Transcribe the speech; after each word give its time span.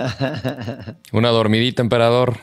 Una 1.12 1.28
dormidita, 1.30 1.82
emperador. 1.82 2.36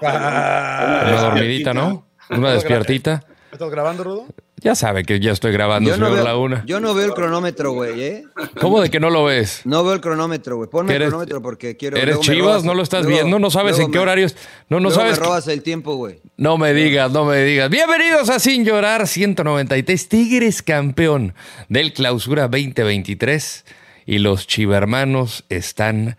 Una 0.00 1.20
dormidita, 1.22 1.74
¿no? 1.74 2.06
Una 2.30 2.52
despiertita. 2.52 3.24
¿Estás 3.52 3.70
grabando, 3.70 4.04
Rodo? 4.04 4.26
Ya 4.62 4.74
sabe 4.74 5.04
que 5.04 5.18
ya 5.20 5.32
estoy 5.32 5.52
grabando, 5.52 5.88
Yo 5.90 5.96
no, 5.96 6.10
veo, 6.12 6.22
Laguna. 6.22 6.62
yo 6.66 6.80
no 6.80 6.92
veo 6.94 7.06
el 7.06 7.14
cronómetro, 7.14 7.72
güey, 7.72 8.00
¿eh? 8.02 8.24
¿Cómo 8.60 8.80
de 8.82 8.90
que 8.90 9.00
no 9.00 9.08
lo 9.08 9.24
ves? 9.24 9.62
No 9.64 9.82
veo 9.82 9.94
el 9.94 10.02
cronómetro, 10.02 10.56
güey. 10.56 10.68
Ponme 10.68 10.90
el 10.92 10.96
¿Eres- 10.96 11.08
cronómetro 11.08 11.40
porque 11.40 11.78
quiero. 11.78 11.96
¿Eres 11.96 12.20
Chivas? 12.20 12.38
robas- 12.58 12.64
¿No 12.64 12.74
lo 12.74 12.82
estás 12.82 13.04
luego- 13.04 13.16
viendo? 13.18 13.38
¿No 13.38 13.50
sabes 13.50 13.78
en 13.78 13.86
qué 13.90 13.96
me- 13.98 14.02
horario 14.02 14.26
es? 14.26 14.36
No, 14.68 14.78
no 14.78 14.90
sabes. 14.90 15.18
Me 15.18 15.24
robas 15.24 15.48
el 15.48 15.62
tiempo, 15.62 15.94
güey. 15.96 16.20
No 16.36 16.58
me 16.58 16.74
digas, 16.74 17.10
no 17.10 17.24
me 17.24 17.38
digas. 17.42 17.70
Bienvenidos 17.70 18.28
a 18.28 18.38
Sin 18.38 18.64
Llorar 18.66 19.06
193. 19.08 20.08
Tigres 20.10 20.62
campeón 20.62 21.34
del 21.70 21.94
Clausura 21.94 22.42
2023 22.48 23.64
y 24.04 24.18
los 24.18 24.46
chivermanos 24.46 25.44
están 25.48 26.18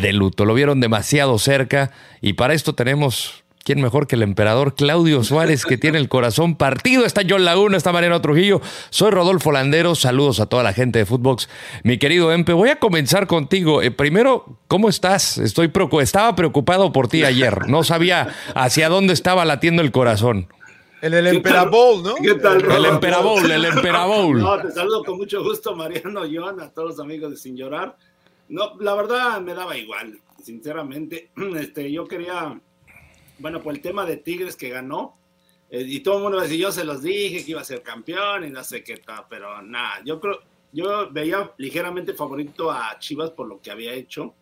de 0.00 0.12
luto. 0.12 0.44
Lo 0.44 0.54
vieron 0.54 0.80
demasiado 0.80 1.38
cerca 1.38 1.90
y 2.20 2.34
para 2.34 2.54
esto 2.54 2.74
tenemos. 2.74 3.40
¿Quién 3.66 3.80
mejor 3.80 4.06
que 4.06 4.14
el 4.16 4.22
emperador 4.22 4.74
Claudio 4.74 5.24
Suárez, 5.24 5.64
que 5.64 5.78
tiene 5.78 5.96
el 5.96 6.10
corazón 6.10 6.54
partido? 6.56 7.06
Está 7.06 7.22
John 7.26 7.46
Laguna, 7.46 7.78
está 7.78 7.92
Mariano 7.92 8.20
Trujillo. 8.20 8.60
Soy 8.90 9.10
Rodolfo 9.10 9.52
Landero. 9.52 9.94
Saludos 9.94 10.38
a 10.38 10.44
toda 10.44 10.62
la 10.62 10.74
gente 10.74 10.98
de 10.98 11.06
Footbox. 11.06 11.48
Mi 11.82 11.96
querido 11.96 12.30
Empe, 12.30 12.52
voy 12.52 12.68
a 12.68 12.76
comenzar 12.78 13.26
contigo. 13.26 13.80
Eh, 13.80 13.90
primero, 13.90 14.58
¿cómo 14.68 14.90
estás? 14.90 15.38
Estoy 15.38 15.68
preocu- 15.68 16.02
estaba 16.02 16.36
preocupado 16.36 16.92
por 16.92 17.08
ti 17.08 17.24
ayer. 17.24 17.66
No 17.66 17.84
sabía 17.84 18.34
hacia 18.54 18.90
dónde 18.90 19.14
estaba 19.14 19.46
latiendo 19.46 19.80
el 19.80 19.92
corazón. 19.92 20.46
El, 21.00 21.14
el 21.14 21.26
Emperabol, 21.28 22.02
¿no? 22.02 22.16
¿Qué 22.16 22.34
tal, 22.34 22.56
El 22.56 22.62
Rodo? 22.64 22.86
Emperabowl, 22.86 23.50
el 23.50 23.64
Emperabowl. 23.64 24.40
No, 24.40 24.58
te 24.60 24.72
saludo 24.72 25.04
con 25.04 25.16
mucho 25.16 25.42
gusto, 25.42 25.74
Mariano, 25.74 26.20
Joan, 26.30 26.60
a 26.60 26.68
todos 26.70 26.90
los 26.90 27.00
amigos 27.00 27.30
de 27.30 27.36
Sin 27.38 27.56
Llorar. 27.56 27.96
No, 28.48 28.76
la 28.80 28.94
verdad 28.94 29.40
me 29.40 29.54
daba 29.54 29.76
igual, 29.76 30.20
sinceramente. 30.42 31.30
Este, 31.56 31.90
yo 31.90 32.06
quería, 32.06 32.60
bueno, 33.38 33.62
por 33.62 33.74
el 33.74 33.80
tema 33.80 34.04
de 34.04 34.18
Tigres 34.18 34.56
que 34.56 34.68
ganó, 34.68 35.16
eh, 35.70 35.84
y 35.86 36.00
todo 36.00 36.18
el 36.18 36.22
mundo 36.22 36.40
decía, 36.40 36.58
yo 36.58 36.72
se 36.72 36.84
los 36.84 37.02
dije 37.02 37.44
que 37.44 37.52
iba 37.52 37.60
a 37.60 37.64
ser 37.64 37.82
campeón 37.82 38.44
y 38.44 38.50
no 38.50 38.62
sé 38.62 38.84
qué 38.84 38.98
tal, 38.98 39.24
pero 39.28 39.62
nada, 39.62 40.02
yo 40.04 40.20
creo, 40.20 40.40
yo 40.72 41.10
veía 41.10 41.52
ligeramente 41.56 42.14
favorito 42.14 42.70
a 42.70 42.98
Chivas 42.98 43.30
por 43.30 43.48
lo 43.48 43.60
que 43.60 43.70
había 43.70 43.92
hecho, 43.92 44.34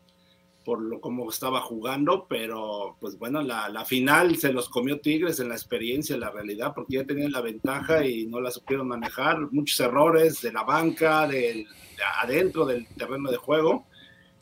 por 0.64 0.80
lo 0.80 1.00
como 1.00 1.28
estaba 1.28 1.60
jugando, 1.60 2.26
pero 2.28 2.96
pues 3.00 3.18
bueno, 3.18 3.42
la, 3.42 3.68
la 3.68 3.84
final 3.84 4.36
se 4.36 4.52
los 4.52 4.68
comió 4.68 5.00
Tigres 5.00 5.40
en 5.40 5.48
la 5.48 5.54
experiencia, 5.54 6.14
en 6.14 6.20
la 6.20 6.30
realidad, 6.30 6.72
porque 6.74 6.94
ya 6.94 7.04
tenían 7.04 7.32
la 7.32 7.40
ventaja 7.40 8.04
y 8.06 8.26
no 8.26 8.40
la 8.40 8.50
supieron 8.50 8.88
manejar, 8.88 9.38
muchos 9.50 9.78
errores 9.80 10.40
de 10.40 10.52
la 10.52 10.62
banca, 10.62 11.26
del, 11.26 11.64
de 11.64 12.04
adentro 12.22 12.64
del 12.64 12.86
terreno 12.88 13.30
de 13.30 13.36
juego, 13.36 13.86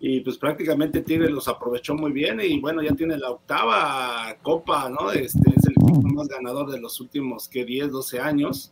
y 0.02 0.20
pues 0.20 0.38
prácticamente 0.38 1.02
Tigres 1.02 1.30
los 1.30 1.46
aprovechó 1.46 1.94
muy 1.94 2.10
bien 2.10 2.40
y 2.40 2.58
bueno, 2.58 2.82
ya 2.82 2.94
tiene 2.94 3.18
la 3.18 3.30
octava 3.30 4.34
copa, 4.40 4.88
¿no? 4.88 5.12
Este 5.12 5.50
es 5.54 5.64
el 5.66 5.72
equipo 5.72 6.08
más 6.08 6.26
ganador 6.26 6.70
de 6.70 6.80
los 6.80 6.98
últimos, 7.00 7.46
que 7.48 7.66
10, 7.66 7.92
12 7.92 8.18
años. 8.18 8.70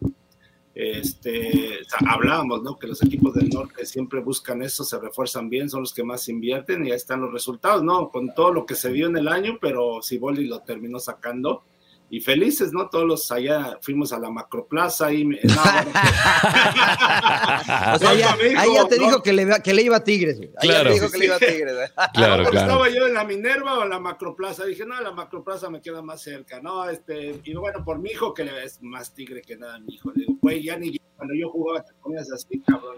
Este, 0.75 1.81
hablábamos, 2.07 2.63
¿no? 2.63 2.79
Que 2.79 2.87
los 2.87 3.03
equipos 3.03 3.35
del 3.35 3.51
norte 3.51 3.85
siempre 3.85 4.21
buscan 4.21 4.63
eso, 4.63 4.85
se 4.85 4.99
refuerzan 4.99 5.51
bien, 5.51 5.69
son 5.69 5.81
los 5.81 5.93
que 5.93 6.03
más 6.03 6.27
invierten 6.31 6.87
y 6.87 6.93
ahí 6.93 6.97
están 6.97 7.21
los 7.21 7.33
resultados, 7.33 7.83
¿no? 7.83 8.09
Con 8.09 8.33
todo 8.35 8.51
lo 8.55 8.65
que 8.65 8.75
se 8.75 8.91
vio 8.91 9.09
en 9.09 9.19
el 9.19 9.29
año, 9.29 9.59
pero 9.61 10.01
Ciboli 10.03 10.47
lo 10.47 10.61
terminó 10.61 10.99
sacando. 10.99 11.63
Y 12.11 12.21
felices, 12.21 12.73
¿no? 12.73 12.89
Todos 12.89 13.05
los 13.07 13.31
allá 13.31 13.79
fuimos 13.83 14.15
a 14.15 14.19
la 14.19 14.31
macroplaza 14.31 15.13
y 15.13 15.27
me- 15.27 15.41
no. 15.43 15.55
O 17.95 17.99
sea, 17.99 18.15
ya, 18.15 18.35
ahí 18.57 18.75
ya 18.75 18.89
te 18.89 18.97
no. 18.99 19.05
dijo 19.07 19.23
que 19.23 19.33
le, 19.33 19.43
iba- 19.43 19.61
que 19.61 19.75
le 19.75 19.83
iba 19.83 19.97
a 19.99 20.05
Tigres, 20.05 20.41
Claro. 20.61 20.89
te 20.89 20.95
dijo 20.95 21.11
que 21.11 21.19
le 21.19 21.25
iba 21.27 21.37
a 21.37 21.39
Tigres. 21.39 21.93
Claro. 22.15 22.43
Estaba 22.45 22.89
yo 22.89 23.07
en 23.07 23.15
la 23.15 23.25
Minerva 23.25 23.79
o 23.79 23.83
en 23.85 23.91
la 23.91 23.99
Macroplaza. 24.01 24.65
Dije, 24.65 24.85
no, 24.87 24.99
la 25.01 25.13
Macroplaza 25.13 25.69
me 25.71 25.81
queda 25.83 26.01
más 26.03 26.23
cerca, 26.23 26.61
¿no? 26.61 26.89
Este, 26.89 27.41
y 27.45 27.55
bueno, 27.55 27.85
por 27.85 27.99
mi 27.99 28.11
hijo, 28.11 28.33
que 28.35 28.45
le- 28.45 28.65
es 28.65 28.81
más 28.83 29.13
tigre 29.13 29.43
que 29.43 29.57
nada, 29.57 29.79
mi 29.79 29.95
hijo. 29.95 30.11
Le 30.15 30.21
digo, 30.25 30.35
güey, 30.41 30.63
ya 30.63 30.77
ni 30.79 30.93
yo- 30.93 30.99
cuando 31.17 31.35
yo 31.35 31.51
jugaba 31.51 31.85
te 31.85 31.93
ponías 32.03 32.31
así, 32.33 32.61
cabrón. 32.67 32.97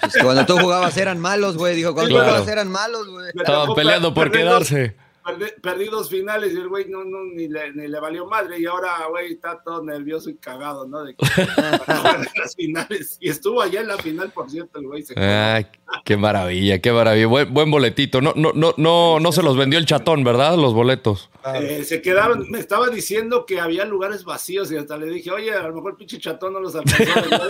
Pues 0.00 0.16
cuando 0.22 0.46
tú 0.46 0.58
jugabas 0.58 0.96
eran 0.96 1.20
malos, 1.20 1.56
güey. 1.56 1.76
Dijo, 1.76 1.94
cuando 1.94 2.10
Claro. 2.14 2.24
tú 2.24 2.30
jugabas 2.32 2.48
eran 2.52 2.70
malos, 2.72 3.06
güey. 3.08 3.26
Estaban 3.34 3.74
peleando 3.74 4.12
por 4.14 4.30
quedarse. 4.30 4.96
Perdí- 5.26 5.60
Perdí 5.60 5.84
dos 5.86 6.08
finales 6.08 6.52
y 6.54 6.56
el 6.56 6.68
güey 6.68 6.88
no, 6.88 7.04
no, 7.04 7.18
ni, 7.34 7.48
le, 7.48 7.72
ni 7.72 7.88
le 7.88 8.00
valió 8.00 8.26
madre. 8.26 8.58
Y 8.60 8.66
ahora, 8.66 9.06
güey, 9.10 9.32
está 9.32 9.60
todo 9.62 9.82
nervioso 9.84 10.30
y 10.30 10.36
cagado, 10.36 10.86
¿no? 10.86 11.04
De 11.04 11.14
que 11.14 11.26
las 12.36 12.54
finales. 12.56 13.18
Y 13.20 13.28
estuvo 13.30 13.60
allá 13.60 13.80
en 13.80 13.88
la 13.88 13.96
final, 13.98 14.30
por 14.30 14.50
cierto, 14.50 14.78
el 14.78 14.86
güey 14.86 15.02
se 15.02 15.14
quedó. 15.14 15.24
Ay, 15.24 15.66
qué 16.04 16.16
maravilla, 16.16 16.78
qué 16.80 16.92
maravilla. 16.92 17.26
Buen, 17.26 17.52
buen 17.52 17.70
boletito. 17.70 18.20
No, 18.20 18.32
no, 18.36 18.52
no, 18.54 18.74
no, 18.76 19.18
no 19.20 19.32
se 19.32 19.42
los 19.42 19.56
vendió 19.56 19.78
el 19.78 19.86
chatón, 19.86 20.24
¿verdad? 20.24 20.56
Los 20.56 20.72
boletos. 20.74 21.30
Eh, 21.54 21.84
se 21.84 22.02
quedaron, 22.02 22.50
me 22.50 22.58
estaba 22.58 22.88
diciendo 22.88 23.46
que 23.46 23.60
había 23.60 23.84
lugares 23.84 24.24
vacíos 24.24 24.70
y 24.72 24.76
hasta 24.76 24.96
le 24.96 25.06
dije, 25.06 25.30
oye, 25.30 25.52
a 25.52 25.62
lo 25.68 25.74
mejor 25.74 25.92
el 25.92 25.96
pinche 25.96 26.18
chatón 26.18 26.52
no 26.54 26.60
los 26.60 26.74
alcanzó. 26.74 27.12
a 27.12 27.20
vender". 27.22 27.40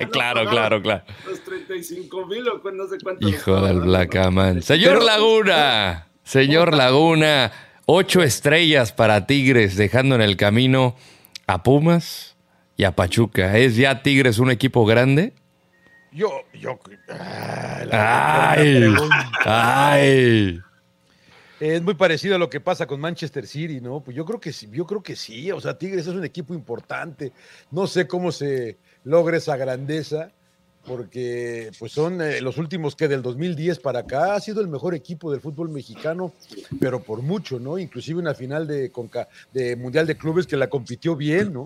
No 0.00 0.10
claro, 0.10 0.48
claro, 0.50 0.82
claro. 0.82 1.04
Los 1.26 1.40
35 1.44 2.26
mil 2.26 2.48
o 2.48 2.70
no 2.72 2.86
sé 2.88 2.98
cuánto. 3.02 3.26
les 3.26 3.36
Hijo 3.36 3.60
del 3.60 3.80
Black. 3.80 4.10
Señor 4.62 4.94
Pero- 4.94 5.04
Laguna, 5.04 6.06
señor 6.30 6.76
Laguna, 6.76 7.50
ocho 7.86 8.22
estrellas 8.22 8.92
para 8.92 9.26
Tigres, 9.26 9.76
dejando 9.76 10.14
en 10.14 10.20
el 10.20 10.36
camino 10.36 10.94
a 11.48 11.64
Pumas 11.64 12.36
y 12.76 12.84
a 12.84 12.94
Pachuca. 12.94 13.58
¿Es 13.58 13.74
ya 13.74 14.04
Tigres 14.04 14.38
un 14.38 14.52
equipo 14.52 14.86
grande? 14.86 15.32
Yo, 16.12 16.30
yo. 16.54 16.78
ah, 17.10 18.54
¡Ay! 18.56 18.94
¡Ay! 19.44 20.60
Es 21.58 21.82
muy 21.82 21.94
parecido 21.94 22.36
a 22.36 22.38
lo 22.38 22.48
que 22.48 22.60
pasa 22.60 22.86
con 22.86 23.00
Manchester 23.00 23.44
City, 23.44 23.80
¿no? 23.80 24.00
Pues 24.00 24.16
yo 24.16 24.24
creo 24.24 24.38
que 24.38 24.52
sí, 24.52 24.68
yo 24.72 24.86
creo 24.86 25.02
que 25.02 25.16
sí. 25.16 25.50
O 25.50 25.60
sea, 25.60 25.76
Tigres 25.76 26.06
es 26.06 26.14
un 26.14 26.24
equipo 26.24 26.54
importante. 26.54 27.32
No 27.72 27.88
sé 27.88 28.06
cómo 28.06 28.30
se 28.30 28.78
logra 29.02 29.36
esa 29.36 29.56
grandeza, 29.56 30.30
porque 31.00 31.70
pues 31.78 31.92
son 31.92 32.20
eh, 32.20 32.40
los 32.40 32.58
últimos 32.58 32.96
que 32.96 33.06
del 33.06 33.22
2010 33.22 33.78
para 33.78 34.00
acá 34.00 34.34
ha 34.34 34.40
sido 34.40 34.60
el 34.60 34.66
mejor 34.66 34.92
equipo 34.94 35.30
del 35.30 35.40
fútbol 35.40 35.68
mexicano, 35.68 36.32
pero 36.80 37.00
por 37.00 37.22
mucho, 37.22 37.60
¿no? 37.60 37.78
Inclusive 37.78 38.18
una 38.18 38.34
final 38.34 38.66
de, 38.66 38.90
Conca- 38.90 39.28
de 39.54 39.76
Mundial 39.76 40.06
de 40.08 40.16
Clubes 40.16 40.48
que 40.48 40.56
la 40.56 40.68
compitió 40.68 41.14
bien, 41.14 41.52
¿no? 41.52 41.64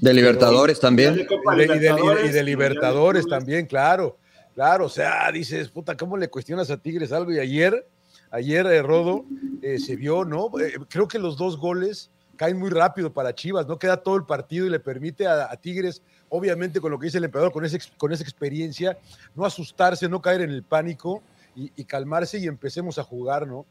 De 0.00 0.12
Libertadores 0.12 0.78
también. 0.78 1.26
Copa 1.26 1.54
Y 1.56 1.66
de, 1.66 1.76
y 1.76 1.78
de- 1.78 1.86
y 1.86 1.88
de- 2.22 2.26
y 2.26 2.28
de 2.30 2.42
Libertadores, 2.44 3.26
también, 3.26 3.64
claro. 3.66 4.18
Claro, 4.54 4.84
o 4.86 4.90
sea, 4.90 5.30
dices, 5.32 5.68
puta, 5.70 5.96
¿cómo 5.96 6.16
le 6.18 6.28
cuestionas 6.28 6.70
a 6.70 6.76
Tigres 6.76 7.10
algo? 7.10 7.32
Y 7.32 7.38
ayer, 7.38 7.86
ayer 8.30 8.66
eh, 8.66 8.82
Rodo 8.82 9.24
eh, 9.62 9.78
se 9.78 9.96
vio, 9.96 10.24
¿no? 10.26 10.50
Eh, 10.60 10.74
creo 10.90 11.08
que 11.08 11.18
los 11.18 11.38
dos 11.38 11.56
goles 11.56 12.10
caen 12.36 12.58
muy 12.58 12.70
rápido 12.70 13.12
para 13.12 13.34
Chivas, 13.34 13.66
no 13.66 13.78
queda 13.78 13.96
todo 14.02 14.16
el 14.16 14.24
partido 14.24 14.66
y 14.66 14.70
le 14.70 14.78
permite 14.78 15.26
a, 15.26 15.50
a 15.50 15.56
Tigres, 15.56 16.02
obviamente 16.28 16.80
con 16.80 16.90
lo 16.90 16.98
que 16.98 17.06
dice 17.06 17.18
el 17.18 17.24
emperador, 17.24 17.52
con, 17.52 17.64
ese, 17.64 17.78
con 17.96 18.12
esa 18.12 18.22
experiencia, 18.22 18.98
no 19.34 19.44
asustarse, 19.44 20.08
no 20.08 20.20
caer 20.22 20.42
en 20.42 20.50
el 20.50 20.62
pánico 20.62 21.22
y, 21.54 21.72
y 21.76 21.84
calmarse 21.84 22.38
y 22.38 22.46
empecemos 22.46 22.98
a 22.98 23.04
jugar, 23.04 23.46
¿no? 23.46 23.66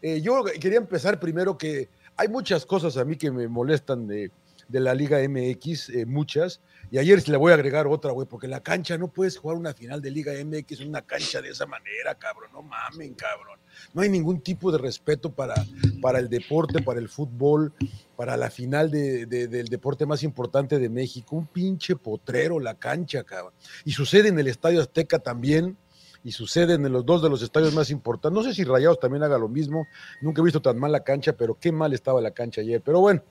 Eh, 0.00 0.20
yo 0.20 0.44
quería 0.60 0.78
empezar 0.78 1.18
primero 1.18 1.58
que 1.58 1.88
hay 2.16 2.28
muchas 2.28 2.64
cosas 2.64 2.96
a 2.96 3.04
mí 3.04 3.16
que 3.16 3.30
me 3.30 3.48
molestan 3.48 4.06
de, 4.06 4.30
de 4.68 4.80
la 4.80 4.94
Liga 4.94 5.18
MX, 5.18 5.90
eh, 5.90 6.06
muchas, 6.06 6.60
y 6.90 6.98
ayer 6.98 7.26
le 7.28 7.36
voy 7.36 7.52
a 7.52 7.54
agregar 7.54 7.86
otra, 7.86 8.12
güey, 8.12 8.26
porque 8.26 8.48
la 8.48 8.60
cancha 8.62 8.96
no 8.98 9.08
puedes 9.08 9.36
jugar 9.36 9.56
una 9.56 9.74
final 9.74 10.00
de 10.00 10.10
Liga 10.10 10.32
MX 10.44 10.80
en 10.80 10.88
una 10.88 11.02
cancha 11.02 11.40
de 11.42 11.50
esa 11.50 11.66
manera, 11.66 12.14
cabrón, 12.16 12.50
no 12.52 12.62
mamen, 12.62 13.14
cabrón. 13.14 13.58
No 13.92 14.02
hay 14.02 14.08
ningún 14.08 14.40
tipo 14.40 14.72
de 14.72 14.78
respeto 14.78 15.30
para, 15.32 15.54
para 16.00 16.18
el 16.18 16.28
deporte, 16.28 16.82
para 16.82 16.98
el 17.00 17.08
fútbol, 17.08 17.72
para 18.16 18.36
la 18.36 18.50
final 18.50 18.90
de- 18.90 19.26
del 19.26 19.68
deporte 19.68 20.06
más 20.06 20.22
importante 20.22 20.78
de 20.78 20.88
México. 20.88 21.36
Un 21.36 21.46
pinche 21.46 21.94
potrero 21.96 22.58
la 22.58 22.74
cancha, 22.74 23.22
cabrón. 23.24 23.52
Y 23.84 23.92
sucede 23.92 24.28
en 24.28 24.38
el 24.38 24.48
Estadio 24.48 24.80
Azteca 24.80 25.18
también, 25.18 25.76
y 26.24 26.32
sucede 26.32 26.74
en 26.74 26.90
los 26.92 27.06
dos 27.06 27.22
de 27.22 27.30
los 27.30 27.42
estadios 27.42 27.72
más 27.74 27.90
importantes. 27.90 28.36
No 28.36 28.42
sé 28.42 28.52
si 28.52 28.64
Rayados 28.64 28.98
también 28.98 29.22
haga 29.22 29.38
lo 29.38 29.48
mismo. 29.48 29.86
Nunca 30.20 30.40
he 30.42 30.44
visto 30.44 30.60
tan 30.60 30.76
mal 30.76 30.90
la 30.90 31.04
cancha, 31.04 31.32
pero 31.34 31.56
qué 31.60 31.70
mal 31.70 31.92
estaba 31.92 32.20
la 32.20 32.32
cancha 32.32 32.60
ayer. 32.60 32.82
Pero 32.82 33.00
bueno, 33.00 33.22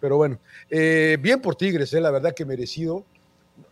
pero 0.00 0.16
bueno. 0.16 0.38
Eh, 0.70 1.16
bien 1.20 1.40
por 1.40 1.54
Tigres, 1.56 1.92
eh, 1.94 2.00
la 2.00 2.10
verdad 2.10 2.34
que 2.34 2.44
merecido. 2.44 3.04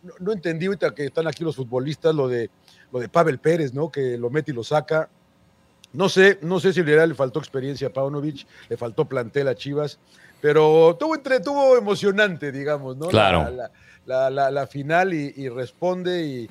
No, 0.03 0.12
no 0.21 0.32
entendí 0.32 0.67
ahorita 0.67 0.94
que 0.94 1.06
están 1.06 1.26
aquí 1.26 1.44
los 1.44 1.56
futbolistas, 1.56 2.15
lo 2.15 2.26
de, 2.29 2.50
lo 2.93 3.00
de 3.00 3.09
Pavel 3.09 3.38
Pérez, 3.38 3.75
¿no? 3.75 3.91
Que 3.91 4.17
lo 4.17 4.31
mete 4.31 4.50
y 4.50 4.55
lo 4.55 4.65
saca. 4.65 5.09
No 5.93 6.09
sé, 6.09 6.38
no 6.43 6.59
sé 6.59 6.73
si 6.73 6.82
le 6.82 7.06
le 7.06 7.15
faltó 7.15 7.38
experiencia 7.38 7.88
a 7.88 7.93
Paunovic, 7.93 8.47
le 8.69 8.76
faltó 8.76 9.05
plantel 9.05 9.47
a 9.49 9.55
Chivas, 9.55 9.99
pero 10.41 10.97
tuvo, 10.99 11.15
entre, 11.15 11.38
tuvo 11.41 11.76
emocionante, 11.76 12.50
digamos, 12.50 12.97
¿no? 12.97 13.09
Claro. 13.09 13.44
La, 13.44 13.50
la- 13.50 13.71
la- 14.06 14.31
la- 14.31 14.50
la 14.50 14.67
final 14.67 15.15
y, 15.15 15.32
y 15.37 15.49
responde 15.49 16.25
y, 16.26 16.50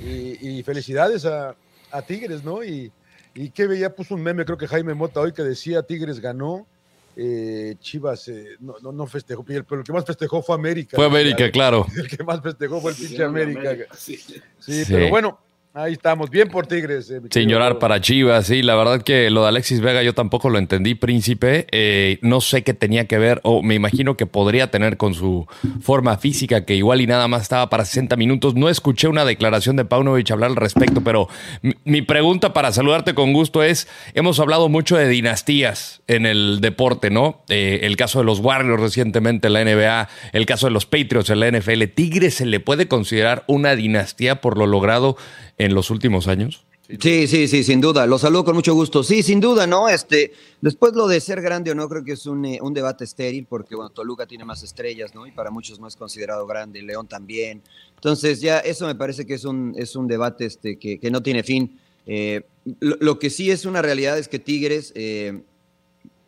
y- 0.00 0.38
y 0.58 0.62
felicidades 0.62 1.24
a, 1.26 1.54
a 1.90 2.02
Tigres, 2.02 2.44
¿no? 2.44 2.62
Y, 2.62 2.92
y 3.34 3.50
que 3.50 3.66
veía, 3.66 3.94
puso 3.94 4.14
un 4.14 4.22
meme, 4.22 4.44
creo 4.44 4.56
que 4.58 4.68
Jaime 4.68 4.94
Mota 4.94 5.20
hoy, 5.20 5.32
que 5.32 5.42
decía 5.42 5.82
Tigres 5.82 6.20
ganó, 6.20 6.66
eh, 7.16 7.76
Chivas 7.80 8.28
eh, 8.28 8.56
no, 8.60 8.74
no, 8.82 8.92
no 8.92 9.06
festejó, 9.06 9.44
pero 9.44 9.64
el 9.80 9.84
que 9.84 9.92
más 9.92 10.04
festejó 10.04 10.42
fue 10.42 10.54
América. 10.54 10.96
Fue 10.96 11.06
América, 11.06 11.50
claro. 11.50 11.86
El 11.96 12.08
que 12.08 12.22
más 12.24 12.40
festejó 12.42 12.80
fue 12.80 12.90
el 12.92 12.96
pinche 12.96 13.16
Sí, 13.16 13.22
América. 13.22 13.76
sí. 13.94 14.16
Sí, 14.16 14.42
Sí. 14.58 14.84
pero 14.88 15.08
bueno, 15.10 15.38
Ahí 15.76 15.94
estamos, 15.94 16.30
bien 16.30 16.46
por 16.50 16.68
Tigres. 16.68 17.10
eh, 17.10 17.20
Sin 17.30 17.48
llorar 17.48 17.80
para 17.80 18.00
Chivas, 18.00 18.46
sí, 18.46 18.62
la 18.62 18.76
verdad 18.76 19.02
que 19.02 19.28
lo 19.28 19.42
de 19.42 19.48
Alexis 19.48 19.80
Vega 19.80 20.04
yo 20.04 20.14
tampoco 20.14 20.48
lo 20.48 20.58
entendí, 20.60 20.94
príncipe. 20.94 21.66
Eh, 21.72 22.18
no 22.22 22.40
sé 22.40 22.62
qué 22.62 22.74
tenía 22.74 23.06
que 23.06 23.18
ver, 23.18 23.40
o 23.42 23.60
me 23.60 23.74
imagino 23.74 24.16
que 24.16 24.24
podría 24.24 24.70
tener 24.70 24.96
con 24.96 25.14
su 25.14 25.48
forma 25.80 26.16
física, 26.16 26.64
que 26.64 26.76
igual 26.76 27.00
y 27.00 27.08
nada 27.08 27.26
más 27.26 27.42
estaba 27.42 27.70
para 27.70 27.84
60 27.84 28.14
minutos. 28.14 28.54
No 28.54 28.68
escuché 28.68 29.08
una 29.08 29.24
declaración 29.24 29.74
de 29.74 29.84
Paunovic 29.84 30.30
hablar 30.30 30.50
al 30.50 30.56
respecto, 30.56 31.00
pero 31.00 31.28
mi, 31.60 31.74
mi 31.84 32.02
pregunta 32.02 32.52
para 32.52 32.70
saludarte 32.70 33.14
con 33.14 33.32
gusto 33.32 33.60
es: 33.64 33.88
hemos 34.14 34.38
hablado 34.38 34.68
mucho 34.68 34.96
de 34.96 35.08
dinastías 35.08 36.02
en 36.06 36.24
el 36.24 36.60
deporte, 36.60 37.10
¿no? 37.10 37.42
Eh, 37.48 37.80
el 37.82 37.96
caso 37.96 38.20
de 38.20 38.26
los 38.26 38.38
Warriors 38.38 38.80
recientemente 38.80 39.48
en 39.48 39.54
la 39.54 39.64
NBA, 39.64 40.08
el 40.34 40.46
caso 40.46 40.68
de 40.68 40.72
los 40.72 40.86
Patriots 40.86 41.30
en 41.30 41.40
la 41.40 41.50
NFL. 41.50 41.82
¿Tigres 41.96 42.34
se 42.34 42.46
le 42.46 42.60
puede 42.60 42.86
considerar 42.86 43.42
una 43.48 43.74
dinastía 43.74 44.40
por 44.40 44.56
lo 44.56 44.68
logrado 44.68 45.16
en 45.58 45.74
los 45.74 45.90
últimos 45.90 46.28
años? 46.28 46.66
Sí, 47.00 47.26
sí, 47.26 47.48
sí, 47.48 47.64
sin 47.64 47.80
duda. 47.80 48.06
Lo 48.06 48.18
saludo 48.18 48.44
con 48.44 48.54
mucho 48.54 48.74
gusto. 48.74 49.02
Sí, 49.02 49.22
sin 49.22 49.40
duda, 49.40 49.66
¿no? 49.66 49.88
Este, 49.88 50.32
después 50.60 50.92
lo 50.92 51.08
de 51.08 51.18
ser 51.20 51.40
grande 51.40 51.70
o 51.70 51.74
no, 51.74 51.88
creo 51.88 52.04
que 52.04 52.12
es 52.12 52.26
un, 52.26 52.44
eh, 52.44 52.58
un 52.60 52.74
debate 52.74 53.04
estéril, 53.04 53.46
porque 53.46 53.74
bueno, 53.74 53.88
Toluca 53.88 54.26
tiene 54.26 54.44
más 54.44 54.62
estrellas, 54.62 55.14
¿no? 55.14 55.26
Y 55.26 55.32
para 55.32 55.50
muchos 55.50 55.80
no 55.80 55.88
es 55.88 55.96
considerado 55.96 56.46
grande, 56.46 56.82
León 56.82 57.08
también. 57.08 57.62
Entonces, 57.94 58.42
ya 58.42 58.58
eso 58.58 58.86
me 58.86 58.94
parece 58.94 59.24
que 59.24 59.32
es 59.32 59.46
un, 59.46 59.74
es 59.78 59.96
un 59.96 60.06
debate 60.06 60.44
este, 60.44 60.78
que, 60.78 60.98
que 60.98 61.10
no 61.10 61.22
tiene 61.22 61.42
fin. 61.42 61.80
Eh, 62.06 62.42
lo, 62.80 63.18
que 63.18 63.30
sí 63.30 63.50
es 63.50 63.64
una 63.64 63.80
realidad 63.80 64.18
es 64.18 64.28
que 64.28 64.38
Tigres, 64.38 64.92
eh, 64.94 65.42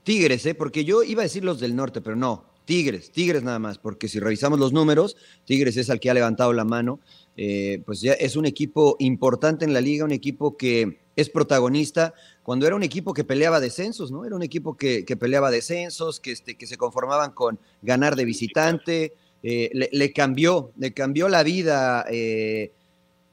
Tigres, 0.04 0.46
¿eh? 0.46 0.54
Porque 0.54 0.86
yo 0.86 1.02
iba 1.02 1.20
a 1.20 1.24
decir 1.24 1.44
los 1.44 1.60
del 1.60 1.76
norte, 1.76 2.00
pero 2.00 2.16
no. 2.16 2.44
Tigres, 2.64 3.12
Tigres 3.12 3.42
nada 3.42 3.58
más, 3.58 3.78
porque 3.78 4.08
si 4.08 4.18
revisamos 4.18 4.58
los 4.58 4.72
números, 4.72 5.16
Tigres 5.44 5.76
es 5.76 5.88
el 5.88 6.00
que 6.00 6.10
ha 6.10 6.14
levantado 6.14 6.52
la 6.52 6.64
mano. 6.64 6.98
Eh, 7.36 7.82
pues 7.84 8.00
ya 8.00 8.14
es 8.14 8.34
un 8.36 8.46
equipo 8.46 8.96
importante 8.98 9.64
en 9.64 9.74
la 9.74 9.80
liga, 9.80 10.04
un 10.04 10.10
equipo 10.12 10.56
que 10.56 10.98
es 11.16 11.28
protagonista 11.28 12.14
cuando 12.42 12.66
era 12.66 12.76
un 12.76 12.82
equipo 12.82 13.12
que 13.12 13.24
peleaba 13.24 13.60
descensos, 13.60 14.10
¿no? 14.10 14.24
Era 14.24 14.34
un 14.36 14.42
equipo 14.42 14.76
que, 14.76 15.04
que 15.04 15.16
peleaba 15.16 15.50
descensos, 15.50 16.18
que, 16.20 16.32
este, 16.32 16.54
que 16.56 16.66
se 16.66 16.76
conformaban 16.76 17.32
con 17.32 17.58
ganar 17.82 18.16
de 18.16 18.24
visitante. 18.24 19.12
eh, 19.42 19.70
le, 19.74 19.88
le 19.92 20.12
cambió, 20.12 20.72
le 20.78 20.92
cambió 20.92 21.28
la 21.28 21.42
vida. 21.42 22.04
eh, 22.10 22.72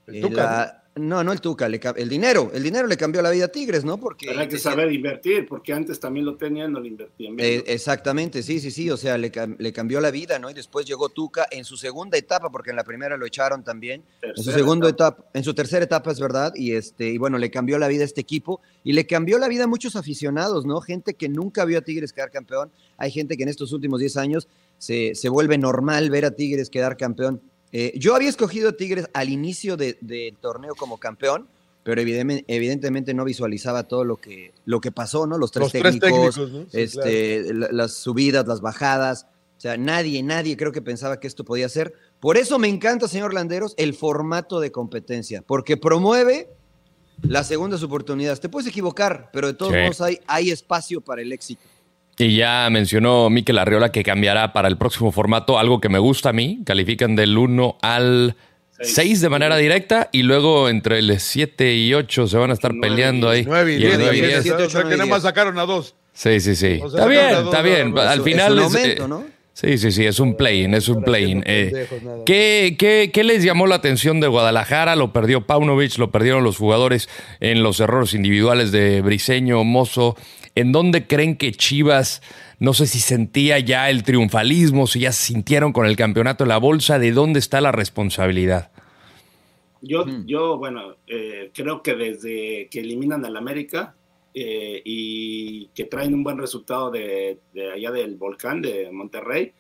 El 0.08 0.16
eh, 0.16 0.22
Tuca, 0.22 0.44
la- 0.44 0.83
no, 0.96 1.24
no 1.24 1.32
el 1.32 1.42
Tuca, 1.42 1.68
le 1.68 1.82
el 1.96 2.08
dinero. 2.08 2.52
El 2.54 2.62
dinero 2.62 2.88
le 2.88 2.98
cambió 2.98 3.22
la 3.24 3.32
vida 3.32 3.46
a 3.46 3.48
Tigres, 3.48 3.84
¿no? 3.84 4.00
Porque 4.00 4.28
Pero 4.28 4.40
hay 4.40 4.48
que 4.48 4.60
saber 4.60 4.92
invertir, 4.92 5.48
porque 5.48 5.74
antes 5.74 6.00
también 6.00 6.26
lo 6.26 6.36
tenían, 6.38 6.72
no 6.72 6.80
lo 6.80 6.86
invertían 6.86 7.36
eh, 7.40 7.64
exactamente, 7.66 8.44
sí, 8.44 8.60
sí, 8.60 8.70
sí, 8.70 8.90
o 8.92 8.98
sea, 8.98 9.18
le, 9.18 9.32
le 9.58 9.74
cambió 9.74 10.00
la 10.00 10.12
vida, 10.12 10.38
¿no? 10.38 10.52
Y 10.52 10.54
después 10.54 10.86
llegó 10.86 11.10
Tuca 11.10 11.48
en 11.50 11.66
su 11.66 11.78
segunda 11.78 12.18
etapa, 12.18 12.52
porque 12.52 12.70
en 12.70 12.76
la 12.76 12.84
primera 12.84 13.18
lo 13.18 13.26
echaron 13.26 13.64
también, 13.64 14.04
en 14.22 14.36
su 14.36 14.52
segunda 14.52 14.88
etapa. 14.88 15.18
etapa, 15.18 15.32
en 15.34 15.44
su 15.44 15.54
tercera 15.56 15.84
etapa 15.84 16.12
es 16.12 16.20
verdad, 16.20 16.54
y 16.56 16.74
este, 16.74 17.10
y 17.10 17.18
bueno, 17.18 17.40
le 17.40 17.50
cambió 17.50 17.80
la 17.80 17.88
vida 17.88 18.04
a 18.04 18.06
este 18.06 18.22
equipo, 18.22 18.62
y 18.84 18.94
le 18.94 19.08
cambió 19.08 19.40
la 19.40 19.48
vida 19.48 19.64
a 19.64 19.68
muchos 19.68 19.96
aficionados, 19.96 20.66
¿no? 20.66 20.80
Gente 20.82 21.16
que 21.16 21.28
nunca 21.28 21.66
vio 21.66 21.80
a 21.80 21.82
Tigres 21.82 22.14
quedar 22.14 22.30
campeón, 22.30 22.72
hay 22.98 23.10
gente 23.10 23.36
que 23.36 23.44
en 23.44 23.50
estos 23.50 23.74
últimos 23.74 24.00
10 24.00 24.18
años 24.18 24.48
se, 24.78 25.16
se 25.16 25.30
vuelve 25.30 25.58
normal 25.58 26.12
ver 26.12 26.26
a 26.26 26.32
Tigres 26.32 26.70
quedar 26.70 26.98
campeón. 26.98 27.42
Eh, 27.74 27.92
yo 27.98 28.16
había 28.16 28.30
escogido 28.30 28.70
a 28.70 28.74
Tigres 28.78 29.08
al 29.14 29.30
inicio 29.30 29.76
de- 29.76 29.98
del 30.00 30.38
torneo 30.38 30.76
como 30.76 30.98
campeón, 31.00 31.48
pero 31.84 32.00
evidente- 32.00 32.46
evidentemente 32.48 33.14
no 33.14 33.26
visualizaba 33.26 33.84
todo 33.88 34.06
lo 34.06 34.16
que, 34.18 34.54
lo 34.66 34.80
que 34.80 34.92
pasó, 34.92 35.26
¿no? 35.28 35.38
Los 35.38 35.52
tres 35.52 35.64
Los 35.64 35.72
tres 35.74 35.84
técnicos, 36.00 36.36
técnicos, 36.36 36.52
¿no? 36.52 36.62
Sí, 36.72 36.80
este, 36.80 37.54
la- 37.54 37.70
las 37.72 37.94
subidas, 37.94 38.48
las 38.48 38.62
bajadas. 38.62 39.26
O 39.58 39.62
sea, 39.64 39.76
nadie, 39.78 40.22
nadie 40.24 40.56
creo 40.56 40.72
que 40.72 40.82
pensaba 40.82 41.20
que 41.20 41.28
esto 41.28 41.44
podía 41.44 41.68
ser. 41.68 41.94
Por 42.20 42.38
eso 42.38 42.60
me 42.60 42.68
encanta, 42.68 43.08
señor 43.08 43.34
Landeros, 43.34 43.74
el 43.78 43.94
formato 43.94 44.60
de 44.60 44.72
competencia, 44.72 45.42
porque 45.42 45.76
promueve 45.78 46.50
las 47.22 47.48
segundas 47.48 47.82
oportunidades. 47.84 48.40
Te 48.40 48.50
puedes 48.50 48.68
equivocar, 48.70 49.30
pero 49.34 49.48
de 49.48 49.54
todos 49.54 49.72
Sí. 49.74 49.80
modos 49.80 50.02
hay, 50.02 50.20
hay 50.28 50.52
espacio 50.52 51.02
para 51.02 51.22
el 51.22 51.32
éxito. 51.32 51.62
Y 52.18 52.36
ya 52.38 52.68
mencionó 52.72 53.30
Miquel 53.30 53.58
Arriola 53.58 53.92
que 53.92 54.04
cambiará 54.04 54.54
para 54.54 54.68
el 54.68 54.78
próximo 54.78 55.12
formato, 55.12 55.58
algo 55.58 55.82
que 55.82 55.90
me 55.90 56.00
gusta 56.00 56.30
a 56.30 56.34
mí. 56.34 56.60
Califican 56.66 57.16
del 57.16 57.38
1 57.38 57.78
al 57.82 58.36
Seis. 58.80 58.96
6 58.96 59.22
de 59.22 59.30
manera 59.30 59.58
directa 59.58 60.10
y 60.12 60.24
luego 60.24 60.68
entre 60.70 61.00
el 61.00 61.20
7 61.20 61.74
y 61.76 61.94
8 61.94 62.28
se 62.28 62.38
van 62.38 62.50
a 62.52 62.54
estar 62.54 62.74
Nueve 62.74 62.88
peleando 62.90 63.30
ahí. 63.30 63.44
9 63.46 63.72
y 63.72 63.76
el 63.76 63.82
10. 63.82 63.98
nueve 64.00 64.18
y 64.18 64.22
diez. 64.22 64.30
diez. 64.32 64.44
Siete, 64.44 64.64
O 64.64 64.70
sea, 64.70 64.84
que 64.84 64.90
nada 64.90 65.06
más 65.06 65.22
sacaron 65.24 65.58
a 65.58 65.66
dos. 65.66 65.96
Sí, 66.14 66.40
sí, 66.40 66.56
sí. 66.56 66.80
O 66.84 66.90
sea, 66.90 67.00
está 67.00 67.08
bien, 67.08 67.24
a 67.24 67.30
está 67.40 67.42
dos, 67.42 67.64
bien. 67.64 67.98
Al 67.98 68.20
Es 68.20 68.24
final 68.24 68.54
un 68.54 68.60
es, 68.60 68.66
aumento, 68.66 69.06
eh, 69.06 69.08
¿no? 69.08 69.24
Sí, 69.54 69.78
sí, 69.78 69.92
sí, 69.92 70.06
es 70.06 70.20
un 70.20 70.36
play-in, 70.36 70.74
es 70.74 70.88
un 70.90 71.04
play-in. 71.04 71.44
Eh. 71.46 71.88
¿qué, 72.26 72.76
qué, 72.78 73.12
qué 73.14 73.24
les 73.24 73.44
llamó 73.44 73.68
la 73.68 73.76
atención 73.76 74.20
de 74.20 74.28
Guadalajara? 74.28 74.96
Lo 74.96 75.14
perdió 75.14 75.46
Paunovic, 75.46 75.98
lo 76.00 76.10
perdieron 76.12 76.44
los 76.44 76.58
jugadores 76.58 77.08
en 77.40 77.62
los 77.62 77.80
errores 77.80 78.16
individuales 78.16 78.72
de 78.72 79.02
Briseño, 79.02 79.64
Mozo. 79.64 80.18
¿En 80.56 80.72
dónde 80.72 81.08
creen 81.08 81.36
que 81.36 81.52
Chivas, 81.52 82.22
no 82.60 82.74
sé 82.74 82.86
si 82.86 83.00
sentía 83.00 83.60
ya 83.60 83.90
el 83.90 84.04
triunfalismo, 84.04 84.86
si 84.88 85.00
ya 85.02 85.12
se 85.12 85.26
sintieron 85.34 85.74
con 85.74 85.86
el 85.88 85.96
campeonato 85.96 86.44
en 86.44 86.50
la 86.50 86.58
bolsa? 86.58 87.00
¿De 87.00 87.12
dónde 87.12 87.40
está 87.40 87.60
la 87.62 87.72
responsabilidad? 87.72 88.72
Yo, 89.82 90.06
Mm. 90.06 90.26
yo 90.26 90.58
bueno, 90.58 90.96
eh, 91.08 91.52
creo 91.54 91.82
que 91.82 91.96
desde 91.96 92.68
que 92.70 92.80
eliminan 92.80 93.26
al 93.26 93.36
América 93.36 93.96
eh, 94.34 94.82
y 94.86 95.68
que 95.76 95.86
traen 95.86 96.14
un 96.14 96.24
buen 96.24 96.38
resultado 96.38 96.90
de, 96.90 97.40
de 97.54 97.72
allá 97.72 97.92
del 97.92 98.16
volcán 98.16 98.62
de 98.62 98.90
Monterrey, 98.92 99.52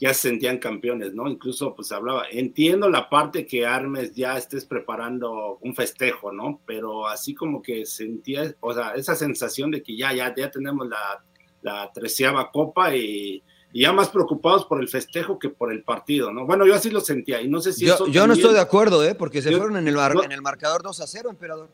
ya 0.00 0.14
se 0.14 0.28
sentían 0.28 0.58
campeones, 0.58 1.12
¿no? 1.14 1.28
Incluso, 1.28 1.74
pues 1.74 1.90
hablaba, 1.92 2.24
entiendo 2.30 2.88
la 2.88 3.08
parte 3.08 3.44
que 3.46 3.66
Armes 3.66 4.14
ya 4.14 4.36
estés 4.38 4.64
preparando 4.64 5.58
un 5.60 5.74
festejo, 5.74 6.30
¿no? 6.32 6.60
Pero 6.66 7.08
así 7.08 7.34
como 7.34 7.60
que 7.62 7.84
sentía, 7.84 8.54
o 8.60 8.72
sea, 8.72 8.92
esa 8.94 9.14
sensación 9.16 9.70
de 9.72 9.82
que 9.82 9.96
ya, 9.96 10.12
ya, 10.14 10.32
ya 10.34 10.50
tenemos 10.50 10.86
la, 10.88 11.24
la 11.62 11.90
treceava 11.92 12.50
copa 12.52 12.94
y, 12.94 13.42
y 13.72 13.82
ya 13.82 13.92
más 13.92 14.08
preocupados 14.08 14.64
por 14.66 14.80
el 14.80 14.88
festejo 14.88 15.38
que 15.38 15.48
por 15.48 15.72
el 15.72 15.82
partido, 15.82 16.32
¿no? 16.32 16.46
Bueno, 16.46 16.64
yo 16.64 16.74
así 16.76 16.90
lo 16.90 17.00
sentía 17.00 17.40
y 17.42 17.48
no 17.48 17.60
sé 17.60 17.72
si 17.72 17.84
Yo, 17.86 17.94
eso 17.94 18.06
yo 18.06 18.26
no 18.28 18.34
estoy 18.34 18.54
de 18.54 18.60
acuerdo, 18.60 19.04
¿eh? 19.04 19.14
Porque 19.16 19.42
se 19.42 19.50
Yo- 19.50 19.58
fueron 19.58 19.76
en 19.78 19.88
el, 19.88 19.96
en 20.24 20.32
el 20.32 20.42
marcador 20.42 20.82
2 20.84 21.00
a 21.00 21.06
0, 21.08 21.28
emperador. 21.30 21.68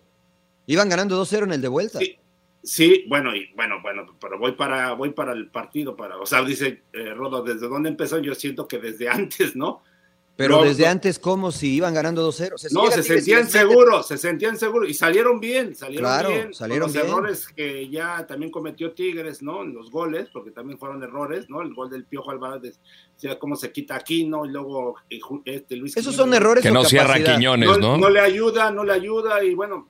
Iban 0.67 0.89
ganando 0.89 1.15
2 1.17 1.29
0 1.29 1.45
en 1.45 1.53
el 1.53 1.61
de 1.61 1.69
vuelta. 1.69 1.99
Sí, 1.99 2.17
sí, 2.65 3.05
bueno, 3.09 3.35
y 3.37 3.53
bueno, 3.55 3.77
bueno, 3.83 4.17
pero 4.21 4.39
voy 4.39 4.53
para, 4.53 4.93
voy 4.95 5.11
para 5.11 5.33
el 5.33 5.51
partido, 5.51 5.95
para, 5.95 6.19
o 6.19 6.27
sea, 6.27 6.43
dice 6.43 6.83
eh, 6.93 7.15
Rodo, 7.15 7.43
¿desde 7.43 7.69
dónde 7.69 7.91
empezó? 7.91 8.19
Yo 8.19 8.35
siento 8.35 8.67
que 8.67 8.79
desde 8.79 9.09
antes, 9.11 9.55
¿no? 9.55 9.83
Pero 10.37 10.57
No, 10.57 10.65
desde 10.65 10.83
no. 10.83 10.91
antes, 10.91 11.21
como 11.21 11.53
si 11.53 11.77
iban 11.77 11.95
ganando 11.95 12.21
2 12.23 12.35
0. 12.37 12.57
No, 12.73 12.91
se 12.91 13.05
sentían 13.05 13.49
seguros, 13.49 14.09
se 14.09 14.19
sentían 14.19 14.57
seguros 14.59 14.89
y 14.91 14.95
salieron 14.95 15.39
bien, 15.39 15.77
salieron 15.77 16.11
Claro, 16.11 16.29
bien. 16.31 16.53
salieron 16.53 16.87
los 16.89 16.93
bien. 16.93 17.07
errores 17.07 17.47
que 17.55 17.89
ya 17.89 18.27
también 18.27 18.51
cometió 18.51 18.91
Tigres, 18.95 19.43
¿no? 19.43 19.63
En 19.63 19.73
los 19.73 19.93
goles, 19.93 20.29
porque 20.33 20.51
también 20.51 20.77
fueron 20.77 21.01
errores, 21.05 21.49
¿no? 21.49 21.63
El 21.63 21.73
gol 21.73 21.89
del 21.89 22.05
Piojo 22.07 22.33
Álvarez, 22.33 22.81
decía 23.15 23.39
cómo 23.39 23.55
se 23.55 23.71
quita 23.71 23.95
aquí, 23.95 24.27
¿no? 24.27 24.45
Y 24.45 24.49
luego 24.49 24.97
eh, 25.09 25.21
este 25.45 25.77
Luis 25.77 25.97
Esos 25.97 26.15
Quiñones, 26.15 26.17
son 26.17 26.35
errores 26.35 26.63
Que 26.65 26.71
o 26.71 26.75
no 26.75 26.85
cierra. 26.85 27.23
Quiñones, 27.23 27.69
no, 27.69 27.79
¿no? 27.79 27.99
no 27.99 28.11
le 28.11 28.19
ayuda, 28.19 28.73
no 28.73 28.83
le 28.83 28.93
ayuda 28.93 29.45
y 29.45 29.55
bueno, 29.55 29.89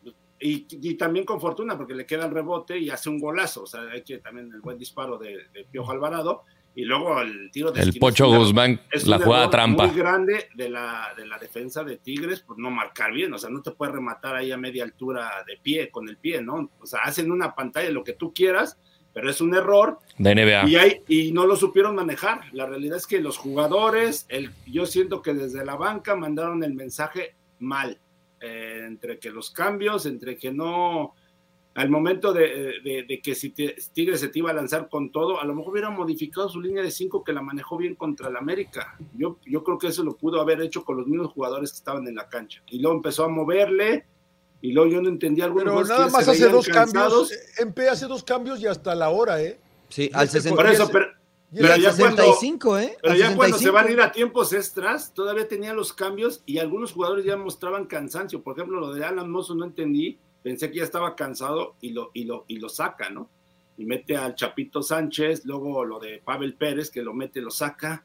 y, 0.48 0.66
y 0.70 0.94
también 0.94 1.24
con 1.24 1.40
fortuna 1.40 1.76
porque 1.76 1.94
le 1.94 2.04
queda 2.06 2.26
el 2.26 2.32
rebote 2.32 2.78
y 2.78 2.90
hace 2.90 3.08
un 3.08 3.18
golazo, 3.18 3.62
o 3.62 3.66
sea, 3.66 3.82
hay 3.92 4.02
que 4.02 4.18
también 4.18 4.50
el 4.52 4.60
buen 4.60 4.78
disparo 4.78 5.16
de, 5.18 5.48
de 5.52 5.64
Piojo 5.70 5.92
Alvarado 5.92 6.42
y 6.76 6.84
luego 6.84 7.20
el 7.20 7.50
tiro 7.52 7.70
de 7.70 7.80
El 7.82 7.94
Pocho 8.00 8.28
una- 8.28 8.38
Guzmán, 8.38 8.80
es 8.90 9.06
la 9.06 9.18
jugada 9.20 9.48
trampa. 9.48 9.86
muy 9.86 9.96
grande 9.96 10.48
de 10.56 10.68
la, 10.68 11.14
de 11.16 11.24
la 11.26 11.38
defensa 11.38 11.84
de 11.84 11.98
Tigres 11.98 12.40
por 12.40 12.58
no 12.58 12.70
marcar 12.70 13.12
bien, 13.12 13.32
o 13.32 13.38
sea, 13.38 13.48
no 13.48 13.62
te 13.62 13.70
puedes 13.70 13.94
rematar 13.94 14.34
ahí 14.36 14.50
a 14.52 14.56
media 14.56 14.82
altura 14.84 15.30
de 15.46 15.56
pie, 15.62 15.90
con 15.90 16.08
el 16.08 16.16
pie, 16.16 16.42
¿no? 16.42 16.70
O 16.80 16.86
sea, 16.86 17.00
hacen 17.04 17.30
una 17.30 17.54
pantalla 17.54 17.90
lo 17.90 18.02
que 18.04 18.14
tú 18.14 18.34
quieras, 18.34 18.76
pero 19.12 19.30
es 19.30 19.40
un 19.40 19.54
error 19.54 19.98
De 20.18 20.34
NBA. 20.34 20.68
y, 20.68 20.74
hay, 20.76 21.00
y 21.06 21.30
no 21.30 21.46
lo 21.46 21.54
supieron 21.54 21.94
manejar. 21.94 22.40
La 22.52 22.66
realidad 22.66 22.96
es 22.96 23.06
que 23.06 23.20
los 23.20 23.38
jugadores, 23.38 24.26
el, 24.28 24.50
yo 24.66 24.84
siento 24.86 25.22
que 25.22 25.32
desde 25.32 25.64
la 25.64 25.76
banca 25.76 26.16
mandaron 26.16 26.64
el 26.64 26.74
mensaje 26.74 27.36
mal, 27.60 28.00
eh, 28.44 28.84
entre 28.86 29.18
que 29.18 29.30
los 29.30 29.50
cambios, 29.50 30.06
entre 30.06 30.36
que 30.36 30.52
no, 30.52 31.14
al 31.74 31.88
momento 31.90 32.32
de, 32.32 32.74
de- 32.84 33.04
de 33.08 33.20
que 33.20 33.34
si 33.34 33.50
te- 33.50 33.74
Tigres 33.92 34.20
se 34.20 34.28
te 34.28 34.38
iba 34.38 34.50
a 34.50 34.54
lanzar 34.54 34.88
con 34.88 35.10
todo, 35.10 35.40
a 35.40 35.44
lo 35.44 35.54
mejor 35.54 35.72
hubieran 35.72 35.96
modificado 35.96 36.48
su 36.48 36.60
línea 36.60 36.82
de 36.82 36.90
cinco 36.90 37.24
que 37.24 37.32
la 37.32 37.42
manejó 37.42 37.76
bien 37.76 37.94
contra 37.96 38.28
el 38.28 38.36
América. 38.36 38.96
Yo, 39.16 39.38
yo 39.44 39.64
creo 39.64 39.78
que 39.78 39.88
eso 39.88 40.04
lo 40.04 40.16
pudo 40.16 40.40
haber 40.40 40.60
hecho 40.62 40.84
con 40.84 40.96
los 40.98 41.06
mismos 41.06 41.32
jugadores 41.32 41.72
que 41.72 41.78
estaban 41.78 42.06
en 42.06 42.14
la 42.14 42.28
cancha. 42.28 42.62
Y 42.68 42.78
luego 42.80 42.96
empezó 42.96 43.24
a 43.24 43.28
moverle. 43.28 44.04
Y 44.60 44.72
luego 44.72 44.90
yo 44.90 45.02
no 45.02 45.08
entendía 45.10 45.44
algunos 45.44 45.64
Pero 45.74 45.82
que 45.82 45.88
nada 45.88 46.06
ya 46.06 46.10
más 46.12 46.26
hace 46.28 46.48
dos 46.48 46.66
cansados. 46.68 47.28
cambios. 47.30 47.58
MP 47.58 47.88
hace 47.88 48.06
dos 48.06 48.24
cambios 48.24 48.60
y 48.60 48.66
hasta 48.66 48.94
la 48.94 49.10
hora, 49.10 49.42
¿eh? 49.42 49.58
Sí, 49.90 50.10
al 50.14 50.28
sé 50.28 50.40
60 50.40 50.56
Por 50.62 50.70
eso, 50.72 50.88
pero, 50.90 51.06
pero 51.62 51.76
ya 51.76 51.94
cuando- 51.96 52.22
65, 52.22 52.78
¿eh? 52.78 52.96
Pero 53.02 53.14
ya 53.14 53.34
cuando 53.36 53.56
se 53.58 53.64
65. 53.64 53.72
van 53.74 53.86
a 53.86 53.90
ir 53.90 54.00
a 54.00 54.12
tiempos 54.12 54.52
extras, 54.52 55.12
todavía 55.14 55.46
tenían 55.48 55.76
los 55.76 55.92
cambios 55.92 56.42
y 56.46 56.58
algunos 56.58 56.92
jugadores 56.92 57.24
ya 57.24 57.36
mostraban 57.36 57.86
cansancio. 57.86 58.42
Por 58.42 58.56
ejemplo, 58.56 58.80
lo 58.80 58.92
de 58.92 59.04
Alan 59.04 59.30
Mozo 59.30 59.54
no 59.54 59.64
entendí, 59.64 60.18
pensé 60.42 60.70
que 60.70 60.78
ya 60.78 60.84
estaba 60.84 61.14
cansado 61.14 61.76
y 61.80 61.90
lo, 61.90 62.10
y 62.14 62.24
lo, 62.24 62.44
y 62.48 62.58
lo 62.58 62.68
saca, 62.68 63.10
¿no? 63.10 63.28
Y 63.76 63.84
mete 63.84 64.16
al 64.16 64.34
Chapito 64.34 64.82
Sánchez, 64.82 65.44
luego 65.44 65.84
lo 65.84 65.98
de 65.98 66.22
Pavel 66.24 66.54
Pérez, 66.54 66.90
que 66.90 67.02
lo 67.02 67.12
mete, 67.14 67.40
lo 67.40 67.50
saca, 67.50 68.04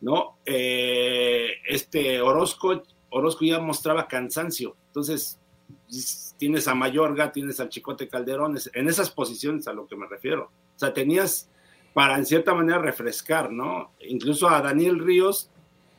¿no? 0.00 0.38
Eh, 0.46 1.48
este 1.66 2.20
Orozco, 2.20 2.82
Orozco 3.10 3.44
ya 3.44 3.58
mostraba 3.58 4.06
cansancio. 4.06 4.76
Entonces, 4.88 5.38
tienes 6.36 6.68
a 6.68 6.74
Mayorga, 6.74 7.32
tienes 7.32 7.58
al 7.60 7.68
Chicote 7.68 8.08
Calderón, 8.08 8.56
en 8.72 8.88
esas 8.88 9.10
posiciones 9.10 9.66
a 9.68 9.72
lo 9.72 9.86
que 9.86 9.96
me 9.96 10.06
refiero. 10.06 10.44
O 10.76 10.78
sea, 10.78 10.92
tenías 10.94 11.48
para 11.98 12.16
en 12.16 12.24
cierta 12.24 12.54
manera 12.54 12.78
refrescar, 12.78 13.50
¿no? 13.50 13.90
Incluso 14.02 14.48
a 14.48 14.62
Daniel 14.62 15.00
Ríos, 15.00 15.50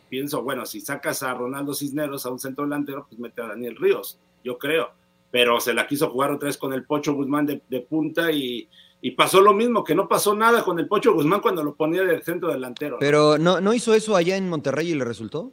pienso, 0.08 0.42
bueno, 0.42 0.66
si 0.66 0.80
sacas 0.80 1.24
a 1.24 1.34
Ronaldo 1.34 1.74
Cisneros 1.74 2.26
a 2.26 2.30
un 2.30 2.40
centro 2.40 2.64
delantero, 2.64 3.06
pues 3.06 3.20
mete 3.20 3.42
a 3.42 3.48
Daniel 3.48 3.76
Ríos, 3.76 4.18
yo 4.42 4.58
creo. 4.58 4.92
Pero 5.30 5.60
se 5.60 5.74
la 5.74 5.86
quiso 5.88 6.10
jugar 6.10 6.32
otra 6.32 6.48
vez 6.48 6.58
con 6.58 6.72
el 6.72 6.86
Pocho 6.86 7.14
Guzmán 7.16 7.46
de, 7.46 7.82
punta 7.82 8.32
y, 8.32 8.70
pasó 9.18 9.42
lo 9.42 9.54
mismo, 9.54 9.84
que 9.84 9.94
no 9.94 10.08
pasó 10.08 10.34
nada 10.34 10.64
con 10.64 10.80
el 10.80 10.88
Pocho 10.88 11.14
Guzmán 11.14 11.42
cuando 11.42 11.66
lo 11.66 11.76
ponía 11.76 12.04
del 12.04 12.24
centro 12.24 12.50
delantero. 12.50 12.96
Pero 13.02 13.38
¿no, 13.38 13.60
no 13.60 13.74
hizo 13.74 13.94
eso 13.94 14.16
allá 14.16 14.38
en 14.38 14.48
Monterrey 14.48 14.92
y 14.92 14.96
le 14.96 15.04
resultó? 15.04 15.52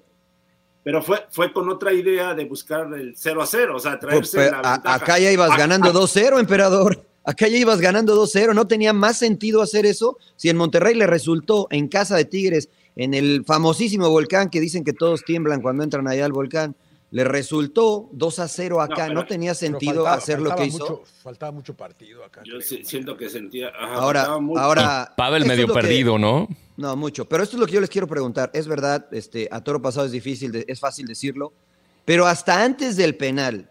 pero 0.84 1.02
fue, 1.02 1.26
fue 1.30 1.52
con 1.52 1.68
otra 1.68 1.92
idea 1.92 2.32
de 2.32 2.44
buscar 2.44 2.94
el 2.94 3.16
0 3.16 3.42
a 3.42 3.46
0, 3.46 3.74
o 3.74 3.80
sea, 3.80 3.98
traerse 3.98 4.48
la 4.52 4.62
ventaja. 4.62 4.94
Acá 4.94 5.18
ya 5.18 5.32
ibas 5.32 5.58
ganando 5.58 5.92
2-0, 5.92 6.38
emperador. 6.38 7.04
Acá 7.26 7.48
ya 7.48 7.58
ibas 7.58 7.80
ganando 7.80 8.16
2-0. 8.24 8.54
¿No 8.54 8.68
tenía 8.68 8.92
más 8.92 9.18
sentido 9.18 9.60
hacer 9.60 9.84
eso? 9.84 10.16
Si 10.36 10.48
en 10.48 10.56
Monterrey 10.56 10.94
le 10.94 11.08
resultó 11.08 11.66
en 11.70 11.88
casa 11.88 12.16
de 12.16 12.24
Tigres, 12.24 12.68
en 12.94 13.14
el 13.14 13.44
famosísimo 13.44 14.08
volcán 14.08 14.48
que 14.48 14.60
dicen 14.60 14.84
que 14.84 14.92
todos 14.92 15.24
tiemblan 15.24 15.60
cuando 15.60 15.82
entran 15.82 16.06
allá 16.06 16.24
al 16.24 16.32
volcán, 16.32 16.76
le 17.10 17.24
resultó 17.24 18.08
2 18.12 18.38
a 18.38 18.48
0 18.48 18.80
acá, 18.80 19.08
no, 19.08 19.26
tenía 19.26 19.54
sentido 19.54 20.06
hacer 20.06 20.40
lo 20.40 20.54
que 20.54 20.66
hizo. 20.66 21.02
faltaba 21.22 21.50
mucho 21.50 21.74
partido 21.74 22.24
acá. 22.24 22.42
Yo 22.44 22.60
siento 22.60 23.16
que 23.16 23.28
sentía. 23.28 23.70
ahora, 23.70 24.24
ahora. 24.56 25.12
Pavel 25.16 25.46
medio 25.46 25.66
perdido, 25.72 26.18
¿no? 26.18 26.48
No, 26.76 26.94
mucho. 26.94 27.24
Pero 27.24 27.42
esto 27.42 27.56
es 27.56 27.60
lo 27.60 27.66
que 27.66 27.72
yo 27.72 27.80
les 27.80 27.90
quiero 27.90 28.06
preguntar. 28.06 28.50
Es 28.54 28.68
verdad, 28.68 29.06
este, 29.10 29.48
a 29.50 29.62
toro 29.62 29.82
pasado 29.82 30.06
es 30.06 30.12
difícil, 30.12 30.64
es 30.66 30.78
fácil 30.78 31.06
decirlo. 31.06 31.52
Pero 32.04 32.26
hasta 32.26 32.62
antes 32.62 32.96
del 32.96 33.16
penal 33.16 33.70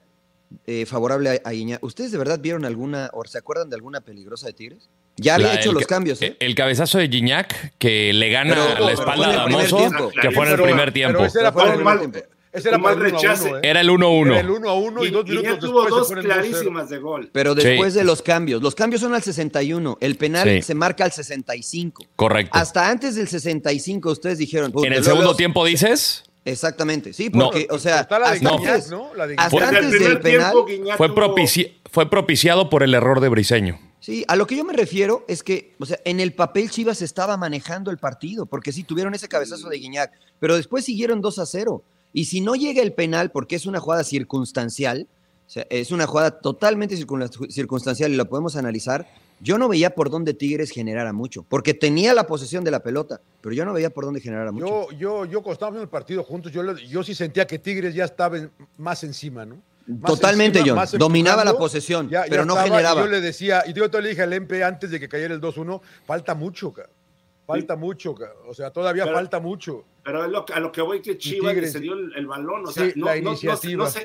eh, 0.65 0.85
favorable 0.85 1.41
a, 1.43 1.53
Iña, 1.53 1.79
¿ustedes 1.81 2.12
de 2.12 2.17
verdad 2.17 2.39
vieron 2.39 2.65
alguna, 2.65 3.09
o 3.13 3.24
se 3.25 3.38
acuerdan 3.38 3.69
de 3.69 3.75
alguna 3.75 4.01
peligrosa 4.01 4.47
de 4.47 4.53
Tigres? 4.53 4.89
Ya 5.17 5.35
había 5.35 5.55
hecho 5.55 5.71
los 5.71 5.88
cambios. 5.88 6.21
¿eh? 6.21 6.35
El 6.39 6.55
cabezazo 6.55 6.97
de 6.97 7.07
Gignac 7.07 7.74
que 7.77 8.12
le 8.13 8.29
gana 8.29 8.79
la 8.79 8.91
espalda 8.91 9.29
a 9.29 9.35
Damoso, 9.35 10.12
que 10.21 10.31
fue 10.31 10.45
en 10.45 10.51
el 10.53 10.62
primer 10.62 10.91
tiempo. 10.91 11.19
Pero 11.19 11.27
ese 11.27 11.39
era 11.39 11.53
para 11.53 11.74
el 11.74 11.83
ese 12.55 12.69
era 12.69 12.77
el 12.77 13.00
rechace. 13.00 13.51
Era 13.63 13.81
el 13.81 13.89
1-1. 13.89 14.27
Era 14.27 14.39
el 14.39 14.50
1 14.50 14.75
1 14.75 15.03
y, 15.03 15.09
dos 15.09 15.25
minutos 15.25 15.59
tuvo 15.59 15.89
dos 15.89 16.09
clarísimas 16.09 16.89
de 16.89 17.00
gol. 17.00 17.29
Pero 17.33 17.53
después 17.53 17.93
de 17.93 18.05
los 18.05 18.21
cambios, 18.21 18.62
los 18.62 18.75
cambios 18.75 19.01
son 19.01 19.13
al 19.13 19.21
61, 19.21 19.97
el 20.00 20.15
penal 20.15 20.63
se 20.63 20.74
marca 20.74 21.03
al 21.03 21.12
65. 21.12 22.05
Correcto. 22.15 22.57
Hasta 22.57 22.89
antes 22.89 23.15
del 23.15 23.27
65 23.27 24.09
ustedes 24.09 24.38
dijeron. 24.38 24.71
¿En 24.83 24.93
el 24.93 25.03
segundo 25.03 25.35
tiempo 25.35 25.65
dices? 25.65 26.24
Exactamente, 26.45 27.11
sí, 27.11 27.31
porque, 27.31 27.67
o 27.71 27.79
sea, 27.79 28.01
hasta, 28.01 28.17
antes, 28.17 28.93
hasta 29.37 29.67
antes 29.67 29.91
del 29.99 30.19
penal 30.21 30.53
fue, 30.95 31.09
fue 31.91 32.09
propiciado 32.09 32.69
por 32.69 32.83
el 32.83 32.93
error 32.93 33.19
de 33.19 33.29
Briseño. 33.29 33.79
Sí, 33.99 34.23
a 34.27 34.35
lo 34.35 34.45
que 34.45 34.55
yo 34.55 34.63
me 34.63 34.73
refiero 34.73 35.25
es 35.27 35.41
que, 35.41 35.73
o 35.79 35.85
sea, 35.87 35.97
en 36.05 36.19
el 36.19 36.33
papel 36.33 36.69
Chivas 36.69 37.01
estaba 37.01 37.37
manejando 37.37 37.89
el 37.89 37.97
partido, 37.97 38.45
porque 38.45 38.71
sí 38.71 38.83
tuvieron 38.83 39.15
ese 39.15 39.27
cabezazo 39.27 39.67
de 39.67 39.79
Guiñac, 39.79 40.11
pero 40.39 40.55
después 40.55 40.85
siguieron 40.85 41.21
2 41.21 41.39
a 41.39 41.45
0. 41.47 41.83
Y 42.13 42.25
si 42.25 42.41
no 42.41 42.53
llega 42.53 42.83
el 42.83 42.93
penal, 42.93 43.31
porque 43.31 43.55
es 43.55 43.65
una 43.65 43.79
jugada 43.79 44.03
circunstancial, 44.03 45.07
o 45.47 45.49
sea, 45.49 45.65
es 45.71 45.89
una 45.89 46.05
jugada 46.05 46.39
totalmente 46.39 46.95
circunstancial 46.95 48.13
y 48.13 48.15
lo 48.15 48.29
podemos 48.29 48.55
analizar, 48.55 49.07
yo 49.39 49.58
no 49.58 49.68
veía 49.68 49.94
por 49.94 50.10
dónde 50.10 50.34
Tigres 50.34 50.72
generara 50.72 51.13
mucho, 51.13 51.46
porque 51.48 51.74
tenía 51.74 52.13
la 52.13 52.25
posesión 52.27 52.63
de 52.63 52.72
la 52.72 52.82
pelota, 52.82 53.22
pero 53.42 53.54
yo 53.54 53.65
no 53.65 53.74
veía 53.74 53.89
por 53.89 54.06
dónde 54.06 54.22
generara 54.22 54.51
mucho. 54.51 54.89
Yo, 54.92 55.25
yo, 55.25 55.44
yo 55.44 55.68
en 55.70 55.75
el 55.77 55.89
partido 55.89 56.24
juntos, 56.24 56.51
yo, 56.51 56.75
yo 56.75 57.04
sí 57.04 57.13
sentía 57.13 57.46
que 57.46 57.60
Tigres 57.60 57.94
ya 57.94 58.06
estaba 58.06 58.38
más 58.77 59.04
encima, 59.04 59.46
¿no? 59.46 59.62
Totalmente, 60.06 60.63
yo. 60.63 60.75
Dominaba 60.98 61.46
la 61.46 61.58
posesión, 61.58 62.10
pero 62.30 62.46
no 62.46 62.56
generaba. 62.56 63.01
yo 63.01 63.08
le 63.08 63.22
decía, 63.22 63.63
y 63.68 63.74
yo 63.74 63.89
te 63.89 64.01
le 64.01 64.10
dije 64.10 64.24
al 64.24 64.34
MP 64.34 64.63
antes 64.63 64.89
de 64.89 65.00
que 65.00 65.08
cayera 65.08 65.34
el 65.34 65.42
2-1, 65.42 65.82
falta 66.06 66.34
mucho, 66.34 66.74
cara. 66.74 66.89
Falta 67.46 67.75
mucho, 67.75 68.15
o 68.48 68.54
sea, 68.56 68.72
todavía 68.72 69.06
falta 69.06 69.39
mucho. 69.39 69.86
Pero 70.04 70.24
a 70.24 70.60
lo 70.60 70.72
que 70.72 70.82
voy 70.82 71.01
que 71.01 71.18
Chivas 71.18 71.56
le 71.56 71.68
cedió 71.68 71.94
el, 71.94 72.25
balón, 72.25 72.65
o 72.65 72.72
sea, 72.72 72.92
no, 72.96 73.10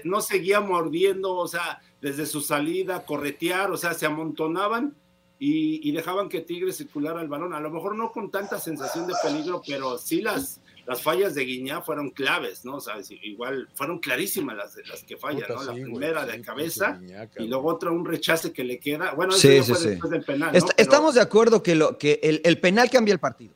no, 0.05 0.21
seguía 0.21 0.61
mordiendo, 0.61 1.35
o 1.35 1.49
sea, 1.49 1.81
desde 2.03 2.27
su 2.27 2.43
salida, 2.43 3.07
corretear, 3.07 3.71
o 3.71 3.79
sea, 3.79 3.95
se 3.95 4.05
amontonaban 4.05 4.95
y, 5.42 5.90
dejaban 5.92 6.28
que 6.28 6.42
Tigres 6.42 6.76
circulara 6.76 7.23
el 7.23 7.28
balón. 7.28 7.54
A 7.54 7.61
lo 7.61 7.70
mejor 7.70 7.97
no 7.97 8.12
con 8.12 8.30
tanta 8.30 8.61
sensación 8.61 9.06
de 9.06 9.14
peligro, 9.23 9.62
pero 9.66 9.97
sí 9.97 10.20
las, 10.20 10.61
las 10.87 11.02
fallas 11.02 11.35
de 11.35 11.47
Guiñá 11.47 11.80
fueron 11.80 12.11
claves, 12.11 12.66
¿no? 12.66 12.76
O 12.76 12.80
sea, 12.80 12.97
igual 13.23 13.66
fueron 13.75 14.00
clarísimas 14.00 14.54
las, 14.54 14.76
las 14.87 15.02
que 15.02 15.16
fallan, 15.16 15.49
¿no? 15.49 15.64
La 15.64 15.73
primera 15.73 16.26
de 16.26 16.42
cabeza 16.42 17.00
y 17.38 17.49
luego 17.49 17.70
otra 17.70 17.90
un 17.90 18.04
rechace 18.04 18.52
que 18.52 18.64
le 18.64 18.78
queda. 18.78 19.14
Bueno, 19.14 19.35
eso 19.35 19.49
sí, 19.49 19.73
fue 19.73 19.90
después 19.90 20.11
del 20.11 20.25
penal. 20.25 20.54
Estamos 20.76 21.14
de 21.14 21.23
acuerdo 21.23 21.62
que, 21.62 21.75
lo, 21.75 21.97
que 21.97 22.20
el, 22.23 22.42
el 22.44 22.61
penal 22.61 22.90
cambia 22.90 23.14
el 23.14 23.20
partido. 23.20 23.54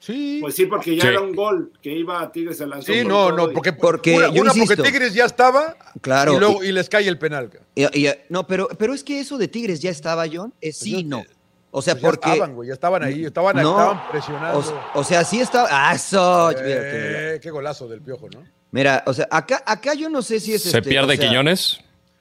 Sí. 0.00 0.38
Pues 0.40 0.54
sí, 0.54 0.64
porque 0.64 0.96
ya 0.96 1.10
era 1.10 1.20
un 1.20 1.34
gol 1.34 1.72
que 1.82 1.92
iba 1.92 2.22
a 2.22 2.32
Tigres 2.32 2.58
a 2.62 2.66
lanzar. 2.66 2.94
Sí, 2.94 3.04
no, 3.04 3.30
no, 3.32 3.50
porque, 3.50 3.74
porque, 3.74 4.14
una, 4.14 4.52
porque 4.54 4.82
Tigres 4.82 5.12
ya 5.12 5.26
estaba 5.26 5.76
claro, 6.00 6.34
y, 6.34 6.40
luego, 6.40 6.64
y, 6.64 6.72
les 6.72 6.88
cae 6.88 7.06
el 7.06 7.18
penal. 7.18 7.50
no, 8.30 8.46
pero, 8.46 8.68
pero 8.78 8.94
es 8.94 9.04
que 9.04 9.20
eso 9.20 9.36
de 9.36 9.46
Tigres 9.46 9.80
ya 9.80 9.90
estaba, 9.90 10.24
John, 10.26 10.54
es 10.62 10.78
pues 10.78 10.90
sí, 10.90 11.04
no. 11.04 11.22
O 11.70 11.82
sea, 11.82 11.94
pues 11.94 12.04
porque. 12.04 12.28
Ya 12.28 12.32
estaban, 12.32 12.54
güey, 12.54 12.68
ya 12.68 12.74
estaban 12.74 13.02
ahí, 13.04 13.24
estaban, 13.26 13.58
estaban 13.58 14.10
presionados. 14.10 14.74
O, 14.94 15.04
sea, 15.04 15.22
sí 15.22 15.40
estaba. 15.40 15.68
¡Ah, 15.70 15.94
eso! 15.94 16.50
Eh, 16.58 17.38
qué 17.42 17.50
golazo 17.50 17.86
del 17.86 18.00
piojo, 18.00 18.28
¿no? 18.30 18.42
Mira, 18.70 19.04
o 19.06 19.12
sea, 19.12 19.28
acá, 19.30 19.62
acá 19.66 19.92
yo 19.94 20.08
no 20.08 20.22
sé 20.22 20.40
si 20.40 20.54
es. 20.54 20.62
¿Se 20.62 20.78
este, 20.78 20.82
pierde 20.82 21.18
Quiñones? 21.18 21.80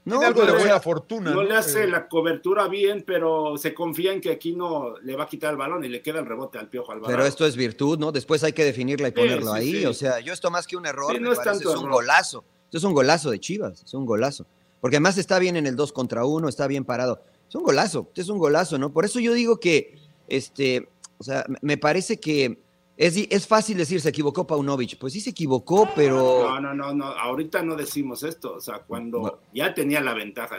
No, 0.10 0.22
algo 0.22 0.46
de 0.46 0.52
buena 0.52 0.80
fortuna. 0.80 1.32
No, 1.32 1.44
le 1.44 1.56
hace 1.56 1.88
la 1.88 2.08
cobertura 2.08 2.68
bien, 2.68 3.04
pero 3.06 3.58
se 3.58 3.74
confía 3.74 4.12
en 4.12 4.22
que 4.22 4.32
aquí 4.32 4.54
no 4.54 4.98
le 5.02 5.16
va 5.16 5.26
a 5.26 5.28
quitar 5.28 5.52
el 5.52 5.58
balón 5.58 5.84
y 5.86 5.90
le 5.90 6.02
queda 6.02 6.20
el 6.20 6.26
rebote 6.26 6.58
al 6.58 6.68
piojo 6.68 6.92
al 6.92 7.00
balón. 7.00 7.16
Pero 7.16 7.28
esto 7.28 7.46
es 7.46 7.56
virtud, 7.56 8.00
¿no? 8.00 8.12
Después 8.12 8.44
hay 8.44 8.54
que 8.54 8.64
definirla 8.64 9.10
y 9.10 9.12
ponerlo 9.12 9.54
ahí. 9.54 9.86
O 9.86 9.94
sea, 9.94 10.20
yo 10.20 10.34
esto 10.34 10.50
más 10.52 10.68
que 10.68 10.76
un 10.76 10.86
error, 10.86 11.20
no 11.22 11.32
es, 11.32 11.42
tanto 11.42 11.74
es 11.74 11.80
un 11.80 11.90
golazo. 11.90 12.44
Esto 12.66 12.78
es 12.78 12.84
un 12.84 12.94
golazo 12.94 13.32
de 13.32 13.40
Chivas, 13.40 13.84
es 13.84 13.94
un 13.94 14.06
golazo. 14.06 14.46
Porque 14.82 14.98
además 14.98 15.18
está 15.18 15.40
bien 15.40 15.56
en 15.56 15.68
el 15.68 15.76
2 15.76 15.92
contra 15.92 16.26
1, 16.26 16.48
está 16.48 16.68
bien 16.68 16.86
parado. 16.86 17.22
Es 17.48 17.56
un 17.56 17.64
golazo, 17.64 18.10
es 18.16 18.30
un 18.30 18.38
golazo, 18.38 18.78
¿no? 18.78 18.92
Por 18.92 19.06
eso 19.06 19.20
yo 19.20 19.34
digo 19.34 19.60
que, 19.60 19.98
este, 20.28 20.88
o 21.18 21.24
sea, 21.24 21.46
me 21.62 21.78
parece 21.78 22.20
que 22.20 22.60
es, 23.00 23.48
fácil 23.48 23.78
decir, 23.78 24.02
se 24.02 24.10
equivocó 24.10 24.46
Paunovic. 24.46 24.98
Pues 24.98 25.14
sí 25.14 25.22
se 25.22 25.30
equivocó, 25.30 25.88
pero. 25.96 26.50
No, 26.50 26.60
no, 26.60 26.74
no, 26.74 26.94
no. 26.94 27.06
Ahorita 27.06 27.64
no 27.64 27.78
decimos 27.78 28.24
esto. 28.24 28.56
O 28.56 28.60
sea, 28.60 28.80
cuando 28.80 29.40
ya 29.54 29.74
tenía 29.74 30.02
la 30.02 30.14
ventaja. 30.14 30.58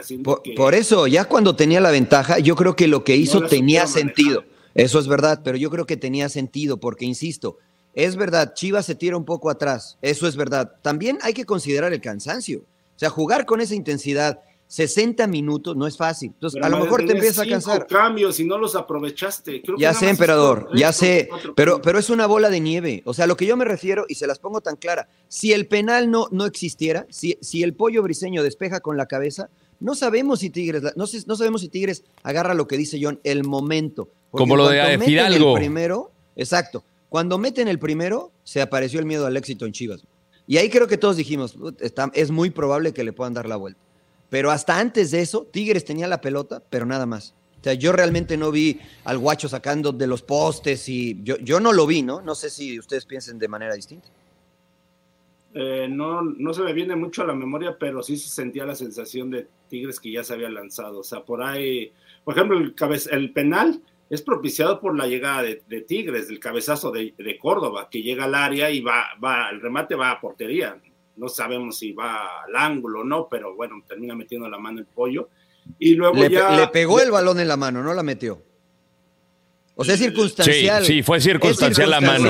Por, 0.55 0.73
eso, 0.73 1.05
ya 1.05 1.25
cuando 1.25 1.55
tenía 1.55 1.79
la 1.79 1.91
ventaja, 1.91 2.39
yo 2.39 2.55
creo 2.55 2.75
que 2.75 2.87
lo 2.87 3.03
que 3.03 3.15
hizo 3.15 3.43
tenía 3.43 3.85
sentido. 3.85 4.43
Eso 4.73 4.97
es 4.97 5.07
verdad, 5.07 5.41
pero 5.43 5.55
yo 5.55 5.69
creo 5.69 5.85
que 5.85 5.97
tenía 5.97 6.29
sentido, 6.29 6.77
porque 6.77 7.05
insisto, 7.05 7.57
es 7.93 8.15
verdad, 8.15 8.53
Chivas 8.55 8.87
se 8.87 8.95
tira 8.95 9.17
un 9.17 9.25
poco 9.25 9.51
atrás. 9.51 9.99
Eso 10.01 10.27
es 10.27 10.35
verdad. 10.35 10.77
También 10.81 11.19
hay 11.21 11.33
que 11.33 11.45
considerar 11.45 11.93
el 11.93 12.01
cansancio. 12.01 12.61
O 12.61 12.99
sea, 13.01 13.09
jugar 13.09 13.45
con 13.45 13.61
esa 13.61 13.75
intensidad 13.75 14.39
60 14.71 15.27
minutos 15.27 15.75
no 15.75 15.85
es 15.85 15.97
fácil. 15.97 16.31
Entonces, 16.33 16.63
a 16.63 16.69
lo 16.69 16.79
mejor 16.79 17.05
te 17.05 17.11
empieza 17.11 17.43
a 17.43 17.45
cansar. 17.45 17.87
cambios 17.87 18.39
y 18.39 18.45
no 18.45 18.57
los 18.57 18.73
aprovechaste. 18.73 19.63
ya 19.77 19.93
sé, 19.93 20.07
emperador, 20.07 20.69
ya 20.73 20.93
sé, 20.93 21.27
pero, 21.57 21.81
pero 21.81 21.99
es 21.99 22.09
una 22.09 22.25
bola 22.25 22.49
de 22.49 22.61
nieve. 22.61 23.03
O 23.05 23.13
sea, 23.13 23.27
lo 23.27 23.35
que 23.35 23.45
yo 23.45 23.57
me 23.57 23.65
refiero, 23.65 24.05
y 24.07 24.15
se 24.15 24.27
las 24.27 24.39
pongo 24.39 24.61
tan 24.61 24.77
clara, 24.77 25.09
si 25.27 25.51
el 25.51 25.67
penal 25.67 26.09
no, 26.09 26.29
no 26.31 26.45
existiera, 26.45 27.05
si, 27.09 27.37
si 27.41 27.63
el 27.63 27.73
pollo 27.73 28.01
briseño 28.01 28.43
despeja 28.43 28.79
con 28.79 28.95
la 28.95 29.07
cabeza, 29.07 29.49
no 29.81 29.93
sabemos 29.93 30.39
si 30.39 30.49
Tigres, 30.49 30.83
no, 30.95 31.03
no 31.25 31.35
sabemos 31.35 31.59
si 31.59 31.67
Tigres 31.67 32.05
agarra 32.23 32.53
lo 32.53 32.65
que 32.65 32.77
dice 32.77 32.97
John, 33.01 33.19
el 33.25 33.43
momento. 33.43 34.07
Como 34.29 34.55
lo 34.55 34.69
de 34.69 34.97
Fidalgo. 34.99 35.57
El 35.57 35.63
primero, 35.63 36.13
exacto. 36.37 36.85
Cuando 37.09 37.37
meten 37.37 37.67
el 37.67 37.77
primero, 37.77 38.31
se 38.45 38.61
apareció 38.61 39.01
el 39.01 39.05
miedo 39.05 39.25
al 39.25 39.35
éxito 39.35 39.65
en 39.65 39.73
Chivas. 39.73 40.07
Y 40.47 40.55
ahí 40.59 40.69
creo 40.69 40.87
que 40.87 40.97
todos 40.97 41.17
dijimos, 41.17 41.57
es 42.13 42.31
muy 42.31 42.51
probable 42.51 42.93
que 42.93 43.03
le 43.03 43.11
puedan 43.11 43.33
dar 43.33 43.49
la 43.49 43.57
vuelta. 43.57 43.90
Pero 44.31 44.49
hasta 44.49 44.79
antes 44.79 45.11
de 45.11 45.19
eso, 45.19 45.45
Tigres 45.51 45.83
tenía 45.83 46.07
la 46.07 46.21
pelota, 46.21 46.63
pero 46.69 46.85
nada 46.85 47.05
más. 47.05 47.35
O 47.59 47.63
sea, 47.65 47.73
yo 47.73 47.91
realmente 47.91 48.37
no 48.37 48.49
vi 48.49 48.79
al 49.03 49.17
guacho 49.17 49.49
sacando 49.49 49.91
de 49.91 50.07
los 50.07 50.21
postes 50.21 50.87
y 50.87 51.21
yo, 51.21 51.37
yo 51.39 51.59
no 51.59 51.73
lo 51.73 51.85
vi, 51.85 52.01
¿no? 52.01 52.21
No 52.21 52.33
sé 52.33 52.49
si 52.49 52.79
ustedes 52.79 53.05
piensen 53.05 53.37
de 53.37 53.49
manera 53.49 53.75
distinta. 53.75 54.07
Eh, 55.53 55.89
no, 55.91 56.21
no 56.21 56.53
se 56.53 56.61
me 56.61 56.71
viene 56.71 56.95
mucho 56.95 57.23
a 57.23 57.25
la 57.25 57.35
memoria, 57.35 57.75
pero 57.77 58.01
sí 58.01 58.15
se 58.15 58.29
sentía 58.29 58.65
la 58.65 58.73
sensación 58.73 59.29
de 59.31 59.49
Tigres 59.67 59.99
que 59.99 60.13
ya 60.13 60.23
se 60.23 60.33
había 60.33 60.49
lanzado. 60.49 60.99
O 60.99 61.03
sea, 61.03 61.25
por 61.25 61.43
ahí, 61.43 61.91
por 62.23 62.33
ejemplo, 62.33 62.57
el, 62.57 62.73
el 63.11 63.33
penal 63.33 63.81
es 64.09 64.21
propiciado 64.21 64.79
por 64.79 64.95
la 64.97 65.07
llegada 65.07 65.43
de, 65.43 65.81
Tigres, 65.81 66.29
del 66.29 66.39
cabezazo 66.39 66.89
de, 66.89 67.13
de, 67.17 67.37
Córdoba, 67.37 67.89
que 67.91 68.01
llega 68.01 68.23
al 68.23 68.35
área 68.35 68.71
y 68.71 68.79
va, 68.79 69.07
va, 69.21 69.49
el 69.49 69.59
remate 69.59 69.95
va 69.95 70.11
a 70.11 70.21
portería 70.21 70.79
no 71.21 71.29
sabemos 71.29 71.77
si 71.77 71.91
va 71.91 72.41
al 72.47 72.55
ángulo 72.55 73.01
o 73.01 73.03
no, 73.03 73.27
pero 73.29 73.55
bueno, 73.55 73.75
termina 73.87 74.15
metiendo 74.15 74.49
la 74.49 74.57
mano 74.57 74.79
el 74.79 74.87
pollo. 74.87 75.29
Y 75.77 75.93
luego 75.93 76.15
le, 76.15 76.31
ya. 76.31 76.49
Le 76.49 76.67
pegó 76.69 76.99
el 76.99 77.11
balón 77.11 77.39
en 77.39 77.47
la 77.47 77.57
mano, 77.57 77.83
no 77.83 77.93
la 77.93 78.01
metió. 78.01 78.41
O 79.75 79.83
sea, 79.85 79.93
es 79.93 79.99
circunstancial. 79.99 80.83
Sí, 80.83 80.93
sí 80.93 81.03
fue 81.03 81.21
circunstancial, 81.21 81.91
la 81.91 82.01
mano. 82.01 82.29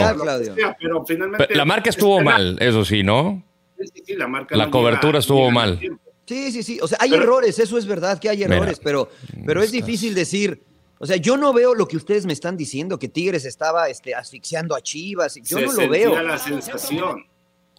pero 0.78 1.06
finalmente. 1.06 1.56
la 1.56 1.64
marca 1.64 1.90
estuvo 1.90 2.22
mal, 2.22 2.58
eso 2.60 2.84
sí, 2.84 3.02
¿no? 3.02 3.42
Sí, 3.80 4.04
sí, 4.06 4.16
la 4.16 4.28
marca. 4.28 4.58
La 4.58 4.70
cobertura 4.70 5.20
estuvo 5.20 5.50
mal. 5.52 5.80
Sí, 5.80 5.88
Sí, 6.28 6.52
sí, 6.52 6.64
sí. 6.64 6.80
O 6.82 6.88
sea, 6.88 6.98
hay 7.02 7.14
errores, 7.14 7.60
eso 7.60 7.78
es 7.78 7.86
verdad 7.86 8.20
que 8.20 8.30
hay 8.30 8.44
errores, 8.44 8.80
pero, 8.82 9.10
pero 9.46 9.62
es 9.62 9.72
difícil 9.72 10.14
decir. 10.14 10.64
O 11.00 11.06
sea, 11.06 11.18
yo 11.18 11.36
no 11.36 11.52
veo 11.52 11.74
lo 11.74 11.88
que 11.88 11.98
ustedes 11.98 12.26
me 12.26 12.34
están 12.34 12.56
diciendo, 12.56 13.00
que 13.00 13.08
Tigres 13.08 13.44
estaba 13.44 13.90
este, 13.90 14.14
asfixiando 14.14 14.76
a 14.76 14.82
Chivas. 14.82 15.36
Yo 15.44 15.60
no 15.60 15.74
lo 15.74 15.90
veo. 15.90 16.22
la 16.22 16.38
sensación. 16.38 17.26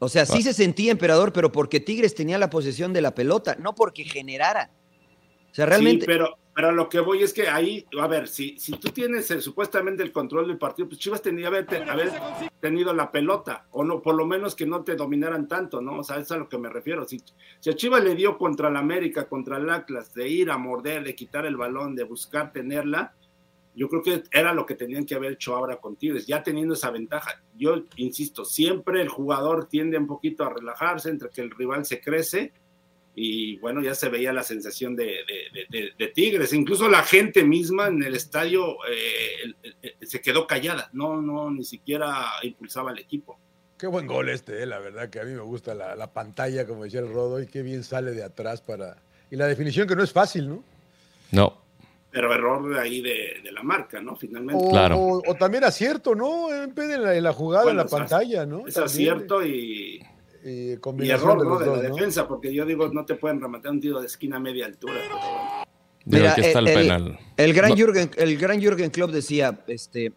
O 0.02 0.09
sea, 0.09 0.26
sí 0.26 0.42
se 0.42 0.52
sentía 0.52 0.90
emperador, 0.90 1.32
pero 1.32 1.52
porque 1.52 1.78
Tigres 1.78 2.16
tenía 2.16 2.37
la 2.37 2.50
posesión 2.50 2.92
de 2.92 3.00
la 3.00 3.14
pelota, 3.14 3.54
no 3.61 3.73
porque 3.73 4.02
generara. 4.02 4.68
O 5.52 5.54
sea, 5.54 5.64
realmente. 5.64 6.00
Sí, 6.00 6.06
pero, 6.09 6.37
pero 6.56 6.73
lo 6.73 6.88
que 6.88 6.99
voy 6.99 7.23
es 7.23 7.32
que 7.32 7.47
ahí, 7.49 7.87
a 8.00 8.09
ver, 8.09 8.26
si, 8.26 8.59
si 8.59 8.73
tú 8.73 8.88
tienes 8.88 9.28
supuestamente 9.28 10.02
el 10.02 10.11
control 10.11 10.49
del 10.49 10.59
partido, 10.59 10.88
pues 10.88 11.00
Chivas 11.00 11.23
tendría 11.23 11.50
que 11.64 11.76
haber, 11.76 12.11
tenido 12.59 12.92
la 12.92 13.12
pelota, 13.12 13.68
o 13.71 13.85
no, 13.85 14.02
por 14.02 14.16
lo 14.16 14.26
menos 14.26 14.56
que 14.56 14.66
no 14.66 14.82
te 14.82 14.97
dominaran 14.97 15.47
tanto, 15.47 15.80
¿no? 15.80 16.00
O 16.00 16.02
sea, 16.02 16.16
eso 16.16 16.23
es 16.25 16.32
a 16.32 16.37
lo 16.38 16.49
que 16.49 16.59
me 16.59 16.68
refiero. 16.68 17.06
Si, 17.06 17.23
si 17.61 17.71
a 17.71 17.76
Chivas 17.76 18.02
le 18.02 18.16
dio 18.16 18.37
contra 18.38 18.71
el 18.71 18.76
América, 18.76 19.28
contra 19.28 19.59
el 19.59 19.71
Atlas, 19.71 20.12
de 20.14 20.28
ir 20.28 20.50
a 20.50 20.59
morder, 20.59 21.04
de 21.04 21.14
quitar 21.14 21.47
el 21.47 21.56
balón, 21.56 21.94
de 21.94 22.02
buscar 22.02 22.52
tenerla, 22.52 23.14
yo 23.74 23.88
creo 23.88 24.02
que 24.02 24.22
era 24.30 24.52
lo 24.52 24.66
que 24.66 24.74
tenían 24.74 25.06
que 25.06 25.14
haber 25.14 25.32
hecho 25.32 25.54
ahora 25.54 25.76
con 25.76 25.96
Tigres, 25.96 26.26
ya 26.26 26.42
teniendo 26.42 26.74
esa 26.74 26.90
ventaja. 26.90 27.42
Yo 27.56 27.84
insisto, 27.96 28.44
siempre 28.44 29.00
el 29.00 29.08
jugador 29.08 29.66
tiende 29.66 29.96
un 29.98 30.06
poquito 30.06 30.44
a 30.44 30.52
relajarse 30.52 31.08
entre 31.08 31.30
que 31.30 31.40
el 31.40 31.50
rival 31.50 31.84
se 31.86 32.00
crece 32.00 32.52
y 33.14 33.58
bueno, 33.58 33.82
ya 33.82 33.94
se 33.94 34.08
veía 34.08 34.32
la 34.32 34.42
sensación 34.42 34.96
de, 34.96 35.16
Tigres. 36.14 36.52
Incluso 36.52 36.88
la 36.88 37.02
gente 37.02 37.44
misma 37.44 37.88
en 37.88 38.02
el 38.02 38.14
estadio 38.14 38.76
eh, 38.90 39.94
se 40.02 40.20
quedó 40.20 40.46
callada, 40.46 40.90
no, 40.92 41.20
no, 41.20 41.50
ni 41.50 41.64
siquiera 41.64 42.26
impulsaba 42.42 42.90
al 42.90 42.98
equipo. 42.98 43.38
Qué 43.78 43.86
buen 43.86 44.06
gol 44.06 44.28
este, 44.28 44.62
eh, 44.62 44.66
la 44.66 44.78
verdad 44.78 45.10
que 45.10 45.18
a 45.18 45.24
mí 45.24 45.32
me 45.32 45.40
gusta 45.40 45.74
la, 45.74 45.96
la 45.96 46.12
pantalla, 46.12 46.66
como 46.66 46.84
decía 46.84 47.00
el 47.00 47.12
Rodo, 47.12 47.40
y 47.40 47.46
qué 47.46 47.62
bien 47.62 47.84
sale 47.84 48.12
de 48.12 48.22
atrás 48.22 48.60
para... 48.60 49.02
Y 49.30 49.36
la 49.36 49.46
definición 49.46 49.88
que 49.88 49.96
no 49.96 50.04
es 50.04 50.12
fácil, 50.12 50.48
¿no? 50.48 50.64
No, 51.32 51.62
pero 52.12 52.33
error 52.33 52.75
de 52.75 52.78
ahí 52.78 53.00
de, 53.00 53.50
la 53.50 53.62
marca, 53.62 54.00
¿no? 54.00 54.14
Finalmente. 54.14 54.62
O, 54.62 54.71
claro. 54.71 55.23
o, 55.26 55.35
también 55.35 55.64
acierto, 55.64 56.14
¿no? 56.14 56.52
En 56.54 56.75
la, 57.02 57.16
en 57.16 57.25
la 57.25 57.33
jugada, 57.33 57.71
en 57.71 57.78
la 57.78 57.87
pantalla, 57.87 58.45
¿no? 58.45 58.66
Es 58.66 58.76
acierto 58.76 59.45
y, 59.45 60.04
y, 60.45 60.73
error, 61.09 61.45
¿no? 61.45 61.59
De, 61.59 61.66
la 61.66 61.83
defensa, 61.90 62.28
porque 62.28 62.52
yo 62.52 62.66
digo, 62.66 62.88
no 62.88 63.07
te 63.07 63.14
pueden 63.14 63.40
rematar 63.40 63.73
un 63.73 63.81
tiro 63.81 63.99
de 63.99 64.07
esquina 64.07 64.37
a 64.37 64.40
media 64.40 64.66
altura. 64.66 65.00
Mira, 66.04 66.33
aquí 66.33 66.42
está 66.42 66.59
el, 66.59 66.64
penal. 66.66 67.19
El 67.38 67.54
gran, 67.54 67.75
Jürgen, 67.75 68.11
el 68.16 68.37
gran 68.37 68.61
Jürgen 68.61 68.90
Klopp 68.90 69.11
decía, 69.11 69.64
este, 69.66 70.12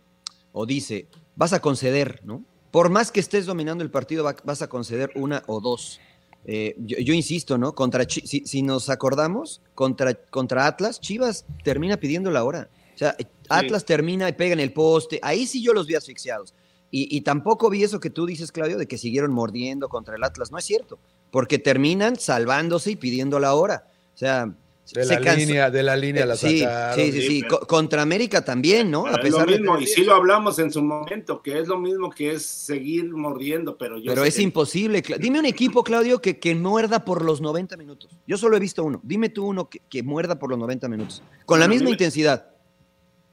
o 0.52 0.66
dice, 0.66 1.08
vas 1.36 1.54
a 1.54 1.62
conceder, 1.62 2.20
¿no? 2.26 2.44
Por 2.72 2.90
más 2.90 3.10
que 3.10 3.22
estés 3.22 3.46
dominando 3.46 3.86
el 3.86 3.90
partido, 3.90 4.30
vas 4.44 4.62
a 4.62 4.68
conceder 4.68 5.12
una 5.16 5.44
o 5.48 5.62
dos. 5.62 6.02
Eh, 6.48 6.76
yo, 6.78 7.14
insisto, 7.14 7.58
¿no? 7.58 7.74
Contra 7.74 8.06
si, 8.08 8.62
nos 8.62 8.90
acordamos, 8.90 9.62
contra, 9.74 10.14
contra 10.14 10.68
Atlas, 10.68 11.00
Chivas 11.00 11.46
termina 11.64 11.98
pidiendo 11.98 12.30
la 12.30 12.44
hora. 12.44 12.70
O 12.94 12.98
sea, 12.98 13.16
Atlas 13.50 13.84
termina 13.84 14.30
y 14.30 14.34
pega 14.34 14.54
en 14.54 14.60
el 14.60 14.72
poste. 14.72 15.20
Ahí 15.24 15.48
sí 15.48 15.62
yo 15.62 15.74
los 15.74 15.88
vi 15.88 15.96
asfixiados. 15.96 16.54
Y, 16.98 17.20
tampoco 17.22 17.70
vi 17.70 17.84
eso 17.84 18.00
que 18.00 18.10
tú 18.10 18.26
dices, 18.26 18.54
Claudio, 18.54 18.78
de 18.78 18.88
que 18.88 18.98
siguieron 18.98 19.34
mordiendo 19.34 19.90
contra 19.90 20.16
el 20.16 20.24
Atlas. 20.24 20.50
No 20.52 20.58
es 20.58 20.64
cierto, 20.64 20.98
porque 21.30 21.60
terminan 21.60 22.18
salvándose 22.18 22.92
y 22.92 22.96
pidiendo 22.96 23.38
la 23.40 23.54
hora. 23.54 23.88
O 24.14 24.18
sea, 24.18 24.56
de 24.94 25.06
la, 25.06 25.34
línea, 25.34 25.72
de 25.72 25.84
la 25.84 25.96
línea 25.96 26.26
la 26.26 26.36
sí, 26.36 26.64
Sí, 26.96 27.12
sí, 27.12 27.22
sí. 27.22 27.44
Contra 27.68 28.04
América 28.04 28.46
también, 28.46 28.92
¿no? 28.92 29.08
A 29.08 29.18
pesar 29.18 29.50
lo 29.50 29.58
mismo, 29.58 29.80
y 29.80 29.88
sí 29.88 30.04
lo 30.04 30.14
hablamos 30.14 30.60
en 30.60 30.72
su 30.72 30.84
momento, 30.84 31.42
que 31.42 31.60
es 31.60 31.68
lo 31.68 31.80
mismo 31.80 32.12
que 32.12 32.34
es 32.34 32.46
seguir 32.46 33.12
mordiendo, 33.12 33.78
pero 33.78 33.98
yo 33.98 34.12
Pero 34.14 34.24
es 34.24 34.40
imposible. 34.40 35.04
Dime 35.20 35.40
un 35.40 35.46
equipo, 35.46 35.84
Claudio, 35.84 36.22
que, 36.22 36.40
que 36.40 36.54
muerda 36.54 37.04
por 37.04 37.24
los 37.24 37.42
90 37.42 37.78
minutos. 37.78 38.12
Yo 38.28 38.38
solo 38.38 38.58
he 38.58 38.60
visto 38.60 38.84
uno. 38.84 39.00
Dime 39.04 39.30
tú 39.30 39.48
uno 39.48 39.70
que, 39.70 40.04
muerda 40.04 40.38
por 40.38 40.52
los 40.52 40.60
90 40.60 40.88
minutos. 40.88 41.24
Con 41.46 41.60
la 41.60 41.68
misma 41.68 41.90
intensidad. 41.90 42.52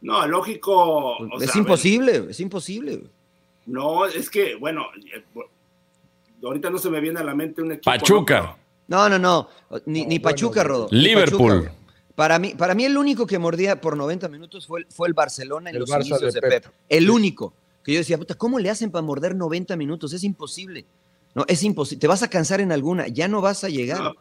No, 0.00 0.26
lógico. 0.26 1.18
es 1.40 1.54
imposible, 1.54 2.26
es 2.30 2.40
imposible. 2.40 3.02
No, 3.66 4.06
es 4.06 4.28
que, 4.30 4.56
bueno, 4.56 4.86
eh, 5.14 5.22
ahorita 6.42 6.70
no 6.70 6.78
se 6.78 6.90
me 6.90 7.00
viene 7.00 7.20
a 7.20 7.24
la 7.24 7.34
mente 7.34 7.62
un 7.62 7.72
equipo. 7.72 7.90
Pachuca. 7.90 8.56
No, 8.92 9.08
no, 9.08 9.18
no. 9.18 9.48
Ni, 9.86 10.18
Pachuca, 10.18 10.62
Rodo. 10.62 10.86
Liverpool. 10.90 11.70
Para 12.14 12.38
mí, 12.38 12.54
para 12.54 12.74
mí 12.74 12.84
el 12.84 12.98
único 12.98 13.26
que 13.26 13.38
mordía 13.38 13.80
por 13.80 13.96
90 13.96 14.28
minutos 14.28 14.66
fue, 14.66 14.84
fue 14.90 15.08
el 15.08 15.14
Barcelona 15.14 15.70
en 15.70 15.78
los 15.78 15.88
inicios 15.88 16.34
de, 16.34 16.42
Pep. 16.42 16.66
El 16.90 17.08
único. 17.08 17.54
Que 17.82 17.94
yo 17.94 17.98
decía, 18.00 18.18
puta, 18.18 18.34
¿cómo 18.34 18.58
le 18.58 18.68
hacen 18.68 18.90
para 18.90 19.00
morder 19.00 19.34
90 19.34 19.76
minutos? 19.76 20.12
Es 20.12 20.24
imposible. 20.24 20.84
No, 21.34 21.46
es 21.48 21.62
imposible. 21.62 22.00
Te 22.00 22.06
vas 22.06 22.22
a 22.22 22.28
cansar 22.28 22.60
en 22.60 22.70
alguna, 22.70 23.08
ya 23.08 23.28
no 23.28 23.40
vas 23.40 23.64
a 23.64 23.70
llegar. 23.70 24.12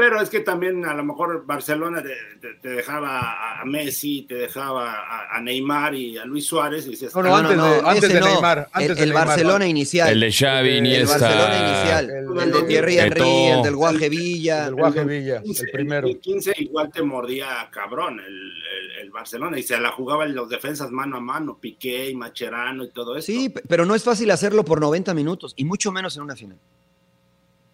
Pero 0.00 0.18
es 0.18 0.30
que 0.30 0.40
también 0.40 0.82
a 0.86 0.94
lo 0.94 1.04
mejor 1.04 1.44
Barcelona 1.44 2.02
te, 2.02 2.68
dejaba 2.70 3.60
a 3.60 3.64
Messi, 3.66 4.22
te 4.22 4.34
dejaba 4.34 5.28
a, 5.30 5.38
Neymar 5.42 5.94
y 5.94 6.16
a 6.16 6.24
Luis 6.24 6.46
Suárez. 6.46 6.86
Y 6.86 6.98
no, 7.14 7.22
no, 7.22 7.36
antes, 7.36 7.56
de, 7.58 7.80
antes 7.84 8.12
de 8.14 8.20
Neymar. 8.22 8.70
Antes 8.72 8.98
el, 8.98 9.12
Barcelona 9.12 9.66
inicial. 9.66 10.10
El 10.10 10.20
de 10.20 10.32
Xavi, 10.32 10.78
Iniesta. 10.78 11.16
El 11.16 11.20
Barcelona 11.20 11.68
inicial. 11.68 12.10
El, 12.10 12.50
de 12.50 12.62
Thierry 12.62 12.98
Henry, 12.98 13.46
el 13.48 13.62
del 13.62 13.76
Guaje 13.76 14.08
Villa. 14.08 14.68
El 14.68 14.74
Guaje 14.74 15.04
Villa, 15.04 15.42
el 15.44 15.70
primero. 15.70 16.08
El 16.08 16.18
15 16.18 16.54
igual 16.56 16.90
te 16.90 17.02
mordía 17.02 17.68
cabrón 17.70 18.20
el, 18.20 19.10
Barcelona 19.10 19.58
y 19.58 19.64
se 19.64 19.78
la 19.78 19.90
jugaban 19.90 20.34
los 20.34 20.48
defensas 20.48 20.90
mano 20.92 21.16
a 21.16 21.20
mano, 21.20 21.58
Piqué 21.60 22.08
y 22.08 22.14
Macherano 22.14 22.84
y 22.84 22.90
todo 22.90 23.16
eso. 23.16 23.26
Sí, 23.26 23.52
pero 23.68 23.84
no 23.84 23.94
es 23.94 24.02
fácil 24.04 24.30
hacerlo 24.30 24.64
por 24.64 24.80
90 24.80 25.12
minutos 25.12 25.52
y 25.56 25.64
mucho 25.64 25.92
menos 25.92 26.16
en 26.16 26.22
una 26.22 26.36
final. 26.36 26.56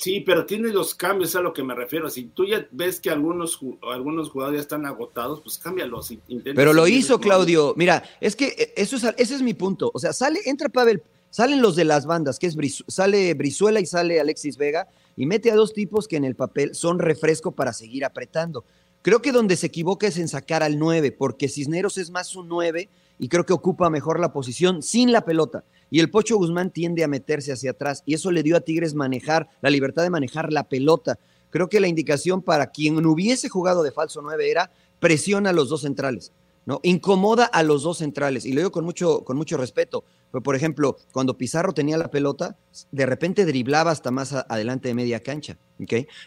Sí, 0.06 0.20
pero 0.20 0.46
tiene 0.46 0.68
los 0.68 0.94
cambios, 0.94 1.34
a 1.34 1.40
lo 1.40 1.52
que 1.52 1.64
me 1.64 1.74
refiero. 1.74 2.08
Si 2.08 2.26
tú 2.26 2.44
ya 2.44 2.64
ves 2.70 3.00
que 3.00 3.10
algunos, 3.10 3.58
algunos 3.92 4.30
jugadores 4.30 4.58
ya 4.58 4.62
están 4.62 4.86
agotados, 4.86 5.40
pues 5.40 5.58
cámbialos. 5.58 6.14
Pero 6.44 6.72
lo 6.72 6.86
hizo, 6.86 7.18
Claudio. 7.18 7.74
Mira, 7.76 8.04
es 8.20 8.36
que 8.36 8.54
eh, 8.56 8.72
eso 8.76 8.94
es, 8.94 9.02
ese 9.16 9.34
es 9.34 9.42
mi 9.42 9.52
punto. 9.52 9.90
O 9.92 9.98
sea, 9.98 10.12
sale, 10.12 10.38
entra 10.44 10.68
Pavel, 10.68 11.02
salen 11.30 11.60
los 11.60 11.74
de 11.74 11.86
las 11.86 12.06
bandas, 12.06 12.38
que 12.38 12.46
es 12.46 12.56
sale 12.86 13.34
Brizuela 13.34 13.80
y 13.80 13.86
sale 13.86 14.20
Alexis 14.20 14.56
Vega, 14.56 14.86
y 15.16 15.26
mete 15.26 15.50
a 15.50 15.56
dos 15.56 15.72
tipos 15.72 16.06
que 16.06 16.14
en 16.14 16.24
el 16.24 16.36
papel 16.36 16.76
son 16.76 17.00
refresco 17.00 17.50
para 17.50 17.72
seguir 17.72 18.04
apretando. 18.04 18.64
Creo 19.02 19.20
que 19.20 19.32
donde 19.32 19.56
se 19.56 19.66
equivoca 19.66 20.06
es 20.06 20.18
en 20.18 20.28
sacar 20.28 20.62
al 20.62 20.78
9, 20.78 21.10
porque 21.10 21.48
Cisneros 21.48 21.98
es 21.98 22.12
más 22.12 22.36
un 22.36 22.46
9 22.46 22.88
y 23.18 23.28
creo 23.28 23.46
que 23.46 23.52
ocupa 23.52 23.90
mejor 23.90 24.20
la 24.20 24.32
posición 24.32 24.82
sin 24.82 25.12
la 25.12 25.24
pelota. 25.24 25.64
Y 25.90 26.00
el 26.00 26.10
Pocho 26.10 26.36
Guzmán 26.36 26.70
tiende 26.70 27.04
a 27.04 27.08
meterse 27.08 27.52
hacia 27.52 27.70
atrás 27.70 28.02
y 28.06 28.14
eso 28.14 28.30
le 28.30 28.42
dio 28.42 28.56
a 28.56 28.60
Tigres 28.60 28.94
manejar, 28.94 29.48
la 29.60 29.70
libertad 29.70 30.02
de 30.02 30.10
manejar 30.10 30.52
la 30.52 30.64
pelota. 30.64 31.18
Creo 31.50 31.68
que 31.68 31.80
la 31.80 31.88
indicación 31.88 32.42
para 32.42 32.70
quien 32.70 33.04
hubiese 33.06 33.48
jugado 33.48 33.82
de 33.82 33.92
falso 33.92 34.20
9 34.22 34.50
era 34.50 34.70
presiona 34.98 35.50
a 35.50 35.52
los 35.52 35.68
dos 35.68 35.82
centrales. 35.82 36.32
¿no? 36.66 36.80
Incomoda 36.82 37.44
a 37.44 37.62
los 37.62 37.84
dos 37.84 37.98
centrales. 37.98 38.44
Y 38.44 38.52
lo 38.52 38.60
digo 38.60 38.72
con 38.72 38.84
mucho, 38.84 39.22
con 39.24 39.36
mucho 39.36 39.56
respeto. 39.56 40.04
Por 40.30 40.56
ejemplo, 40.56 40.96
cuando 41.12 41.38
Pizarro 41.38 41.72
tenía 41.72 41.96
la 41.96 42.10
pelota, 42.10 42.56
de 42.90 43.06
repente 43.06 43.46
driblaba 43.46 43.90
hasta 43.90 44.10
más 44.10 44.32
adelante 44.32 44.88
de 44.88 44.94
media 44.94 45.20
cancha. 45.20 45.56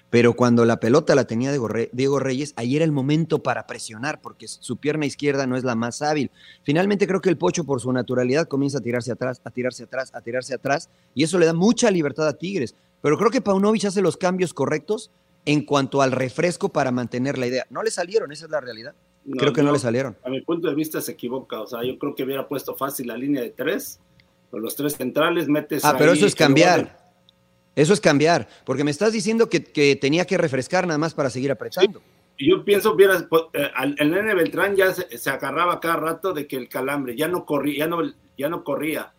Pero 0.10 0.36
cuando 0.36 0.66
la 0.66 0.80
pelota 0.80 1.16
la 1.16 1.26
tenía 1.26 1.52
Diego 1.52 2.20
Reyes, 2.20 2.54
ahí 2.56 2.76
era 2.76 2.86
el 2.86 2.92
momento 2.92 3.44
para 3.44 3.68
presionar, 3.68 4.22
porque 4.22 4.48
su 4.48 4.78
pierna 4.78 5.06
izquierda 5.06 5.48
no 5.48 5.58
es 5.58 5.64
la 5.64 5.76
más 5.76 6.02
hábil. 6.02 6.32
Finalmente 6.64 7.08
creo 7.08 7.22
que 7.22 7.30
el 7.30 7.38
Pocho, 7.38 7.64
por 7.64 7.82
su 7.82 7.92
naturalidad, 7.92 8.48
comienza 8.48 8.80
a 8.80 8.82
tirarse 8.82 9.12
atrás, 9.12 9.42
a 9.44 9.52
tirarse 9.52 9.84
atrás, 9.84 10.12
a 10.14 10.22
tirarse 10.22 10.54
atrás, 10.54 10.90
y 11.14 11.24
eso 11.24 11.38
le 11.38 11.46
da 11.46 11.54
mucha 11.54 11.92
libertad 11.92 12.28
a 12.28 12.34
Tigres. 12.34 12.76
Pero 13.02 13.18
creo 13.18 13.32
que 13.32 13.42
Paunovic 13.42 13.86
hace 13.86 14.02
los 14.02 14.18
cambios 14.18 14.54
correctos 14.54 15.12
en 15.46 15.64
cuanto 15.64 16.02
al 16.02 16.12
refresco 16.12 16.70
para 16.70 16.92
mantener 16.92 17.38
la 17.38 17.48
idea. 17.48 17.66
No 17.70 17.82
le 17.82 17.92
salieron, 17.92 18.32
esa 18.32 18.46
es 18.46 18.52
la 18.52 18.62
realidad 18.62 18.94
creo 19.38 19.54
que 19.54 19.64
no, 19.64 19.72
le 19.72 19.80
salieron. 19.80 20.18
A 20.24 20.30
mi 20.30 20.42
punto 20.42 20.68
de 20.68 20.76
vista 20.76 21.02
se 21.02 21.12
equivoca. 21.12 21.62
O 21.62 21.68
sea, 21.68 21.84
yo 21.84 21.98
creo 21.98 22.16
que 22.16 22.24
hubiera 22.24 22.48
puesto 22.48 22.76
fácil 22.76 23.08
la 23.08 23.18
línea 23.18 23.42
de 23.42 23.50
tres, 23.50 24.00
con 24.50 24.62
los 24.62 24.76
tres 24.76 24.96
centrales, 24.96 25.48
metes. 25.48 25.86
Ah, 25.86 25.96
pero 25.98 26.12
eso 26.12 26.26
es 26.26 26.36
cambiar. 26.36 26.98
Eso 27.76 27.94
es 27.94 28.02
cambiar. 28.02 28.48
Porque 28.66 28.84
me 28.84 28.92
estás 28.92 29.14
diciendo 29.14 29.50
que, 29.50 29.60
tenía 29.96 30.26
que 30.26 30.38
refrescar 30.38 30.88
nada 30.88 30.98
más 30.98 31.14
para 31.14 31.30
seguir 31.30 31.52
apretando. 31.52 32.02
Yo 32.38 32.64
pienso, 32.64 32.96
vieras, 32.96 33.26
eh, 33.54 33.70
el 33.98 34.12
nene 34.12 34.34
Beltrán 34.34 34.76
ya 34.76 34.94
se, 34.94 35.30
agarraba 35.30 35.80
cada 35.82 35.98
rato 35.98 36.34
de 36.34 36.48
que 36.48 36.56
el 36.56 36.70
calambre 36.70 37.16
ya 37.16 37.28
no 37.28 37.46
corría, 37.46 37.80
ya 37.80 37.88
no, 37.88 38.02
ya 38.38 38.48
no 38.48 38.64
corría. 38.64 39.12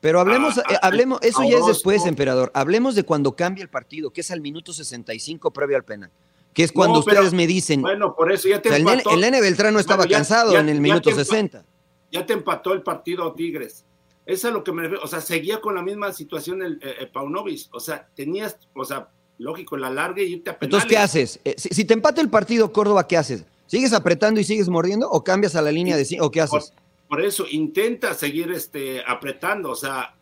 Pero 0.00 0.20
hablemos, 0.20 0.58
ah, 0.58 0.64
eh, 0.68 0.76
hablemos, 0.82 1.20
eso 1.22 1.42
ya 1.48 1.58
es 1.58 1.66
después, 1.66 2.04
emperador. 2.06 2.50
Hablemos 2.54 2.96
de 2.96 3.04
cuando 3.04 3.36
cambia 3.36 3.62
el 3.62 3.70
partido, 3.70 4.10
que 4.10 4.20
es 4.20 4.30
al 4.32 4.40
minuto 4.40 4.72
65 4.72 5.52
previo 5.52 5.76
al 5.76 5.84
penal 5.84 6.10
que 6.54 6.62
es 6.62 6.72
cuando 6.72 7.00
ustedes 7.00 7.34
me 7.34 7.46
dicen. 7.46 7.82
Bueno, 7.82 8.14
por 8.14 8.32
eso 8.32 8.48
ya 8.48 8.62
te 8.62 8.74
empató. 8.74 9.10
El, 9.10 9.20
nene, 9.20 9.40
Beltrán 9.40 9.74
no 9.74 9.80
estaba 9.80 10.06
cansado 10.06 10.56
en 10.56 10.68
el 10.68 10.80
minuto 10.80 11.10
60. 11.10 11.64
Ya 12.12 12.24
te 12.24 12.32
empató 12.32 12.72
el 12.72 12.82
partido 12.82 13.32
Tigres. 13.34 13.84
Eso 14.24 14.48
es 14.48 14.54
lo 14.54 14.64
que 14.64 14.72
me 14.72 14.82
refiero. 14.82 15.02
O 15.04 15.08
sea, 15.08 15.20
seguía 15.20 15.60
con 15.60 15.74
la 15.74 15.82
misma 15.82 16.12
situación 16.12 16.62
el, 16.62 16.78
eh, 16.80 17.10
Paunovis. 17.12 17.68
O 17.72 17.80
sea, 17.80 18.08
tenías, 18.14 18.56
o 18.74 18.84
sea, 18.84 19.08
lógico, 19.38 19.76
la 19.76 19.90
larga 19.90 20.22
y 20.22 20.34
irte 20.34 20.50
a 20.50 20.58
penales. 20.58 20.84
Entonces, 20.84 20.88
¿qué 20.88 20.96
haces? 20.96 21.40
Eh, 21.44 21.54
si, 21.58 21.84
te 21.84 21.92
empata 21.92 22.20
el 22.20 22.30
partido 22.30 22.72
Córdoba, 22.72 23.06
¿qué 23.06 23.16
haces? 23.16 23.44
¿Sigues 23.66 23.92
apretando 23.92 24.40
y 24.40 24.44
sigues 24.44 24.68
mordiendo 24.68 25.10
o 25.10 25.24
cambias 25.24 25.56
a 25.56 25.62
la 25.62 25.72
línea 25.72 25.96
de 25.96 26.06
o 26.20 26.30
qué 26.30 26.40
haces? 26.40 26.72
Por, 27.08 27.20
eso, 27.20 27.44
intenta 27.50 28.14
seguir 28.14 28.52
este, 28.52 29.02
apretando. 29.06 29.70
O 29.70 29.76
sea, 29.76 30.13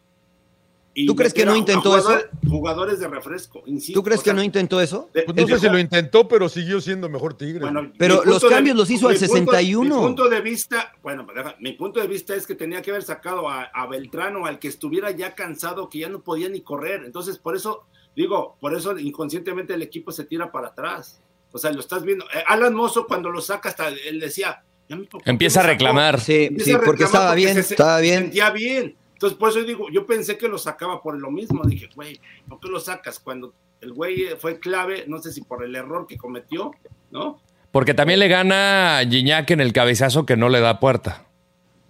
y 0.95 1.07
¿Tú 1.07 1.17
crees 1.17 1.33
que 1.33 1.47
no 1.47 1.57
intentó 1.57 1.91
jugadores- 1.91 2.27
Jugadores 2.49 2.99
de 3.01 3.09
refresco, 3.09 3.63
insisto. 3.67 3.99
¿Tú 3.99 4.03
crees 4.05 4.21
o 4.21 4.25
que 4.25 4.35
no 4.35 4.43
intentó 4.43 4.81
eso? 4.81 5.09
Pues 5.13 5.27
no 5.35 5.47
sé 5.47 5.59
si 5.59 5.69
lo 5.71 5.79
intentó, 5.79 6.29
pero 6.29 6.49
siguió 6.51 6.81
siendo 6.83 7.09
mejor 7.09 7.35
Tigre. 7.35 7.61
Bueno, 7.61 7.91
Pero 7.99 8.25
los 8.25 8.43
de- 8.43 8.49
cambios 8.49 8.77
los 8.77 8.91
hizo 8.91 9.09
al 9.09 9.15
mi 9.15 9.19
punto- 9.21 9.35
61. 9.53 9.97
Mi 9.97 10.03
punto 10.03 10.29
de 10.29 10.41
vista, 10.43 10.93
bueno, 11.03 11.27
mi 11.61 11.73
punto 11.73 12.01
de 12.01 12.07
vista 12.09 12.35
es 12.35 12.47
que 12.47 12.55
tenía 12.55 12.83
que 12.83 12.91
haber 12.91 13.03
sacado 13.05 13.49
a, 13.49 13.63
a 13.65 13.87
Beltrano, 13.87 14.45
al 14.45 14.59
que 14.59 14.69
estuviera 14.69 15.11
ya 15.13 15.35
cansado, 15.35 15.89
que 15.89 16.01
ya 16.01 16.09
no 16.11 16.21
podía 16.23 16.49
ni 16.51 16.61
correr. 16.61 17.03
Entonces, 17.07 17.39
por 17.39 17.57
eso, 17.57 17.87
digo, 18.15 18.57
por 18.61 18.75
eso 18.77 18.99
inconscientemente 18.99 19.73
el 19.75 19.81
equipo 19.83 20.13
se 20.13 20.25
tira 20.25 20.53
para 20.53 20.69
atrás. 20.69 21.23
O 21.53 21.59
sea, 21.59 21.73
lo 21.73 21.81
estás 21.81 22.03
viendo. 22.03 22.25
Eh, 22.35 22.45
Alan 22.47 22.75
Mozo, 22.75 23.07
cuando 23.07 23.31
lo 23.31 23.41
saca, 23.41 23.71
hasta 23.71 23.89
él 23.89 24.21
decía. 24.21 24.63
"Ya 24.89 24.97
me- 24.97 25.05
¿por 25.05 25.23
qué 25.23 25.31
Empieza 25.31 25.61
a 25.61 25.63
lo 25.63 25.67
sacó?". 25.69 25.73
reclamar. 25.79 26.21
Sí, 26.21 26.45
Empieza 26.51 26.65
sí, 26.65 26.73
a 26.77 26.81
porque 26.81 27.05
estaba 27.05 27.27
porque 27.29 27.37
bien, 27.45 27.55
se- 27.55 27.61
estaba 27.61 28.01
bien. 28.01 28.23
sentía 28.25 28.51
bien. 28.51 28.97
Entonces, 29.23 29.39
por 29.39 29.51
eso 29.51 29.63
digo, 29.63 29.87
yo 29.93 30.05
pensé 30.05 30.37
que 30.37 30.49
lo 30.49 30.59
sacaba 30.59 31.01
por 31.01 31.17
lo 31.17 31.31
mismo. 31.31 31.63
Dije, 31.65 31.89
güey, 31.95 32.21
¿por 32.49 32.59
qué 32.59 32.67
lo 32.69 32.81
sacas? 32.81 33.21
Cuando 33.21 33.55
el 33.81 33.93
güey 33.93 34.27
fue 34.37 34.59
clave, 34.59 35.05
no 35.07 35.21
sé 35.23 35.31
si 35.33 35.43
por 35.43 35.63
el 35.65 35.77
error 35.77 36.09
que 36.09 36.17
cometió, 36.17 36.73
¿no? 37.13 37.41
Porque 37.71 37.95
también 37.95 38.19
le 38.19 38.27
gana 38.27 38.99
a 38.99 39.05
Gignac 39.07 39.49
en 39.53 39.61
el 39.61 39.73
cabezazo 39.73 40.27
que 40.27 40.37
no 40.37 40.49
le 40.49 40.59
da 40.59 40.81
puerta. 40.81 41.25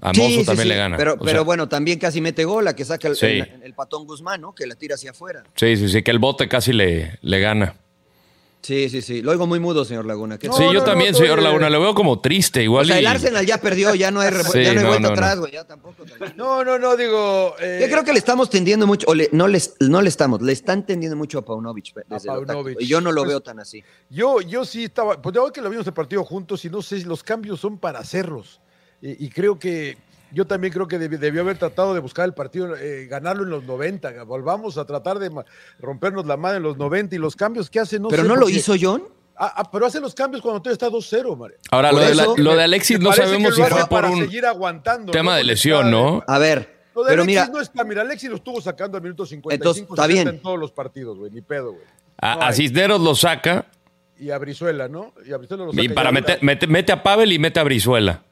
A 0.03 0.13
Sí, 0.13 0.21
Mozo 0.21 0.41
sí, 0.41 0.45
también 0.45 0.65
sí, 0.65 0.69
le 0.69 0.77
gana. 0.77 0.97
Pero, 0.99 1.17
pero 1.17 1.31
sea, 1.31 1.41
bueno, 1.41 1.71
también 1.71 1.99
casi 1.99 2.21
mete 2.21 2.45
gol, 2.45 2.67
la 2.67 2.77
que 2.77 2.85
saca 2.85 3.09
el, 3.09 3.17
Sí. 3.17 3.25
el- 3.27 3.63
el 3.63 3.73
patón 3.73 4.05
Guzmán, 4.05 4.43
¿no? 4.43 4.55
Que 4.55 4.67
la 4.67 4.75
tira 4.75 4.97
hacia 4.97 5.13
afuera. 5.13 5.43
Sí, 5.57 5.75
sí, 5.79 5.89
sí, 5.89 6.03
que 6.03 6.11
el 6.11 6.19
bote 6.19 6.49
casi 6.49 6.75
le, 6.75 7.19
le 7.23 7.41
gana. 7.41 7.77
Sí, 8.63 8.89
sí, 8.89 9.03
sí. 9.03 9.23
Lo 9.23 9.33
oigo 9.33 9.45
muy 9.49 9.59
mudo, 9.59 9.85
señor 9.85 10.07
Laguna. 10.07 10.39
¿Qué 10.39 10.47
No, 10.47 10.55
sí, 10.57 10.63
yo 10.67 10.75
no, 10.75 10.85
también, 10.85 11.11
no, 11.13 11.19
señor 11.19 11.43
Laguna, 11.43 11.69
lo 11.69 11.81
veo 11.81 11.95
como 11.97 12.21
triste, 12.21 12.63
igual. 12.63 12.85
o 12.85 12.87
sea, 12.87 12.97
y- 12.97 13.01
el 13.01 13.07
Arsenal 13.09 13.45
ya 13.45 13.59
perdió, 13.59 13.93
ya 13.97 14.13
no 14.13 14.21
hay, 14.21 14.31
Sí, 14.53 14.63
ya 14.63 14.73
no 14.73 14.79
hay 14.79 14.85
no, 14.85 14.89
vuelta 14.91 15.01
no, 15.01 15.09
no. 15.09 15.13
atrás, 15.15 15.39
güey. 15.41 15.53
Ya 15.53 15.65
tampoco. 15.65 16.05
tranquilo. 16.05 16.33
No, 16.37 16.65
no, 16.65 16.79
no, 16.79 16.97
digo. 16.97 17.57
eh, 17.61 17.81
Yo 17.83 17.89
creo 17.91 18.05
que 18.05 18.13
le 18.13 18.21
estamos 18.21 18.49
tendiendo 18.51 18.87
mucho, 18.87 19.07
o 19.09 19.15
le- 19.15 19.29
no, 19.33 19.49
les, 19.49 19.75
no 19.81 20.01
le 20.01 20.09
estamos, 20.09 20.43
le 20.43 20.53
están 20.53 20.87
tendiendo 20.87 21.17
mucho 21.17 21.39
a 21.39 21.45
Paunovic. 21.45 21.87
desde 21.93 22.05
táctico, 22.09 22.47
Paunovic. 22.47 22.81
Y 22.81 22.87
yo 22.87 23.01
no 23.01 23.11
lo 23.11 23.23
Pues- 23.23 23.31
veo 23.31 23.41
tan 23.41 23.59
así. 23.59 23.83
Yo, 24.09 24.41
yo 24.41 24.65
sí 24.65 24.85
estaba, 24.85 25.21
pues 25.21 25.35
ya 25.35 25.43
hoy 25.43 25.51
que 25.51 25.61
lo 25.61 25.69
vimos 25.69 25.85
el 25.89 25.93
partido 25.93 26.23
juntos 26.23 26.65
y 26.65 26.71
no 26.71 26.83
sé 26.83 26.99
si 27.01 27.05
los 27.05 27.25
cambios 27.25 27.59
son 27.59 27.79
para 27.79 27.99
hacerlos. 27.99 28.61
Y, 29.01 29.27
y 29.27 29.29
creo 29.29 29.59
que, 29.59 29.99
yo 30.33 30.47
también 30.47 30.73
creo 30.73 30.89
que 30.89 30.99
debi- 30.99 31.19
debió 31.19 31.43
haber 31.43 31.59
tratado 31.59 31.95
de 31.95 32.01
buscar 32.01 32.25
el 32.27 32.35
partido, 32.35 32.75
eh, 32.77 33.07
ganarlo 33.07 33.45
en 33.45 33.51
los 33.51 33.65
90. 33.65 34.25
Volvamos 34.25 34.79
a 34.79 34.85
tratar 34.85 35.19
de 35.19 35.31
rompernos 35.79 36.27
la 36.27 36.37
madre 36.37 36.57
en 36.59 36.63
los 36.63 36.77
90 36.77 37.15
y 37.15 37.19
los 37.19 37.37
cambios 37.37 37.69
que 37.71 37.81
hace 37.81 37.99
no 37.99 38.09
Pero 38.09 38.23
sé 38.23 38.29
no 38.29 38.37
lo 38.37 38.47
qué. 38.47 38.53
hizo 38.53 38.75
John. 38.81 39.03
Ah, 39.37 39.53
ah, 39.57 39.71
pero 39.71 39.87
hace 39.87 39.99
los 40.01 40.15
cambios 40.15 40.43
cuando 40.43 40.61
tú 40.61 40.71
está 40.71 40.89
2-0, 40.91 41.37
Mario. 41.37 41.57
Ahora, 41.71 41.91
lo 41.91 41.99
de, 41.99 42.15
la- 42.15 42.23
eso- 42.25 42.37
lo 42.37 42.55
de 42.55 42.63
Alexis 42.65 43.01
no 43.01 43.13
sabemos 43.13 43.51
que 43.57 43.63
si 43.63 43.69
fue 43.69 43.81
por 43.81 43.89
para 43.89 44.11
un 44.11 44.19
seguir 44.21 44.45
aguantando. 44.47 45.11
tema 45.13 45.33
¿no? 45.33 45.37
de 45.39 45.45
lesión, 45.45 45.87
está- 45.87 45.91
¿no? 45.91 46.25
A 46.27 46.39
ver, 46.39 46.83
Lo 46.95 47.03
de 47.05 47.09
pero 47.11 47.23
Alexis 47.23 47.41
mira, 47.43 47.53
no 47.53 47.61
es 47.61 47.69
para, 47.71 47.89
mira, 47.89 48.03
Alexis 48.03 48.29
lo 48.29 48.37
estuvo 48.37 48.61
sacando 48.61 48.99
al 48.99 49.03
minuto 49.03 49.25
55, 49.25 49.51
Entonces, 49.55 49.83
está 49.91 50.03
60 50.07 50.07
bien. 50.31 50.37
en 50.37 50.43
todos 50.43 50.59
los 50.59 50.71
partidos, 50.73 51.17
güey, 51.19 51.31
ni 51.31 51.41
pedo, 51.41 51.73
güey. 51.73 51.85
A, 52.19 52.35
No 52.37 52.43
a. 52.43 52.53
Cisneros 52.53 53.01
lo 53.01 53.15
saca 53.15 53.67
Y 54.19 54.31
a 54.31 54.39
Brizuela, 54.39 54.87
¿no? 54.89 55.13
Y 55.27 55.33
a 55.33 55.39
Brizuela 55.39 55.65
lo 55.65 55.73
y 55.73 55.83
saca 55.87 55.95
para 55.95 56.11
ya, 56.11 56.13
meter, 56.13 56.39
mete, 56.43 56.67
mete 56.67 56.93
a 56.93 57.03
Pavel 57.03 57.33
y 57.33 57.39
mete 57.39 57.59
a 57.59 57.65
Brizuela. 57.65 58.23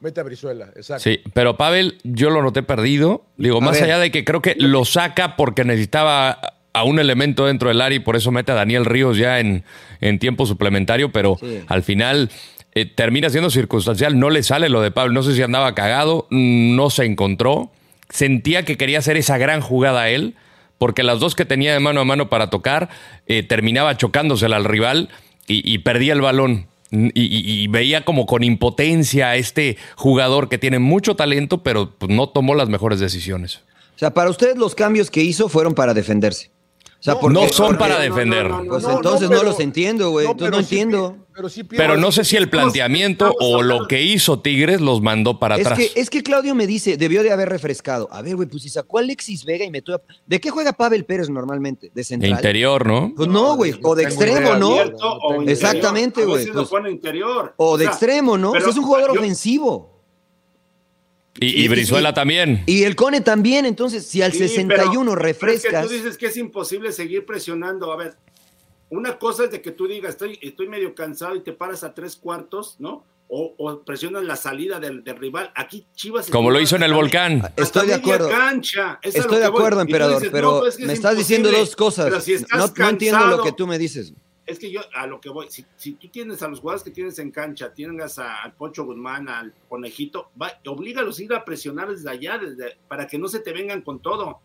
Mete 0.00 0.20
a 0.20 0.24
Brizuela, 0.24 0.66
exacto. 0.76 1.02
Sí, 1.04 1.20
pero 1.32 1.56
Pavel 1.56 1.98
yo 2.04 2.30
lo 2.30 2.42
noté 2.42 2.62
perdido. 2.62 3.24
Digo, 3.36 3.58
A 3.58 3.60
más 3.60 3.72
ver. 3.74 3.84
allá 3.84 3.98
de 3.98 4.10
que 4.10 4.24
creo 4.24 4.42
que 4.42 4.54
lo 4.58 4.84
saca 4.84 5.36
porque 5.36 5.64
necesitaba 5.64 6.38
a 6.72 6.84
un 6.84 6.98
elemento 6.98 7.46
dentro 7.46 7.68
del 7.70 7.80
área 7.80 7.96
y 7.96 8.00
por 8.00 8.16
eso 8.16 8.30
mete 8.30 8.52
a 8.52 8.54
Daniel 8.54 8.84
Ríos 8.84 9.16
ya 9.16 9.40
en, 9.40 9.64
en 10.02 10.18
tiempo 10.18 10.44
suplementario, 10.44 11.10
pero 11.12 11.36
Sí. 11.40 11.60
al 11.66 11.82
final 11.82 12.30
eh, 12.74 12.84
termina 12.84 13.30
siendo 13.30 13.48
circunstancial. 13.48 14.18
No 14.18 14.28
le 14.28 14.42
sale 14.42 14.68
lo 14.68 14.82
de 14.82 14.90
Pavel. 14.90 15.14
No 15.14 15.22
sé 15.22 15.34
si 15.34 15.42
andaba 15.42 15.74
cagado, 15.74 16.26
no 16.30 16.90
se 16.90 17.06
encontró. 17.06 17.70
Sentía 18.10 18.64
que 18.66 18.76
quería 18.76 18.98
hacer 18.98 19.16
esa 19.16 19.38
gran 19.38 19.62
jugada 19.62 20.10
él, 20.10 20.34
porque 20.76 21.02
las 21.02 21.18
dos 21.18 21.34
que 21.34 21.46
tenía 21.46 21.72
de 21.72 21.80
mano 21.80 22.00
a 22.00 22.04
mano 22.04 22.28
para 22.28 22.50
tocar, 22.50 22.90
eh, 23.26 23.42
terminaba 23.42 23.96
chocándosela 23.96 24.56
al 24.56 24.66
rival 24.66 25.08
y, 25.46 25.62
y 25.72 25.78
perdía 25.78 26.12
el 26.12 26.20
balón. 26.20 26.66
Y, 26.90 27.66
veía 27.68 28.04
como 28.04 28.26
con 28.26 28.44
impotencia 28.44 29.30
a 29.30 29.36
este 29.36 29.76
jugador 29.96 30.48
que 30.48 30.58
tiene 30.58 30.78
mucho 30.78 31.16
talento, 31.16 31.62
pero 31.62 31.90
pues, 31.98 32.12
no 32.12 32.28
tomó 32.28 32.54
las 32.54 32.68
mejores 32.68 33.00
decisiones. 33.00 33.62
o 33.96 33.98
sea, 33.98 34.14
para 34.14 34.30
ustedes 34.30 34.56
los 34.56 34.74
cambios 34.74 35.10
que 35.10 35.22
hizo 35.22 35.48
fueron 35.48 35.74
para 35.74 35.94
defenderse. 35.94 36.50
Sea, 37.06 37.14
No, 37.14 37.20
porque- 37.20 37.34
no 37.40 37.48
son 37.52 37.66
porque- 37.68 37.78
para 37.78 38.00
defender. 38.00 38.48
no, 38.50 38.62
no, 38.64 38.68
Pues 38.70 38.82
No, 38.82 38.88
no, 38.90 38.96
entonces 38.96 39.30
no, 39.30 39.36
pero- 39.36 39.42
los 39.50 39.60
entiendo, 39.60 40.10
güey. 40.10 40.26
pero 40.36 40.50
no 40.50 40.56
sí 40.56 40.62
entiendo. 40.62 41.16
pero 41.32 41.48
sí 41.48 41.62
Pero 41.64 41.84
pienso- 41.92 41.96
no 42.00 42.10
sé 42.12 42.24
si 42.24 42.36
el 42.36 42.48
planteamiento 42.50 43.32
o 43.40 43.62
lo 43.62 43.86
que 43.86 44.02
hizo 44.02 44.40
Tigres 44.40 44.80
los 44.80 45.02
mandó 45.02 45.38
para 45.38 45.56
Es 45.56 45.66
atrás. 45.66 45.78
que, 45.78 46.00
es 46.00 46.10
que 46.10 46.22
Claudio 46.22 46.54
me 46.56 46.66
dice, 46.66 46.96
debió 46.96 47.22
de 47.22 47.30
haber 47.30 47.48
refrescado. 47.48 48.08
A 48.10 48.22
ver, 48.22 48.34
güey, 48.36 48.48
pues 48.48 48.62
si 48.64 48.70
sacó 48.70 48.98
a 48.98 49.02
Alexis 49.02 49.44
Vega 49.44 49.64
y 49.64 49.70
metió 49.70 49.94
a... 49.96 50.00
¿De 50.26 50.40
qué 50.40 50.50
juega 50.50 50.72
Pavel 50.72 51.04
Pérez 51.04 51.28
normalmente? 51.30 51.88
¿De 51.88 51.92
De 51.94 52.04
central? 52.04 52.32
interior, 52.32 52.86
¿no? 52.86 53.12
Pues 53.14 53.28
no, 53.28 53.54
güey. 53.54 53.72
No 53.72 53.78
O 53.90 53.94
de 53.94 54.02
extremo, 54.02 54.54
¿no? 54.56 54.70
Abierto 54.80 55.12
o 55.12 55.30
interior. 55.34 55.50
Exactamente, 55.52 56.24
güey, 56.24 56.46
pues-. 56.50 56.68
O 57.56 57.76
de 57.78 57.84
extremo, 57.84 58.36
¿no? 58.36 58.48
O 58.48 58.52
sea, 58.52 58.60
pero 58.60 58.70
es 58.72 58.76
un 58.78 58.84
jugador 58.84 59.14
yo- 59.14 59.20
ofensivo. 59.20 59.95
Y, 61.40 61.46
y- 61.60 61.64
y 61.64 61.68
Brizuela 61.68 62.10
y- 62.10 62.14
también. 62.14 62.62
Y 62.66 62.84
el 62.84 62.96
Cone 62.96 63.20
también, 63.20 63.66
entonces, 63.66 64.06
si 64.06 64.22
al 64.22 64.32
Sí, 64.32 64.38
61 64.38 65.10
pero- 65.12 65.20
pero 65.20 65.28
es 65.30 65.36
que 65.38 65.46
refrescas... 65.46 65.86
tú 65.86 65.92
dices 65.92 66.16
que 66.18 66.26
es 66.26 66.36
imposible 66.36 66.92
seguir 66.92 67.24
presionando. 67.26 67.92
A 67.92 67.96
ver, 67.96 68.14
una 68.90 69.18
cosa 69.18 69.44
es 69.44 69.50
de 69.50 69.60
que 69.60 69.70
tú 69.72 69.86
digas, 69.86 70.10
estoy, 70.10 70.38
estoy 70.42 70.68
medio 70.68 70.94
cansado 70.94 71.34
y 71.36 71.40
te 71.40 71.52
paras 71.52 71.82
a 71.84 71.92
tres 71.94 72.16
cuartos, 72.16 72.76
¿no? 72.78 73.04
O, 73.28 73.54
o 73.58 73.80
presionas 73.82 74.22
la 74.22 74.36
salida 74.36 74.78
del, 74.78 75.02
del 75.02 75.16
rival. 75.16 75.50
Aquí 75.56 75.84
Chivas. 75.96 76.30
Como 76.30 76.48
lo 76.52 76.60
hizo 76.60 76.76
en 76.76 76.84
el 76.84 76.94
volcán. 76.94 77.42
hasta 77.42 77.60
Estoy 77.60 77.88
de 77.88 77.94
acuerdo. 77.94 78.28
Cancha. 78.30 79.00
Es 79.02 79.16
Estoy 79.16 79.40
de 79.40 79.48
voy. 79.48 79.58
acuerdo, 79.58 79.80
emperador, 79.80 80.14
dices, 80.18 80.30
pero 80.32 80.52
no, 80.52 80.58
pues 80.60 80.74
es 80.74 80.78
que 80.78 80.86
me 80.86 80.92
es 80.92 80.98
estás 81.00 81.16
diciendo 81.18 81.50
dos 81.50 81.74
cosas. 81.74 82.04
Pero 82.06 82.20
si 82.20 82.34
estás 82.34 82.56
no, 82.78 82.84
no 82.84 82.88
entiendo 82.88 83.26
lo 83.26 83.42
que 83.42 83.50
tú 83.50 83.66
me 83.66 83.78
dices. 83.78 84.12
Es 84.46 84.58
que 84.60 84.70
yo 84.70 84.80
a 84.94 85.06
lo 85.08 85.20
que 85.20 85.28
voy, 85.28 85.46
si, 85.50 85.66
si 85.76 85.92
tú 85.94 86.08
tienes 86.08 86.40
a 86.42 86.48
los 86.48 86.60
jugadores 86.60 86.84
que 86.84 86.90
tienes 86.92 87.18
en 87.18 87.32
cancha, 87.32 87.74
tienes 87.74 88.18
a- 88.18 88.42
al 88.42 88.52
Pocho 88.54 88.84
Guzmán, 88.84 89.28
al 89.28 89.52
Conejito, 89.68 90.30
va, 90.40 90.52
oblígalos 90.66 91.18
a 91.18 91.22
ir 91.24 91.34
a 91.34 91.44
presionar 91.44 91.88
desde 91.90 92.08
allá, 92.08 92.38
desde, 92.38 92.76
para 92.86 93.06
que 93.08 93.18
no 93.18 93.26
se 93.26 93.40
te 93.40 93.52
vengan 93.52 93.82
con 93.82 93.98
todo. 94.00 94.38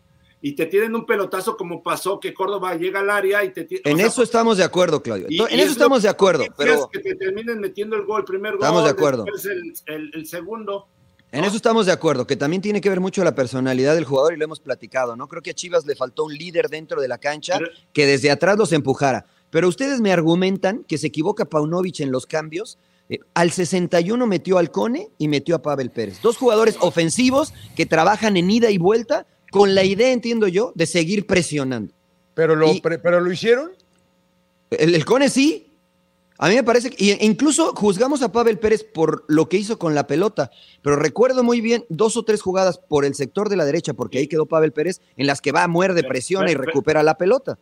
Y 0.44 0.54
te 0.56 0.66
tienen 0.66 0.92
un 0.96 1.06
pelotazo 1.06 1.56
como 1.56 1.84
pasó 1.84 2.18
que 2.18 2.34
Córdoba 2.34 2.74
llega 2.74 2.98
al 2.98 3.10
área 3.10 3.44
y 3.44 3.52
te 3.52 3.64
En 3.84 3.96
sea, 3.96 4.06
eso 4.08 4.24
estamos 4.24 4.56
de 4.58 4.64
acuerdo, 4.64 5.00
Claudio. 5.00 5.26
y- 5.30 5.36
To- 5.36 5.48
y 5.48 5.52
en 5.54 5.60
es 5.60 5.66
eso 5.66 5.72
estamos 5.74 6.02
de 6.02 6.08
acuerdo, 6.08 6.44
pero 6.56 6.88
que 6.92 6.98
te 6.98 7.14
terminen 7.14 7.60
metiendo 7.60 7.94
el 7.94 8.02
gol, 8.04 8.24
primer 8.24 8.54
gol, 8.54 8.60
Estamos 8.62 8.82
de 8.84 8.90
acuerdo. 8.90 9.24
el, 9.26 9.72
el- 9.86 10.10
el 10.14 10.26
segundo. 10.26 10.88
en 11.30 11.44
eso 11.44 11.54
estamos 11.54 11.86
de 11.86 11.92
acuerdo, 11.92 12.26
que 12.26 12.34
también 12.34 12.60
tiene 12.60 12.80
que 12.80 12.88
ver 12.88 12.98
mucho 12.98 13.22
la 13.22 13.36
personalidad 13.36 13.94
del 13.94 14.04
jugador 14.04 14.34
y 14.34 14.36
lo 14.36 14.44
hemos 14.44 14.58
platicado, 14.58 15.14
¿no? 15.14 15.28
Creo 15.28 15.42
que 15.42 15.50
a 15.50 15.54
Chivas 15.54 15.86
le 15.86 15.94
faltó 15.94 16.24
un 16.24 16.34
líder 16.34 16.68
dentro 16.68 17.00
de 17.00 17.06
la 17.06 17.18
cancha 17.18 17.60
que 17.92 18.04
desde 18.04 18.32
atrás 18.32 18.58
los 18.58 18.72
empujara. 18.72 19.24
Pero 19.52 19.68
ustedes 19.68 20.00
me 20.00 20.10
argumentan 20.12 20.82
que 20.88 20.96
se 20.96 21.08
equivoca 21.08 21.44
Paunovic 21.44 22.00
en 22.00 22.10
los 22.10 22.24
cambios. 22.26 22.78
Eh, 23.10 23.18
al 23.34 23.50
61 23.50 24.26
metió 24.26 24.56
al 24.56 24.70
Cone 24.70 25.10
y 25.18 25.28
metió 25.28 25.54
a 25.56 25.60
Pavel 25.62 25.90
Pérez. 25.90 26.22
Dos 26.22 26.38
jugadores 26.38 26.76
ofensivos 26.80 27.52
que 27.76 27.84
trabajan 27.84 28.38
en 28.38 28.50
ida 28.50 28.70
y 28.70 28.78
vuelta 28.78 29.26
con 29.50 29.74
la 29.74 29.84
idea, 29.84 30.10
entiendo 30.10 30.48
yo, 30.48 30.72
de 30.74 30.86
seguir 30.86 31.26
presionando. 31.26 31.92
Pero 32.32 32.56
lo, 32.56 32.72
Y- 32.72 32.80
pre- 32.80 32.98
pero 32.98 33.20
lo 33.20 33.30
hicieron. 33.30 33.72
El, 34.70 34.94
el 34.94 35.04
Cone 35.04 35.28
sí. 35.28 35.68
A 36.38 36.48
mí 36.48 36.54
me 36.54 36.64
parece 36.64 36.88
que, 36.88 37.04
y 37.04 37.24
incluso 37.24 37.74
juzgamos 37.76 38.22
a 38.22 38.32
Pavel 38.32 38.58
Pérez 38.58 38.82
por 38.82 39.24
lo 39.28 39.48
que 39.50 39.58
hizo 39.58 39.78
con 39.78 39.94
la 39.94 40.06
pelota, 40.06 40.50
pero 40.80 40.96
recuerdo 40.96 41.44
muy 41.44 41.60
bien 41.60 41.84
dos 41.90 42.16
o 42.16 42.24
tres 42.24 42.40
jugadas 42.40 42.78
por 42.78 43.04
el 43.04 43.14
sector 43.14 43.48
de 43.50 43.54
la 43.56 43.64
derecha, 43.66 43.92
porque 43.92 44.18
ahí 44.18 44.26
quedó 44.26 44.46
Pavel 44.46 44.72
Pérez, 44.72 45.02
en 45.18 45.26
las 45.28 45.40
que 45.42 45.52
va, 45.52 45.68
muerde, 45.68 46.02
presiona 46.02 46.50
y 46.50 46.54
recupera 46.54 47.02
la 47.04 47.16
pelota. 47.18 47.58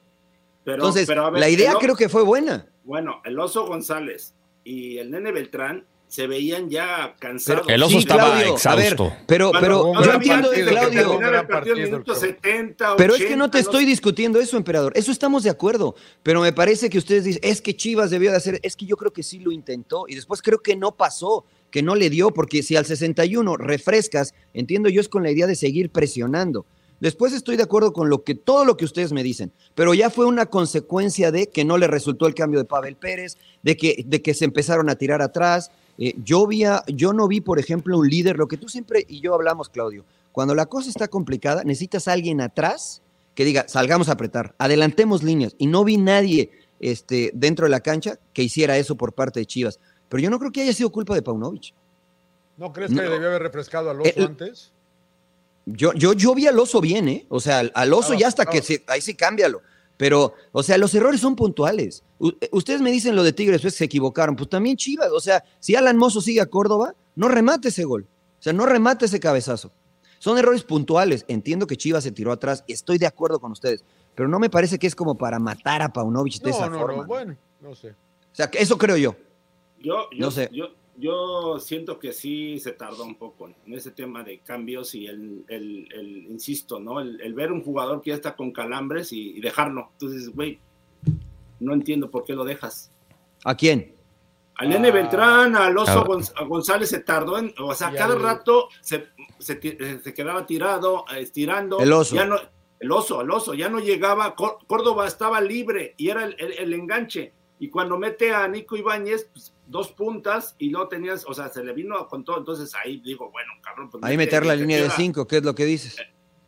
Pero, 0.71 0.83
Entonces, 0.85 1.07
pero 1.07 1.27
a 1.27 1.31
ver, 1.31 1.41
la 1.41 1.49
idea 1.49 1.75
creo 1.81 1.97
que 1.97 2.09
fue 2.09 2.23
buena. 2.23 2.67
Bueno, 2.85 3.21
el 3.25 3.39
Oso 3.41 3.67
González 3.67 4.35
y 4.63 4.99
el 4.99 5.11
Nene 5.11 5.33
Beltrán 5.33 5.85
se 6.07 6.29
veían 6.29 6.71
ya 6.71 7.17
cansados. 7.19 7.69
El 7.69 7.83
oso 7.83 7.91
Sí, 7.93 7.99
estaba 7.99 8.41
Claudio, 8.41 8.57
a 8.65 8.75
ver, 8.77 8.97
pero, 9.27 9.51
Bueno, 9.51 9.61
pero 9.61 10.05
yo 10.05 10.13
entiendo, 10.13 10.49
partido, 10.49 10.69
Claudio, 10.69 10.91
que 10.91 10.91
terminó 10.91 10.91
terminar 10.91 11.13
el 11.13 11.19
gran 11.19 11.47
partido 11.47 11.47
en 11.47 11.49
partido, 11.49 11.77
minuto 11.77 12.13
cabrón. 12.13 12.29
70, 12.43 12.97
Pero 12.97 13.13
es 13.15 13.19
que 13.19 13.25
80, 13.25 13.39
no 13.39 13.51
te 13.51 13.59
estoy 13.59 13.85
discutiendo 13.85 14.41
eso, 14.41 14.57
emperador. 14.57 14.93
Eso 14.95 15.11
estamos 15.11 15.43
de 15.43 15.51
acuerdo. 15.51 15.97
Pero 16.23 16.41
me 16.41 16.53
parece 16.53 16.89
que 16.89 16.99
ustedes 16.99 17.25
dicen, 17.25 17.41
es 17.45 17.61
que 17.61 17.75
Chivas 17.75 18.11
debió 18.11 18.31
de 18.31 18.37
hacer, 18.37 18.61
es 18.63 18.77
que 18.77 18.87
yo 18.87 18.97
creo 18.97 19.13
que 19.13 19.25
sí 19.25 19.41
lo 19.41 19.51
intentó 19.51 20.05
y 20.07 20.15
después 20.15 20.41
creo 20.41 20.61
que 20.61 20.77
no 20.77 20.93
pasó, 20.93 21.45
que 21.71 21.83
no 21.83 21.97
le 21.97 22.11
dio, 22.11 22.33
porque 22.33 22.63
si 22.63 22.77
al 22.77 22.87
61 22.87 23.57
refrescas, 23.57 24.35
entiendo 24.55 24.89
yo 24.89 25.01
es 25.01 25.09
con 25.09 25.25
la 25.25 25.33
idea 25.33 25.49
de 25.49 25.57
seguir 25.57 25.91
presionando. 25.91 26.65
Después 27.01 27.33
estoy 27.33 27.57
de 27.57 27.63
acuerdo 27.63 27.93
con 27.93 28.11
lo 28.11 28.23
que 28.23 28.35
todo 28.35 28.65
lo 28.65 28.77
que 28.77 28.85
ustedes 28.85 29.13
me 29.13 29.23
dicen, 29.23 29.51
pero 29.75 29.95
ya 29.95 30.11
fue 30.11 30.27
una 30.27 30.47
consecuencia 30.47 31.33
de 31.33 31.49
que 31.49 31.65
no 31.65 31.79
le 31.79 31.87
resultó 31.87 32.27
el 32.27 32.35
cambio 32.35 32.61
de 32.61 32.67
Pavel 32.67 32.95
Pérez, 32.97 33.37
de 33.63 33.77
que, 33.77 34.05
de 34.07 34.21
que 34.23 34.35
se 34.35 34.45
empezaron 34.45 34.91
a 34.91 34.95
tirar 34.97 35.23
atrás. 35.23 35.71
Eh, 35.99 36.15
yo, 36.23 36.47
vi 36.47 36.65
a- 36.65 36.85
yo 36.87 37.13
no 37.13 37.27
vi, 37.27 37.41
por 37.41 37.59
ejemplo, 37.59 37.99
un 37.99 38.09
líder, 38.09 38.37
lo 38.37 38.49
que 38.49 38.57
tú 38.59 38.69
siempre 38.69 39.05
y 39.09 39.21
yo 39.21 39.35
hablamos, 39.35 39.69
Claudio, 39.71 40.05
cuando 40.33 40.55
la 40.55 40.67
cosa 40.67 40.89
está 40.91 41.09
complicada, 41.09 41.65
necesitas 41.65 42.07
a 42.07 42.13
alguien 42.13 42.41
atrás 42.41 43.03
que 43.35 43.45
diga, 43.45 43.65
salgamos 43.67 44.09
a 44.09 44.13
apretar, 44.13 44.55
adelantemos 44.59 45.23
líneas. 45.23 45.55
Y 45.59 45.67
no 45.69 45.85
vi 45.85 45.97
nadie 45.97 46.51
este, 46.81 47.31
dentro 47.35 47.65
de 47.65 47.71
la 47.71 47.81
cancha 47.81 48.19
que 48.35 48.43
hiciera 48.43 48.77
eso 48.77 48.95
por 48.97 49.13
parte 49.15 49.41
de 49.41 49.47
Chivas. 49.47 49.79
Pero 50.09 50.23
yo 50.23 50.29
no 50.31 50.39
creo 50.39 50.53
que 50.53 50.63
haya 50.63 50.73
sido 50.73 50.91
culpa 50.91 51.15
de 51.15 51.23
Paunovic. 51.23 51.73
¿No 52.59 52.73
crees 52.73 52.91
que 52.91 52.97
No. 52.97 53.03
debió 53.11 53.29
haber 53.29 53.43
refrescado 53.43 53.91
al 53.91 54.01
oso 54.03 54.11
El- 54.15 54.25
antes? 54.27 54.73
Yo, 55.75 55.93
yo, 55.95 56.13
yo 56.13 56.35
vi 56.35 56.47
al 56.47 56.59
oso 56.59 56.81
bien, 56.81 57.09
¿eh? 57.09 57.27
O 57.29 57.41
sea, 57.41 57.59
al, 57.61 57.73
al 57.75 57.93
oso 57.93 58.09
Claro, 58.09 58.21
ya 58.21 58.29
hasta 58.29 58.45
claro. 58.45 58.61
que 58.61 58.67
se, 58.67 58.85
ahí 58.87 59.01
sí 59.01 59.15
cámbialo. 59.15 59.63
Pero, 59.97 60.33
o 60.53 60.63
sea, 60.63 60.79
los 60.79 60.95
errores 60.95 61.21
son 61.21 61.37
puntuales. 61.37 62.03
U- 62.19 62.31
eh, 62.41 62.49
ustedes 62.53 62.81
me 62.81 62.91
dicen 62.91 63.15
lo 63.17 63.23
de 63.23 63.33
Tigres, 63.35 63.61
pues 63.61 63.75
se 63.75 63.85
equivocaron. 63.85 64.35
Pues 64.37 64.49
también 64.49 64.77
Chivas. 64.77 65.11
O 65.13 65.21
sea, 65.21 65.45
si 65.59 65.75
Alan 65.77 65.97
Mozo 65.99 66.21
sigue 66.23 66.41
a 66.41 66.47
Córdoba, 66.47 66.95
no 67.17 67.29
remate 67.29 67.69
ese 67.69 67.85
gol. 67.85 68.07
O 68.39 68.43
sea, 68.43 68.53
no 68.55 68.65
remate 68.65 69.05
ese 69.05 69.21
cabezazo. 69.21 69.71
Son 70.19 70.39
errores 70.39 70.63
puntuales. 70.63 71.25
Entiendo 71.29 71.67
que 71.67 71.77
Chivas 71.77 72.03
se 72.05 72.13
tiró 72.13 72.33
atrás. 72.33 72.65
Estoy 72.67 72.97
de 72.99 73.07
acuerdo 73.07 73.41
con 73.41 73.53
ustedes. 73.53 73.85
Pero 74.15 74.29
no 74.29 74.39
me 74.39 74.49
parece 74.49 74.79
que 74.79 74.87
es 74.87 74.95
como 74.95 75.17
para 75.19 75.39
matar 75.39 75.83
a 75.83 75.93
Paunovic 75.93 76.41
de 76.43 76.51
No, 76.51 76.57
esa 76.57 76.69
no, 76.71 76.79
forma. 76.79 77.03
no, 77.03 77.07
bueno, 77.07 77.37
no 77.61 77.75
sé. 77.75 77.91
O 77.91 78.35
sea, 78.35 78.51
eso 78.55 78.79
creo 78.79 78.97
yo. 78.97 79.15
Yo, 79.79 79.95
yo, 80.13 80.19
No 80.19 80.31
sé. 80.31 80.49
yo, 80.53 80.67
yo 81.01 81.59
siento 81.59 81.99
que 81.99 82.13
sí 82.13 82.59
se 82.61 82.73
tardó 82.73 83.05
un 83.05 83.15
poco 83.17 83.49
en 83.49 83.75
ese 83.75 83.91
tema 83.91 84.23
de 84.23 84.39
cambios 84.41 84.95
y 84.95 85.07
el, 85.07 85.45
el, 85.49 85.89
el- 85.93 86.27
insisto, 86.31 86.79
¿no? 86.79 87.01
El, 87.01 87.21
el 87.21 87.35
ver 87.35 87.51
un 87.53 87.63
jugador 87.63 88.01
que 88.03 88.11
ya 88.11 88.17
está 88.17 88.37
con 88.37 88.53
calambres 88.53 89.13
y, 89.13 89.31
y 89.37 89.41
dejarlo. 89.41 89.89
Entonces, 89.93 90.29
güey, 90.35 90.61
no 91.59 91.73
entiendo 91.75 92.11
por 92.11 92.25
qué 92.25 92.35
lo 92.35 92.45
dejas. 92.45 92.91
¿A 93.45 93.55
quién? 93.57 93.95
Al 94.57 94.69
Nene 94.69 94.89
Ah. 94.89 94.93
Beltrán, 94.93 95.57
al 95.57 95.77
A 95.79 95.83
Oso. 95.83 96.05
Gonz- 96.05 96.47
González 96.47 96.91
se 96.91 97.01
tardó 97.01 97.39
en, 97.39 97.53
o 97.59 97.75
sea, 97.75 97.93
cada 97.93 98.15
rato 98.17 98.69
se, 98.83 99.09
eh, 99.49 100.01
se 100.05 100.15
quedaba 100.15 100.45
tirado, 100.47 101.05
estirando. 101.17 101.81
El 101.81 101.93
Oso. 101.93 102.15
Ya 102.15 102.27
no, 102.27 102.37
el 102.79 102.91
oso, 102.93 103.21
el 103.21 103.31
oso, 103.31 103.53
ya 103.55 103.69
no 103.69 103.79
llegaba, 103.79 104.35
Có- 104.35 104.59
Córdoba 104.67 105.07
estaba 105.07 105.41
libre 105.41 105.95
y 105.99 106.09
era 106.09 106.25
el, 106.25 106.35
el- 106.39 106.53
el 106.53 106.73
enganche. 106.75 107.33
Y 107.59 107.69
cuando 107.69 107.99
mete 107.99 108.33
a 108.33 108.49
Nico 108.49 108.75
Ibáñez, 108.77 109.29
pues, 109.33 109.55
dos 109.71 109.93
puntas 109.93 110.55
y 110.59 110.69
no 110.71 110.89
tenías, 110.89 111.25
o 111.27 111.33
sea, 111.35 111.49
se 111.49 111.63
le 111.65 111.73
vino 111.73 112.07
con 112.09 112.25
todo. 112.25 112.39
Entonces 112.39 112.73
ahí 112.85 113.01
digo, 113.01 113.31
bueno, 113.31 113.53
cabrón, 113.63 113.89
pues 113.91 114.03
Ahí 114.05 114.17
mete- 114.17 114.37
meter 114.37 114.47
la 114.47 114.55
línea 114.57 114.83
de 114.83 114.91
cinco, 114.91 115.27
¿qué 115.27 115.39
es 115.39 115.45
lo 115.45 115.55
que 115.55 115.65
dices? 115.65 115.97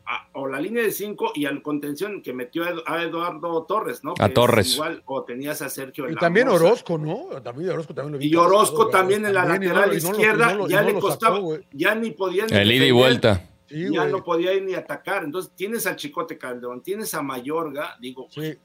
a- 0.04 0.28
o 0.34 0.46
la 0.48 0.60
línea 0.60 0.82
de 0.82 0.90
cinco 0.90 1.30
y 1.34 1.46
al 1.46 1.62
contención 1.62 2.20
que 2.22 2.32
metió 2.34 2.64
a 2.64 2.70
Edu- 2.72 2.82
a 2.86 3.02
Eduardo 3.02 3.64
Torres, 3.64 4.02
¿no? 4.02 4.14
A 4.18 4.28
Que 4.28 4.34
Torres. 4.34 4.74
Igual, 4.74 5.02
o 5.06 5.22
tenías 5.22 5.62
a 5.62 5.70
Sergio 5.70 6.04
Y 6.04 6.08
Lamosa. 6.08 6.20
también 6.20 6.48
Orozco, 6.48 6.98
¿no? 6.98 7.28
También 7.42 7.70
Orozco 7.70 7.94
también 7.94 8.12
lo 8.14 8.18
vi 8.18 8.26
Y 8.26 8.34
Orozco 8.34 8.88
también 8.88 9.24
en 9.24 9.32
la 9.32 9.46
También, 9.46 9.72
lateral 9.72 9.90
no 9.90 9.96
izquierda, 9.96 10.54
no 10.54 10.68
ya 10.68 10.82
le 10.82 10.94
costaba, 10.98 11.36
sacó, 11.36 11.56
ya 11.72 11.94
ni 11.94 12.10
podía 12.10 12.46
ni 12.46 12.52
El 12.56 12.72
ida 12.72 12.84
y 12.84 12.90
vuelta. 12.90 13.48
Sí, 13.68 13.84
ya 13.90 14.00
güey. 14.00 14.12
no 14.12 14.24
podía 14.24 14.52
ir 14.52 14.64
ni 14.64 14.74
atacar. 14.74 15.22
Entonces 15.24 15.52
tienes 15.54 15.86
al 15.86 15.96
Chicote 15.96 16.36
Calderón, 16.36 16.82
tienes 16.82 17.14
a 17.14 17.22
Mayorga, 17.22 17.96
digo, 18.00 18.26
Sí. 18.30 18.58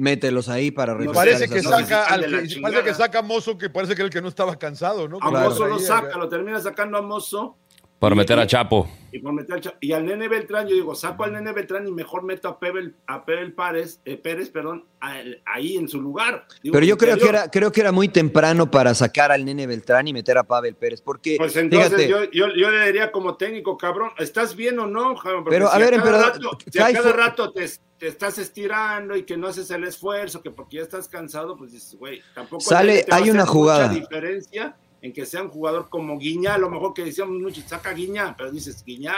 Mételos 0.00 0.48
ahí 0.48 0.70
para 0.70 0.96
parece 1.12 1.46
que 1.46 1.62
saca 1.62 2.04
al 2.06 2.24
que, 2.24 2.60
parece 2.62 2.82
que 2.84 2.94
saca 2.94 3.18
a 3.18 3.22
Mozo, 3.22 3.58
que 3.58 3.68
parece 3.68 3.94
que 3.94 4.00
era 4.00 4.06
el 4.06 4.12
que 4.12 4.22
no 4.22 4.28
estaba 4.28 4.56
cansado, 4.56 5.06
¿no? 5.06 5.18
a 5.20 5.28
Claro. 5.28 5.50
Mozo 5.50 5.66
lo 5.66 5.78
saca, 5.78 6.08
acá. 6.08 6.18
lo 6.18 6.26
termina 6.26 6.58
sacando 6.58 6.96
a 6.96 7.02
Mozo. 7.02 7.56
Por 7.98 8.12
Y- 8.12 8.16
meter 8.16 8.38
a 8.38 8.46
Chapo. 8.46 8.88
Y, 9.12 9.18
por 9.18 9.32
meter 9.32 9.54
al 9.56 9.74
y 9.80 9.92
al 9.92 10.04
Nene 10.06 10.28
Beltrán, 10.28 10.66
yo 10.68 10.74
digo, 10.74 10.94
saco 10.94 11.24
al 11.24 11.32
Nene 11.32 11.52
Beltrán 11.52 11.86
y 11.86 11.92
mejor 11.92 12.22
meto 12.22 12.48
a 12.48 12.58
Pebel, 12.58 12.94
a 13.06 13.24
Pebel 13.24 13.52
Pérez, 13.52 14.00
eh, 14.04 14.16
Pérez, 14.16 14.50
perdón, 14.50 14.84
a- 15.00 15.20
ahí 15.46 15.76
en 15.76 15.88
su 15.88 16.00
lugar. 16.00 16.46
Digo, 16.62 16.72
Pero 16.74 16.86
yo 16.86 16.96
creo 16.96 17.16
que, 17.18 17.28
era, 17.28 17.50
creo 17.50 17.72
que 17.72 17.80
era 17.80 17.92
muy 17.92 18.08
temprano 18.08 18.70
para 18.70 18.94
sacar 18.94 19.32
al 19.32 19.44
nene 19.44 19.66
Beltrán 19.66 20.06
y 20.08 20.12
meter 20.12 20.38
a 20.38 20.44
Pavel 20.44 20.74
Pérez, 20.76 21.00
porque 21.02 21.36
Pues 21.38 21.56
entonces 21.56 22.08
yo, 22.08 22.24
yo, 22.30 22.46
yo 22.54 22.70
le 22.70 22.86
diría 22.86 23.10
como 23.12 23.36
técnico, 23.36 23.76
cabrón, 23.76 24.10
¿estás 24.18 24.54
bien 24.54 24.78
o 24.78 24.86
no? 24.86 25.14
cabrón? 25.16 25.44
Pero, 25.48 25.68
a 25.68 25.72
si 25.74 25.78
ver, 25.80 25.90
cada 25.90 25.96
emperador, 26.02 26.32
rato, 26.34 26.58
si 26.70 26.78
a 26.78 26.92
cada 26.92 27.12
rato 27.12 27.52
te, 27.52 27.68
te 27.98 28.06
estás 28.06 28.38
estirando 28.38 29.16
y 29.16 29.24
que 29.24 29.36
no 29.36 29.48
haces 29.48 29.70
el 29.70 29.84
esfuerzo, 29.84 30.42
que 30.42 30.50
porque 30.50 30.76
ya 30.78 30.82
estás 30.82 31.08
cansado, 31.08 31.56
pues 31.56 31.72
dices, 31.72 31.96
güey, 31.98 32.22
tampoco 32.34 32.60
Sale- 32.62 33.04
a 33.10 33.16
hay 33.16 33.30
una 33.30 33.44
jugada. 33.46 33.88
diferencia 33.88 34.76
en 35.02 35.12
que 35.12 35.24
sea 35.26 35.42
un 35.42 35.48
jugador 35.48 35.88
como 35.88 36.18
Guiñá, 36.18 36.54
a 36.54 36.58
lo 36.58 36.70
mejor 36.70 36.92
que 36.94 37.04
decíamos 37.04 37.38
mucho, 37.40 37.60
saca 37.66 37.92
Guiñá, 37.92 38.34
pero 38.36 38.50
dices, 38.50 38.82
Guiñá, 38.84 39.16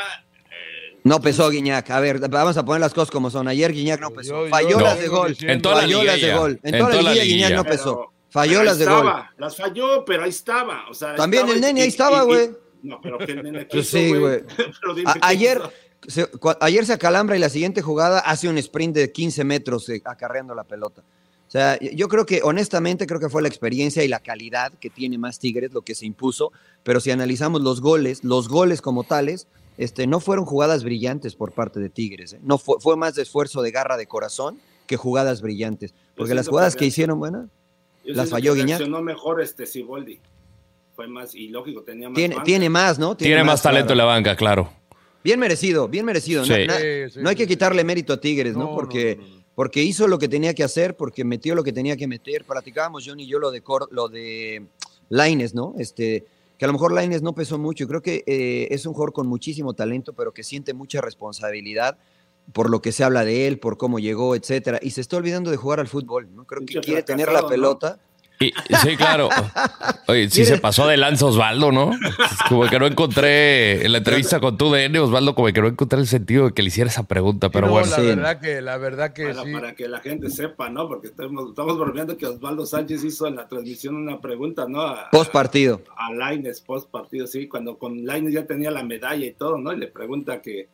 no 1.05 1.21
pesó 1.21 1.51
Guiñac. 1.51 1.90
A 1.90 1.99
ver, 1.99 2.21
vamos 2.29 2.57
a 2.57 2.64
poner 2.64 2.81
las 2.81 2.95
cosas 2.95 3.11
como 3.11 3.29
son. 3.29 3.49
Ayer 3.49 3.73
Guiñac 3.73 4.01
no 4.01 4.11
pesó. 4.12 4.47
Falló 4.49 4.79
No. 4.79 4.85
las 4.85 5.01
de 5.01 5.09
gol. 5.09 5.37
En 5.40 5.61
toda 5.61 5.75
la 5.75 5.81
Falló 5.83 6.05
las 6.05 6.21
de 6.21 6.33
gol. 6.35 6.61
En, 6.62 6.75
En 6.75 6.79
toda 6.81 6.90
la 6.92 6.99
toda 6.99 7.03
la 7.03 7.12
liguilla 7.14 7.35
Guiñac 7.49 7.57
no 7.57 7.64
pesó. 7.64 7.95
pero 7.97 8.12
Falló 8.31 8.62
las 8.62 8.79
de 8.79 8.87
gol. 8.87 9.12
Las 9.37 9.57
falló, 9.57 10.05
pero 10.05 10.23
ahí 10.23 10.31
estaba. 10.31 10.85
O 10.88 10.95
sea, 10.95 11.16
También 11.16 11.40
estaba 11.42 11.53
el 11.55 11.59
y- 11.59 11.66
nene 11.66 11.83
ahí 11.83 11.88
estaba, 11.88 12.23
güey. 12.23 12.51
No, 12.85 13.01
pero 13.03 13.18
que 13.18 13.33
el 13.33 13.42
nene 13.42 13.64
Pues 13.66 13.87
quiso, 13.87 13.99
sí, 13.99 14.14
güey. 14.14 14.42
Ayer, 15.23 15.61
se, 16.07 16.29
ayer 16.61 16.87
se 16.87 16.92
acalambra 16.92 17.37
y 17.37 17.40
la 17.40 17.49
siguiente 17.49 17.83
jugada 17.83 18.21
hace 18.21 18.49
un 18.49 18.59
sprint 18.59 18.95
de 18.95 19.11
15 19.12 19.42
metros 19.45 19.88
eh, 19.88 20.01
acarreando 20.05 20.55
la 20.55 20.64
pelota. 20.64 21.03
O 21.53 21.59
sea, 21.59 21.79
yo 21.79 22.09
creo 22.09 22.25
que, 22.25 22.41
honestamente, 22.43 23.07
creo 23.07 23.21
que 23.21 23.29
fue 23.29 23.43
la 23.43 23.49
experiencia 23.49 24.03
y 24.03 24.09
la 24.09 24.21
calidad 24.21 24.73
que 24.81 24.88
tiene 24.88 25.19
más 25.19 25.38
Tigres 25.38 25.75
lo 25.75 25.83
que 25.83 25.95
se 25.95 26.07
impuso. 26.07 26.51
Pero 26.83 26.99
si 26.99 27.11
analizamos 27.11 27.61
los 27.61 27.83
goles, 27.83 28.25
los 28.25 28.49
goles 28.49 28.81
como 28.81 29.05
tales, 29.05 29.47
este, 29.77 30.07
no 30.07 30.19
fueron 30.19 30.47
jugadas 30.47 30.83
brillantes 30.83 31.35
por 31.35 31.53
parte 31.53 31.79
de 31.79 31.91
Tigres. 31.91 32.33
¿eh? 32.33 32.38
No 32.43 32.57
fue, 32.57 32.77
fue 32.81 32.97
más 32.97 33.17
de 33.17 33.23
esfuerzo 33.23 33.61
de 33.61 33.71
garra 33.71 33.99
de 33.99 34.07
corazón 34.07 34.59
que 34.87 34.97
jugadas 34.97 35.43
brillantes. 35.43 35.93
Porque 36.17 36.33
las 36.35 36.49
jugadas 36.49 36.75
que 36.75 36.87
hicieron, 36.87 37.19
bueno, 37.19 37.51
Yo 38.03 38.15
las 38.15 38.31
falló 38.31 38.55
Guiñac. 38.55 38.81
mejor 39.03 39.43
este 39.43 39.67
Siboldi. 39.67 40.21
Fue 40.97 41.07
más, 41.07 41.35
y 41.35 41.49
lógico, 41.49 41.83
tenía 41.83 42.09
más 42.09 42.17
tiene, 42.17 42.35
banca. 42.37 42.45
tiene 42.45 42.71
más, 42.71 42.99
¿no? 42.99 43.15
Tiene 43.15 43.45
más 43.45 43.61
talento 43.61 43.93
en 43.93 43.99
la 43.99 44.05
banca, 44.05 44.37
claro. 44.37 44.73
Bien 45.23 45.38
merecido, 45.38 45.87
bien 45.87 46.07
merecido. 46.07 46.47
Sí. 46.47 46.51
Na- 46.53 46.67
na- 46.67 46.79
Sí, 46.79 47.11
sí, 47.11 47.21
no 47.21 47.29
hay 47.29 47.37
que 47.37 47.43
sí, 47.45 47.49
quitarle 47.49 47.85
mérito 47.85 48.15
a 48.15 48.21
Tigres, 48.23 48.55
¿no? 48.55 48.65
No, 48.71 48.75
Porque, 48.75 49.17
no, 49.21 49.27
no, 49.29 49.37
no. 49.37 49.41
Porque 49.55 49.83
hizo 49.83 50.09
lo 50.09 50.19
que 50.19 50.29
tenía 50.29 50.55
que 50.55 50.65
hacer, 50.65 50.97
porque 50.97 51.25
metió 51.25 51.55
lo 51.55 51.62
que 51.65 51.73
tenía 51.73 51.97
que 51.97 52.07
meter. 52.07 52.45
Platicábamos 52.45 53.05
John 53.07 53.21
y 53.21 53.27
yo 53.27 53.38
lo 53.38 53.51
de 53.51 53.61
Cor- 53.62 53.88
lo 53.91 54.09
de 54.09 54.67
Laines, 55.09 55.55
¿no? 55.55 55.75
Este, 55.79 56.25
que 56.59 56.65
a 56.65 56.69
lo 56.69 56.73
mejor 56.73 56.93
Laines 56.93 57.23
no 57.23 57.35
pesó 57.35 57.59
mucho. 57.59 57.87
Creo 57.87 58.03
que 58.03 58.23
eh, 58.27 58.69
es 58.71 58.87
un 58.87 58.93
jugador 58.95 59.12
con 59.12 59.27
muchísimo 59.27 59.75
talento, 59.75 60.12
pero 60.12 60.33
que 60.33 60.43
siente 60.43 60.73
mucha 60.75 61.01
responsabilidad 61.01 61.99
por 62.53 62.71
lo 62.71 62.83
que 62.83 62.91
se 62.93 63.05
habla 63.05 63.25
de 63.25 63.47
él, 63.47 63.59
por 63.59 63.77
cómo 63.77 63.99
llegó, 63.99 64.35
etcétera. 64.35 64.79
Y 64.83 64.91
se 64.91 65.01
está 65.01 65.17
olvidando 65.17 65.51
de 65.51 65.57
jugar 65.57 65.81
al 65.81 65.87
fútbol, 65.88 66.29
¿no? 66.35 66.45
Creo 66.45 66.61
que 66.67 66.75
quiere 66.81 67.03
tener 67.03 67.27
la 67.33 67.41
¿no? 67.62 68.03
Y- 68.46 68.74
sí, 68.76 68.96
claro. 68.96 69.28
Oye, 70.09 70.28
sí 70.31 70.44
se 70.44 70.59
pasó 70.59 70.87
de 70.87 70.96
lanza 70.96 71.26
Osvaldo, 71.26 71.70
¿no? 71.72 71.90
Como 72.48 72.66
que 72.68 72.78
no 72.78 72.87
encontré 72.87 73.85
en 73.85 73.92
la 73.92 73.98
entrevista 73.98 74.40
con 74.40 74.57
tu 74.57 74.70
DN, 74.72 74.98
Osvaldo, 74.98 75.35
como 75.35 75.48
que 75.52 75.61
no 75.61 75.68
encontré 75.68 75.98
el 75.98 76.07
sentido 76.07 76.46
de 76.46 76.52
que 76.52 76.62
le 76.62 76.68
hiciera 76.68 76.90
esa 76.90 77.05
pregunta, 77.05 77.50
pero 77.50 77.66
no, 77.66 77.72
bueno. 77.72 77.88
la 77.90 77.96
Sí. 77.96 78.02
verdad 78.02 78.40
que, 78.40 78.61
la 78.62 78.76
verdad 78.78 79.12
que 79.12 79.28
Para, 79.28 79.44
sí. 79.44 79.52
para 79.52 79.74
que 79.74 79.88
la 79.88 80.00
gente 80.00 80.31
sepa, 80.31 80.68
¿no? 80.70 80.88
Porque 80.88 81.09
estamos, 81.09 81.50
estamos 81.50 81.78
bromeando 81.78 82.16
que 82.16 82.26
Osvaldo 82.26 82.66
Sánchez 82.66 83.05
hizo 83.05 83.26
en 83.26 83.37
la 83.37 83.46
transmisión 83.48 83.94
una 83.96 84.20
pregunta, 84.20 84.66
¿no? 84.68 84.81
A, 84.83 85.11
Post 85.11 85.33
partido. 85.33 85.81
a 85.96 86.12
Laines, 86.12 86.61
post 86.61 86.90
partido, 86.90 87.26
sí, 87.26 87.48
cuando 87.48 87.78
con 87.78 88.05
Laines 88.05 88.33
ya 88.35 88.46
tenía 88.46 88.70
la 88.70 88.83
medalla 88.83 89.24
y 89.26 89.33
todo, 89.33 89.59
¿no? 89.59 89.72
Y 89.72 89.76
le 89.78 89.87
pregunta 89.88 90.40
que 90.42 90.68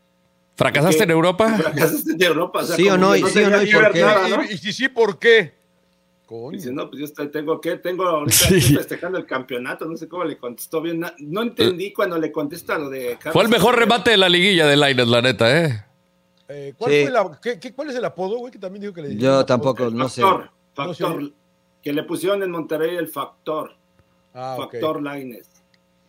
¿Fracasaste 0.56 1.04
en 1.04 1.10
Europa? 1.12 1.54
fracasaste 1.56 2.12
en 2.14 2.22
Europa. 2.22 2.60
O 2.60 2.64
sea, 2.66 2.74
Sí 2.76 2.88
o 2.88 2.96
no, 2.98 3.14
y 3.14 3.22
sí 3.24 3.38
o 3.38 3.50
no, 3.50 3.62
y 3.62 3.70
por 3.72 3.92
qué. 3.92 4.00
nada, 4.00 4.28
¿no? 4.28 4.42
Y, 4.44 4.54
y 4.54 4.58
si 4.58 4.72
sí, 4.72 4.88
¿por 4.88 5.18
qué? 5.18 5.57
Coño. 6.28 6.50
Dice, 6.50 6.70
no, 6.70 6.90
pues 6.90 7.00
yo 7.00 7.04
estoy- 7.06 7.30
tengo 7.30 7.58
que, 7.58 7.78
tengo 7.78 8.04
ahorita 8.04 8.36
Sí. 8.36 8.56
estoy 8.58 8.76
festejando 8.76 9.16
el 9.16 9.24
campeonato, 9.24 9.86
no 9.86 9.96
sé 9.96 10.06
cómo 10.08 10.24
le 10.24 10.36
contestó 10.36 10.82
bien. 10.82 11.02
No 11.20 11.40
entendí 11.40 11.90
cuando 11.90 12.18
le 12.18 12.30
contesta 12.30 12.78
lo 12.78 12.90
de 12.90 13.12
Carlos 13.16 13.32
Fue 13.32 13.42
el 13.44 13.48
mejor 13.48 13.78
remate 13.78 14.10
de 14.10 14.18
la 14.18 14.28
liguilla 14.28 14.66
de 14.66 14.76
Lainez, 14.76 15.08
la 15.08 15.22
neta, 15.22 15.64
¿eh? 15.64 15.84
Eh, 16.50 16.74
¿cuál, 16.76 16.92
Sí. 16.92 17.02
fue 17.04 17.10
la- 17.10 17.40
qué- 17.42 17.58
qué- 17.58 17.72
¿Cuál 17.72 17.88
es 17.88 17.96
el 17.96 18.04
apodo, 18.04 18.36
güey? 18.38 18.52
Que 18.52 18.58
también 18.58 18.82
dijo 18.82 18.92
que 18.92 19.00
le 19.00 19.16
Yo 19.16 19.46
tampoco, 19.46 19.88
no 19.88 20.06
sé. 20.10 20.20
Factor, 20.20 20.50
No 20.76 20.92
sé. 20.94 21.02
factor, 21.04 21.32
que 21.82 21.92
le 21.94 22.02
pusieron 22.02 22.42
en 22.42 22.50
Monterrey 22.50 22.94
el 22.96 23.08
factor, 23.08 23.72
Ah, 24.34 24.54
factor 24.58 25.02
Laines. 25.02 25.48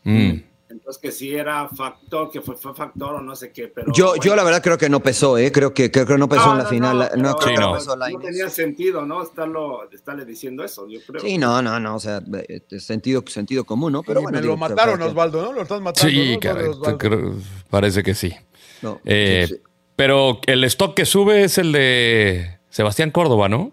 Mm. 0.03 0.33
Entonces 0.69 1.01
que 1.01 1.11
si 1.11 1.33
era 1.33 1.67
factor, 1.69 2.29
que 2.29 2.41
fue, 2.41 2.55
fue 2.55 2.75
factor 2.75 3.15
o 3.15 3.21
no 3.21 3.35
sé 3.35 3.51
qué, 3.51 3.67
pero 3.69 3.91
Yo, 3.91 4.09
bueno. 4.09 4.23
yo 4.23 4.35
la 4.35 4.43
verdad 4.43 4.61
creo 4.61 4.77
que 4.77 4.87
no 4.87 4.99
pesó, 4.99 5.35
¿eh? 5.37 5.51
Creo 5.51 5.73
que, 5.73 5.89
creo 5.89 6.05
que 6.05 6.15
no 6.17 6.29
pesó 6.29 6.45
No, 6.45 6.51
en 6.51 6.57
la 6.59 6.63
no, 6.65 6.69
final. 6.69 6.97
No, 7.17 7.35
creo 7.35 7.49
Sí, 7.49 7.55
que 7.55 7.59
no. 7.59 7.73
pesó 7.73 7.97
tenía 8.21 8.49
sentido, 8.49 9.03
¿no? 9.05 9.23
Estarlo, 9.23 9.89
estarle 9.91 10.25
diciendo 10.25 10.63
eso, 10.63 10.87
yo 10.87 10.99
creo. 11.07 11.21
Sí, 11.21 11.39
no, 11.39 11.61
no, 11.63 11.79
no, 11.79 11.95
o 11.95 11.99
sea, 11.99 12.21
eh, 12.47 12.61
sentido, 12.79 13.23
sentido 13.27 13.63
común, 13.63 13.93
¿no? 13.93 14.03
Pero 14.03 14.21
bueno, 14.21 14.35
me 14.37 14.41
digo, 14.43 14.53
lo 14.53 14.57
mataron. 14.57 15.01
Osvaldo, 15.01 15.41
¿no? 15.41 15.53
Lo 15.53 15.63
estás 15.63 15.81
matando. 15.81 16.09
Sí, 16.09 16.33
¿no? 16.33 16.39
caray, 16.39 16.97
creo- 16.99 17.33
parece 17.69 18.03
que 18.03 18.13
sí. 18.13 18.31
No, 18.83 19.01
Eh, 19.05 19.45
sí, 19.47 19.55
sí. 19.55 19.61
Pero 19.95 20.39
el 20.45 20.63
stock 20.65 20.93
que 20.95 21.05
sube 21.05 21.43
es 21.43 21.57
el 21.57 21.71
de 21.71 22.59
Sebastián 22.69 23.09
Córdoba, 23.11 23.49
¿no? 23.49 23.71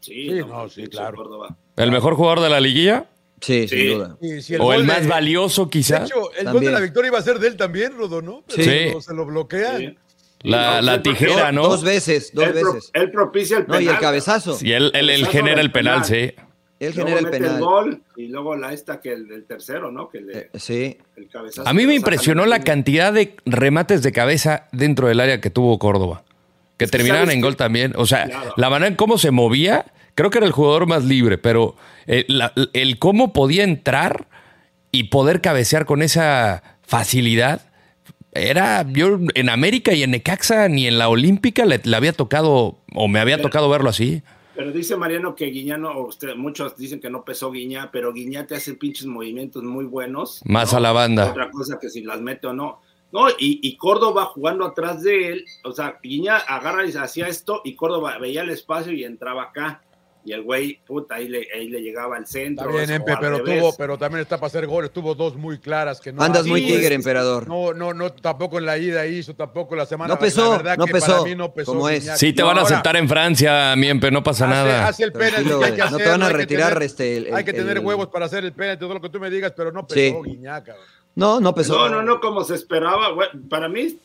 Sí, 0.00 0.28
Sí, 0.28 0.34
no, 0.46 0.68
sí, 0.68 0.86
claro. 0.86 1.16
Córdoba. 1.16 1.56
El 1.76 1.90
mejor 1.90 2.14
jugador 2.14 2.40
de 2.40 2.50
la 2.50 2.60
liguilla. 2.60 3.08
Sí, 3.40 3.68
Sí. 3.68 3.76
sin 3.78 3.94
duda. 3.98 4.16
Y 4.20 4.40
si 4.42 4.56
o 4.56 4.72
el 4.72 4.82
de- 4.82 4.86
más 4.86 5.06
valioso, 5.06 5.64
De 5.66 5.70
quizá. 5.70 6.04
hecho, 6.04 6.32
el 6.38 6.50
gol 6.52 6.64
de 6.64 6.70
la 6.70 6.80
victoria 6.80 7.08
iba 7.08 7.18
a 7.18 7.22
ser 7.22 7.38
de 7.38 7.48
él 7.48 7.56
también, 7.56 7.92
Rodo, 7.96 8.22
¿no? 8.22 8.42
Pero 8.48 8.62
Sí. 8.62 8.68
se 8.70 8.92
lo- 8.92 9.00
se 9.02 9.14
lo 9.14 9.26
bloquean. 9.26 9.78
Sí. 9.78 9.98
La, 10.42 10.76
No, 10.76 10.82
la 10.82 11.02
tijera, 11.02 11.50
¿no? 11.52 11.62
Dos 11.68 11.82
veces, 11.82 12.30
dos 12.32 12.44
él, 12.46 12.52
pro- 12.52 12.74
veces. 12.74 12.90
él 12.94 13.10
propicia 13.10 13.56
el 13.58 13.62
No, 13.64 13.68
penal. 13.74 13.82
y 13.82 13.88
el 13.88 13.98
cabezazo. 13.98 14.58
Y 14.60 14.72
él, 14.72 14.90
él- 14.94 15.26
genera 15.26 15.60
el 15.60 15.72
penal, 15.72 16.02
penal. 16.02 16.04
sí. 16.04 16.34
Él 16.78 16.92
Luego 16.94 17.08
genera 17.08 17.30
el 17.36 17.42
penal. 17.42 17.58
gol 17.60 18.02
y 18.16 18.26
luego 18.28 18.54
la 18.54 18.72
esta 18.74 19.00
que 19.00 19.12
el, 19.14 19.30
el 19.32 19.44
tercero, 19.46 19.90
¿no? 19.90 20.10
Que 20.10 20.20
le, 20.20 20.38
Eh, 20.38 20.50
sí. 20.56 20.98
el 21.16 21.26
cabezazo 21.28 21.66
A 21.66 21.72
mí 21.72 21.86
me 21.86 21.94
impresionó 21.94 22.42
de 22.42 22.48
la 22.48 22.60
cantidad 22.60 23.14
de 23.14 23.34
remates 23.46 24.02
de 24.02 24.12
cabeza 24.12 24.68
dentro 24.72 25.08
del 25.08 25.20
área 25.20 25.40
que 25.40 25.48
tuvo 25.48 25.78
Córdoba. 25.78 26.22
Que 26.76 26.86
sabes 26.86 27.30
en 27.30 27.40
gol 27.40 27.56
también. 27.56 27.94
O 27.96 28.04
sea, 28.04 28.26
Claro. 28.26 28.52
la 28.58 28.68
manera 28.68 28.88
en 28.88 28.94
cómo 28.96 29.16
se 29.16 29.30
movía, 29.30 29.86
creo 30.16 30.30
que 30.30 30.38
era 30.38 30.46
el 30.46 30.52
jugador 30.52 30.88
más 30.88 31.04
libre, 31.04 31.38
pero 31.38 31.76
eh, 32.08 32.26
el 32.72 32.98
cómo 32.98 33.32
podía 33.32 33.62
entrar 33.62 34.26
y 34.90 35.04
poder 35.04 35.40
cabecear 35.40 35.86
con 35.86 36.02
esa 36.02 36.78
facilidad, 36.82 37.70
era, 38.32 38.84
yo 38.90 39.18
en 39.34 39.48
América 39.48 39.92
y 39.92 40.02
en 40.02 40.10
Necaxa 40.10 40.68
ni 40.68 40.86
en 40.86 40.98
la 40.98 41.08
Olímpica 41.08 41.64
le, 41.64 41.80
le 41.82 41.96
había 41.96 42.12
tocado, 42.12 42.78
o 42.94 43.08
me 43.08 43.20
había 43.20 43.40
tocado 43.40 43.68
verlo 43.68 43.90
así. 43.90 44.22
Pero 44.54 44.72
dice 44.72 44.96
Mariano 44.96 45.34
que 45.34 45.46
Guiñano, 45.46 46.00
usted, 46.00 46.34
muchos 46.34 46.76
dicen 46.76 46.98
que 46.98 47.10
no 47.10 47.24
pesó 47.24 47.50
Guiñá, 47.50 47.90
pero 47.92 48.12
Guiñá 48.12 48.46
te 48.46 48.54
hace 48.54 48.74
pinches 48.74 49.06
movimientos 49.06 49.62
muy 49.62 49.84
buenos. 49.84 50.40
Más 50.46 50.72
¿no? 50.72 50.78
a 50.78 50.80
la 50.80 50.92
banda. 50.92 51.30
Otra 51.30 51.50
cosa 51.50 51.78
que 51.78 51.90
si 51.90 52.02
las 52.02 52.22
mete 52.22 52.46
o 52.46 52.54
no. 52.54 52.80
No, 53.12 53.28
y, 53.30 53.60
y 53.62 53.76
Córdoba 53.76 54.24
jugando 54.24 54.64
atrás 54.64 55.02
de 55.02 55.28
él, 55.28 55.44
o 55.62 55.72
sea, 55.72 55.98
Guiñá 56.02 56.36
agarra 56.38 56.86
y 56.86 56.96
hacía 56.96 57.28
esto, 57.28 57.60
y 57.64 57.74
Córdoba 57.74 58.18
veía 58.18 58.42
el 58.42 58.50
espacio 58.50 58.92
y 58.92 59.04
entraba 59.04 59.44
acá. 59.44 59.82
Y 60.26 60.32
el 60.32 60.42
güey, 60.42 60.80
puta, 60.84 61.14
ahí 61.14 61.28
le, 61.28 61.46
ahí 61.54 61.68
le 61.68 61.80
llegaba 61.80 62.16
al 62.16 62.26
centro. 62.26 62.68
Está 62.68 62.76
bien, 62.84 62.90
Empe, 62.90 63.16
pero 63.20 63.44
tuvo, 63.44 63.76
pero 63.76 63.96
también 63.96 64.22
está 64.22 64.38
para 64.38 64.48
hacer 64.48 64.66
goles. 64.66 64.90
Tuvo 64.90 65.14
dos 65.14 65.36
muy 65.36 65.56
claras 65.60 66.00
que 66.00 66.12
no. 66.12 66.20
Andas 66.20 66.44
muy 66.46 66.66
tigre, 66.66 66.96
emperador. 66.96 67.46
No, 67.46 67.72
no, 67.72 67.94
no, 67.94 68.10
tampoco 68.12 68.58
en 68.58 68.66
la 68.66 68.76
ida 68.76 69.06
hizo, 69.06 69.36
tampoco 69.36 69.76
la 69.76 69.86
semana. 69.86 70.12
No 70.12 70.18
pesó, 70.18 70.50
la 70.50 70.56
verdad 70.56 70.76
no 70.78 70.86
que 70.86 70.92
pesó, 70.94 71.06
para 71.12 71.22
mí 71.22 71.36
no 71.36 71.54
pesó 71.54 71.72
como 71.72 71.88
es. 71.88 72.10
Sí, 72.18 72.32
te 72.32 72.42
No, 72.42 72.48
van 72.48 72.58
a 72.58 72.62
ahora, 72.62 72.74
sentar 72.74 72.96
en 72.96 73.08
Francia, 73.08 73.76
Miempe, 73.76 74.10
no 74.10 74.24
pasa 74.24 74.46
hace- 74.46 74.54
nada. 74.54 74.88
Hace 74.88 75.04
el 75.04 75.12
penalti 75.12 75.34
Tranquilo, 75.34 75.58
que 75.60 75.64
hay 75.66 75.72
que 75.74 75.90
No 75.92 75.96
te 75.98 76.08
van 76.08 76.22
a 76.24 76.28
retirar 76.30 76.68
tener- 76.72 76.82
este, 76.82 77.16
el- 77.18 77.32
Hay 77.32 77.44
que 77.44 77.50
el- 77.52 77.56
tener 77.58 77.76
el- 77.76 77.84
huevos 77.84 78.08
para 78.08 78.26
hacer 78.26 78.44
el 78.44 78.52
penalti, 78.52 78.80
todo 78.80 78.94
lo 78.94 79.00
que 79.00 79.08
tú 79.10 79.20
me 79.20 79.30
digas, 79.30 79.52
pero 79.56 79.70
no 79.70 79.86
pesó 79.86 80.22
Guiñac, 80.22 80.64
cabrón. 80.66 80.84
No, 81.14 81.38
no 81.40 81.54
pesó. 81.54 81.88
No, 81.88 81.88
no, 81.88 82.02
no, 82.02 82.18
como 82.20 82.42
se 82.42 82.56
esperaba. 82.56 83.10
para 83.48 83.68
mí, 83.68 83.96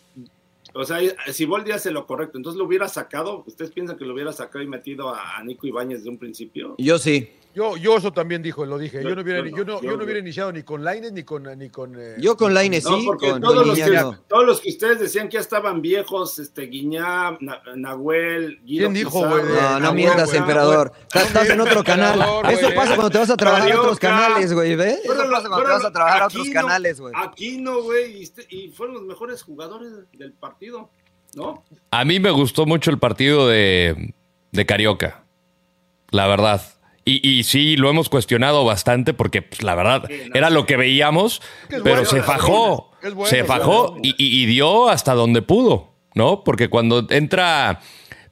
o 0.74 0.86
sea, 0.86 1.00
si 1.32 1.46
Boldi 1.46 1.72
hace 1.72 1.92
lo 1.92 2.06
correcto, 2.06 2.38
entonces 2.38 2.58
lo 2.58 2.66
hubiera 2.66 2.88
sacado. 2.88 3.44
¿Ustedes 3.46 3.72
piensan 3.72 3.98
que 3.98 4.06
lo 4.06 4.14
hubiera 4.14 4.32
sacado 4.34 4.64
y 4.64 4.68
metido 4.68 5.14
a, 5.14 5.38
a 5.38 5.44
Nico 5.44 5.68
Ibáñez 5.68 6.04
de 6.04 6.10
un 6.10 6.18
principio? 6.18 6.76
Yo 6.78 6.98
sí. 6.98 7.30
Yo, 7.54 7.76
yo 7.76 7.98
eso 7.98 8.14
también 8.14 8.42
dijo, 8.42 8.66
lo 8.66 8.78
dije. 8.78 9.04
Yo, 9.04 9.10
Yo- 9.10 9.16
no 9.16 9.22
hubiera, 9.24 9.40
yo 9.42 9.58
yo 9.58 9.66
no, 9.66 9.74
no, 9.74 9.82
yo 9.82 9.92
no 9.92 9.98
no. 9.98 10.04
hubiera 10.06 10.20
iniciado 10.20 10.52
ni 10.54 10.64
con 10.64 10.84
Lainez 10.84 11.12
ni 11.12 11.24
con 11.24 11.44
ni 11.58 11.70
con. 11.70 11.96
eh, 12.00 12.16
Yo 12.20 12.38
con 12.38 12.54
Laine 12.54 12.80
No, 12.82 12.98
sí, 12.98 13.04
porque 13.06 13.30
con, 13.32 13.42
todos, 13.42 13.56
con 13.56 13.68
los 13.68 13.78
que, 13.80 13.90
no. 13.92 14.20
todos 14.28 14.46
los 14.46 14.62
que 14.62 14.70
ustedes 14.70 15.00
decían 15.00 15.28
que 15.28 15.34
ya 15.34 15.40
estaban 15.42 15.82
viejos, 15.82 16.40
este 16.40 16.64
Guiñá, 16.68 17.32
Na- 17.42 17.62
Nahuel, 17.76 18.62
Guido 18.64 18.84
¿Quién 18.90 18.94
dijo, 18.94 19.28
güey? 19.28 19.44
No, 19.44 19.80
no 19.80 19.94
mientas, 19.94 20.30
güey, 20.30 20.38
emperador. 20.40 20.92
Estás, 21.02 21.28
estás 21.28 21.50
en 21.50 21.60
otro 21.62 21.84
canal. 21.84 22.20
Eso 22.50 22.62
güey. 22.68 22.76
pasa 22.76 22.96
cuando 22.96 23.10
te 23.10 23.18
vas 23.18 23.30
a 23.30 23.38
trabajar 23.38 23.72
a 23.72 23.80
otros 23.82 24.00
Carioca. 24.00 24.26
canales, 24.28 24.54
güey, 24.54 24.76
¿ves? 24.76 25.00
Eso 25.04 25.16
pasa 25.30 25.48
cuando 25.50 25.66
te 25.66 25.72
vas 25.74 25.86
a 25.86 25.92
trabajar 25.92 26.22
a 26.24 26.28
otros 26.28 26.50
canales, 26.50 27.00
güey. 27.02 27.14
Aquino, 27.18 27.82
güey, 27.84 28.18
y, 28.20 28.24
este- 28.24 28.48
y 28.50 28.70
fueron 28.70 28.96
los 28.96 29.04
mejores 29.04 29.44
jugadores 29.44 29.92
del 30.18 30.32
partido, 30.34 30.90
¿no? 31.36 31.64
A 31.92 32.06
mí 32.06 32.20
me 32.20 32.32
gustó 32.32 32.66
mucho 32.66 32.92
el 32.92 32.98
partido 32.98 33.48
de, 33.48 34.14
de 34.52 34.66
Carioca, 34.66 35.24
la 36.12 36.28
verdad. 36.28 36.62
Y, 37.04 37.28
y 37.28 37.44
sí, 37.44 37.78
lo 37.78 37.90
hemos 37.90 38.10
cuestionado 38.10 38.64
bastante 38.64 39.14
porque, 39.14 39.42
pues, 39.42 39.64
la 39.64 39.74
verdad, 39.76 40.04
Sí, 40.08 40.14
no, 40.30 40.36
era 40.36 40.50
lo 40.50 40.66
que 40.66 40.78
veíamos, 40.78 41.42
Que 41.70 41.78
pero 41.82 41.96
bueno, 41.96 42.06
se 42.06 42.22
fajó. 42.22 42.92
bueno, 43.02 43.26
se 43.26 43.44
fajó 43.44 43.98
y, 44.04 44.10
y- 44.18 44.44
y 44.44 44.46
dio 44.46 44.88
hasta 44.90 45.14
donde 45.16 45.42
pudo, 45.42 45.94
¿no? 46.14 46.44
Porque 46.44 46.70
cuando 46.70 47.08
entra, 47.10 47.80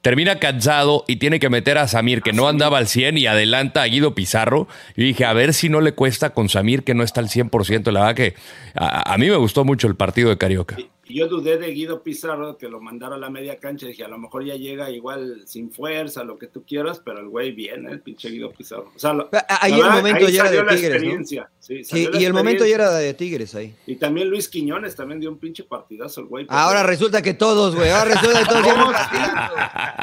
termina 0.02 0.38
cansado 0.38 1.04
y 1.08 1.16
tiene 1.16 1.40
que 1.40 1.50
meter 1.50 1.78
a 1.78 1.88
Samir, 1.88 2.22
que 2.22 2.32
no 2.32 2.46
andaba 2.48 2.78
al 2.78 2.86
100, 2.86 3.18
y 3.18 3.26
adelanta 3.26 3.82
a 3.82 3.86
Guido 3.86 4.14
Pizarro, 4.14 4.68
yo 4.96 5.04
dije, 5.04 5.24
a 5.24 5.32
ver 5.32 5.52
si 5.52 5.68
no 5.68 5.80
le 5.80 5.92
cuesta 5.92 6.30
con 6.30 6.48
Samir, 6.48 6.84
que 6.84 6.94
no 6.94 7.02
está 7.02 7.20
al 7.20 7.28
100%. 7.28 7.90
La 7.90 8.00
verdad 8.00 8.14
que 8.14 8.34
a, 8.76 9.12
a 9.14 9.18
mí 9.18 9.28
me 9.28 9.36
gustó 9.36 9.64
mucho 9.64 9.88
el 9.88 9.96
partido 9.96 10.30
de 10.30 10.38
Carioca. 10.38 10.76
Yo 11.12 11.28
dudé 11.28 11.58
de 11.58 11.70
Guido 11.72 12.02
Pizarro 12.02 12.56
que 12.58 12.68
lo 12.68 12.80
mandara 12.80 13.16
a 13.16 13.18
la 13.18 13.30
media 13.30 13.58
cancha. 13.58 13.86
Dije, 13.86 14.04
a 14.04 14.08
lo 14.08 14.18
mejor 14.18 14.44
ya 14.44 14.54
llega 14.56 14.90
igual 14.90 15.42
sin 15.46 15.70
fuerza, 15.70 16.24
lo 16.24 16.38
que 16.38 16.46
tú 16.46 16.64
quieras, 16.64 17.00
pero 17.04 17.20
el 17.20 17.28
güey 17.28 17.52
bien, 17.52 17.86
¿eh? 17.86 17.92
el 17.92 18.00
pinche 18.00 18.30
Guido 18.30 18.50
Pizarro. 18.52 18.92
O 18.94 18.98
sea, 18.98 19.12
lo- 19.12 19.28
A- 19.32 19.46
Ahí 19.64 19.72
la 19.72 19.76
el 19.76 19.82
verdad, 19.82 19.96
momento 19.96 20.26
ahí 20.26 20.32
ya 20.32 20.46
era 20.46 20.50
de 20.50 20.76
Tigres, 20.76 21.02
¿no? 21.02 21.24
Sí, 21.58 21.84
Sí, 21.84 22.08
y 22.14 22.24
el 22.24 22.32
momento 22.32 22.64
ya 22.66 22.74
era 22.74 22.90
de 22.94 23.14
Tigres 23.14 23.54
ahí. 23.54 23.74
Y 23.86 23.96
también 23.96 24.28
Luis 24.30 24.48
Quiñones 24.48 24.96
también 24.96 25.20
dio 25.20 25.30
un 25.30 25.38
pinche 25.38 25.64
partidazo 25.64 26.20
el 26.22 26.26
güey. 26.26 26.46
Ahora 26.48 26.82
resulta 26.82 27.22
que 27.22 27.34
todos, 27.34 27.74
güey. 27.76 27.90
Ahora 27.90 28.14
resulta 28.14 28.40
que 28.40 28.44
todos. 28.46 28.62
no- 28.76 28.92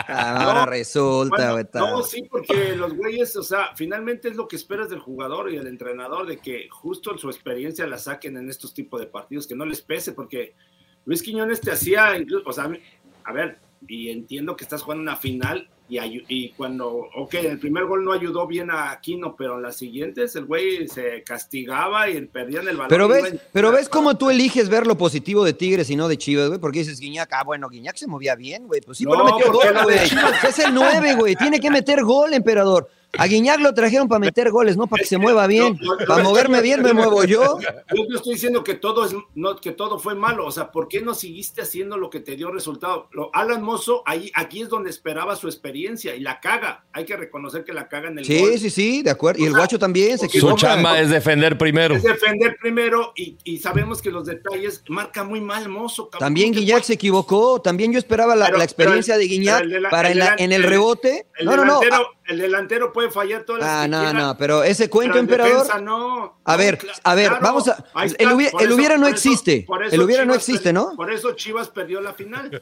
Ah, 0.10 0.36
Ahora 0.46 0.60
No, 0.62 0.66
resulta, 0.68 1.36
Bueno, 1.36 1.52
güey. 1.54 1.64
está- 1.66 1.80
no, 1.80 2.04
sí, 2.04 2.24
porque 2.30 2.76
los 2.76 2.94
güeyes, 2.94 3.36
o 3.36 3.44
sea, 3.44 3.76
finalmente 3.76 4.30
es 4.30 4.36
lo 4.36 4.48
que 4.48 4.56
esperas 4.56 4.90
del 4.90 5.00
jugador 5.00 5.52
y 5.52 5.58
del 5.58 5.68
entrenador, 5.68 6.26
de 6.28 6.38
que 6.38 6.68
justo 6.70 7.18
su 7.18 7.30
experiencia 7.30 7.86
la 7.88 7.98
saquen 7.98 8.38
en 8.38 8.50
estos 8.50 8.74
tipos 8.74 9.00
de 9.00 9.08
partidos, 9.08 9.48
que 9.48 9.56
no 9.56 9.66
les 9.66 9.82
pese, 9.82 10.14
porque 10.14 10.54
Luis 11.08 11.24
Quiñones 11.24 11.62
te 11.62 11.72
hacía, 11.72 12.16
incluso, 12.18 12.48
o 12.48 12.54
sea, 12.54 12.70
a 13.24 13.34
ver, 13.34 13.58
y 13.88 14.10
entiendo 14.10 14.56
que 14.56 14.66
estás 14.66 14.84
jugando 14.84 15.02
una 15.02 15.16
final 15.16 15.70
y, 15.90 16.50
cuando, 16.50 17.08
ok, 17.16 17.36
el 17.36 17.60
primer 17.60 17.86
gol 17.86 18.04
no 18.04 18.12
ayudó 18.12 18.46
bien 18.46 18.70
a 18.72 18.92
Aquino, 18.92 19.38
pero 19.38 19.56
en 19.56 19.62
las 19.62 19.78
siguientes 19.78 20.36
el 20.36 20.44
güey 20.44 20.86
se 20.90 21.24
castigaba 21.24 22.10
y 22.10 22.20
perdían 22.26 22.68
el 22.68 22.76
balón. 22.76 22.90
Pero 22.90 23.08
ves, 23.08 23.36
pero 23.54 23.72
ves 23.72 23.88
cómo 23.88 24.18
tú 24.18 24.30
eliges 24.30 24.68
ver 24.68 24.86
lo 24.86 24.98
positivo 24.98 25.46
de 25.46 25.54
Tigres 25.54 25.90
y 25.90 25.96
no 25.96 26.10
de 26.10 26.18
Chivas, 26.18 26.50
güey, 26.50 26.60
porque 26.60 26.80
dices 26.80 27.00
Guiñac, 27.00 27.32
ah, 27.32 27.44
bueno, 27.46 27.70
Guiñac 27.70 27.96
se 27.96 28.06
movía 28.06 28.36
bien, 28.36 28.68
güey, 28.68 28.82
pues 28.82 28.98
sí, 28.98 29.06
No, 29.06 29.12
pero 29.12 29.24
no 29.24 29.38
metió 29.38 29.54
gol, 29.54 29.84
güey. 29.84 29.98
Es 29.98 30.60
el 30.60 30.74
9, 30.74 31.16
güey, 31.16 31.36
tiene 31.38 31.62
que 31.62 31.72
meter 31.72 32.04
gol, 32.04 32.34
emperador. 32.34 32.90
A 33.18 33.26
Guiñac 33.26 33.60
lo 33.62 33.74
trajeron 33.74 34.08
para 34.08 34.20
meter 34.20 34.52
goles, 34.52 34.76
no 34.78 34.86
para 34.88 35.02
que 35.02 35.08
se 35.08 35.18
mueva 35.18 35.48
bien. 35.48 35.78
No, 35.82 35.96
no, 35.96 36.06
Para 36.06 36.24
moverme 36.24 36.62
bien 36.62 36.82
me 36.82 36.94
muevo 36.94 37.24
yo. 37.24 37.58
Yo 37.60 38.04
no 38.10 38.16
estoy 38.16 38.34
diciendo 38.34 38.64
que 38.64 38.74
todo 38.76 39.06
es 39.06 39.16
no, 39.34 39.56
que 39.56 39.72
todo 39.72 39.98
fue 39.98 40.14
malo, 40.14 40.46
o 40.46 40.52
sea, 40.52 40.72
¿por 40.72 40.88
qué 40.88 41.02
no 41.02 41.14
seguiste 41.16 41.62
haciendo 41.62 41.98
lo 41.98 42.10
que 42.10 42.20
te 42.20 42.36
dio 42.36 42.52
resultado? 42.52 43.08
Lo, 43.12 43.30
Alan 43.34 43.64
Mozo, 43.64 44.04
ahí, 44.06 44.32
aquí 44.36 44.62
es 44.62 44.70
donde 44.70 44.90
esperaba 44.90 45.36
su 45.36 45.48
experiencia 45.48 46.16
y 46.16 46.20
la 46.20 46.40
caga. 46.40 46.86
Hay 46.92 47.06
que 47.06 47.16
reconocer 47.16 47.64
que 47.64 47.74
la 47.74 47.88
caga 47.88 48.10
en 48.10 48.20
el 48.20 48.26
Sí, 48.26 48.40
gol. 48.40 48.58
sí, 48.60 48.70
sí, 48.70 49.02
de 49.04 49.10
acuerdo. 49.12 49.42
Y 49.42 49.46
el 49.46 49.52
sea, 49.52 49.60
guacho 49.60 49.80
también 49.80 50.18
se 50.18 50.26
porque 50.26 50.40
Su 50.40 50.54
chamba 50.56 51.00
es 51.00 51.10
defender 51.10 51.58
primero. 51.58 51.96
Es 51.96 52.04
defender 52.04 52.58
primero 52.62 53.14
y, 53.16 53.38
y 53.44 53.58
sabemos 53.60 54.02
que 54.02 54.12
los 54.12 54.26
detalles 54.26 54.84
marca 54.90 55.24
muy 55.24 55.42
mal 55.42 55.70
Mozo. 55.70 56.10
cabrón. 56.10 56.26
También 56.28 56.48
¿Cómo 56.50 56.56
te 56.60 56.66
Guiñac 56.66 56.84
se 56.84 56.94
equivocó. 56.94 57.62
También 57.62 57.92
yo 57.94 58.00
esperaba 58.00 58.36
la, 58.36 58.46
Pero- 58.48 58.58
la 58.58 58.64
experiencia 58.64 59.16
pero 59.16 59.22
de 59.22 59.28
Guiñac 59.28 59.90
para 59.90 60.10
el 60.12 60.14
en, 60.14 60.20
la- 60.20 60.34
el 60.36 60.52
el- 60.52 60.64
rebote. 60.64 61.28
El 61.38 61.46
No, 61.46 61.56
no, 61.56 61.66
no. 61.66 61.80
El 62.28 62.38
delantero 62.40 62.92
puede 62.94 63.10
fallar 63.12 63.44
todas 63.44 63.62
las 63.62 63.70
Ah, 63.70 63.88
no, 63.88 64.14
no, 64.14 64.38
pero 64.38 64.64
ese 64.64 64.90
cuento, 64.90 65.14
pero 65.14 65.20
emperador. 65.22 65.54
defensa 65.64 65.80
no. 65.82 66.38
A 66.44 66.56
ver, 66.58 66.80
a 67.04 67.16
ver, 67.16 67.28
claro, 67.30 67.44
vamos 67.44 67.68
a- 67.68 67.84
el 68.20 68.32
hubiera- 68.34 68.52
por 68.52 68.64
el 68.64 68.72
hubiera 68.74 68.96
no 68.98 69.04
por 69.08 69.12
existe. 69.12 69.64
por 69.68 69.84
eso 69.84 69.96
El 69.96 70.02
hubiera 70.02 70.26
no 70.26 70.34
existe, 70.34 70.72
¿no? 70.74 70.96
Por 70.96 71.12
eso 71.12 71.34
Chivas 71.34 71.70
perdió 71.70 72.02
la 72.02 72.14
final. 72.14 72.62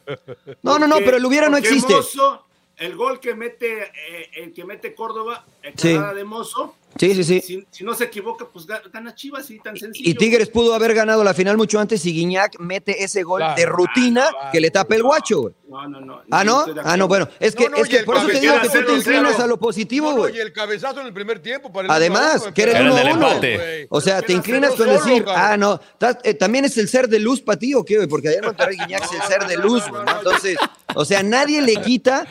No, 0.62 0.78
no, 0.80 0.88
no, 0.88 0.98
pero 0.98 1.18
el 1.18 1.26
hubiera 1.26 1.50
no 1.50 1.58
existe. 1.58 1.94
Mozo, 1.94 2.46
el 2.78 2.96
gol 2.96 3.20
que 3.20 3.34
mete, 3.36 3.84
eh, 4.10 4.30
el 4.36 4.54
que 4.54 4.66
mete 4.66 4.94
Córdoba, 4.94 5.46
el 5.62 5.74
Sí. 5.78 5.98
de 5.98 6.24
Mozo, 6.24 6.76
Sí, 6.98 7.14
sí, 7.14 7.24
sí. 7.26 7.42
si, 7.42 7.68
si 7.72 7.84
no 7.84 7.94
se 7.94 8.06
equivoca, 8.06 8.48
pues 8.52 8.66
ga- 8.66 8.82
gana 8.90 9.14
Chivas 9.14 9.50
y 9.52 9.60
tan 9.60 9.76
sencillo. 9.76 10.10
Y 10.10 10.14
Tigres 10.14 10.48
pudo 10.50 10.74
haber 10.74 10.94
ganado 10.94 11.26
la 11.26 11.34
final 11.34 11.58
mucho 11.58 11.78
antes 11.78 12.06
y 12.06 12.14
Guiñac 12.14 12.58
mete 12.60 13.04
ese 13.04 13.22
gol 13.24 13.40
Claro, 13.42 13.56
de 13.58 13.66
rutina 13.66 14.28
claro, 14.30 14.50
que 14.54 14.62
le 14.62 14.72
tapa 14.72 14.96
el 14.96 15.04
guacho, 15.04 15.42
güey. 15.42 15.54
No, 15.68 15.90
no, 15.90 16.00
no. 16.00 16.22
Ah, 16.32 16.46
¿no? 16.46 16.66
Ah, 16.86 16.96
no, 16.96 17.10
bueno. 17.10 17.28
Es 17.40 17.54
que, 17.54 17.66
No, 17.66 17.72
no, 17.72 17.78
es 17.84 17.90
que 17.90 18.00
por 18.04 18.16
eso 18.16 18.28
te 18.28 18.40
digo 18.40 18.54
que 18.62 18.70
tú 18.70 18.86
te 18.86 18.94
inclinas 18.94 19.38
a 19.42 19.48
lo 19.48 19.58
positivo, 19.60 20.06
No, 20.12 20.16
no, 20.16 20.22
güey. 20.22 20.38
y 20.38 20.40
el 20.40 20.54
cabezazo 20.54 21.02
en 21.02 21.08
el 21.08 21.14
primer 21.14 21.40
tiempo. 21.40 21.70
Para 21.74 21.88
el 21.88 21.92
Además, 21.92 22.36
uno 22.36 22.46
a 22.46 22.48
uno, 22.48 22.54
que 22.54 22.64
1-1. 22.66 23.10
empate. 23.12 23.56
güey. 23.58 23.88
O 23.90 24.00
sea, 24.00 24.22
te 24.22 24.32
inclinas 24.32 24.72
con 24.76 24.88
decir, 24.88 25.26
ah, 25.28 25.58
no, 25.58 25.82
eh, 26.24 26.34
también 26.36 26.64
es 26.64 26.78
el 26.78 26.88
ser 26.88 27.10
de 27.10 27.20
luz 27.20 27.42
para 27.42 27.60
ti, 27.60 27.74
¿o 27.74 27.84
qué, 27.84 27.98
güey? 27.98 28.08
Porque 28.08 28.30
en 28.32 28.46
Monterrey 28.46 28.78
Guiñac 28.78 29.04
es 29.04 29.12
el 29.12 29.22
ser 29.24 29.46
de 29.48 29.58
luz, 29.58 29.84
güey. 29.90 30.02
Entonces, 30.18 30.58
o 30.94 31.04
sea, 31.04 31.24
nadie 31.24 31.62
le 31.62 31.76
quita, 31.78 32.26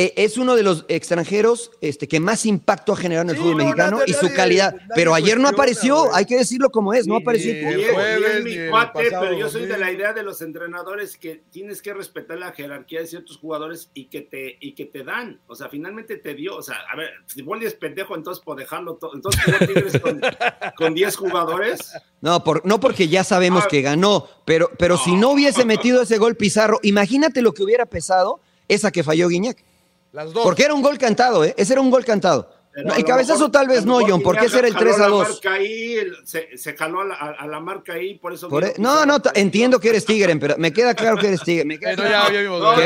eh, 0.00 0.14
es 0.16 0.38
uno 0.38 0.54
de 0.54 0.62
los 0.62 0.84
extranjeros 0.88 1.72
este, 1.80 2.06
que 2.06 2.20
más 2.20 2.46
impacto 2.46 2.92
ha 2.92 2.96
generado 2.96 3.24
en 3.24 3.30
el 3.30 3.36
Sí, 3.36 3.42
fútbol 3.42 3.56
no, 3.58 3.64
mexicano 3.64 3.98
nadie- 3.98 4.10
y 4.10 4.12
su 4.14 4.32
calidad. 4.32 4.72
nadie 4.72 4.86
Pero 4.94 5.12
ayer 5.14 5.40
no 5.40 5.48
apareció, 5.48 6.14
hay 6.14 6.24
que 6.24 6.36
decirlo 6.36 6.70
como 6.70 6.94
es, 6.94 7.06
no 7.08 7.16
apareció. 7.16 7.52
ni- 7.52 7.58
el 7.60 7.90
jueves, 7.92 8.44
ni 8.44 8.56
mi 8.56 8.68
cuate, 8.70 9.04
pasado 9.04 9.22
pero 9.24 9.38
yo 9.38 9.48
soy 9.48 9.66
de 9.66 9.76
la 9.76 9.90
idea 9.90 10.12
de 10.12 10.22
los 10.22 10.40
entrenadores 10.40 11.16
que 11.16 11.42
tienes 11.50 11.82
que 11.82 11.92
respetar 11.94 12.38
la 12.38 12.52
jerarquía 12.52 13.00
de 13.00 13.06
ciertos 13.08 13.38
jugadores 13.38 13.90
y 13.92 14.04
que 14.06 14.20
te 14.22 14.56
y 14.60 14.74
que 14.74 14.84
te 14.86 15.02
dan, 15.02 15.40
o 15.48 15.54
sea, 15.56 15.68
finalmente 15.68 16.16
te 16.16 16.34
dio, 16.34 16.56
o 16.56 16.62
sea, 16.62 16.76
a 16.92 16.96
ver, 16.96 17.10
si 17.26 17.42
Boldi 17.42 17.66
es 17.66 17.74
pendejo, 17.74 18.14
entonces 18.14 18.44
por 18.44 18.56
dejarlo 18.56 18.94
todo, 18.94 19.14
entonces 19.14 19.42
jugó 19.44 19.58
Tigres 19.66 20.00
con, 20.00 20.20
con 20.76 20.94
10 20.94 21.16
jugadores, 21.16 21.92
No, 22.20 22.42
por, 22.44 22.64
no 22.64 22.78
porque 22.80 23.08
ya 23.08 23.24
sabemos 23.24 23.64
Ah. 23.64 23.68
que 23.68 23.82
ganó, 23.82 24.28
pero, 24.44 24.70
pero 24.78 24.96
si 24.96 25.16
no 25.16 25.30
hubiese 25.30 25.64
metido 25.64 26.02
ese 26.02 26.18
gol 26.18 26.36
Pizarro, 26.36 26.78
imagínate 26.82 27.42
lo 27.42 27.52
que 27.52 27.62
hubiera 27.64 27.86
pesado 27.86 28.40
esa 28.68 28.90
que 28.92 29.02
falló 29.02 29.28
Guiñac. 29.28 29.64
Las 30.12 30.32
dos. 30.32 30.42
Porque 30.44 30.64
era 30.64 30.74
un 30.74 30.82
gol 30.82 30.98
cantado, 30.98 31.44
¿eh? 31.44 31.54
Ese 31.56 31.72
era 31.74 31.80
un 31.82 31.90
gol 31.90 32.04
cantado. 32.04 32.50
No, 32.84 32.94
el 32.94 33.04
cabezazo 33.04 33.38
mejor- 33.40 33.50
tal 33.50 33.66
vez 33.66 33.84
no, 33.84 33.98
John, 34.06 34.22
porque 34.22 34.46
ese 34.46 34.58
era 34.60 34.68
el 34.68 34.74
jaló 34.74 34.84
3 34.86 34.96
a 34.96 35.00
la 35.00 35.08
2. 35.08 35.28
marca 35.30 35.52
ahí, 35.54 35.94
el- 35.94 36.14
se, 36.24 36.56
se 36.56 36.76
jaló 36.76 37.00
a 37.00 37.04
la, 37.06 37.14
a- 37.16 37.30
a 37.32 37.46
la 37.48 37.58
marca 37.58 37.94
ahí, 37.94 38.14
por 38.18 38.32
eso 38.32 38.48
Por 38.48 38.62
e- 38.64 38.74
no, 38.78 39.04
no, 39.04 39.16
entiendo 39.34 39.80
que 39.80 39.88
eres 39.88 40.04
tigre, 40.04 40.36
pero 40.36 40.54
me 40.58 40.72
queda 40.72 40.94
claro 40.94 41.16
que 41.16 41.26
eres 41.26 41.42
tigre. 41.42 41.64
me 41.64 41.76
queda 41.76 41.96
no, 41.96 42.02
claro. 42.04 42.32
No. 42.58 42.76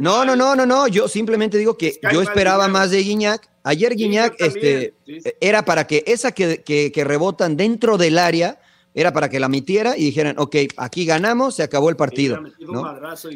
No, 0.00 0.24
no, 0.24 0.34
no, 0.36 0.56
no, 0.56 0.64
no, 0.66 0.88
yo 0.88 1.08
simplemente 1.08 1.58
digo 1.58 1.76
que 1.76 1.98
yo 2.10 2.22
esperaba 2.22 2.68
más 2.68 2.90
de 2.90 2.98
Guiñac. 3.02 3.48
Ayer 3.64 3.94
Guiñac 3.94 4.34
este, 4.38 4.94
sí, 5.04 5.20
sí. 5.20 5.30
era 5.40 5.62
para 5.66 5.86
que 5.86 6.02
esa 6.06 6.32
que, 6.32 6.62
que- 6.62 6.90
que 6.92 7.04
rebotan 7.04 7.56
dentro 7.56 7.98
del 7.98 8.16
área, 8.18 8.60
era 8.94 9.12
para 9.12 9.28
que 9.28 9.38
la 9.38 9.48
metiera 9.48 9.96
y 9.96 10.04
dijeran, 10.04 10.36
ok, 10.38 10.56
aquí 10.78 11.04
ganamos, 11.04 11.54
se 11.56 11.62
acabó 11.62 11.90
el 11.90 11.96
partido. 11.96 12.38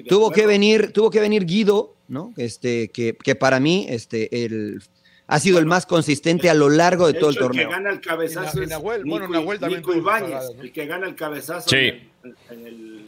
Tuvo 0.09 0.31
que 0.31 0.47
venir, 0.47 0.93
tuvo 0.93 1.11
que 1.11 1.21
venir 1.21 1.45
Guido, 1.45 1.94
¿no? 2.09 2.33
Este, 2.37 2.89
que, 2.89 3.15
que 3.15 3.35
para 3.35 3.61
mí, 3.61 3.87
este, 3.89 4.45
el, 4.45 4.83
ha 5.27 5.39
sido 5.39 5.59
el 5.59 5.67
más 5.67 5.87
consistente 5.87 6.51
a 6.51 6.55
lo 6.55 6.69
largo 6.69 7.07
de, 7.07 7.15
todo 7.15 7.31
el 7.31 7.37
torneo. 7.37 7.63
El 7.63 7.69
que 7.69 7.75
gana 7.75 7.91
el 7.91 8.01
cabezazo 8.01 8.61
Nahuel, 8.61 9.01
es 9.01 9.05
Nico, 9.05 9.19
bueno, 9.19 9.29
Nahuel 9.29 9.59
también 9.59 9.81
Nico 9.81 9.95
Ibáñez, 9.95 10.51
¿no? 10.57 10.63
el 10.63 10.73
que 10.73 10.87
gana 10.87 11.07
el 11.07 11.15
cabezazo 11.15 11.69
sí. 11.69 11.77
en, 11.77 12.37
en, 12.51 12.67
el, 12.67 13.05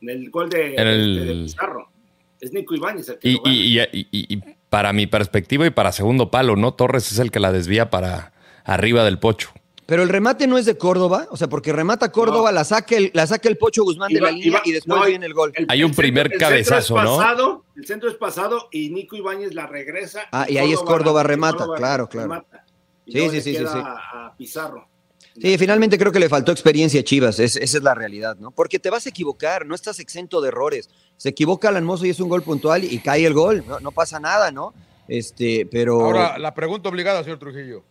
en, 0.00 0.08
el, 0.08 0.30
gol 0.30 0.48
de, 0.48 0.74
en 0.74 0.86
el... 0.86 1.26
de 1.26 1.34
Pizarro. 1.44 1.88
Es 2.40 2.52
Nico 2.52 2.74
Ibáñez 2.74 3.08
el 3.08 3.18
que 3.18 3.28
y, 3.28 3.32
lo 3.34 3.42
gana. 3.42 3.88
y, 3.92 4.08
y, 4.10 4.34
y, 4.34 4.42
para 4.70 4.92
mi 4.92 5.06
perspectiva 5.06 5.66
y 5.66 5.70
para 5.70 5.92
segundo 5.92 6.30
palo, 6.30 6.54
¿no? 6.54 6.74
Torres 6.74 7.10
es 7.10 7.18
el 7.18 7.30
que 7.30 7.40
la 7.40 7.52
desvía 7.52 7.90
para 7.90 8.32
arriba 8.64 9.02
del 9.02 9.18
pocho. 9.18 9.50
Pero 9.88 10.02
el 10.02 10.10
remate 10.10 10.46
no 10.46 10.58
es 10.58 10.66
de 10.66 10.76
Córdoba, 10.76 11.28
o 11.30 11.38
sea, 11.38 11.48
porque 11.48 11.72
remata 11.72 12.12
Córdoba, 12.12 12.50
no. 12.50 12.56
la, 12.56 12.64
saca 12.64 12.94
el, 12.94 13.10
la 13.14 13.26
saca 13.26 13.48
el 13.48 13.56
Pocho 13.56 13.84
Guzmán 13.84 14.10
Iba, 14.10 14.18
de 14.18 14.20
la 14.20 14.30
línea 14.32 14.46
iba, 14.48 14.60
y 14.66 14.72
después 14.72 15.00
no, 15.00 15.06
viene 15.06 15.24
el 15.24 15.32
gol. 15.32 15.50
El, 15.54 15.64
Hay 15.66 15.82
un 15.82 15.92
el 15.92 15.96
primer 15.96 16.28
centro, 16.28 16.46
cabezazo, 16.46 16.98
el 16.98 17.04
¿no? 17.04 17.16
Pasado, 17.16 17.64
el 17.74 17.86
centro 17.86 18.10
es 18.10 18.16
pasado 18.16 18.68
y 18.70 18.90
Nico 18.90 19.16
Ibáñez 19.16 19.54
la 19.54 19.66
regresa. 19.66 20.24
Ah, 20.30 20.44
y, 20.46 20.58
ahí 20.58 20.74
es 20.74 20.80
Córdoba 20.80 21.22
remata, 21.22 21.60
Córdoba 21.60 21.78
claro, 21.78 22.06
claro. 22.06 22.28
Remata, 22.28 22.66
sí, 23.06 23.30
sí, 23.30 23.40
sí, 23.40 23.56
sí, 23.56 23.56
sí. 23.56 23.78
A, 23.78 24.26
a 24.26 24.36
Pizarro. 24.36 24.86
Sí, 25.40 25.56
finalmente 25.56 25.96
creo 25.96 26.12
que 26.12 26.20
le 26.20 26.28
faltó 26.28 26.52
experiencia 26.52 27.00
a 27.00 27.04
Chivas, 27.04 27.38
es, 27.38 27.56
esa 27.56 27.78
es 27.78 27.82
la 27.82 27.94
realidad, 27.94 28.36
¿no? 28.36 28.50
Porque 28.50 28.78
te 28.78 28.90
vas 28.90 29.06
a 29.06 29.08
equivocar, 29.08 29.64
no 29.64 29.74
estás 29.74 30.00
exento 30.00 30.42
de 30.42 30.48
errores. 30.48 30.90
Se 31.16 31.30
equivoca 31.30 31.70
Alan 31.70 31.84
Mozo 31.84 32.04
y 32.04 32.10
es 32.10 32.20
un 32.20 32.28
gol 32.28 32.42
puntual 32.42 32.84
y 32.84 32.98
cae 32.98 33.24
el 33.24 33.32
gol, 33.32 33.64
no, 33.66 33.80
no 33.80 33.90
pasa 33.90 34.20
nada, 34.20 34.50
¿no? 34.50 34.74
Este, 35.08 35.66
pero. 35.70 36.02
Ahora, 36.02 36.36
la 36.36 36.52
pregunta 36.52 36.90
obligada, 36.90 37.24
señor 37.24 37.38
Trujillo. 37.38 37.82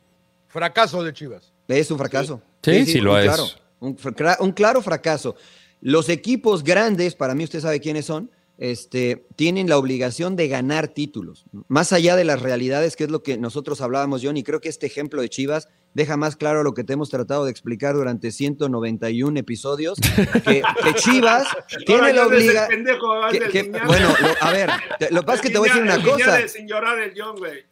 Fracaso 0.47 1.03
de 1.03 1.11
Chivas. 1.11 1.56
Es 1.67 1.91
un 1.91 1.97
fracaso. 1.97 2.41
Sí, 2.63 2.71
sí, 2.71 2.85
sí, 2.85 2.91
sí 2.93 2.99
lo 3.01 3.13
un 3.13 3.19
es. 3.19 3.25
Claro, 3.25 3.47
un, 3.79 3.97
un, 4.39 4.51
claro 4.51 4.81
fracaso. 4.81 5.35
Los 5.81 6.09
equipos 6.09 6.63
grandes, 6.63 7.15
para 7.15 7.35
mí 7.35 7.43
usted 7.43 7.59
sabe 7.59 7.79
quiénes 7.79 8.05
son, 8.05 8.31
este, 8.57 9.27
tienen 9.35 9.69
la 9.69 9.77
obligación 9.77 10.35
de 10.35 10.47
ganar 10.47 10.87
títulos. 10.87 11.45
Más 11.67 11.93
allá 11.93 12.15
de 12.15 12.23
las 12.23 12.41
realidades, 12.41 12.95
que 12.95 13.03
es 13.03 13.11
lo 13.11 13.21
que 13.21 13.37
nosotros 13.37 13.81
hablábamos, 13.81 14.21
John, 14.23 14.37
y 14.37 14.43
creo 14.43 14.61
que 14.61 14.69
este 14.69 14.87
ejemplo 14.87 15.21
de 15.21 15.29
Chivas 15.29 15.67
deja 15.93 16.17
más 16.17 16.35
claro 16.35 16.63
lo 16.63 16.73
que 16.73 16.83
te 16.83 16.93
hemos 16.93 17.09
tratado 17.09 17.45
de 17.45 17.51
explicar 17.51 17.95
durante 17.95 18.31
191 18.31 19.39
episodios, 19.39 19.99
que, 19.99 20.61
que 20.83 20.93
Chivas 20.95 21.47
tiene 21.85 22.13
la 22.13 22.27
obligación... 22.27 22.83
Bueno, 23.85 24.09
lo, 24.19 24.47
a 24.47 24.51
ver, 24.51 24.69
lo 25.11 25.21
que 25.21 25.25
pasa 25.25 25.35
es 25.35 25.41
que 25.41 25.49
te 25.49 25.57
voy 25.59 25.69
a 25.69 25.73
decir 25.73 25.83
una 25.83 26.03
cosa. 26.03 26.39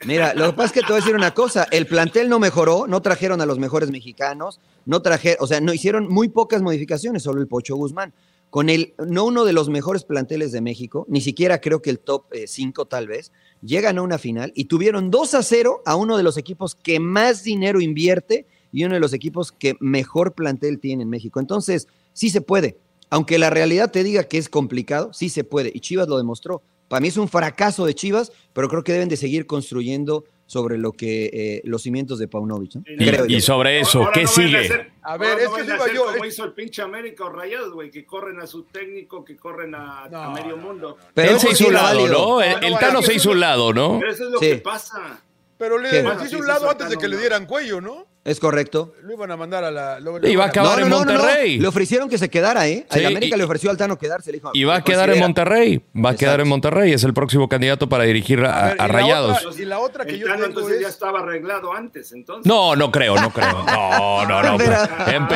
Mira, 0.06 0.34
lo 0.34 0.48
que 0.48 0.54
pasa 0.54 0.68
es 0.68 0.72
que 0.72 0.82
te 0.82 0.88
voy 0.88 0.98
a 0.98 1.00
decir 1.00 1.16
una 1.16 1.34
cosa. 1.34 1.68
El 1.72 1.88
plantel 1.88 2.30
no 2.30 2.40
mejoró, 2.40 2.86
no 2.88 3.02
trajeron 3.02 3.42
a 3.42 3.46
los 3.46 3.60
mejores 3.60 3.92
mexicanos, 3.92 4.60
no 4.86 5.02
trajeron, 5.02 5.38
o 5.44 5.48
sea, 5.48 5.62
no 5.62 5.74
hicieron 5.74 6.08
muy 6.08 6.30
pocas 6.30 6.62
modificaciones, 6.62 7.24
solo 7.24 7.42
el 7.42 7.48
Pocho 7.48 7.76
Guzmán 7.76 8.14
con 8.56 8.70
el, 8.70 8.93
no 9.06 9.26
uno 9.26 9.43
de 9.43 9.51
los 9.51 9.68
mejores 9.68 10.06
planteles 10.06 10.53
de 10.53 10.62
México, 10.62 11.06
ni 11.10 11.20
siquiera 11.20 11.60
creo 11.60 11.82
que 11.82 11.89
el 11.89 11.99
top 11.99 12.28
5 12.47 12.82
eh, 12.82 12.86
tal 12.89 13.06
vez, 13.06 13.34
llegan 13.62 13.97
a 13.97 14.01
una 14.01 14.18
final 14.18 14.53
y 14.56 14.64
tuvieron 14.70 15.12
2 15.12 15.34
a 15.34 15.43
0 15.43 15.82
a 15.86 15.97
uno 15.97 16.16
de 16.16 16.24
los 16.24 16.38
equipos 16.38 16.74
que 16.74 17.01
más 17.01 17.43
dinero 17.43 17.82
invierte 17.82 18.47
y 18.72 18.86
uno 18.86 18.93
de 18.93 19.01
los 19.01 19.12
equipos 19.12 19.51
que 19.51 19.76
mejor 19.82 20.36
plantel 20.36 20.80
tiene 20.80 21.03
en 21.03 21.10
México. 21.10 21.41
Entonces, 21.41 21.89
sí 22.14 22.30
se 22.30 22.39
puede. 22.39 22.78
Aunque 23.10 23.39
la 23.39 23.49
realidad 23.49 23.91
te 23.91 24.06
diga 24.06 24.24
que 24.24 24.38
es 24.38 24.47
complicado, 24.47 25.12
sí 25.12 25.28
se 25.28 25.43
puede. 25.43 25.70
Y 25.74 25.82
Chivas 25.82 26.08
lo 26.08 26.18
demostró. 26.18 26.62
Para 26.88 27.01
mí 27.01 27.10
es 27.10 27.18
un 27.18 27.28
fracaso 27.28 27.86
de 27.86 27.93
Chivas, 27.93 28.32
pero 28.53 28.70
creo 28.70 28.86
que 28.86 28.93
deben 28.93 29.10
de 29.10 29.18
seguir 29.18 29.47
construyendo 29.47 30.24
sobre 30.48 30.78
lo 30.78 30.91
que 30.91 31.30
eh, 31.34 31.62
los 31.66 31.82
cimientos 31.82 32.20
de 32.20 32.28
Paunovic. 32.28 32.76
¿no? 32.76 32.84
Y, 32.86 32.98
Creo 32.98 33.26
y 33.28 33.41
sobre 33.41 33.80
eso, 33.80 34.00
ahora 34.00 34.12
¿qué 34.14 34.22
no 34.24 34.28
sigue? 34.28 34.58
A, 34.58 34.62
hacer, 34.62 34.91
a 35.02 35.18
ver, 35.18 35.39
es 35.39 35.50
no 35.50 35.56
que 35.56 35.64
digo 35.64 35.86
digo 35.86 35.93
yo. 35.93 36.06
Como 36.12 36.24
es... 36.26 36.34
hizo 36.34 36.43
el 36.43 36.54
pinche 36.54 36.82
América 36.82 37.26
o 37.26 37.30
Rayados, 37.30 37.74
güey, 37.74 37.89
que 37.89 38.06
corren 38.06 38.39
a 38.39 38.48
su 38.48 38.64
técnico, 38.64 39.26
que 39.26 39.36
corren 39.36 39.74
a, 39.74 40.08
No, 40.10 40.18
a 40.22 40.30
medio 40.34 40.56
no, 40.56 40.58
mundo. 40.58 40.98
Pero 41.14 41.32
Él 41.32 41.39
se 41.39 41.52
hizo 41.52 41.68
un 41.68 41.74
lado. 41.74 42.08
¿no? 42.08 42.41
El, 42.41 42.52
No, 42.52 42.68
el 42.68 42.74
no, 42.74 42.80
Tano 42.80 43.02
se 43.02 43.14
hizo 43.16 43.32
un 43.32 43.39
lado, 43.39 43.74
¿no? 43.74 43.98
Pero 44.00 44.12
eso 44.12 44.26
es 44.26 44.30
lo 44.32 44.39
Sí. 44.39 44.50
que 44.50 44.56
pasa. 44.58 45.22
Pero 45.58 45.78
le 45.80 46.02
hizo 46.26 46.38
un 46.38 46.48
lado 46.48 46.70
antes 46.70 46.89
de 46.89 46.98
que 46.98 47.08
le 47.08 47.18
dieran 47.18 47.46
cuello, 47.46 47.82
¿no? 47.82 48.06
Es 48.26 48.39
correcto. 48.39 48.93
Lo 49.03 49.13
iban 49.13 49.30
a 49.30 49.38
mandar 49.38 49.63
a 49.63 49.69
la. 49.69 49.99
Lo, 49.99 50.17
Y 50.28 50.36
va 50.36 50.45
a 50.45 50.49
quedar 50.51 50.80
en 50.80 50.89
Monterrey. 50.89 51.59
Le 51.59 51.67
ofrecieron 51.67 52.09
que 52.09 52.17
se 52.17 52.28
quedara, 52.28 52.67
¿eh? 52.67 52.88
Sí, 52.89 53.03
a 53.03 53.07
América 53.07 53.36
y- 53.36 53.38
le 53.38 53.45
ofreció 53.45 53.69
al 53.69 53.78
Tano 53.78 53.99
quedarse. 53.99 54.32
Le 54.32 54.39
dijo, 54.39 54.49
Y 54.55 54.63
va 54.63 54.73
a 54.73 54.78
"Me 54.80 54.84
quedar 54.84 55.09
en 55.11 55.21
considera". 55.21 55.28
Monterrey. 55.28 55.82
Va 56.03 56.09
a 56.09 56.15
quedar 56.15 56.41
en 56.41 56.47
Monterrey. 56.47 56.91
Es 56.91 57.03
el 57.03 57.13
próximo 57.13 57.47
candidato 57.47 57.88
para 57.88 58.03
dirigir 58.05 58.43
a, 58.43 58.57
A 58.59 58.63
ver, 58.69 58.71
a 58.71 58.73
y 58.73 58.88
la 58.88 58.88
Rayados. 58.88 59.45
otra- 59.45 59.61
y 59.61 59.65
la 59.65 59.78
otra 59.80 60.05
que 60.05 60.13
El 60.13 60.19
yo 60.21 60.26
Tano 60.28 60.45
entonces 60.45 60.82
ya 60.82 60.88
es. 60.88 60.93
estaba 60.95 61.19
arreglado 61.19 61.71
antes, 61.71 62.11
entonces. 62.13 62.47
No, 62.47 62.76
no 62.76 62.91
creo, 62.91 63.15
no 63.15 63.30
creo. 63.32 63.63
No, 63.67 64.26
no, 64.26 64.41
no. 64.57 64.63
Empe, 65.05 65.36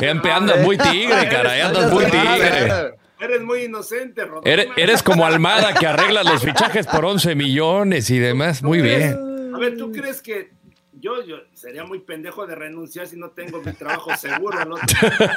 Empe, 0.00 0.30
andas 0.32 0.60
muy 0.64 0.78
tigre, 0.78 1.28
caray. 1.28 1.60
Andas 1.60 1.92
muy 1.92 2.06
tigre. 2.06 2.94
Eres 3.20 3.42
muy 3.42 3.64
inocente, 3.64 4.24
Rodolfo. 4.24 4.48
Eres, 4.48 4.68
eres 4.78 5.02
como 5.02 5.26
Almada 5.26 5.74
que 5.74 5.86
arregla 5.86 6.22
los 6.22 6.42
fichajes 6.42 6.86
por 6.86 7.04
11 7.04 7.34
millones 7.34 8.08
y 8.08 8.18
demás. 8.18 8.62
Muy 8.62 8.80
bien. 8.80 9.52
A 9.54 9.58
ver, 9.58 9.76
¿tú 9.76 9.92
crees 9.92 10.22
que 10.22 10.52
yo, 11.00 11.24
yo 11.24 11.36
sería 11.54 11.84
muy 11.84 11.98
pendejo 12.00 12.46
de 12.46 12.54
renunciar 12.54 13.06
si 13.06 13.16
no 13.16 13.30
tengo 13.30 13.60
mi 13.62 13.72
trabajo 13.72 14.10
seguro? 14.20 14.58
otro- 14.60 15.28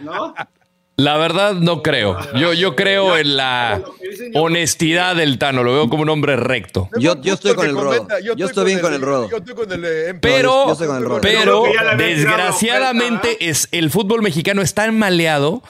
¿No? 0.00 0.34
La 0.96 1.16
verdad, 1.16 1.54
no 1.54 1.80
creo. 1.84 2.18
Yo, 2.34 2.52
yo 2.54 2.74
creo 2.74 3.16
en 3.16 3.36
la 3.36 3.80
honestidad 4.34 5.14
del 5.14 5.38
Tano. 5.38 5.62
Lo 5.62 5.72
veo 5.72 5.88
como 5.88 6.02
un 6.02 6.08
hombre 6.08 6.34
recto. 6.34 6.88
No, 6.90 6.98
Yo- 7.00 7.14
no, 7.14 7.22
yo 7.22 7.34
estoy 7.34 7.54
con 7.54 7.66
el 7.66 7.74
Rodo. 7.76 8.08
Yo 8.36 8.46
estoy 8.46 8.64
bien 8.64 8.80
con 8.80 8.92
el 8.92 9.00
Rodo. 9.00 9.30
Yo 9.30 9.36
estoy 9.36 9.54
con 9.54 9.70
el. 9.70 9.84
eh. 9.84 10.14
Pero, 10.20 10.76
pero 11.22 11.62
desgraciadamente 11.96 13.48
es 13.48 13.68
el 13.72 13.90
fútbol 13.90 14.22
mexicano 14.22 14.62
es 14.62 14.74
tan 14.74 14.98
maleado 14.98 15.62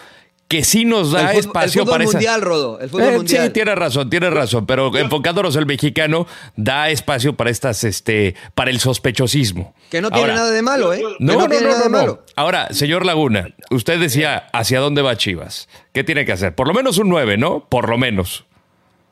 que 0.49 0.65
sí 0.65 0.85
nos 0.87 1.13
da 1.13 1.33
El 1.33 1.39
espacio 1.41 1.83
el 1.83 1.87
fútbol 1.87 1.93
para 1.99 2.05
esa. 2.05 2.13
mundial, 2.15 2.41
Rodo. 2.41 2.81
El 2.81 2.89
fútbol 2.89 3.03
Eh, 3.09 3.17
mundial. 3.17 3.47
Sí, 3.47 3.53
tiene 3.53 3.75
razón, 3.75 4.09
tiene 4.09 4.31
razón, 4.31 4.65
pero 4.67 4.97
enfocándonos 4.97 5.55
el 5.57 5.67
mexicano 5.67 6.27
da 6.57 6.89
espacio 6.89 7.35
para 7.37 7.51
estas, 7.51 7.85
este, 7.85 8.35
para 8.55 8.71
el 8.71 8.81
sospechosismo. 8.81 9.75
Que 9.91 10.01
no 10.01 10.09
tiene 10.11 10.23
Ahora, 10.31 10.35
nada 10.37 10.51
de 10.51 10.63
malo, 10.63 10.93
¿eh? 10.95 10.99
Que 10.99 11.17
No, 11.25 11.35
no, 11.35 11.49
tiene 11.49 11.67
no, 11.67 11.69
nada 11.69 11.79
no, 11.79 11.85
de 11.85 11.91
no. 11.91 11.99
malo. 11.99 12.25
Ahora, 12.35 12.73
señor 12.73 13.05
Laguna, 13.05 13.55
usted 13.71 14.01
decía 14.01 14.49
hacia 14.55 14.81
dónde 14.81 15.03
va 15.03 15.17
Chivas. 15.17 15.69
¿Qué 15.93 16.03
tiene 16.03 16.25
que 16.25 16.33
hacer? 16.33 16.55
Por 16.55 16.67
lo 16.67 16.73
menos 16.73 16.97
un 16.99 17.11
9, 17.11 17.37
¿no? 17.37 17.69
Por 17.69 17.89
lo 17.91 17.99
menos. 17.99 18.47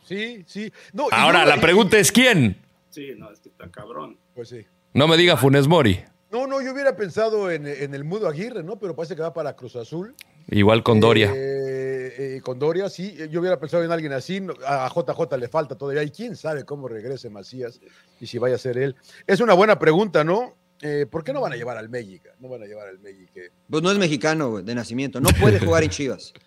Sí, 0.09 0.43
sí. 0.47 0.73
No, 0.93 1.09
Ahora, 1.11 1.45
la 1.45 1.61
pregunta 1.61 1.99
es 1.99 2.13
quién. 2.13 2.57
Sí, 2.91 3.11
no, 3.19 3.31
es 3.31 3.41
que 3.41 3.51
está 3.51 3.69
cabrón. 3.71 4.17
Pues 4.35 4.49
sí. 4.49 4.65
No 4.95 5.07
me 5.07 5.17
diga 5.19 5.37
Funes 5.37 5.67
Mori. 5.69 6.01
No, 6.31 6.47
no, 6.47 6.63
yo 6.63 6.73
hubiera 6.73 6.97
pensado 6.97 7.51
en, 7.51 7.67
en 7.67 7.95
el 7.95 8.05
Mudo 8.05 8.27
Aguirre, 8.29 8.63
¿no? 8.63 8.79
Pero 8.79 8.97
parece 8.97 9.15
que 9.17 9.23
va 9.23 9.35
para 9.35 9.55
Cruz 9.55 9.77
Azul. 9.77 10.15
Igual 10.49 10.83
con 10.83 11.01
Doria. 11.01 11.33
Eh, 11.35 12.37
eh, 12.37 12.41
con 12.43 12.59
Doria, 12.59 12.89
sí. 12.89 13.17
Yo 13.31 13.41
hubiera 13.41 13.59
pensado 13.59 13.85
en 13.85 13.91
alguien 13.91 14.13
así. 14.13 14.41
A 14.67 14.89
JJ 14.89 15.37
le 15.39 15.49
falta 15.49 15.75
todavía. 15.77 16.03
Y 16.03 16.11
quién 16.11 16.37
sabe 16.37 16.65
cómo 16.65 16.89
regrese 16.89 17.31
Macías 17.31 17.81
y 18.21 18.27
si 18.27 18.39
vaya 18.39 18.55
a 18.55 18.59
ser 18.59 18.79
él. 18.79 18.97
Es 19.27 19.41
una 19.41 19.55
buena 19.55 19.79
pregunta, 19.79 20.25
¿no? 20.25 20.55
Eh, 20.83 21.07
¿Por 21.11 21.25
qué 21.25 21.33
no 21.33 21.41
van 21.41 21.53
a 21.53 21.57
llevar 21.57 21.79
al 21.79 21.89
México? 21.89 22.29
No 22.39 22.49
van 22.49 22.63
a 22.63 22.67
llevar 22.67 22.89
al 22.89 22.99
México. 22.99 23.33
Pues 23.69 23.83
no 23.83 23.91
es 23.91 23.99
mexicano, 23.99 24.51
güey, 24.51 24.65
de 24.65 24.75
nacimiento. 24.75 25.21
No 25.21 25.31
puede 25.41 25.59
jugar 25.59 25.83
en 25.83 25.91
Chivas. 25.91 26.33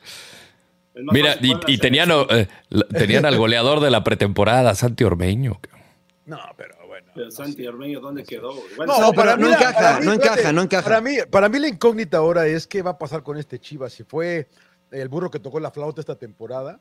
Mira, 0.93 1.37
y, 1.41 1.77
tenían, 1.77 2.09
eh, 2.29 2.47
tenían 2.89 3.25
al 3.25 3.37
goleador 3.37 3.79
de 3.79 3.89
la 3.89 4.03
pretemporada, 4.03 4.75
Santi 4.75 5.03
Ormeño. 5.03 5.59
No, 6.25 6.39
pero. 6.57 6.78
Pero 7.19 7.31
Santi 7.31 7.67
Ormeño, 7.67 7.99
¿dónde 7.99 8.23
quedó? 8.23 8.53
güey? 8.53 8.87
No, 8.87 8.97
No, 8.97 9.11
pero 9.11 9.35
no 9.35 9.49
encaja, 9.49 9.73
para 9.73 9.99
mí, 9.99 10.05
no 10.05 10.13
encaja, 10.13 10.35
espérate, 10.35 10.53
no 10.53 10.61
encaja. 10.61 10.83
Para 10.85 11.01
mí, 11.01 11.17
para 11.29 11.49
mí 11.49 11.59
la 11.59 11.67
incógnita 11.67 12.19
ahora 12.19 12.47
es 12.47 12.65
qué 12.65 12.81
va 12.81 12.91
a 12.91 12.97
pasar 12.97 13.23
con 13.23 13.35
este 13.35 13.59
Chivas. 13.59 13.91
Si 13.91 14.05
fue 14.05 14.47
el 14.89 15.09
burro 15.09 15.29
que 15.29 15.37
tocó 15.41 15.59
la 15.59 15.69
flauta 15.69 15.99
esta 15.99 16.15
temporada, 16.15 16.79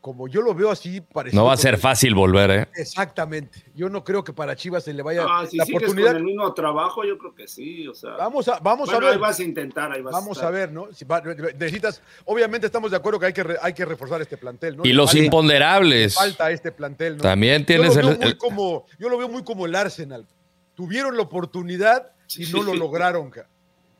como 0.00 0.28
yo 0.28 0.40
lo 0.42 0.54
veo 0.54 0.70
así, 0.70 1.00
parecido. 1.00 1.42
No 1.42 1.48
va 1.48 1.54
a 1.54 1.56
ser 1.56 1.76
fácil 1.76 2.14
volver, 2.14 2.50
¿eh? 2.50 2.68
Exactamente. 2.76 3.64
Yo 3.74 3.88
no 3.88 4.04
creo 4.04 4.22
que 4.22 4.32
para 4.32 4.54
Chivas 4.56 4.84
se 4.84 4.92
le 4.92 5.02
vaya 5.02 5.24
Ah, 5.28 5.44
si 5.44 5.56
la 5.56 5.64
sigues 5.64 5.82
oportunidad. 5.82 6.08
con 6.12 6.16
el 6.18 6.24
mismo 6.24 6.54
trabajo, 6.54 7.04
yo 7.04 7.18
creo 7.18 7.34
que 7.34 7.48
sí. 7.48 7.86
O 7.88 7.94
sea, 7.94 8.12
Vamos 8.12 8.46
a, 8.48 8.58
vamos 8.60 8.88
bueno, 8.88 9.06
a 9.06 9.10
ahí 9.10 9.16
ver. 9.16 9.20
vas 9.20 9.38
a 9.40 9.42
intentar, 9.42 9.92
ahí 9.92 10.00
vas 10.00 10.12
Vamos 10.12 10.36
estar. 10.38 10.48
a 10.48 10.50
ver, 10.52 10.72
¿no? 10.72 10.92
Si 10.92 11.04
va- 11.04 11.20
necesitas, 11.20 12.00
obviamente 12.24 12.66
estamos 12.66 12.90
de 12.92 12.96
acuerdo 12.96 13.18
que 13.18 13.26
hay 13.26 13.32
que, 13.32 13.42
re- 13.42 13.58
hay 13.60 13.72
que 13.74 13.84
reforzar 13.84 14.22
este 14.22 14.36
plantel, 14.36 14.76
¿no? 14.76 14.84
Y 14.84 14.88
Le 14.88 14.94
los 14.94 15.10
falta- 15.10 15.24
imponderables. 15.24 16.14
le 16.14 16.20
falta 16.20 16.50
este 16.52 16.70
plantel, 16.72 17.16
¿no? 17.16 17.22
También 17.22 17.62
Yo 17.62 17.66
tienes 17.66 17.96
lo, 17.96 18.02
veo 18.08 18.18
el- 18.20 18.38
como, 18.38 18.86
yo 18.98 19.08
lo 19.08 19.18
veo 19.18 19.28
muy 19.28 19.42
como 19.42 19.66
el 19.66 19.74
Arsenal. 19.74 20.26
Tuvieron 20.74 21.16
la 21.16 21.22
oportunidad 21.24 22.12
y 22.36 22.46
no 22.52 22.62
lo 22.62 22.74
lograron, 22.74 23.30
ca. 23.30 23.46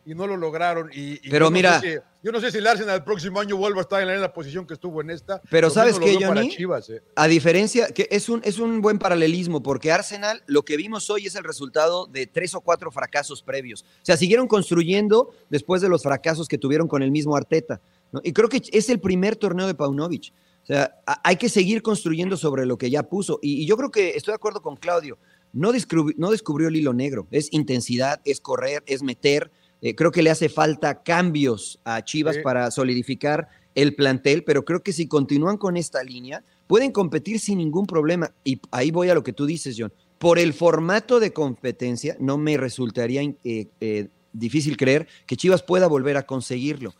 y 0.06 0.14
no 0.14 0.26
lo 0.26 0.36
lograron. 0.36 0.90
Y, 0.92 1.14
y 1.26 1.30
Pero 1.30 1.46
yo 1.46 1.50
no 1.50 1.54
mira- 1.54 1.80
sé 1.80 1.94
si- 1.94 1.98
yo 2.22 2.32
no 2.32 2.40
sé 2.40 2.50
si 2.50 2.58
el 2.58 2.66
Arsenal 2.66 2.96
el 2.96 3.04
próximo 3.04 3.38
año 3.40 3.56
vuelva 3.56 3.78
a 3.80 3.82
estar 3.82 4.00
en 4.00 4.08
la 4.08 4.14
misma 4.14 4.32
posición 4.32 4.66
que 4.66 4.74
estuvo 4.74 5.00
en 5.00 5.10
esta. 5.10 5.40
Pero 5.50 5.68
Lo 5.68 5.74
¿sabes 5.74 5.98
para 5.98 6.12
Johnny? 6.34 6.48
Chivas, 6.50 6.90
eh. 6.90 7.02
A 7.14 7.28
diferencia, 7.28 7.88
que 7.88 8.08
es 8.10 8.28
un, 8.28 8.40
es 8.44 8.58
un 8.58 8.80
buen 8.80 8.98
paralelismo, 8.98 9.62
porque 9.62 9.92
Arsenal, 9.92 10.42
lo 10.46 10.64
que 10.64 10.76
vimos 10.76 11.08
hoy 11.10 11.26
es 11.26 11.34
el 11.36 11.44
resultado 11.44 12.06
de 12.06 12.26
tres 12.26 12.54
o 12.54 12.60
cuatro 12.60 12.90
fracasos 12.90 13.42
previos. 13.42 13.82
O 13.82 14.04
sea, 14.04 14.16
siguieron 14.16 14.46
construyendo 14.48 15.30
después 15.48 15.80
de 15.82 15.88
los 15.88 16.02
fracasos 16.02 16.48
que 16.48 16.58
tuvieron 16.58 16.88
con 16.88 17.02
el 17.02 17.10
mismo 17.10 17.36
Arteta. 17.36 17.80
¿no? 18.12 18.20
Y 18.24 18.32
creo 18.32 18.48
que 18.48 18.62
es 18.72 18.88
el 18.88 19.00
primer 19.00 19.36
torneo 19.36 19.66
de 19.66 19.74
Paunovic. 19.74 20.32
O 20.62 20.66
sea, 20.66 20.96
a- 21.06 21.20
hay 21.26 21.36
que 21.36 21.48
seguir 21.48 21.82
construyendo 21.82 22.36
sobre 22.36 22.66
lo 22.66 22.76
que 22.78 22.90
ya 22.90 23.02
puso. 23.04 23.38
Y, 23.42 23.62
y 23.62 23.66
yo 23.66 23.76
creo 23.76 23.90
que 23.90 24.10
estoy 24.16 24.32
de 24.32 24.36
acuerdo 24.36 24.60
con 24.60 24.76
Claudio. 24.76 25.18
No, 25.52 25.72
descubri- 25.72 26.14
no 26.18 26.30
descubrió 26.30 26.68
el 26.68 26.76
hilo 26.76 26.92
negro. 26.92 27.26
Es 27.30 27.48
intensidad, 27.52 28.20
es 28.26 28.40
correr, 28.40 28.82
es 28.86 29.02
meter. 29.02 29.50
Eh, 29.80 29.94
creo 29.94 30.10
que 30.10 30.22
le 30.22 30.30
hace 30.30 30.48
falta 30.48 31.02
cambios 31.02 31.78
a 31.84 32.02
Chivas 32.04 32.36
Sí. 32.36 32.42
para 32.42 32.70
solidificar 32.70 33.48
el 33.74 33.94
plantel, 33.94 34.42
pero 34.44 34.64
creo 34.64 34.82
que 34.82 34.92
si 34.92 35.06
continúan 35.06 35.56
con 35.56 35.76
esta 35.76 36.02
línea, 36.02 36.42
pueden 36.66 36.90
competir 36.90 37.38
sin 37.38 37.58
ningún 37.58 37.86
problema. 37.86 38.32
Y 38.44 38.60
ahí 38.72 38.90
voy 38.90 39.08
a 39.08 39.14
lo 39.14 39.22
que 39.22 39.32
tú 39.32 39.46
dices, 39.46 39.76
John. 39.78 39.92
por 40.18 40.40
el 40.40 40.52
formato 40.52 41.20
de 41.20 41.32
competencia, 41.32 42.16
no 42.18 42.38
me 42.38 42.56
resultaría 42.56 43.22
eh, 43.22 43.68
eh, 43.80 44.08
difícil 44.32 44.76
creer 44.76 45.06
que 45.26 45.36
Chivas 45.36 45.62
pueda 45.62 45.86
volver 45.86 46.16
a 46.16 46.26
conseguirlo. 46.26 46.92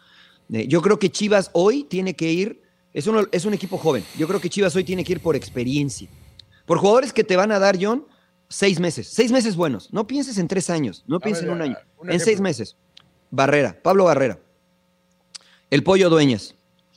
Yo 0.49 0.81
creo 0.83 1.01
que 1.01 1.11
Chivas 1.11 1.51
hoy 1.53 1.83
tiene 1.83 2.14
que 2.14 2.31
ir, 2.33 2.62
es, 2.95 3.09
uno, 3.09 3.26
es 3.33 3.45
un 3.45 3.55
equipo 3.55 3.76
joven, 3.76 4.05
yo 4.16 4.29
creo 4.29 4.41
que 4.41 4.49
Chivas 4.49 4.74
hoy 4.76 4.85
tiene 4.85 5.03
que 5.03 5.12
ir 5.14 5.20
por 5.20 5.35
experiencia. 5.35 6.09
Por 6.64 6.79
jugadores 6.79 7.12
que 7.12 7.24
te 7.24 7.35
van 7.37 7.51
a 7.51 7.59
dar, 7.59 7.76
John, 7.81 8.07
seis 8.49 8.80
meses, 8.80 9.09
seis 9.09 9.30
meses 9.30 9.57
buenos. 9.57 9.92
No 9.92 10.07
pienses 10.07 10.38
en 10.38 10.49
tres 10.49 10.70
años, 10.70 11.05
no 11.07 11.20
pienses 11.20 11.44
en 11.44 11.51
un 11.51 11.62
año, 11.62 11.76
en 12.05 12.20
seis 12.20 12.40
meses. 12.40 12.76
Barrera, 13.30 13.78
Pablo 13.82 14.05
Barrera, 14.05 14.38
el 15.70 15.82
Pollo 15.82 16.09
Dueñas, 16.09 16.55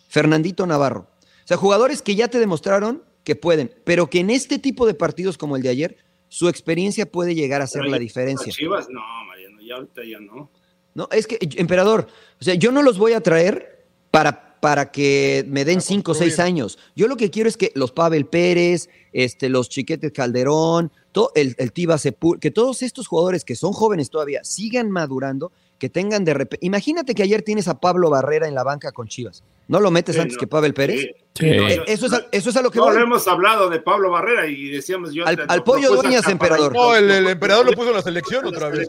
Fernandito 0.07 0.65
Navarro. 0.65 1.07
O 1.43 1.47
sea, 1.47 1.57
jugadores 1.57 2.01
que 2.01 2.15
ya 2.15 2.29
te 2.29 2.39
demostraron 2.39 3.03
que 3.23 3.35
pueden, 3.35 3.73
pero 3.83 4.09
que 4.09 4.19
en 4.19 4.29
este 4.29 4.59
tipo 4.59 4.85
de 4.85 4.93
partidos 4.93 5.37
como 5.37 5.55
el 5.55 5.61
de 5.61 5.69
ayer 5.69 5.97
su 6.29 6.47
experiencia 6.47 7.05
puede 7.05 7.35
llegar 7.35 7.61
a 7.61 7.67
ser 7.67 7.85
la 7.85 7.99
diferencia. 7.99 8.53
Chivas, 8.53 8.87
no, 8.89 9.01
Mariano, 9.27 9.61
ya 9.61 9.75
ahorita 9.75 10.01
ya 10.09 10.19
no. 10.19 10.49
No, 10.93 11.07
es 11.11 11.27
que, 11.27 11.37
emperador, 11.57 12.07
o 12.39 12.43
sea, 12.43 12.55
yo 12.55 12.71
no 12.71 12.81
los 12.81 12.97
voy 12.97 13.13
a 13.13 13.21
traer 13.21 13.85
para, 14.11 14.59
para 14.59 14.91
que 14.91 15.45
me 15.47 15.65
den 15.65 15.81
cinco 15.81 16.11
o 16.11 16.15
seis 16.15 16.39
años. 16.39 16.77
Yo 16.95 17.07
lo 17.07 17.17
que 17.17 17.29
quiero 17.29 17.49
es 17.49 17.57
que 17.57 17.71
los 17.75 17.91
Pavel 17.91 18.25
Pérez, 18.25 18.89
este, 19.11 19.49
los 19.49 19.69
Chiquetes 19.69 20.11
Calderón, 20.11 20.91
todo, 21.11 21.31
el, 21.35 21.55
el 21.57 21.71
Tiba 21.71 21.97
Sepul, 21.97 22.39
que 22.39 22.51
todos 22.51 22.81
estos 22.81 23.07
jugadores 23.07 23.45
que 23.45 23.55
son 23.55 23.73
jóvenes 23.73 24.09
todavía 24.09 24.43
sigan 24.43 24.89
madurando 24.91 25.51
que 25.81 25.89
tengan 25.89 26.23
de 26.23 26.35
repente. 26.35 26.63
Imagínate 26.63 27.15
que 27.15 27.23
ayer 27.23 27.41
tienes 27.41 27.67
a 27.67 27.79
Pablo 27.79 28.11
Barrera 28.11 28.47
en 28.47 28.53
la 28.53 28.63
banca 28.63 28.91
con 28.91 29.07
Chivas. 29.07 29.43
¿No 29.67 29.79
lo 29.79 29.89
metes 29.89 30.17
antes 30.19 30.37
que 30.37 30.45
Pavel 30.45 30.75
Pérez? 30.75 31.15
Sí. 31.33 31.47
Eh, 31.47 31.81
eso, 31.87 32.05
es, 32.05 32.25
eso 32.31 32.49
es 32.51 32.55
a 32.55 32.61
lo 32.61 32.69
que 32.69 32.77
no, 32.77 32.91
hemos 32.91 33.27
hablado 33.27 33.67
de 33.67 33.79
Pablo 33.79 34.11
Barrera 34.11 34.45
y 34.45 34.69
decíamos 34.69 35.11
yo. 35.11 35.25
Al, 35.25 35.43
al 35.47 35.63
pollo 35.63 35.95
Dueñas, 35.95 36.27
emperador. 36.27 36.71
No, 36.71 36.95
el, 36.95 37.09
el, 37.09 37.27
emperador 37.27 37.65
lo 37.65 37.71
puso 37.71 37.89
en 37.89 37.95
la 37.95 38.01
selección 38.03 38.45
otra 38.45 38.69
vez. 38.69 38.87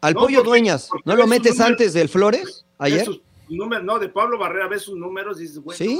Al 0.00 0.14
pollo 0.14 0.44
Dueñas, 0.44 0.88
¿no 1.04 1.16
lo 1.16 1.26
metes 1.26 1.60
antes 1.60 1.94
del 1.94 2.08
Flores 2.08 2.64
ayer? 2.78 3.08
Números, 3.48 3.84
no, 3.84 3.98
de 3.98 4.08
Pablo 4.08 4.38
Barrera 4.38 4.68
ves 4.68 4.82
sus 4.82 4.96
números 4.96 5.38
y 5.38 5.42
dices, 5.42 5.58
güey, 5.58 5.76
sí. 5.76 5.98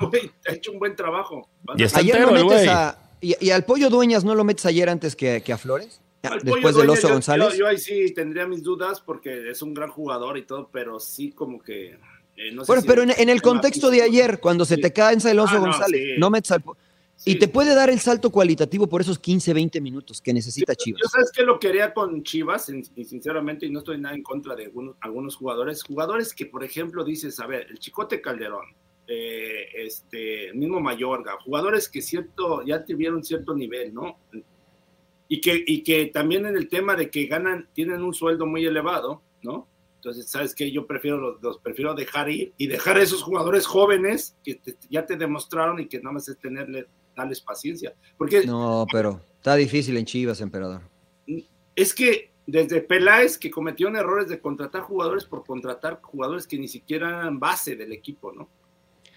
no, 0.00 0.10
ha 0.48 0.52
hecho 0.52 0.72
un 0.72 0.78
buen 0.78 0.96
trabajo. 0.96 1.48
Y 1.76 1.82
está 1.82 2.00
ayer 2.00 2.16
entero, 2.16 2.30
no 2.30 2.44
metes 2.44 2.64
güey. 2.64 2.68
a, 2.68 2.98
y, 3.20 3.34
y, 3.44 3.50
al 3.50 3.64
pollo 3.64 3.90
Dueñas 3.90 4.24
no 4.24 4.34
lo 4.34 4.44
metes 4.44 4.66
ayer 4.66 4.88
antes 4.88 5.16
que, 5.16 5.42
que 5.42 5.52
a 5.52 5.58
Flores? 5.58 6.00
Al 6.22 6.40
Después 6.40 6.74
del 6.74 6.90
Oso 6.90 7.08
yo- 7.08 7.14
González. 7.14 7.48
Yo, 7.52 7.58
yo 7.58 7.66
ahí 7.68 7.78
sí 7.78 8.12
tendría 8.12 8.46
mis 8.46 8.62
dudas 8.62 9.00
porque 9.00 9.50
es 9.50 9.62
un 9.62 9.74
gran 9.74 9.90
jugador 9.90 10.36
y 10.38 10.42
todo, 10.42 10.68
pero 10.72 10.98
sí 10.98 11.30
como 11.32 11.60
que. 11.62 11.98
eh, 12.36 12.52
no 12.52 12.64
sé 12.64 12.66
Bueno, 12.66 12.82
si 12.82 12.88
pero 12.88 13.02
en, 13.02 13.12
en 13.16 13.28
el 13.28 13.40
contexto 13.42 13.90
de 13.90 14.02
ayer, 14.02 14.40
cuando 14.40 14.64
se 14.64 14.74
Sí. 14.76 14.80
te 14.80 14.92
cansa 14.92 15.30
el 15.30 15.38
Oso 15.38 15.54
Ah, 15.54 15.58
no, 15.58 15.62
González, 15.66 16.00
sí. 16.14 16.18
no 16.20 16.30
metes 16.30 16.50
al... 16.50 16.62
po- 16.62 16.76
Y 17.24 17.32
Sí. 17.32 17.38
te 17.38 17.48
puede 17.48 17.74
dar 17.74 17.88
el 17.88 17.98
salto 18.00 18.30
cualitativo 18.30 18.86
por 18.88 19.00
esos 19.00 19.18
15, 19.18 19.54
20 19.54 19.80
minutos 19.80 20.20
que 20.20 20.34
necesita 20.34 20.72
Yo 20.74 20.76
Chivas. 20.84 21.02
sabes 21.10 21.30
que 21.32 21.42
lo 21.44 21.58
quería 21.58 21.94
con 21.94 22.22
Chivas, 22.24 22.68
y 22.94 23.04
sinceramente, 23.04 23.64
y 23.64 23.70
no 23.70 23.78
estoy 23.78 23.98
nada 23.98 24.14
en 24.14 24.22
contra 24.22 24.54
de 24.54 24.64
algunos, 24.66 24.96
algunos 25.00 25.34
jugadores, 25.36 25.82
jugadores 25.82 26.34
que, 26.34 26.44
por 26.46 26.62
ejemplo, 26.64 27.04
dices, 27.04 27.40
a 27.40 27.46
ver, 27.46 27.68
el 27.70 27.78
Chicote 27.78 28.20
Calderón, 28.20 28.66
eh, 29.08 29.68
este, 29.74 30.52
mismo 30.54 30.80
Mayorga, 30.80 31.36
jugadores 31.44 31.88
que 31.88 32.02
cierto, 32.02 32.62
ya 32.64 32.84
tuvieron 32.84 33.22
cierto 33.22 33.54
nivel, 33.54 33.94
¿no? 33.94 34.18
Y 35.28 35.40
que, 35.40 35.62
y 35.66 35.82
que 35.82 36.06
también 36.06 36.46
en 36.46 36.56
el 36.56 36.68
tema 36.68 36.94
de 36.96 37.10
que 37.10 37.26
ganan, 37.26 37.68
tienen 37.72 38.02
un 38.02 38.14
sueldo 38.14 38.46
muy 38.46 38.64
elevado, 38.64 39.22
¿no? 39.42 39.68
Entonces, 39.96 40.28
¿sabes 40.28 40.54
qué? 40.54 40.70
Yo 40.70 40.86
prefiero 40.86 41.18
los, 41.18 41.42
los 41.42 41.58
prefiero 41.58 41.94
dejar 41.94 42.28
ir 42.30 42.52
y 42.56 42.68
dejar 42.68 42.96
a 42.96 43.02
esos 43.02 43.22
jugadores 43.22 43.66
jóvenes 43.66 44.36
que 44.44 44.54
te- 44.56 44.76
ya 44.88 45.04
te 45.04 45.16
demostraron 45.16 45.80
y 45.80 45.86
que 45.88 45.98
nada 45.98 46.12
más 46.12 46.28
es 46.28 46.38
tenerle, 46.38 46.86
darles 47.16 47.40
paciencia. 47.40 47.92
Porque 48.16 48.44
No, 48.46 48.86
pero 48.92 49.20
está 49.36 49.56
difícil 49.56 49.96
en 49.96 50.04
Chivas, 50.04 50.40
emperador. 50.40 50.82
es 51.74 51.92
que 51.92 52.30
desde 52.46 52.80
Peláez 52.82 53.36
que 53.36 53.50
cometieron 53.50 53.96
errores 53.96 54.28
de 54.28 54.38
contratar 54.38 54.82
jugadores 54.82 55.24
por 55.24 55.44
contratar 55.44 56.00
jugadores 56.00 56.46
que 56.46 56.56
ni 56.58 56.68
siquiera 56.68 57.08
eran 57.08 57.40
base 57.40 57.74
del 57.74 57.92
equipo, 57.92 58.32
¿no? 58.32 58.48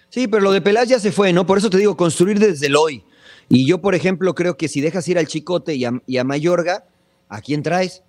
Sí, 0.10 0.28
pero 0.28 0.43
lo 0.43 0.51
de 0.51 0.62
Peláez 0.62 0.89
ya 0.89 0.99
se 0.99 1.12
fue, 1.12 1.32
¿no? 1.34 1.45
Por 1.45 1.57
eso 1.57 1.70
te 1.70 1.78
digo, 1.78 1.95
construir 1.95 2.39
desde 2.39 2.68
el 2.68 2.76
hoy. 2.76 3.03
Y 3.47 3.68
yo, 3.68 3.80
por 3.82 3.95
ejemplo, 3.95 4.34
creo 4.36 4.57
que 4.57 4.68
si 4.68 4.82
dejas 4.82 5.07
ir 5.07 5.18
al 5.18 5.28
Chicote 5.28 5.76
y 5.76 5.86
a, 5.86 5.91
y 6.05 6.18
a 6.18 6.24
Mayorga, 6.24 6.86
¿a 7.30 7.41
quién 7.41 7.64
traes? 7.64 8.03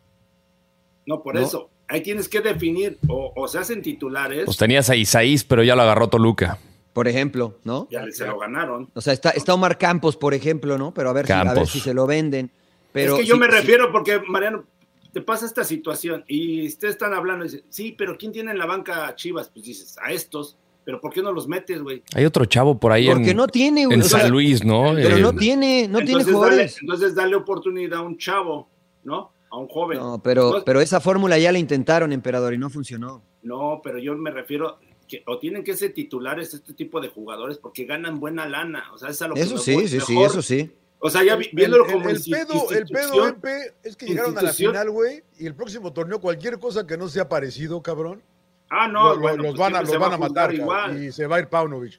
No, 1.07 1.22
por 1.22 1.34
No. 1.34 1.40
eso. 1.40 1.70
Ahí 1.88 2.03
tienes 2.03 2.28
que 2.28 2.40
definir, 2.40 2.98
o, 3.09 3.32
o 3.34 3.48
se 3.48 3.59
hacen 3.59 3.82
titulares, 3.82 4.44
Pues 4.44 4.57
tenías 4.57 4.88
a 4.90 4.96
Isaís, 4.96 5.42
pero 5.42 5.64
ya 5.64 5.74
lo 5.74 5.82
agarró 5.82 6.09
Toluca. 6.09 6.59
Por 6.92 7.09
ejemplo, 7.09 7.57
¿no? 7.64 7.88
ya 7.90 8.05
se 8.12 8.26
lo 8.26 8.38
ganaron. 8.38 8.88
O 8.94 9.01
sea, 9.01 9.12
está, 9.12 9.30
está 9.30 9.55
Omar 9.55 9.76
Campos, 9.78 10.16
por 10.16 10.32
ejemplo, 10.34 10.78
¿no? 10.78 10.92
Pero 10.94 11.11
a 11.11 11.12
ver, 11.12 11.26
si, 11.26 11.32
a 11.32 11.53
ver 11.55 11.66
si 11.66 11.80
se 11.80 11.94
lo 11.94 12.07
venden. 12.07 12.51
Pero 12.92 13.14
es 13.14 13.20
que 13.20 13.26
yo 13.26 13.34
sí- 13.34 13.40
me 13.40 13.46
sí- 13.46 13.53
refiero 13.53 13.90
porque, 13.92 14.20
Mariano, 14.28 14.64
te 15.12 15.20
pasa 15.20 15.46
esta 15.46 15.64
situación 15.64 16.24
y 16.28 16.66
ustedes 16.66 16.94
están 16.94 17.12
hablando 17.12 17.44
y 17.44 17.48
dicen, 17.48 17.64
sí, 17.70 17.94
pero 17.96 18.16
¿quién 18.16 18.30
tiene 18.32 18.51
en 18.53 18.59
la 18.59 18.66
banca 18.66 19.07
a 19.09 19.14
Chivas? 19.16 19.51
Pues 19.53 19.64
dices, 19.64 19.96
a 20.03 20.12
estos, 20.12 20.57
pero 20.84 21.00
¿por 21.00 21.12
qué 21.12 21.22
no 21.22 21.32
los 21.32 21.46
metes, 21.48 21.82
güey? 21.82 22.02
Hay 22.14 22.24
otro 22.24 22.44
chavo 22.44 22.78
por 22.78 22.92
ahí 22.92 23.06
Porque 23.08 23.30
en, 23.30 23.36
no 23.36 23.46
tiene, 23.46 23.86
güey, 23.86 23.96
en 23.98 24.02
o 24.02 24.08
sea, 24.08 24.20
San 24.20 24.30
Luis, 24.30 24.64
¿no? 24.64 24.92
Pero 24.94 25.16
Eh, 25.16 25.20
no 25.20 25.32
tiene, 25.34 25.88
no 25.88 25.98
tiene 25.98 26.12
entonces, 26.22 26.26
dale, 26.26 26.32
jugadores. 26.36 26.78
entonces 26.80 27.14
dale 27.14 27.36
oportunidad 27.36 27.98
a 27.98 28.02
un 28.02 28.16
chavo, 28.18 28.68
¿no? 29.04 29.32
A 29.50 29.56
un 29.58 29.68
joven. 29.68 29.98
No, 29.98 30.22
pero, 30.22 30.62
pero 30.64 30.80
esa 30.80 31.00
fórmula 31.00 31.38
ya 31.38 31.50
la 31.52 31.58
intentaron, 31.58 32.12
emperador, 32.12 32.54
y 32.54 32.58
no 32.58 32.70
funcionó. 32.70 33.22
No, 33.42 33.80
pero 33.82 33.98
yo 33.98 34.14
me 34.16 34.30
refiero 34.30 34.78
que 35.08 35.22
o 35.26 35.38
tienen 35.38 35.64
que 35.64 35.76
ser 35.76 35.92
titulares 35.92 36.54
este 36.54 36.72
tipo 36.74 37.00
de 37.00 37.08
jugadores 37.08 37.58
porque 37.58 37.84
ganan 37.84 38.20
buena 38.20 38.48
lana, 38.48 38.84
o 38.94 38.98
sea, 38.98 39.08
es 39.10 39.20
a 39.22 39.28
lo 39.28 39.34
que 39.34 39.40
Eso 39.40 39.54
me 39.54 39.60
sí, 39.60 39.88
sí, 39.88 40.00
sí, 40.00 40.12
Mejor- 40.12 40.26
eso 40.30 40.42
sí. 40.42 40.70
O 41.02 41.08
sea, 41.08 41.24
ya 41.24 41.34
vi- 41.34 41.46
El- 41.46 41.56
viéndolo 41.56 41.86
el- 41.86 41.92
como 41.92 42.10
el, 42.10 42.18
insti- 42.18 42.30
pedo, 42.30 42.70
el 42.70 42.86
pedo, 42.86 43.26
Epe, 43.28 43.74
es 43.82 43.96
que 43.96 44.06
llegaron 44.06 44.36
a 44.36 44.42
la 44.42 44.52
final, 44.52 44.90
güey, 44.90 45.22
y 45.38 45.46
el 45.46 45.54
próximo 45.54 45.92
torneo, 45.94 46.20
cualquier 46.20 46.58
cosa 46.58 46.86
que 46.86 46.98
no 46.98 47.08
sea 47.08 47.26
parecido, 47.28 47.82
cabrón, 47.82 48.22
Ah, 48.70 48.86
no, 48.88 49.08
lo- 49.10 49.14
lo- 49.16 49.20
bueno, 49.20 49.42
los 49.42 49.52
pues 49.56 49.58
van 49.60 49.76
a, 49.76 49.82
los 49.82 49.98
van 49.98 50.12
a 50.12 50.18
matar, 50.18 50.54
igual. 50.54 51.02
y 51.02 51.10
se 51.12 51.26
va 51.26 51.36
a 51.36 51.40
ir 51.40 51.48
Paunovic, 51.48 51.98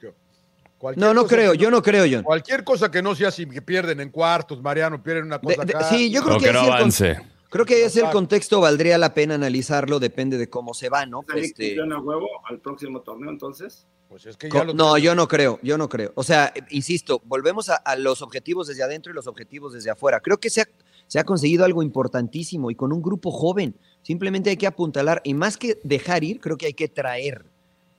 No, 0.96 1.14
no 1.14 1.26
creo, 1.26 1.52
que 1.52 1.58
yo 1.58 1.70
no 1.70 1.82
creo, 1.82 2.04
John. 2.10 2.24
Cualquier 2.24 2.64
cosa 2.64 2.90
que 2.90 3.02
no 3.02 3.14
sea 3.14 3.30
si 3.30 3.46
que 3.46 3.62
pierden 3.62 4.00
en 4.00 4.10
cuartos, 4.10 4.60
Mariano, 4.62 5.00
pierden 5.02 5.26
una 5.26 5.38
cosa 5.38 5.64
de- 5.64 5.76
acá. 5.76 5.84
sí, 5.84 6.10
yo 6.10 6.22
creo 6.22 6.38
que, 6.38 6.46
que 6.46 6.52
no 6.52 6.60
con- 6.60 6.90
creo 7.50 7.66
ese 7.86 8.00
el 8.00 8.10
contexto 8.10 8.60
valdría 8.60 8.96
la 8.98 9.12
pena 9.14 9.34
analizarlo, 9.34 10.00
depende 10.00 10.38
de 10.38 10.48
cómo 10.48 10.72
se 10.74 10.88
va, 10.88 11.04
¿no? 11.06 11.22
¿Salir 11.28 11.44
Este, 11.44 11.80
a 11.94 12.00
huevo 12.00 12.26
al 12.48 12.58
próximo 12.58 13.00
torneo 13.02 13.30
entonces? 13.30 13.86
Pues 14.08 14.26
es 14.26 14.36
que 14.36 14.48
co- 14.48 14.58
ya 14.58 14.64
lo 14.64 14.74
no, 14.74 14.98
yo 14.98 15.14
no 15.14 15.28
creo, 15.28 15.58
yo 15.62 15.78
no 15.78 15.88
creo. 15.88 16.12
O 16.16 16.22
sea, 16.22 16.52
insisto, 16.70 17.20
volvemos 17.24 17.68
a, 17.68 17.76
a 17.76 17.96
los 17.96 18.20
objetivos 18.22 18.66
desde 18.66 18.82
adentro 18.82 19.12
y 19.12 19.14
los 19.14 19.26
objetivos 19.26 19.72
desde 19.74 19.90
afuera. 19.90 20.20
Creo 20.20 20.38
que 20.38 20.50
se 20.50 20.62
ha, 20.62 20.68
se 21.06 21.18
ha 21.18 21.24
conseguido 21.24 21.64
algo 21.64 21.82
importantísimo 21.82 22.70
y 22.70 22.74
con 22.74 22.92
un 22.92 23.00
grupo 23.02 23.30
joven. 23.30 23.74
Simplemente 24.02 24.50
hay 24.50 24.56
que 24.56 24.66
apuntalar 24.66 25.20
y 25.24 25.34
más 25.34 25.56
que 25.56 25.78
dejar 25.82 26.24
ir, 26.24 26.40
creo 26.40 26.56
que 26.56 26.66
hay 26.66 26.74
que 26.74 26.88
traer. 26.88 27.44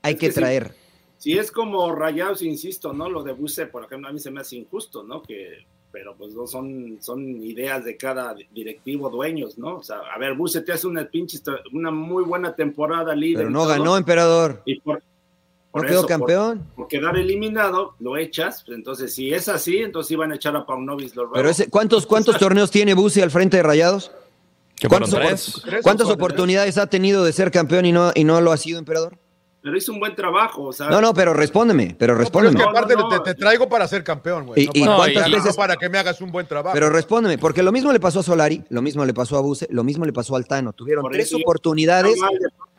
Hay 0.02 0.14
Es 0.16 0.20
que 0.20 0.30
traer. 0.32 0.74
Si 1.18 1.38
es 1.38 1.52
como 1.52 1.94
Rayados, 1.96 2.42
insisto, 2.42 2.92
¿no? 2.92 3.10
Lo 3.10 3.24
de 3.24 3.32
Buse, 3.32 3.68
por 3.68 3.86
ejemplo, 3.86 4.10
a 4.10 4.12
mí 4.12 4.20
se 4.20 4.30
me 4.30 4.42
hace 4.42 4.58
injusto, 4.58 5.04
¿no? 5.04 5.24
Que, 5.24 5.66
pero 5.94 6.14
pues 6.18 6.34
no 6.34 6.46
son, 6.46 6.98
son 7.00 7.42
ideas 7.42 7.86
de 7.86 7.96
cada 7.96 8.36
directivo, 8.54 9.10
dueños, 9.10 9.58
¿no? 9.58 9.78
O 9.78 9.84
sea, 9.84 10.00
a 10.14 10.18
ver, 10.20 10.34
Buse 10.34 10.60
te 10.62 10.74
hace 10.74 10.88
una 10.88 11.06
pinche, 11.06 11.40
una 11.72 11.92
muy 11.92 12.24
buena 12.26 12.54
temporada 12.54 13.16
líder. 13.16 13.38
Pero 13.46 13.50
no 13.52 13.60
todo, 13.60 13.70
ganó, 13.70 13.96
emperador. 13.96 14.62
Y 14.66 14.82
por, 14.82 14.98
No 14.98 15.02
por 15.72 15.82
quedó 15.86 16.00
eso, 16.00 16.02
por- 16.02 16.10
campeón. 16.10 16.68
por 16.76 16.88
quedar 16.90 17.16
eliminado, 17.16 17.96
lo 18.00 18.18
echas. 18.18 18.64
pues, 18.66 18.78
Entonces, 18.78 19.14
si 19.16 19.34
es 19.34 19.48
así, 19.48 19.78
entonces 19.78 20.12
iban 20.12 20.34
a 20.34 20.36
echar 20.36 20.54
a 20.58 20.66
Paunovic 20.66 21.16
los 21.16 21.30
Pero 21.34 21.50
ese, 21.50 21.70
¿cuántos, 21.70 22.06
cuántos 22.06 22.38
torneos 22.38 22.70
tiene 22.70 22.94
Busi 22.94 23.22
al 23.22 23.32
frente 23.32 23.56
de 23.58 23.64
Rayados? 23.64 24.12
¿Que 24.84 24.90
fueron 24.90 25.10
¿Cuántas, 25.10 25.30
tres? 25.30 25.56
opor- 25.56 25.62
Tres 25.64 25.80
o 25.80 25.84
cuántas 25.84 26.10
oportunidades 26.10 26.78
ha 26.78 26.88
tenido 26.88 27.24
de 27.24 27.32
ser 27.32 27.52
campeón 27.52 27.86
y 27.86 27.94
no, 27.94 28.12
y 28.14 28.26
no 28.26 28.42
lo 28.42 28.52
ha 28.52 28.58
sido, 28.58 28.80
emperador? 28.80 29.18
Pero 29.62 29.78
hizo 29.78 29.94
un 29.94 30.00
buen 30.02 30.14
trabajo, 30.14 30.64
o 30.64 30.74
sea. 30.74 30.90
No, 30.90 31.00
no, 31.00 31.14
pero 31.14 31.34
respóndeme, 31.34 31.84
pero 31.86 31.92
No, 31.92 31.98
pero 31.98 32.14
es 32.16 32.20
respóndeme. 32.20 32.58
que 32.58 32.64
aparte 32.70 32.96
no, 32.98 33.10
no. 33.10 33.22
Te, 33.22 33.34
te 33.34 33.40
traigo 33.40 33.70
para 33.70 33.88
ser 33.88 34.04
campeón, 34.04 34.46
güey. 34.48 34.64
¿Y- 34.64 34.66
no 34.66 34.72
y 34.74 34.80
para- 34.82 34.96
cuántas 34.98 35.30
no 35.30 35.38
veces- 35.38 35.56
para 35.56 35.78
que 35.78 35.88
me 35.88 35.98
hagas 36.00 36.20
un 36.20 36.34
buen 36.34 36.46
trabajo. 36.46 36.74
Pero 36.74 36.90
respóndeme, 36.90 37.38
porque 37.38 37.64
lo 37.64 37.72
mismo 37.72 37.94
le 37.94 38.02
pasó 38.02 38.20
a 38.20 38.24
Solari, 38.24 38.62
lo 38.68 38.82
mismo 38.82 39.06
le 39.06 39.14
pasó 39.14 39.38
a 39.38 39.40
Buse, 39.40 39.66
lo 39.72 39.86
mismo 39.86 40.04
le 40.04 40.12
pasó 40.12 40.36
al 40.36 40.46
Tano. 40.48 40.74
Tuvieron 40.74 41.04
Por 41.04 41.14
tres 41.14 41.34
oportunidades. 41.34 42.20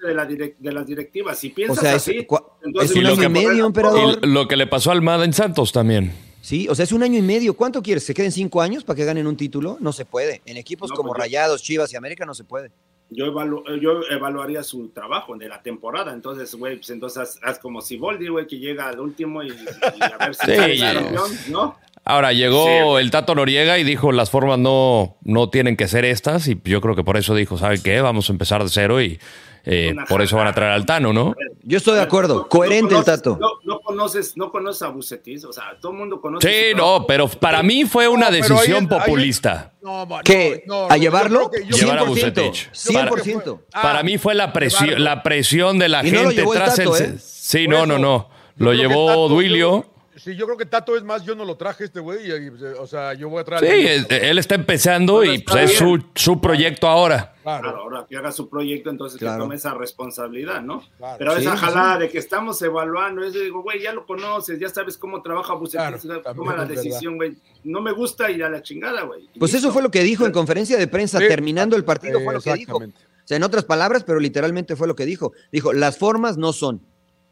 de 0.06 0.14
la 0.14 0.28
direc- 0.28 0.56
de 0.58 0.72
las 0.72 0.86
directivas. 0.86 1.38
Si 1.38 1.52
O 1.52 1.54
piensas 1.54 1.78
sea, 1.80 1.90
es, 1.94 2.02
así, 2.02 2.26
cua- 2.26 2.44
entonces 2.62 2.90
es 2.90 2.96
un 2.96 3.00
Y 3.00 3.04
lo 3.04 3.10
año 3.12 3.18
que- 3.20 3.24
y 3.24 3.28
medio, 3.30 3.64
emperador. 3.66 4.18
Y 4.22 4.26
lo 4.26 4.46
que 4.46 4.56
le 4.56 4.66
pasó 4.66 4.90
a 4.90 4.92
Almada 4.92 5.24
en 5.24 5.32
Santos 5.32 5.72
también. 5.72 6.12
Sí, 6.44 6.68
o 6.68 6.74
sea, 6.74 6.82
es 6.84 6.92
un 6.92 7.02
año 7.02 7.18
y 7.18 7.22
medio. 7.22 7.54
¿Cuánto 7.54 7.80
quieres? 7.82 8.04
¿Se 8.04 8.12
queden 8.12 8.30
cinco 8.30 8.60
años 8.60 8.84
para 8.84 8.96
que 8.98 9.04
ganen 9.06 9.26
un 9.26 9.34
título? 9.36 9.78
No 9.80 9.92
se 9.92 10.04
puede. 10.04 10.42
En 10.44 10.58
equipos 10.58 10.90
No, 10.90 10.96
como 10.96 11.08
pues 11.08 11.18
yo- 11.18 11.22
Rayados, 11.22 11.62
Chivas 11.62 11.90
y 11.92 11.96
América 11.96 12.26
no 12.26 12.34
se 12.34 12.44
puede. 12.44 12.70
yo, 13.10 13.26
evalu- 13.26 13.62
yo 13.80 14.00
evaluaría 14.10 14.62
su 14.62 14.88
trabajo 14.88 15.36
de 15.38 15.48
la 15.48 15.62
temporada. 15.62 16.12
Entonces, 16.12 16.54
güey, 16.54 16.76
pues 16.76 16.90
entonces 16.90 17.18
haz, 17.22 17.38
haz 17.42 17.58
como 17.58 17.80
Siboldi, 17.80 18.28
güey, 18.28 18.46
que 18.46 18.58
llega 18.58 18.88
al 18.88 19.00
último 19.00 19.42
y, 19.42 19.48
y 19.48 20.02
a 20.02 20.18
ver 20.18 20.34
si 20.34 20.44
Sí, 20.50 20.56
sale 20.56 20.76
ya. 20.76 20.94
campeón, 20.94 21.30
¿no? 21.48 21.76
Ahora 22.04 22.34
llegó 22.34 22.98
Sí. 22.98 23.04
el 23.04 23.10
Tato 23.10 23.34
Noriega 23.34 23.78
y 23.78 23.84
dijo 23.84 24.12
las 24.12 24.28
formas 24.30 24.58
no, 24.58 25.16
no 25.22 25.48
tienen 25.48 25.76
que 25.78 25.88
ser 25.88 26.04
estas 26.04 26.46
y 26.48 26.60
yo 26.64 26.82
creo 26.82 26.94
que 26.94 27.04
por 27.04 27.16
eso 27.16 27.34
dijo, 27.34 27.56
¿sabe 27.56 27.80
qué? 27.82 28.02
Vamos 28.02 28.28
a 28.28 28.32
empezar 28.34 28.62
de 28.62 28.68
cero 28.68 29.00
y 29.00 29.18
eh, 29.64 29.94
por 30.10 30.20
eso 30.20 30.36
van 30.36 30.48
a 30.48 30.52
traer 30.52 30.72
al 30.72 30.84
Tano, 30.84 31.14
¿no? 31.14 31.34
Yo 31.62 31.78
estoy 31.78 31.94
de 31.94 32.02
acuerdo. 32.02 32.46
Coherente 32.50 32.92
no 32.92 32.98
el 33.00 33.04
conoces- 33.06 33.22
Tato. 33.22 33.38
No, 33.40 33.48
no 33.64 33.80
conoces, 33.94 34.36
no 34.36 34.50
conoces 34.50 34.82
a 34.82 34.88
Bucetis, 34.88 35.44
o 35.44 35.52
sea, 35.52 35.76
todo 35.80 35.92
el 35.92 35.98
mundo 35.98 36.20
conoce. 36.20 36.48
Sí, 36.48 36.74
no, 36.76 37.06
pero 37.06 37.28
para 37.28 37.62
mí 37.62 37.84
fue 37.84 38.08
una 38.08 38.26
No, 38.26 38.32
pero 38.32 38.44
ahí 38.44 38.50
decisión 38.58 38.88
populista. 38.88 39.72
No, 39.82 40.06
ma- 40.06 40.16
no, 40.18 40.22
¿Qué? 40.24 40.64
no, 40.66 40.86
¿A 40.90 40.96
llevarlo? 40.96 41.50
yo 41.66 41.76
Llevar 41.76 41.98
a 41.98 42.02
Bucetich. 42.04 42.70
100%. 42.72 43.60
Ah, 43.72 43.82
Para 43.82 44.02
mí 44.02 44.18
fue 44.18 44.34
la 44.34 44.52
presión, 44.52 44.84
llevarlo. 44.86 45.04
la 45.04 45.22
presión 45.22 45.78
de 45.78 45.88
la 45.88 46.06
Y 46.06 46.10
no 46.10 46.22
lo 46.24 46.30
gente 46.30 46.44
tras 46.52 46.76
Tato, 46.76 46.96
el. 46.96 47.04
¿eh? 47.04 47.14
Sí, 47.18 47.68
no, 47.68 47.76
eso, 47.78 47.86
no, 47.86 47.98
no. 47.98 48.30
Lo 48.56 48.72
llevó 48.72 49.06
Tato- 49.08 49.28
Duilio. 49.28 49.86
Sí, 50.24 50.34
yo 50.36 50.46
creo 50.46 50.56
que 50.56 50.64
Tato 50.64 50.96
es 50.96 51.04
más, 51.04 51.22
yo 51.24 51.34
no 51.34 51.44
lo 51.44 51.54
traje 51.56 51.84
este 51.84 52.00
güey, 52.00 52.26
y, 52.30 52.32
y, 52.46 52.48
o 52.80 52.86
sea, 52.86 53.12
yo 53.12 53.28
voy 53.28 53.42
a 53.42 53.44
traer. 53.44 53.62
Sí, 53.62 53.86
es- 53.86 54.06
él 54.22 54.38
está 54.38 54.54
empezando 54.54 55.22
y 55.22 55.34
está 55.36 55.52
pues, 55.52 55.72
es 55.72 55.76
su, 55.76 56.02
su 56.14 56.40
proyecto 56.40 56.88
ahora. 56.88 57.34
Claro, 57.42 57.62
Claro, 57.62 57.78
ahora 57.82 58.06
que 58.08 58.16
haga 58.16 58.32
su 58.32 58.48
proyecto, 58.48 58.88
entonces 58.88 59.18
Claro. 59.18 59.36
que 59.36 59.42
tome 59.42 59.56
esa 59.56 59.74
responsabilidad, 59.74 60.62
¿no? 60.62 60.82
Claro. 60.96 61.16
Pero 61.18 61.34
Sí, 61.34 61.42
esa 61.42 61.52
sí, 61.52 61.58
jalada 61.58 61.98
de 61.98 62.08
que 62.08 62.16
estamos 62.16 62.60
evaluando, 62.62 63.22
es 63.22 63.34
de, 63.34 63.42
digo, 63.44 63.62
güey, 63.62 63.82
ya 63.82 63.92
lo 63.92 64.06
conoces, 64.06 64.58
ya 64.58 64.70
sabes 64.70 64.96
cómo 64.96 65.20
trabaja 65.20 65.52
también 66.22 66.36
toma 66.36 66.56
la 66.56 66.64
decisión, 66.64 67.16
güey. 67.16 67.36
No 67.62 67.82
me 67.82 67.92
gusta 67.92 68.30
ir 68.30 68.42
a 68.44 68.48
la 68.48 68.62
chingada, 68.62 69.02
güey. 69.02 69.28
Pues 69.38 69.52
listo. 69.52 69.68
eso 69.68 69.72
fue 69.74 69.82
lo 69.82 69.90
que 69.90 70.02
dijo 70.02 70.24
en 70.24 70.32
conferencia 70.32 70.78
de 70.78 70.86
prensa, 70.88 71.18
Sí. 71.18 71.28
terminando 71.28 71.76
el 71.76 71.84
partido, 71.84 72.18
fue 72.20 72.32
lo 72.32 72.40
que 72.40 72.54
dijo. 72.54 72.78
O 72.78 73.26
sea, 73.26 73.36
en 73.36 73.42
otras 73.42 73.64
palabras, 73.64 74.04
pero 74.04 74.20
literalmente 74.20 74.74
fue 74.74 74.86
lo 74.88 74.94
que 74.96 75.04
dijo. 75.04 75.32
Dijo, 75.52 75.72
las 75.74 75.98
formas 75.98 76.38
no 76.38 76.52
son. 76.54 76.80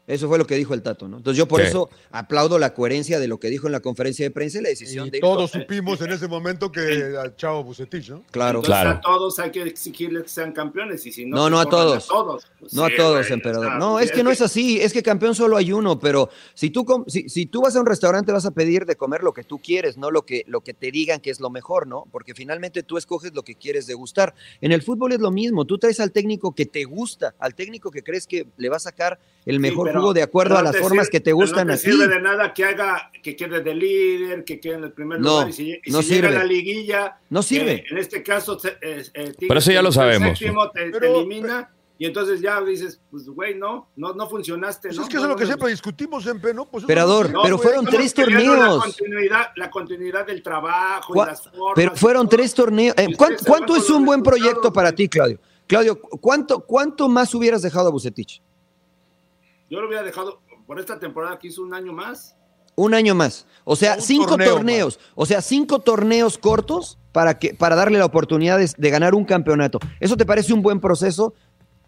Eso 0.05 0.27
fue 0.27 0.37
lo 0.37 0.45
que 0.45 0.55
dijo 0.55 0.73
el 0.73 0.81
Tato, 0.81 1.07
¿no? 1.07 1.17
Entonces 1.17 1.37
yo 1.37 1.47
por 1.47 1.61
Sí. 1.61 1.67
eso 1.67 1.89
aplaudo 2.11 2.59
la 2.59 2.73
coherencia 2.73 3.19
de 3.19 3.27
lo 3.29 3.39
que 3.39 3.49
dijo 3.49 3.67
en 3.67 3.71
la 3.71 3.79
conferencia 3.79 4.25
de 4.25 4.31
prensa 4.31 4.59
y 4.59 4.63
la 4.63 4.67
decisión 4.69 5.07
Y 5.07 5.11
de... 5.11 5.19
todos 5.21 5.51
supimos 5.51 6.01
en 6.01 6.11
ese 6.11 6.27
momento 6.27 6.69
que 6.71 7.15
a 7.17 7.33
Chavo 7.37 7.63
Bucetich, 7.63 8.09
¿no? 8.09 8.21
Claro. 8.31 8.59
Entonces, 8.59 8.81
Claro. 8.81 8.89
a 8.97 9.01
todos 9.01 9.39
hay 9.39 9.51
que 9.51 9.61
exigirles 9.63 10.23
que 10.23 10.29
sean 10.29 10.51
campeones 10.51 11.05
y 11.05 11.11
si 11.13 11.25
no, 11.25 11.37
No, 11.37 11.49
no 11.49 11.59
a 11.59 11.63
corran 11.65 11.99
todos. 12.01 12.41
Pues 12.59 12.73
No 12.73 12.83
a 12.83 12.89
todos, 12.95 13.19
güey, 13.27 13.31
emperador. 13.33 13.77
No, 13.77 13.99
es 13.99 14.11
que 14.11 14.23
no 14.23 14.31
es 14.31 14.41
así. 14.41 14.81
Es 14.81 14.91
que 14.91 15.01
campeón 15.01 15.35
solo 15.35 15.55
hay 15.55 15.71
uno, 15.71 15.97
pero 15.97 16.29
si 16.53 16.69
tú, 16.69 16.83
com- 16.83 17.05
si, 17.07 17.29
si 17.29 17.45
tú 17.45 17.61
vas 17.61 17.73
a 17.75 17.79
un 17.79 17.85
restaurante 17.85 18.33
vas 18.33 18.45
a 18.45 18.51
pedir 18.51 18.85
de 18.85 18.97
comer 18.97 19.23
lo 19.23 19.31
que 19.33 19.43
tú 19.45 19.59
quieres, 19.59 19.97
no 19.97 20.11
lo 20.11 20.23
que, 20.25 20.43
lo 20.47 20.59
que 20.61 20.73
te 20.73 20.91
digan 20.91 21.21
que 21.21 21.29
es 21.29 21.39
lo 21.39 21.49
mejor, 21.49 21.87
¿no? 21.87 22.05
Porque 22.11 22.33
finalmente 22.33 22.83
tú 22.83 22.97
escoges 22.97 23.33
lo 23.33 23.43
que 23.43 23.55
quieres 23.55 23.87
degustar. 23.87 24.35
En 24.59 24.73
el 24.73 24.81
fútbol 24.81 25.13
es 25.13 25.21
lo 25.21 25.31
mismo. 25.31 25.63
Tú 25.63 25.77
traes 25.77 26.01
al 26.01 26.11
técnico 26.11 26.53
que 26.53 26.65
te 26.65 26.83
gusta, 26.83 27.35
al 27.39 27.55
técnico 27.55 27.89
que 27.89 28.03
crees 28.03 28.27
que 28.27 28.47
le 28.57 28.67
va 28.67 28.75
a 28.75 28.79
sacar 28.81 29.17
el 29.45 29.55
Sí, 29.55 29.59
mejor 29.59 29.92
pero- 29.93 30.01
jugo 30.01 30.13
de 30.13 30.21
acuerdo 30.23 30.55
a 30.55 30.57
no 30.59 30.63
las 30.65 30.73
te 30.73 30.79
formas 30.81 31.07
sirve- 31.07 31.11
que 31.11 31.19
te 31.21 31.31
gustan 31.33 31.67
no 31.67 31.73
a 31.73 31.77
te 31.77 31.83
ti. 31.83 31.91
sirve 31.91 32.07
de 32.07 32.21
nada 32.21 32.53
que 32.53 32.65
haga, 32.65 33.09
que 33.23 33.35
quede 33.35 33.61
de 33.61 33.73
líder, 33.75 34.43
que 34.43 34.59
quede 34.59 34.75
en 34.75 34.83
el 34.83 34.91
primer 34.91 35.19
No, 35.19 35.29
lugar 35.29 35.49
y 35.49 35.53
si, 35.53 35.79
y 35.85 35.91
no 35.91 36.01
si 36.01 36.09
llega 36.15 36.27
a 36.27 36.31
sirve. 36.31 36.43
la 36.43 36.45
liguilla. 36.45 37.17
No 37.29 37.41
sirve. 37.41 37.71
eh, 37.73 37.83
en 37.89 37.97
este 37.97 38.21
caso, 38.21 38.57
eh, 38.81 39.03
eh, 39.13 39.33
Pero 39.39 39.59
eso 39.59 39.71
ya 39.71 39.81
lo 39.81 39.89
te- 39.89 39.89
el 39.89 39.93
sabemos, 39.93 40.37
séptimo 40.39 40.69
te, 40.71 40.85
te 40.91 40.99
Pero- 40.99 41.15
elimina 41.19 41.69
y 41.97 42.05
entonces 42.07 42.41
ya 42.41 42.59
dices, 42.61 42.99
pues 43.11 43.25
güey, 43.29 43.55
no, 43.55 43.87
no, 43.95 44.13
no 44.13 44.27
funcionaste. 44.27 44.89
Pues 44.89 44.97
¿no? 44.97 45.03
es 45.03 45.09
que 45.09 45.15
eso 45.17 45.25
es 45.25 45.29
lo 45.29 45.35
que 45.35 45.43
no, 45.43 45.47
siempre 45.47 45.69
discutimos, 45.69 46.25
Empe, 46.25 46.53
¿no? 46.53 46.65
Pues 46.65 46.83
Emperador, 46.83 47.31
no, 47.31 47.43
pero 47.43 47.57
fueron 47.57 47.85
tres 47.85 48.13
torneos. 48.13 48.57
La 48.57 48.79
continuidad, 48.81 49.47
la 49.55 49.69
continuidad 49.71 50.25
del 50.25 50.41
trabajo 50.43 51.13
y 51.15 51.19
las 51.25 51.43
formas. 51.49 51.73
Pero 51.75 51.95
fueron 51.95 52.27
tres 52.27 52.53
torneos. 52.53 52.95
Eh, 52.97 53.07
Y 53.09 53.13
¿cuán- 53.15 53.31
ustedes 53.33 53.45
se 53.45 53.49
¿Cuánto 53.49 53.73
van 53.73 53.81
es 53.81 53.89
un 53.89 54.05
buen 54.05 54.23
proyecto 54.23 54.73
para 54.73 54.91
ti, 54.91 55.07
Claudio? 55.07 55.39
Claudio, 55.65 55.97
¿cuánto, 56.01 56.59
¿cuánto 56.59 57.07
más 57.07 57.33
hubieras 57.33 57.61
dejado 57.61 57.87
a 57.87 57.91
Bucetich? 57.91 58.41
Yo 59.73 59.81
lo 59.81 59.87
hubiera 59.87 60.03
dejado 60.03 60.39
por 60.67 60.79
esta 60.79 60.99
temporada 60.99 61.39
que 61.39 61.47
hizo 61.47 61.63
un 61.63 61.73
año 61.73 61.93
más. 61.93 62.35
Un 62.75 62.93
año 62.93 63.15
más. 63.15 63.47
O 63.63 63.75
sea, 63.75 63.95
Un 63.95 64.01
cinco 64.01 64.27
torneo 64.29 64.53
torneos. 64.53 64.99
O 65.15 65.25
sea, 65.25 65.41
cinco 65.41 65.79
torneos 65.79 66.37
cortos 66.37 66.99
para, 67.11 67.39
que, 67.39 67.55
para 67.55 67.75
darle 67.75 67.97
la 67.97 68.05
oportunidad 68.05 68.59
de, 68.59 68.69
de 68.77 68.89
ganar 68.91 69.15
un 69.15 69.25
campeonato. 69.25 69.79
¿Eso 69.99 70.15
te 70.15 70.27
parece 70.27 70.53
un 70.53 70.61
buen 70.61 70.79
proceso 70.79 71.33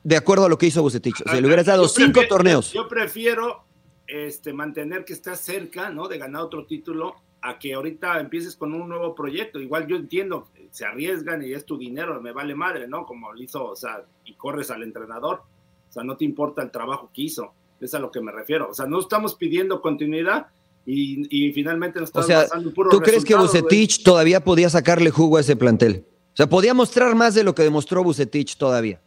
de 0.04 0.18
acuerdo 0.18 0.46
a 0.46 0.50
lo 0.50 0.58
que 0.58 0.66
hizo 0.66 0.82
Bucetich? 0.82 1.22
O 1.26 1.30
sea, 1.30 1.40
le 1.40 1.46
hubieras 1.46 1.68
dado 1.68 1.84
Yo 1.84 1.90
cinco 1.90 2.12
prefiero- 2.14 2.30
torneos. 2.36 2.74
Yo 2.74 2.88
prefiero 2.88 3.66
este, 4.08 4.52
mantener 4.52 5.06
que 5.06 5.14
estás 5.14 5.40
cerca, 5.42 5.92
¿no? 5.92 6.08
De 6.08 6.18
ganar 6.18 6.42
otro 6.42 6.66
título 6.66 7.14
a 7.42 7.60
que 7.60 7.76
ahorita 7.76 8.20
empieces 8.20 8.56
con 8.56 8.74
un 8.74 8.90
nuevo 8.90 9.14
proyecto. 9.14 9.60
Igual 9.60 9.86
yo 9.86 9.96
entiendo, 9.96 10.48
se 10.72 10.86
arriesgan 10.86 11.44
y 11.44 11.54
es 11.54 11.66
tu 11.66 11.78
dinero, 11.78 12.20
me 12.20 12.32
vale 12.32 12.56
madre, 12.56 12.88
¿no? 12.88 13.06
Como 13.06 13.32
lo 13.32 13.40
hizo, 13.40 13.64
o 13.66 13.76
sea, 13.76 14.04
y 14.24 14.34
corres 14.34 14.72
al 14.72 14.82
entrenador. 14.82 15.44
O 15.88 15.92
sea, 15.92 16.04
no 16.04 16.18
te 16.18 16.26
importa 16.26 16.64
el 16.64 16.72
trabajo 16.72 17.12
que 17.14 17.22
hizo. 17.24 17.54
Es 17.80 17.94
a 17.94 18.00
lo 18.00 18.12
que 18.12 18.22
me 18.22 18.32
refiero. 18.32 18.70
O 18.70 18.74
sea, 18.74 18.86
no 18.86 19.00
estamos 19.00 19.36
pidiendo 19.36 19.82
continuidad 19.82 20.48
y, 20.86 21.28
y 21.30 21.52
finalmente 21.54 22.00
nos 22.00 22.08
O 22.10 22.22
estamos 22.22 22.28
sea, 22.28 22.40
basando 22.42 22.70
en 22.70 22.76
puros 22.76 22.92
¿tú 22.92 23.00
crees 23.02 23.26
que. 23.26 23.36
Bucetich 23.36 24.04
todavía 24.04 24.44
podía 24.44 24.70
sacarle 24.70 25.10
jugo 25.12 25.38
a 25.38 25.42
ese 25.42 25.56
plantel? 25.56 26.06
O 26.34 26.36
sea, 26.38 26.48
podía 26.48 26.74
mostrar 26.74 27.16
más 27.16 27.34
de 27.36 27.44
lo 27.44 27.56
que 27.56 27.64
demostró 27.64 28.04
Bucetich 28.04 28.58
todavía. 28.58 29.00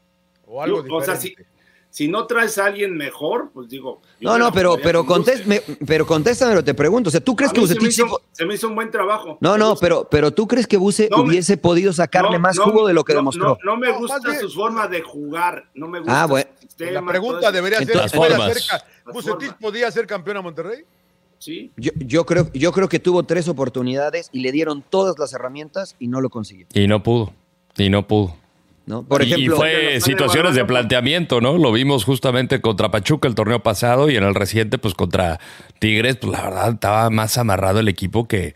O 0.46 0.62
algo 0.62 0.86
Yo- 0.86 0.94
o 0.96 1.02
sea, 1.02 1.16
si, 1.16 1.30
diferente. 1.30 1.52
Si 1.90 2.06
no 2.06 2.26
traes 2.26 2.58
a 2.58 2.66
alguien 2.66 2.96
mejor, 2.96 3.50
pues 3.52 3.68
digo. 3.68 4.00
No, 4.20 4.34
me 4.34 4.38
no, 4.38 4.52
pero, 4.52 4.76
pero, 4.82 5.04
con 5.06 5.18
gusto. 5.22 5.32
contéstame, 5.32 5.62
pero 5.86 6.06
contéstame, 6.06 6.62
te 6.62 6.74
pregunto. 6.74 7.08
O 7.08 7.10
sea, 7.10 7.20
¿tú 7.20 7.34
crees 7.34 7.50
A 7.50 7.54
que 7.54 7.66
se 7.66 7.74
me, 7.74 7.80
Bucetich... 7.80 8.06
se 8.32 8.44
me 8.46 8.54
hizo 8.54 8.68
un 8.68 8.74
buen 8.74 8.90
trabajo. 8.90 9.38
No, 9.40 9.52
Me 9.52 9.58
no, 9.58 9.74
pero, 9.76 10.06
pero 10.10 10.30
tú 10.30 10.46
crees 10.46 10.66
que 10.66 10.76
Buse 10.76 11.08
No 11.10 11.18
me- 11.24 11.30
hubiese 11.30 11.56
podido 11.56 11.92
sacarle 11.92 12.32
No, 12.32 12.40
más 12.40 12.56
no, 12.56 12.64
jugo 12.64 12.86
de 12.86 12.92
lo 12.94 13.04
que 13.04 13.14
no, 13.14 13.20
demostró. 13.20 13.58
No, 13.64 13.72
no 13.72 13.76
me 13.78 13.90
gusta 13.92 14.20
su 14.40 14.50
forma 14.50 14.86
de 14.86 15.00
jugar. 15.02 15.64
No 15.74 15.88
me 15.88 15.98
gusta 16.00 16.22
Ah, 16.22 16.26
bueno. 16.26 16.48
sistema. 16.60 16.90
La 16.92 17.06
pregunta 17.06 17.50
debería 17.50 17.78
ser, 17.78 17.88
Entonces, 17.90 18.12
¿puede 18.16 18.30
formas. 18.36 18.50
hacer 18.50 18.62
ca- 18.68 18.84
Las 19.06 19.14
¿Bucetich 19.14 19.38
formas. 19.48 19.56
podía 19.60 19.90
ser 19.90 20.06
campeón 20.06 20.36
a 20.36 20.42
Monterrey? 20.42 20.84
Sí. 21.40 21.70
Yo, 21.76 21.92
yo 21.96 22.26
creo, 22.26 22.50
yo 22.52 22.72
creo 22.72 22.88
que 22.88 22.98
tuvo 22.98 23.22
tres 23.22 23.48
oportunidades 23.48 24.28
y 24.32 24.40
le 24.40 24.50
dieron 24.52 24.82
todas 24.82 25.18
las 25.18 25.32
herramientas 25.32 25.94
y 25.98 26.08
no 26.08 26.20
lo 26.20 26.30
consiguió. 26.30 26.66
Y 26.74 26.86
no 26.88 27.02
pudo. 27.02 27.32
Y 27.76 27.90
no 27.90 28.06
pudo. 28.06 28.36
¿No? 28.88 29.04
Por 29.04 29.22
Y- 29.22 29.32
ejemplo, 29.32 29.56
fue 29.56 30.00
situaciones 30.00 30.54
de 30.56 30.64
planteamiento, 30.64 31.40
¿no? 31.40 31.56
Lo 31.58 31.70
vimos 31.70 32.04
justamente 32.04 32.60
contra 32.60 32.90
Pachuca 32.90 33.28
el 33.28 33.34
torneo 33.34 33.62
pasado 33.62 34.10
y 34.10 34.16
en 34.16 34.24
el 34.24 34.34
reciente, 34.34 34.78
pues 34.78 34.94
contra 34.94 35.38
Tigres, 35.78 36.16
pues 36.16 36.32
la 36.32 36.42
verdad 36.42 36.72
estaba 36.74 37.10
más 37.10 37.38
amarrado 37.38 37.80
el 37.80 37.88
equipo 37.88 38.26
que 38.26 38.54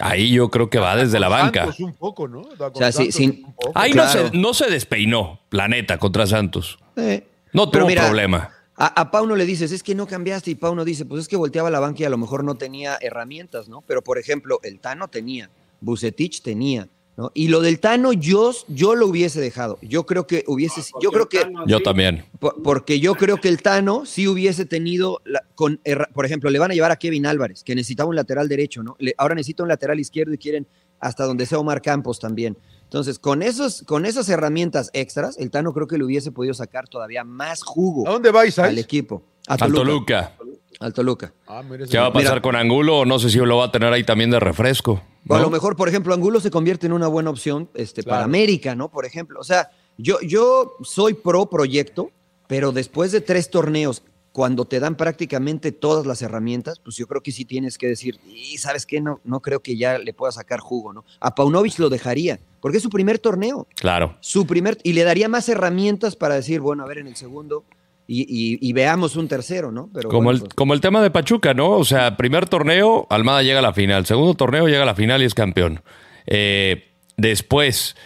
ahí 0.00 0.30
yo 0.32 0.50
creo 0.50 0.70
que 0.70 0.78
va 0.78 0.96
desde 0.96 1.20
la 1.20 1.28
banca. 1.28 1.60
Santos 1.66 1.80
un 1.80 1.92
poco, 1.94 2.26
¿no? 2.26 2.42
Con 2.56 2.74
sea, 2.76 2.90
sí, 2.90 2.96
Santos 3.12 3.14
sin- 3.14 3.44
un 3.46 3.52
poco. 3.54 3.72
Ahí 3.74 3.92
Claro. 3.92 4.22
no, 4.24 4.30
se, 4.30 4.36
no 4.38 4.54
se 4.54 4.70
despeinó, 4.70 5.40
la 5.50 5.68
neta, 5.68 5.98
contra 5.98 6.26
Santos. 6.26 6.78
eh, 6.96 7.26
No 7.52 7.68
tuvo 7.70 7.86
mira, 7.86 8.04
problema. 8.06 8.50
A, 8.76 8.86
a 9.00 9.10
Pauno 9.10 9.36
le 9.36 9.44
dices, 9.44 9.72
es 9.72 9.82
que 9.82 9.94
no 9.94 10.06
cambiaste, 10.06 10.50
y 10.52 10.54
Pauno 10.54 10.84
dice, 10.86 11.04
pues 11.04 11.20
es 11.22 11.28
que 11.28 11.36
volteaba 11.36 11.68
la 11.70 11.80
banca 11.80 12.02
y 12.02 12.06
a 12.06 12.10
lo 12.10 12.16
mejor 12.16 12.44
no 12.44 12.54
tenía 12.54 12.96
herramientas, 13.02 13.68
¿no? 13.68 13.82
Pero, 13.86 14.02
por 14.02 14.16
ejemplo, 14.16 14.58
el 14.62 14.80
Tano 14.80 15.08
tenía, 15.08 15.50
Bucetich 15.82 16.40
tenía, 16.42 16.88
¿no? 17.20 17.30
Y 17.34 17.48
lo 17.48 17.60
del 17.60 17.80
Tano 17.80 18.14
yo, 18.14 18.52
yo 18.68 18.94
lo 18.94 19.06
hubiese 19.06 19.40
dejado. 19.42 19.78
Yo 19.82 20.06
creo 20.06 20.26
que 20.26 20.42
hubiese, 20.46 20.80
Porque 20.90 21.04
yo 21.04 21.12
creo 21.12 21.28
que, 21.28 21.40
Tano, 21.40 21.66
Yo 21.66 21.76
sí. 21.78 21.82
también. 21.84 22.24
por- 22.38 22.62
porque 22.62 22.98
yo 22.98 23.14
creo 23.14 23.36
que 23.36 23.48
el 23.48 23.60
Tano 23.60 24.06
sí 24.06 24.26
hubiese 24.26 24.64
tenido, 24.64 25.20
la- 25.26 25.44
con, 25.54 25.80
por 26.14 26.24
ejemplo, 26.24 26.48
le 26.48 26.58
van 26.58 26.70
a 26.70 26.74
llevar 26.74 26.90
a 26.92 26.96
Kevin 26.96 27.26
Álvarez, 27.26 27.62
que 27.62 27.74
necesitaba 27.74 28.08
un 28.08 28.16
lateral 28.16 28.48
derecho, 28.48 28.82
¿no? 28.82 28.96
Le- 28.98 29.14
ahora 29.18 29.34
necesita 29.34 29.62
un 29.62 29.68
lateral 29.68 30.00
izquierdo 30.00 30.32
y 30.32 30.38
quieren 30.38 30.66
hasta 30.98 31.24
donde 31.24 31.44
sea 31.44 31.58
Omar 31.58 31.82
Campos 31.82 32.18
también. 32.18 32.56
Entonces, 32.84 33.18
con, 33.18 33.42
esos, 33.42 33.82
con 33.82 34.06
esas 34.06 34.28
herramientas 34.30 34.88
extras, 34.94 35.36
el 35.38 35.50
Tano 35.50 35.72
creo 35.74 35.86
que 35.86 35.98
le 35.98 36.04
hubiese 36.04 36.32
podido 36.32 36.54
sacar 36.54 36.88
todavía 36.88 37.22
más 37.22 37.62
jugo 37.62 38.08
¿A 38.08 38.12
dónde 38.12 38.30
va 38.32 38.42
al 38.42 38.78
equipo. 38.78 39.22
A 39.46 39.56
Toluca. 39.58 39.82
Toluca. 39.84 40.32
Al 40.78 40.92
Toluca. 40.92 41.32
Ah, 41.46 41.62
mira, 41.62 41.86
¿Qué 41.86 41.98
va 41.98 42.06
a 42.06 42.12
pasar 42.12 42.34
Mira. 42.34 42.42
con 42.42 42.56
Angulo? 42.56 43.04
No 43.04 43.18
sé 43.18 43.28
si 43.28 43.38
lo 43.38 43.56
va 43.58 43.66
a 43.66 43.72
tener 43.72 43.92
ahí 43.92 44.04
también 44.04 44.30
de 44.30 44.40
refresco. 44.40 45.02
A 45.28 45.36
¿no? 45.36 45.42
lo 45.42 45.50
mejor, 45.50 45.76
por 45.76 45.88
ejemplo, 45.88 46.14
Angulo 46.14 46.40
se 46.40 46.50
convierte 46.50 46.86
en 46.86 46.92
una 46.92 47.08
buena 47.08 47.30
opción 47.30 47.68
este, 47.74 48.02
para. 48.02 48.24
América, 48.24 48.74
¿no? 48.74 48.90
Por 48.90 49.04
ejemplo. 49.04 49.40
O 49.40 49.44
sea, 49.44 49.70
yo, 49.98 50.20
yo 50.22 50.76
soy 50.82 51.14
pro 51.14 51.46
proyecto, 51.50 52.10
pero 52.46 52.72
después 52.72 53.12
de 53.12 53.20
tres 53.20 53.50
torneos, 53.50 54.02
cuando 54.32 54.64
te 54.64 54.80
dan 54.80 54.96
prácticamente 54.96 55.72
todas 55.72 56.06
las 56.06 56.22
herramientas, 56.22 56.78
pues 56.78 56.96
yo 56.96 57.06
creo 57.06 57.22
que 57.22 57.32
sí 57.32 57.44
tienes 57.44 57.78
que 57.78 57.88
decir, 57.88 58.20
y 58.26 58.58
sabes 58.58 58.86
qué, 58.86 59.00
no, 59.00 59.20
no 59.24 59.40
creo 59.40 59.60
que 59.60 59.76
ya 59.76 59.98
le 59.98 60.14
pueda 60.14 60.32
sacar 60.32 60.60
jugo, 60.60 60.92
¿no? 60.92 61.04
A 61.18 61.34
Paunovic 61.34 61.78
lo 61.78 61.88
dejaría, 61.88 62.40
porque 62.60 62.78
es 62.78 62.82
su 62.82 62.90
primer 62.90 63.18
torneo. 63.18 63.66
Claro. 63.74 64.16
Su 64.20 64.46
primer, 64.46 64.78
y 64.84 64.92
le 64.92 65.02
daría 65.02 65.28
más 65.28 65.48
herramientas 65.48 66.16
para 66.16 66.36
decir, 66.36 66.60
bueno, 66.60 66.84
a 66.84 66.86
ver 66.86 66.98
en 66.98 67.08
el 67.08 67.16
segundo, 67.16 67.64
y, 68.12 68.22
y- 68.22 68.58
y 68.60 68.72
veamos 68.72 69.14
un 69.14 69.28
tercero, 69.28 69.70
¿no? 69.70 69.88
Pero 69.94 70.08
Como, 70.08 70.24
bueno, 70.24 70.36
el, 70.38 70.40
pues, 70.40 70.54
como 70.54 70.74
el 70.74 70.80
tema 70.80 71.00
de 71.00 71.10
Pachuca, 71.10 71.54
¿no? 71.54 71.70
O 71.70 71.84
sea, 71.84 72.16
primer 72.16 72.48
torneo, 72.48 73.06
Almada 73.08 73.42
llega 73.42 73.60
a 73.60 73.62
la 73.62 73.72
final. 73.72 74.04
Segundo 74.06 74.34
torneo, 74.34 74.66
llega 74.66 74.82
a 74.82 74.86
la 74.86 74.94
final 74.96 75.22
y 75.22 75.26
es 75.26 75.34
campeón. 75.34 75.82
Eh, 76.26 76.88
después, 77.16 77.96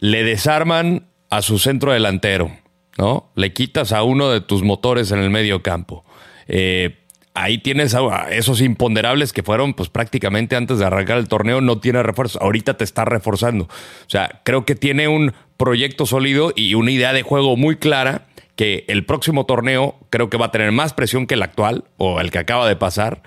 le 0.00 0.22
desarman 0.24 1.06
a 1.30 1.42
su 1.42 1.58
centro 1.58 1.92
delantero, 1.92 2.50
¿no? 2.98 3.30
Le 3.34 3.52
quitas 3.52 3.92
a 3.92 4.02
uno 4.02 4.30
de 4.30 4.40
tus 4.40 4.62
motores 4.62 5.12
en 5.12 5.18
el 5.20 5.30
medio 5.30 5.62
campo. 5.62 6.04
Eh, 6.46 6.98
ahí 7.34 7.58
tienes 7.58 7.94
a 7.94 8.30
esos 8.30 8.60
imponderables 8.60 9.32
que 9.32 9.42
fueron, 9.42 9.74
pues 9.74 9.88
prácticamente 9.88 10.56
antes 10.56 10.78
de 10.78 10.84
arrancar 10.86 11.18
el 11.18 11.28
torneo, 11.28 11.60
no 11.60 11.78
tiene 11.78 12.02
refuerzo. 12.02 12.40
Ahorita 12.42 12.76
te 12.76 12.84
está 12.84 13.04
reforzando. 13.04 13.64
O 13.64 14.08
sea, 14.10 14.40
creo 14.44 14.64
que 14.64 14.74
tiene 14.74 15.08
un 15.08 15.32
proyecto 15.56 16.06
sólido 16.06 16.52
y 16.54 16.74
una 16.74 16.90
idea 16.90 17.12
de 17.12 17.22
juego 17.22 17.56
muy 17.56 17.76
clara 17.76 18.27
que 18.58 18.84
el 18.88 19.06
próximo 19.06 19.46
torneo 19.46 19.94
creo 20.10 20.28
que 20.30 20.36
va 20.36 20.46
a 20.46 20.50
tener 20.50 20.72
más 20.72 20.92
presión 20.92 21.28
que 21.28 21.34
el 21.34 21.42
actual 21.44 21.84
o 21.96 22.18
el 22.20 22.32
que 22.32 22.38
acaba 22.40 22.68
de 22.68 22.74
pasar. 22.74 23.22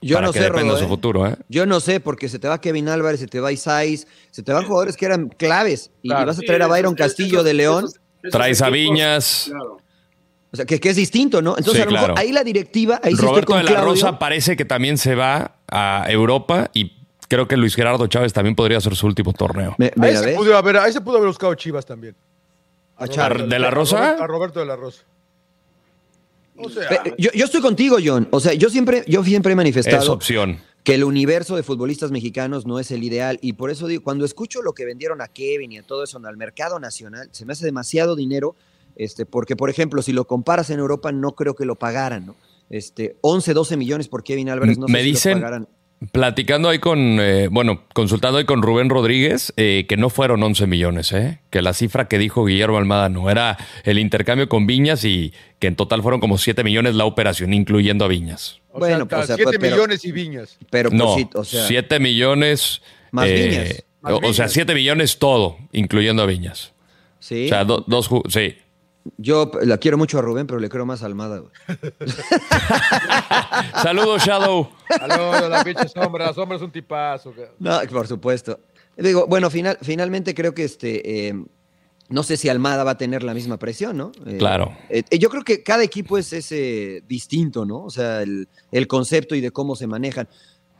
Yo 0.00 0.14
para 0.14 0.28
no 0.28 0.32
que 0.32 0.38
sé, 0.38 0.44
dependa 0.44 0.68
Rodo, 0.74 0.78
su 0.78 0.84
¿eh? 0.84 0.88
futuro, 0.88 1.26
¿eh? 1.26 1.34
Yo 1.48 1.66
no 1.66 1.80
sé, 1.80 1.98
porque 1.98 2.28
se 2.28 2.38
te 2.38 2.46
va 2.46 2.60
Kevin 2.60 2.88
Álvarez, 2.88 3.18
se 3.18 3.26
te 3.26 3.40
va 3.40 3.50
Isais, 3.50 4.06
se 4.30 4.44
te 4.44 4.52
van 4.52 4.64
jugadores 4.64 4.96
que 4.96 5.06
eran 5.06 5.28
claves. 5.28 5.90
Y 6.02 6.08
Claro. 6.10 6.26
vas 6.26 6.38
a 6.38 6.42
traer 6.42 6.62
a 6.62 6.68
Byron 6.68 6.94
Castillo 6.94 7.42
de 7.42 7.54
León. 7.54 7.86
Traes 8.30 8.62
a 8.62 8.70
Viñas. 8.70 9.46
claro. 9.48 9.78
O 10.52 10.56
sea, 10.56 10.64
que, 10.64 10.78
que 10.78 10.90
es 10.90 10.96
distinto, 10.96 11.42
¿no? 11.42 11.56
Entonces, 11.58 11.74
Sí, 11.74 11.82
a 11.82 11.86
lo 11.86 11.90
mejor 11.90 12.06
claro. 12.12 12.20
ahí 12.20 12.30
la 12.30 12.44
directiva, 12.44 13.00
ahí 13.02 13.14
Roberto 13.14 13.46
con 13.48 13.56
de 13.58 13.64
la 13.64 13.70
Claudio. 13.72 13.90
Rosa 13.90 14.18
parece 14.20 14.56
que 14.56 14.64
también 14.64 14.96
se 14.98 15.16
va 15.16 15.56
a 15.68 16.06
Europa 16.08 16.70
y 16.72 16.92
creo 17.28 17.48
que 17.48 17.56
Luis 17.56 17.74
Gerardo 17.74 18.06
Chávez 18.06 18.32
también 18.32 18.54
podría 18.54 18.80
ser 18.80 18.94
su 18.94 19.06
último 19.08 19.32
torneo. 19.32 19.74
Me- 19.78 19.86
Ahí 19.86 19.92
mira, 19.96 20.20
se, 20.20 20.26
¿ves? 20.26 20.36
pudo 20.36 20.56
haber, 20.56 20.76
ahí 20.76 20.92
se 20.92 21.00
pudo 21.00 21.16
haber 21.16 21.26
buscado 21.28 21.52
Chivas 21.56 21.84
también. 21.84 22.14
A 22.96 23.06
¿De 23.06 23.58
la 23.58 23.70
Rosa? 23.70 24.10
A 24.22 24.26
Roberto 24.26 24.60
de 24.60 24.66
la 24.66 24.76
Rosa. 24.76 25.02
O 26.56 26.70
sea, 26.70 26.88
Pe- 27.02 27.14
Yo, 27.18 27.30
yo 27.34 27.44
estoy 27.44 27.60
contigo, 27.60 27.98
John. 28.02 28.28
O 28.30 28.40
sea, 28.40 28.54
yo 28.54 28.70
siempre, 28.70 29.04
yo 29.06 29.22
siempre 29.22 29.50
he 29.50 29.54
Es 29.54 29.56
manifestado 29.56 30.12
opción. 30.12 30.58
que 30.84 30.94
el 30.94 31.04
universo 31.04 31.56
de 31.56 31.62
futbolistas 31.62 32.10
mexicanos 32.10 32.64
no 32.66 32.78
es 32.78 32.90
el 32.90 33.04
ideal. 33.04 33.38
Y 33.42 33.52
por 33.54 33.70
eso 33.70 33.86
digo, 33.86 34.02
cuando 34.02 34.24
escucho 34.24 34.62
lo 34.62 34.72
que 34.72 34.86
vendieron 34.86 35.20
a 35.20 35.28
Kevin 35.28 35.72
y 35.72 35.78
a 35.78 35.82
todo 35.82 36.04
eso 36.04 36.18
al 36.24 36.36
mercado 36.38 36.78
nacional, 36.80 37.28
se 37.32 37.44
me 37.44 37.52
hace 37.52 37.66
demasiado 37.66 38.16
dinero. 38.16 38.54
Este, 38.96 39.26
porque, 39.26 39.56
por 39.56 39.68
ejemplo, 39.68 40.00
si 40.00 40.12
lo 40.12 40.26
comparas 40.26 40.70
en 40.70 40.78
Europa, 40.78 41.12
no 41.12 41.32
creo 41.32 41.54
que 41.54 41.66
lo 41.66 41.74
pagaran, 41.74 42.24
¿no? 42.24 42.34
Este, 42.70 43.16
11, 43.20 43.52
12 43.52 43.76
millones 43.76 44.08
por 44.08 44.24
Kevin 44.24 44.48
Álvarez, 44.48 44.78
no 44.78 44.86
sé 44.86 44.92
Me 44.94 45.00
si 45.02 45.04
lo 45.04 45.10
dicen- 45.12 45.34
pagaran. 45.40 45.68
Platicando 46.12 46.68
ahí 46.68 46.78
con, 46.78 47.18
eh, 47.20 47.48
bueno, 47.50 47.84
consultando 47.94 48.36
ahí 48.38 48.44
con 48.44 48.60
Rubén 48.60 48.90
Rodríguez, 48.90 49.54
eh, 49.56 49.86
que 49.88 49.96
no 49.96 50.10
fueron 50.10 50.42
11 50.42 50.66
millones, 50.66 51.10
¿eh? 51.12 51.38
que 51.48 51.62
la 51.62 51.72
cifra 51.72 52.06
que 52.06 52.18
dijo 52.18 52.44
Guillermo 52.44 52.76
Almada 52.76 53.08
no 53.08 53.30
era 53.30 53.56
el 53.82 53.98
intercambio 53.98 54.46
con 54.46 54.66
Viñas 54.66 55.04
y 55.04 55.32
que 55.58 55.68
en 55.68 55.74
total 55.74 56.02
fueron 56.02 56.20
como 56.20 56.36
7 56.36 56.62
millones 56.64 56.94
la 56.96 57.06
operación, 57.06 57.54
incluyendo 57.54 58.04
a 58.04 58.08
Viñas. 58.08 58.60
o 58.72 58.78
bueno, 58.78 58.96
sea, 58.98 59.06
pues, 59.06 59.22
o 59.22 59.26
sea, 59.26 59.36
7 59.36 59.44
pues, 59.44 59.58
pero- 59.58 59.76
millones 59.76 60.04
y 60.04 60.12
viñas. 60.12 60.58
Pero, 60.68 60.90
pues, 60.90 60.98
No, 61.02 61.14
sí, 61.16 61.28
o 61.34 61.44
sea, 61.44 61.66
7 61.66 61.98
millones. 61.98 62.82
Más 63.10 63.24
Viñas. 63.26 63.84
Más 64.02 64.12
o, 64.12 64.16
o 64.18 64.20
sea, 64.34 64.44
Viñas. 64.44 64.52
7 64.52 64.74
millones 64.74 65.18
todo, 65.18 65.56
incluyendo 65.72 66.22
a 66.22 66.26
Viñas. 66.26 66.74
sí. 67.20 67.46
O 67.46 67.48
sea, 67.48 67.64
do- 67.64 67.84
dos, 67.86 68.10
sí. 68.28 68.54
Yo 69.16 69.50
la 69.62 69.78
quiero 69.78 69.98
mucho 69.98 70.18
a 70.18 70.22
Rubén, 70.22 70.46
pero 70.46 70.60
le 70.60 70.68
creo 70.68 70.86
más 70.86 71.02
a 71.02 71.06
Almada. 71.06 71.38
güey. 71.40 71.50
Saludos, 73.82 74.22
Shadow. 74.24 74.68
Aló, 75.00 75.48
la 75.48 75.64
pinche 75.64 75.88
sombra, 75.88 76.26
la 76.26 76.32
sombra 76.34 76.56
es 76.56 76.62
un 76.62 76.70
tipazo. 76.70 77.34
No, 77.58 77.80
por 77.90 78.06
supuesto. 78.06 78.60
Digo, 78.96 79.26
bueno, 79.26 79.50
final, 79.50 79.78
finalmente 79.82 80.34
creo 80.34 80.54
que 80.54 80.64
este. 80.64 81.28
eh, 81.28 81.34
no 82.08 82.22
sé 82.22 82.36
si 82.36 82.48
Almada 82.48 82.84
va 82.84 82.92
a 82.92 82.98
tener 82.98 83.24
la 83.24 83.34
misma 83.34 83.58
presión, 83.58 83.96
¿no? 83.96 84.12
Eh, 84.26 84.36
Claro. 84.38 84.76
eh, 84.88 85.02
yo 85.18 85.28
creo 85.28 85.42
que 85.42 85.64
cada 85.64 85.82
equipo 85.82 86.16
es 86.16 86.32
ese 86.32 87.02
distinto, 87.08 87.66
¿no? 87.66 87.82
O 87.82 87.90
sea, 87.90 88.22
el, 88.22 88.48
el 88.70 88.86
concepto 88.86 89.34
y 89.34 89.40
de 89.40 89.50
cómo 89.50 89.74
se 89.74 89.88
manejan. 89.88 90.28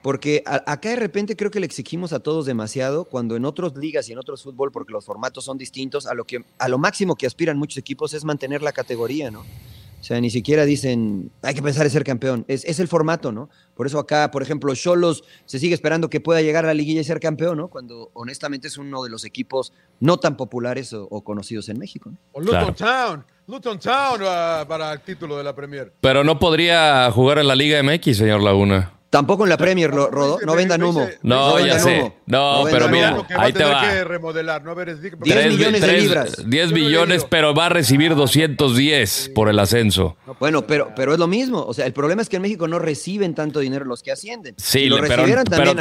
Porque 0.06 0.44
a- 0.46 0.62
acá 0.70 0.90
de 0.90 0.94
repente 0.96 1.34
creo 1.34 1.50
que 1.50 1.58
le 1.58 1.66
exigimos 1.66 2.12
a 2.12 2.20
todos 2.20 2.46
demasiado, 2.46 3.06
cuando 3.06 3.34
en 3.34 3.44
otras 3.44 3.74
ligas 3.76 4.08
y 4.08 4.12
en 4.12 4.18
otros 4.18 4.44
fútbol, 4.44 4.70
porque 4.70 4.92
los 4.92 5.04
formatos 5.04 5.44
son 5.44 5.58
distintos, 5.58 6.06
a 6.06 6.14
lo, 6.14 6.22
que, 6.22 6.44
a 6.58 6.68
lo 6.68 6.78
máximo 6.78 7.16
que 7.16 7.26
aspiran 7.26 7.58
muchos 7.58 7.76
equipos 7.78 8.14
es 8.14 8.24
mantener 8.24 8.62
la 8.62 8.70
categoría, 8.70 9.32
¿no? 9.32 9.40
O 9.40 10.04
sea, 10.04 10.20
ni 10.20 10.30
siquiera 10.30 10.64
dicen, 10.64 11.32
hay 11.42 11.54
que 11.54 11.62
pensar 11.62 11.86
en 11.86 11.90
ser 11.90 12.04
campeón. 12.04 12.44
Es, 12.46 12.64
es 12.66 12.78
el 12.78 12.86
formato, 12.86 13.32
¿no? 13.32 13.48
Por 13.74 13.88
eso 13.88 13.98
acá, 13.98 14.30
por 14.30 14.42
ejemplo, 14.44 14.72
Cholos 14.76 15.24
se 15.44 15.58
sigue 15.58 15.74
esperando 15.74 16.08
que 16.08 16.20
pueda 16.20 16.40
llegar 16.40 16.64
a 16.64 16.68
la 16.68 16.74
liguilla 16.74 17.00
y 17.00 17.04
ser 17.04 17.18
campeón, 17.18 17.56
¿no? 17.58 17.66
Cuando 17.66 18.10
honestamente 18.14 18.68
es 18.68 18.78
uno 18.78 19.02
de 19.02 19.10
los 19.10 19.24
equipos 19.24 19.72
no 19.98 20.18
tan 20.18 20.36
populares 20.36 20.92
o, 20.92 21.08
o 21.10 21.22
conocidos 21.24 21.68
en 21.68 21.78
México. 21.80 22.10
¿no? 22.10 22.16
O 22.30 22.40
Luton 22.40 22.74
Claro. 22.74 22.74
Town. 22.74 23.24
Luton 23.48 23.80
Town 23.80 24.20
ah, 24.22 24.64
para 24.68 24.92
el 24.92 25.00
título 25.00 25.36
de 25.36 25.42
la 25.42 25.52
Premier. 25.56 25.92
Pero 26.00 26.22
no 26.22 26.38
podría 26.38 27.10
jugar 27.10 27.38
en 27.38 27.48
la 27.48 27.56
Liga 27.56 27.82
MX, 27.82 28.16
señor 28.18 28.40
Laguna. 28.40 28.92
Tampoco 29.16 29.44
en 29.44 29.50
la 29.50 29.56
Premier, 29.56 29.90
lo- 29.90 30.04
Tampoco 30.04 30.16
Rodo. 30.16 30.34
dice- 30.34 30.46
No 30.46 30.54
vendan 30.56 30.82
humo. 30.82 31.08
No, 31.22 31.56
dice- 31.56 31.68
ya 31.68 31.74
vendan 31.74 31.80
sé. 31.80 32.00
humo. 32.00 32.14
No, 32.26 32.64
pero 32.70 32.88
mira, 32.88 33.26
ahí 33.36 33.52
te 33.52 33.64
va. 33.64 33.80
que 33.82 34.04
remodelar, 34.04 34.62
¿no? 34.64 34.70
A 34.72 34.74
ver, 34.74 34.88
es- 34.90 35.00
10 35.02 35.14
Tres- 35.22 35.46
millones 35.52 35.80
de 35.80 35.92
libras. 36.00 36.36
10 36.48 36.70
Yo 36.70 36.76
lo 36.76 36.80
he 36.82 36.84
millones, 36.84 37.26
pero 37.28 37.54
va 37.54 37.66
a 37.66 37.68
recibir 37.68 38.14
210 38.14 39.30
por 39.34 39.48
el 39.48 39.58
ascenso. 39.58 40.16
Bueno, 40.40 40.66
pero, 40.66 40.92
pero 40.94 41.12
es 41.12 41.18
lo 41.18 41.26
mismo. 41.26 41.62
O 41.64 41.74
sea, 41.74 41.86
el 41.86 41.92
problema 41.92 42.22
es 42.22 42.28
que 42.28 42.36
en 42.36 42.42
México 42.42 42.68
no 42.68 42.78
reciben 42.78 43.34
tanto 43.34 43.60
dinero 43.60 43.84
los 43.84 44.02
que 44.02 44.12
ascienden. 44.12 44.54
Sí, 44.58 44.80
si 44.80 44.88
lo 44.88 44.96
pero, 44.96 45.08
recibieran 45.16 45.44
pero 45.44 45.74
también 45.74 45.76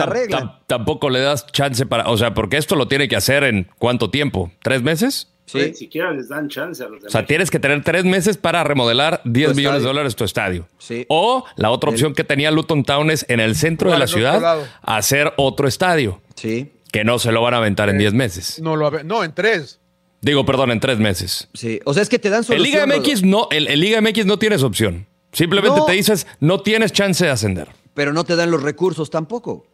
tampoco 0.68 1.10
le 1.10 1.20
das 1.20 1.46
chance 1.48 1.86
para. 1.86 2.10
O 2.10 2.18
sea, 2.18 2.34
porque 2.34 2.58
esto 2.58 2.76
lo 2.76 2.88
tiene 2.88 3.08
que 3.08 3.16
hacer 3.16 3.44
en 3.44 3.68
cuánto 3.78 4.10
tiempo? 4.10 4.52
¿Tres 4.62 4.82
meses? 4.82 5.32
Sí. 5.46 5.60
Ni 5.60 5.74
siquiera 5.76 6.12
les 6.12 6.28
dan 6.30 6.50
chance 6.50 6.82
a 6.84 6.88
los 6.88 6.96
O 6.96 7.00
demás. 7.00 7.12
sea, 7.12 7.26
tienes 7.26 7.52
que 7.52 7.60
tener 7.60 7.84
tres 7.84 8.04
meses 8.04 8.36
para 8.38 8.64
remodelar 8.64 9.22
10 9.26 9.50
Tu 9.52 9.56
millones 9.56 9.82
de 9.84 9.88
dólares 9.88 10.16
tu 10.16 10.24
estadio. 10.24 10.68
Sí. 10.80 11.06
O 11.08 11.46
la 11.56 11.70
otra 11.70 11.92
opción 11.92 12.14
que 12.16 12.24
tenía 12.24 12.50
Luton 12.52 12.84
Town 12.84 13.12
es 13.12 13.26
en 13.30 13.40
el 13.40 13.56
centro 13.56 13.92
de 13.92 14.00
la 14.00 14.08
ciudad 14.08 14.42
lado. 14.42 14.68
hacer 14.82 15.34
otro 15.38 15.68
estadio. 15.68 16.22
Sí, 16.36 16.72
Que 16.92 17.04
no 17.04 17.20
se 17.20 17.32
lo 17.32 17.42
van 17.42 17.54
a 17.54 17.58
aventar 17.58 17.90
en 17.90 17.98
10 17.98 18.14
meses. 18.14 18.60
No, 18.62 18.76
lo, 18.76 18.90
no, 19.04 19.24
en 19.24 19.34
tres. 19.34 19.80
Digo, 20.22 20.46
perdón, 20.46 20.72
en 20.72 20.80
tres 20.80 20.98
meses. 20.98 21.48
sí. 21.54 21.80
O 21.86 21.94
sea, 21.94 22.02
es 22.02 22.10
que 22.10 22.18
te 22.18 22.30
dan 22.32 22.40
El 22.40 22.46
solución. 22.46 22.64
Liga 22.72 22.86
Rodo. 22.88 23.00
MX 23.02 23.24
no, 23.24 23.48
el, 23.52 23.68
el 23.68 23.80
Liga 23.80 24.02
MX 24.02 24.26
no 24.26 24.40
tienes 24.40 24.64
opción. 24.64 25.06
Simplemente 25.32 25.78
No. 25.80 25.86
te 25.86 25.92
dices, 25.92 26.26
no 26.40 26.62
tienes 26.62 26.92
chance 26.92 27.24
de 27.24 27.30
ascender. 27.32 27.68
Pero 27.94 28.14
no 28.14 28.24
te 28.24 28.36
dan 28.36 28.50
los 28.50 28.64
recursos 28.64 29.10
tampoco. 29.12 29.68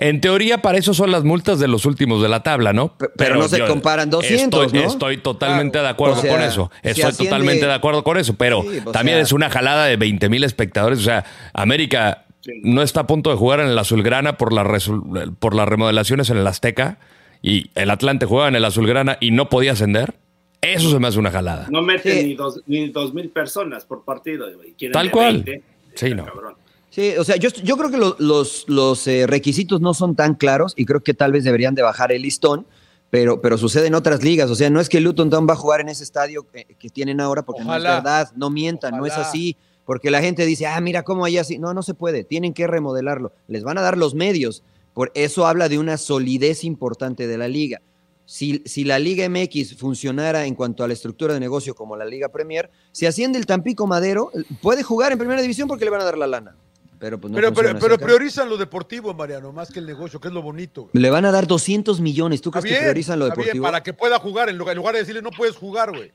En 0.00 0.20
teoría, 0.20 0.62
para 0.62 0.78
eso 0.78 0.94
son 0.94 1.10
las 1.12 1.24
multas 1.24 1.58
de 1.60 1.68
los 1.68 1.84
últimos 1.84 2.22
de 2.22 2.28
la 2.30 2.42
tabla, 2.42 2.72
¿no? 2.72 2.96
Pe- 2.96 3.08
pero 3.16 3.36
no 3.36 3.46
se 3.48 3.64
comparan 3.66 4.08
200, 4.08 4.66
estoy, 4.66 4.80
¿no? 4.80 4.86
Estoy 4.88 5.16
totalmente 5.18 5.72
Claro. 5.72 5.84
de 5.84 5.90
acuerdo 5.90 6.16
O 6.18 6.20
sea, 6.22 6.30
con 6.32 6.42
eso. 6.42 6.70
si 6.82 6.88
Estoy 6.88 7.04
asciende- 7.04 7.24
totalmente 7.30 7.66
de 7.66 7.72
acuerdo 7.74 8.02
con 8.02 8.16
eso. 8.16 8.34
Pero 8.34 8.62
Sí, 8.62 8.80
o 8.84 8.92
también 8.92 9.16
sea- 9.18 9.22
es 9.24 9.32
una 9.32 9.50
jalada 9.50 9.84
de 9.84 9.96
20 9.96 10.28
mil 10.30 10.42
espectadores. 10.42 10.98
O 11.00 11.02
sea, 11.02 11.24
América 11.52 12.24
Sí. 12.40 12.52
no 12.64 12.80
está 12.80 13.00
a 13.00 13.06
punto 13.06 13.28
de 13.30 13.36
jugar 13.36 13.60
en 13.60 13.66
el 13.68 13.78
Azulgrana 13.78 14.38
por, 14.38 14.54
la 14.54 14.64
resul- 14.64 15.36
por 15.38 15.54
las 15.54 15.68
remodelaciones 15.68 16.30
en 16.30 16.38
el 16.38 16.46
Azteca. 16.46 16.98
Y 17.42 17.70
el 17.74 17.90
Atlante 17.90 18.24
jugaba 18.26 18.48
en 18.48 18.56
el 18.56 18.64
Azulgrana 18.64 19.18
y 19.20 19.30
no 19.32 19.48
podía 19.50 19.72
ascender. 19.72 20.14
Eso 20.62 20.90
se 20.90 20.98
me 20.98 21.08
hace 21.08 21.18
una 21.18 21.30
jalada. 21.30 21.66
No 21.70 21.82
meten 21.82 22.18
Sí. 22.20 22.24
ni, 22.26 22.34
dos, 22.34 22.60
ni 22.66 22.88
dos 22.88 23.12
mil 23.14 23.28
personas 23.30 23.84
por 23.84 24.04
partido. 24.04 24.46
Tal 24.92 25.06
de 25.06 25.10
cual. 25.10 25.42
20. 25.42 25.62
Sí, 25.94 26.14
no. 26.14 26.24
cabrón. 26.24 26.54
Sí, 26.90 27.14
o 27.16 27.24
sea, 27.24 27.36
yo, 27.36 27.48
yo 27.62 27.76
creo 27.76 27.90
que 27.90 27.96
lo- 27.98 28.16
los, 28.18 28.64
los 28.68 29.06
eh, 29.06 29.26
requisitos 29.26 29.80
no 29.80 29.94
son 29.94 30.16
tan 30.16 30.34
claros 30.34 30.74
y 30.76 30.84
creo 30.84 31.00
que 31.02 31.14
tal 31.14 31.30
vez 31.32 31.44
deberían 31.44 31.74
de 31.74 31.82
bajar 31.82 32.10
el 32.12 32.22
listón, 32.22 32.66
pero, 33.10 33.40
pero 33.40 33.56
sucede 33.58 33.86
en 33.86 33.94
otras 33.94 34.22
ligas. 34.24 34.50
O 34.50 34.54
sea, 34.56 34.70
no 34.70 34.80
es 34.80 34.88
que 34.88 35.00
Luton 35.00 35.30
Town 35.30 35.46
va 35.48 35.52
a 35.52 35.56
jugar 35.56 35.80
en 35.80 35.88
ese 35.88 36.02
estadio 36.02 36.46
eh, 36.52 36.64
que 36.78 36.90
tienen 36.90 37.20
ahora 37.20 37.42
porque 37.42 37.62
no 37.62 37.70
es 37.76 37.82
verdad, 37.96 38.32
no 38.36 38.50
mientan, 38.50 38.96
no 38.96 39.06
es 39.06 39.12
así. 39.28 39.56
Porque 39.84 40.10
la 40.10 40.20
gente 40.20 40.44
dice, 40.46 40.66
ah, 40.66 40.80
mira 40.80 41.02
cómo 41.02 41.24
hay 41.24 41.38
así. 41.38 41.58
No, 41.58 41.74
no 41.74 41.82
se 41.82 41.94
puede, 41.94 42.22
tienen 42.24 42.52
que 42.54 42.66
remodelarlo. 42.66 43.32
Les 43.48 43.62
van 43.64 43.78
a 43.78 43.82
dar 43.82 43.96
los 43.96 44.14
medios. 44.14 44.62
Por 44.92 45.10
eso 45.14 45.46
habla 45.46 45.68
de 45.68 45.78
una 45.78 45.96
solidez 45.96 46.64
importante 46.64 47.26
de 47.26 47.38
la 47.38 47.48
liga. 47.48 47.80
Si, 48.26 48.62
si 48.66 48.84
la 48.84 49.00
Liga 49.00 49.28
MX 49.28 49.76
funcionara 49.76 50.46
en 50.46 50.54
cuanto 50.54 50.84
a 50.84 50.86
la 50.86 50.92
estructura 50.92 51.34
de 51.34 51.40
negocio 51.40 51.74
como 51.74 51.96
la 51.96 52.04
Liga 52.04 52.28
Premier, 52.28 52.70
si 52.92 53.06
asciende 53.06 53.38
el 53.40 53.46
Tampico 53.46 53.88
Madero, 53.88 54.30
puede 54.62 54.84
jugar 54.84 55.10
en 55.10 55.18
primera 55.18 55.42
división 55.42 55.66
porque 55.66 55.84
le 55.84 55.90
van 55.90 56.00
a 56.02 56.04
dar 56.04 56.16
la 56.18 56.28
lana. 56.28 56.54
Pero 57.00 57.18
pues 57.18 57.32
no 57.32 57.36
pero, 57.36 57.52
pero, 57.52 57.78
pero 57.80 57.94
acá. 57.96 58.04
priorizan 58.04 58.48
lo 58.48 58.56
deportivo, 58.56 59.12
Mariano, 59.14 59.52
más 59.52 59.72
que 59.72 59.78
el 59.80 59.86
negocio, 59.86 60.20
que 60.20 60.28
es 60.28 60.34
lo 60.34 60.42
bonito. 60.42 60.82
güey. 60.82 61.02
Le 61.02 61.10
van 61.10 61.24
a 61.24 61.32
dar 61.32 61.46
200 61.48 61.98
millones. 62.00 62.40
¿Tú 62.42 62.50
crees 62.52 62.66
que 62.66 62.76
priorizan 62.78 63.18
lo 63.18 63.24
bien, 63.24 63.36
deportivo? 63.36 63.64
para 63.64 63.82
que 63.82 63.92
pueda 63.94 64.18
jugar, 64.18 64.48
en 64.50 64.58
lugar, 64.58 64.72
en 64.74 64.78
lugar 64.78 64.94
de 64.94 65.00
decirle 65.00 65.22
no 65.22 65.30
puedes 65.30 65.56
jugar, 65.56 65.90
güey. 65.90 66.12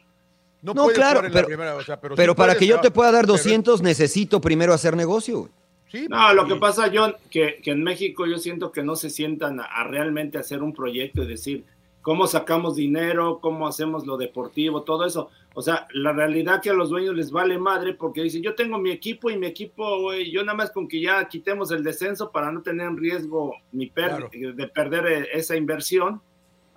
No, 0.61 0.73
No, 0.73 0.83
puedes 0.83 0.97
claro, 0.97 1.15
jugar 1.19 1.25
en 1.25 1.31
pero- 1.33 1.41
la 1.41 1.47
primera, 1.47 1.75
o 1.75 1.83
sea, 1.83 1.99
pero, 1.99 2.15
Pero 2.15 2.33
sí 2.33 2.37
para 2.37 2.53
puedes, 2.53 2.59
que 2.59 2.67
yo 2.67 2.77
ah, 2.77 2.81
te 2.81 2.91
pueda 2.91 3.11
dar 3.11 3.23
pero- 3.25 3.33
200, 3.33 3.81
necesito 3.81 4.39
primero 4.39 4.73
hacer 4.73 4.95
negocio. 4.95 5.39
güey. 5.39 5.51
Sí, 5.91 6.07
No, 6.09 6.33
lo 6.33 6.45
que 6.47 6.55
pasa, 6.57 6.91
John, 6.93 7.15
que, 7.31 7.59
que 7.63 7.71
en 7.71 7.81
México 7.83 8.25
yo 8.27 8.37
siento 8.37 8.71
que 8.71 8.83
no 8.83 8.95
se 8.95 9.09
sientan 9.09 9.59
a, 9.59 9.63
a 9.63 9.83
realmente 9.85 10.37
hacer 10.37 10.61
un 10.61 10.73
proyecto 10.73 11.23
y 11.23 11.27
decir 11.27 11.65
cómo 12.01 12.27
sacamos 12.27 12.75
dinero, 12.75 13.39
cómo 13.41 13.67
hacemos 13.67 14.05
lo 14.05 14.17
deportivo, 14.17 14.83
todo 14.83 15.05
eso. 15.05 15.29
O 15.57 15.61
sea, 15.61 15.87
la 15.93 16.11
realidad 16.11 16.61
que 16.61 16.69
a 16.69 16.73
los 16.73 16.89
dueños 16.89 17.15
les 17.15 17.31
vale 17.31 17.57
madre 17.57 17.93
porque 17.93 18.21
dicen, 18.21 18.43
yo 18.43 18.55
tengo 18.55 18.77
mi 18.77 18.91
equipo 18.91 19.29
y 19.29 19.37
mi 19.37 19.47
equipo, 19.47 20.01
güey, 20.01 20.29
yo 20.29 20.43
nada 20.43 20.57
más 20.57 20.69
con 20.69 20.85
que 20.87 20.99
ya 21.01 21.25
quitemos 21.29 21.71
el 21.71 21.81
descenso 21.81 22.29
para 22.31 22.51
no 22.51 22.61
tener 22.61 22.85
en 22.87 22.97
riesgo 22.97 23.53
ni 23.71 23.87
per- 23.87 24.09
Claro. 24.09 24.29
de 24.33 24.67
perder 24.67 25.05
eh, 25.07 25.27
esa 25.33 25.55
inversión. 25.55 26.21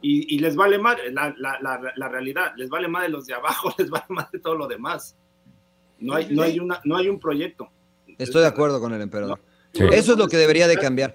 Y, 0.01 0.33
y 0.33 0.39
les 0.39 0.55
vale 0.55 0.79
madre, 0.79 1.11
la, 1.11 1.35
la, 1.37 1.59
la, 1.61 1.93
la 1.97 2.09
realidad, 2.09 2.53
les 2.57 2.69
vale 2.71 2.87
madre 2.87 3.09
los 3.09 3.27
de 3.27 3.35
abajo, 3.35 3.75
les 3.79 3.91
vale 3.91 4.05
madre 4.11 4.39
todo 4.39 4.55
lo 4.55 4.69
demás. 4.69 5.17
No 5.99 6.15
hay, 6.15 6.29
no 6.31 6.43
hay, 6.45 6.61
una, 6.61 6.81
no 6.85 6.97
hay 6.97 7.09
un 7.09 7.19
proyecto. 7.19 7.69
Estoy 8.17 8.43
de 8.43 8.47
acuerdo 8.47 8.81
con 8.81 8.95
el 8.95 9.03
emperador. 9.03 9.41
Sí. 9.73 9.83
Eso 9.93 10.13
es 10.13 10.19
lo 10.19 10.29
que 10.29 10.37
debería 10.37 10.69
de 10.69 10.77
cambiar. 10.77 11.15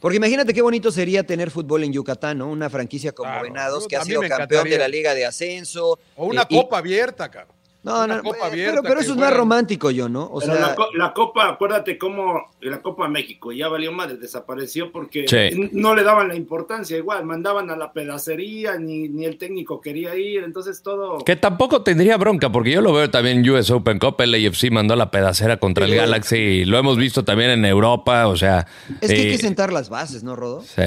Porque 0.00 0.16
imagínate 0.16 0.54
qué 0.54 0.62
bonito 0.62 0.92
sería 0.92 1.24
tener 1.24 1.50
fútbol 1.50 1.82
en 1.82 1.92
Yucatán, 1.92 2.38
¿no? 2.38 2.48
Una 2.48 2.70
franquicia 2.70 3.12
como 3.12 3.30
Claro, 3.30 3.44
Venados, 3.44 3.88
que 3.88 3.96
ha 3.96 4.04
sido 4.04 4.22
campeón 4.22 4.68
de 4.68 4.78
la 4.78 4.88
Liga 4.88 5.14
de 5.14 5.26
Ascenso. 5.26 5.98
O 6.16 6.26
una 6.26 6.42
eh, 6.42 6.46
y- 6.50 6.56
copa 6.56 6.78
abierta, 6.78 7.28
cabrón. 7.30 7.57
No, 7.84 8.04
una 8.04 8.16
no, 8.16 8.22
copa 8.24 8.38
eh, 8.38 8.50
abierta 8.50 8.72
pero, 8.72 8.82
pero 8.88 9.00
eso 9.00 9.12
es 9.12 9.18
más 9.18 9.32
romántico 9.32 9.90
yo, 9.92 10.08
¿no? 10.08 10.24
O 10.24 10.40
Pero 10.40 10.52
sea, 10.54 10.60
la, 10.68 10.74
co- 10.74 10.88
la 10.94 11.12
Copa, 11.14 11.48
acuérdate 11.48 11.96
cómo 11.96 12.50
la 12.60 12.82
Copa 12.82 13.08
México 13.08 13.52
ya 13.52 13.68
valió 13.68 13.92
madre, 13.92 14.16
desapareció 14.16 14.90
porque 14.90 15.26
Sí. 15.28 15.70
no 15.72 15.94
le 15.94 16.02
daban 16.02 16.26
la 16.28 16.34
importancia 16.34 16.96
igual, 16.98 17.24
mandaban 17.24 17.70
a 17.70 17.76
la 17.76 17.92
pedacería, 17.92 18.76
ni, 18.78 19.08
ni 19.08 19.24
el 19.24 19.38
técnico 19.38 19.80
quería 19.80 20.16
ir, 20.16 20.42
entonces 20.42 20.82
todo... 20.82 21.18
Que 21.24 21.36
tampoco 21.36 21.82
tendría 21.82 22.16
bronca, 22.16 22.50
porque 22.50 22.72
yo 22.72 22.80
lo 22.80 22.92
veo 22.92 23.08
también 23.10 23.48
US 23.48 23.70
Open 23.70 24.00
Cup, 24.00 24.16
el 24.22 24.34
AFC 24.34 24.70
mandó 24.72 24.96
la 24.96 25.10
pedacera 25.12 25.58
contra 25.58 25.84
el. 25.86 25.94
Galaxy, 25.94 26.64
lo 26.64 26.78
hemos 26.78 26.96
visto 26.98 27.24
también 27.24 27.50
en 27.50 27.64
Europa, 27.64 28.26
o 28.26 28.36
sea... 28.36 28.66
es 29.00 29.08
que 29.08 29.16
hay 29.16 29.28
eh, 29.28 29.30
que 29.30 29.38
sentar 29.38 29.72
las 29.72 29.88
bases, 29.88 30.24
¿no, 30.24 30.34
Rodo? 30.34 30.62
Sí, 30.62 30.82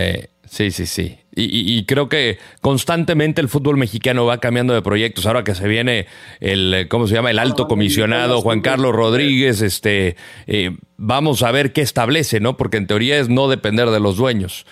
Sí, 0.52 0.70
sí, 0.72 0.86
sí. 0.86 1.18
Y, 1.34 1.44
y- 1.44 1.78
y 1.78 1.86
creo 1.86 2.10
que 2.10 2.38
constantemente 2.60 3.40
el 3.40 3.48
fútbol 3.48 3.78
mexicano 3.78 4.26
va 4.26 4.40
cambiando 4.42 4.74
de 4.74 4.82
proyectos. 4.82 5.26
Ahora 5.26 5.46
que 5.46 5.56
se 5.56 5.66
viene 5.66 6.08
el, 6.42 6.74
eh, 6.74 6.88
¿cómo 6.90 7.08
se 7.08 7.14
llama? 7.14 7.32
El 7.32 7.40
alto 7.40 7.70
comisionado 7.70 8.42
Juan 8.42 8.60
Carlos 8.60 8.94
Rodríguez, 8.94 9.62
este, 9.62 10.18
eh, 10.48 10.72
vamos 10.98 11.42
a 11.44 11.52
ver 11.52 11.72
qué 11.72 11.80
establece, 11.80 12.42
¿no? 12.42 12.58
Porque 12.58 12.76
en 12.76 12.86
teoría 12.86 13.18
es 13.18 13.30
no 13.30 13.48
depender 13.48 13.92
de 13.92 14.02
los 14.02 14.18
dueños. 14.18 14.66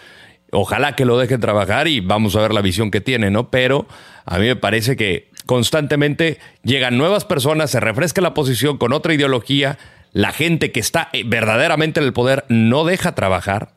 Ojalá 0.52 0.98
que 0.98 1.06
lo 1.06 1.18
dejen 1.18 1.40
trabajar 1.40 1.88
y 1.88 2.02
vamos 2.02 2.36
a 2.36 2.42
ver 2.42 2.54
la 2.54 2.62
visión 2.62 2.92
que 2.92 3.00
tiene, 3.00 3.32
¿no? 3.32 3.50
Pero 3.50 3.88
a 4.26 4.38
mí 4.38 4.48
me 4.48 4.58
parece 4.58 4.98
que 4.98 5.30
constantemente 5.46 6.40
llegan 6.62 6.98
nuevas 6.98 7.24
personas, 7.24 7.72
se 7.72 7.80
refresca 7.80 8.20
la 8.20 8.34
posición 8.34 8.78
con 8.78 8.92
otra 8.92 9.14
ideología, 9.14 9.78
la 10.12 10.34
gente 10.34 10.74
que 10.74 10.82
está 10.82 11.08
eh, 11.14 11.24
verdaderamente 11.26 12.02
en 12.02 12.06
el 12.06 12.12
poder 12.12 12.44
no 12.50 12.84
deja 12.84 13.16
trabajar, 13.16 13.70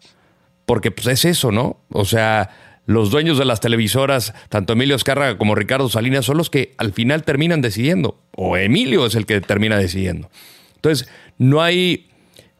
porque 0.66 0.90
pues 0.90 1.06
es 1.08 1.24
eso, 1.24 1.50
¿no? 1.52 1.78
O 1.90 2.04
sea, 2.04 2.50
los 2.86 3.10
dueños 3.10 3.38
de 3.38 3.44
las 3.44 3.60
televisoras, 3.60 4.34
tanto 4.48 4.72
Emilio 4.72 4.96
Escárraga 4.96 5.38
como 5.38 5.54
Ricardo 5.54 5.88
Salinas, 5.88 6.24
son 6.24 6.36
los 6.36 6.50
que 6.50 6.74
al 6.78 6.92
final 6.92 7.22
terminan 7.24 7.60
decidiendo, 7.60 8.18
o 8.36 8.56
Emilio 8.56 9.06
es 9.06 9.14
el 9.14 9.26
que 9.26 9.40
termina 9.40 9.76
decidiendo. 9.78 10.30
Entonces, 10.76 11.08
no 11.38 11.62
hay 11.62 12.08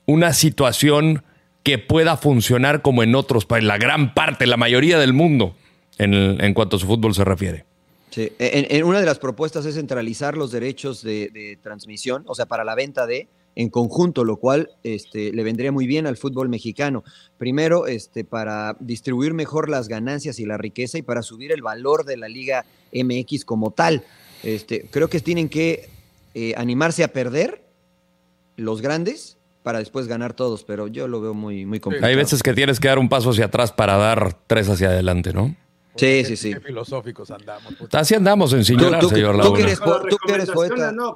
una 0.07 0.33
situación 0.33 1.25
que 1.63 1.79
pueda 1.79 2.17
funcionar 2.17 2.83
como 2.83 3.03
en 3.03 3.15
otros 3.15 3.47
países, 3.47 3.69
la 3.69 3.79
gran 3.79 4.15
parte, 4.15 4.47
la 4.47 4.57
mayoría 4.57 4.99
del 4.99 5.13
mundo, 5.13 5.55
en, 5.99 6.15
el- 6.15 6.43
en 6.43 6.55
cuanto 6.55 6.77
a 6.77 6.79
su 6.81 6.87
fútbol 6.87 7.15
se 7.15 7.25
refiere. 7.25 7.65
Sí, 8.11 8.31
en, 8.39 8.67
en 8.77 8.85
una 8.85 9.01
de 9.01 9.07
las 9.07 9.19
propuestas 9.19 9.65
es 9.65 9.77
centralizar 9.77 10.37
los 10.37 10.51
derechos 10.53 11.03
de, 11.03 11.31
de 11.31 11.59
transmisión, 11.63 12.25
o 12.27 12.35
sea, 12.35 12.47
para 12.47 12.63
la 12.65 12.75
venta 12.75 13.07
de 13.07 13.27
en 13.55 13.69
conjunto, 13.69 14.25
lo 14.25 14.37
cual 14.37 14.71
este, 14.83 15.33
le 15.33 15.43
vendría 15.43 15.73
muy 15.73 15.87
bien 15.87 16.07
al 16.07 16.17
fútbol 16.17 16.49
mexicano. 16.49 17.05
Primero, 17.39 17.87
este, 17.87 18.25
para 18.25 18.77
distribuir 18.81 19.35
mejor 19.35 19.69
las 19.69 19.89
ganancias 19.89 20.39
y 20.39 20.47
la 20.47 20.57
riqueza 20.57 20.99
y 20.99 21.03
para 21.03 21.23
subir 21.23 21.53
el 21.53 21.63
valor 21.63 22.05
de 22.05 22.17
la 22.17 22.29
Liga 22.29 22.65
MX 22.93 23.45
como 23.45 23.71
tal. 23.71 24.05
Este, 24.43 24.87
creo 24.91 25.09
que 25.09 25.21
tienen 25.21 25.49
que 25.49 25.89
eh, 26.35 26.55
animarse 26.57 27.05
a 27.05 27.09
perder 27.09 27.63
los 28.57 28.81
grandes 28.81 29.37
para 29.63 29.79
después 29.79 30.09
ganar 30.09 30.35
todos, 30.35 30.65
pero 30.65 30.89
yo 30.89 31.07
lo 31.07 31.21
veo 31.21 31.35
muy, 31.35 31.67
muy 31.67 31.79
complicado. 31.79 32.09
Hay 32.11 32.17
veces 32.17 32.43
que 32.43 32.53
tienes 32.53 32.81
que 32.81 32.89
dar 32.89 32.99
un 32.99 33.09
paso 33.09 33.31
hacia 33.31 33.47
atrás 33.47 33.73
para 33.73 33.97
dar 33.97 34.37
tres 34.47 34.69
hacia 34.69 34.89
adelante, 34.89 35.33
¿no? 35.33 35.55
Sí, 35.97 36.25
sí, 36.25 36.37
sí. 36.37 36.55
Qué 36.55 36.61
filosóficos 36.61 37.31
andamos. 37.31 37.75
Así 37.93 38.15
andamos 38.15 38.53
en 38.55 38.61
Tú- 38.65 38.77
tú- 38.99 39.09
señor 39.11 39.33
tú 39.33 39.39
Laguna. 39.39 39.57
que 39.57 39.63
eres 39.63 39.81
Con 39.81 39.91
las 39.93 40.01
po- 40.01 40.09
tú 40.09 40.17
que 40.27 40.33
eres 40.33 40.51
poeta. 40.51 40.75
recomendaciones, 40.75 40.95
¿no? 40.97 41.15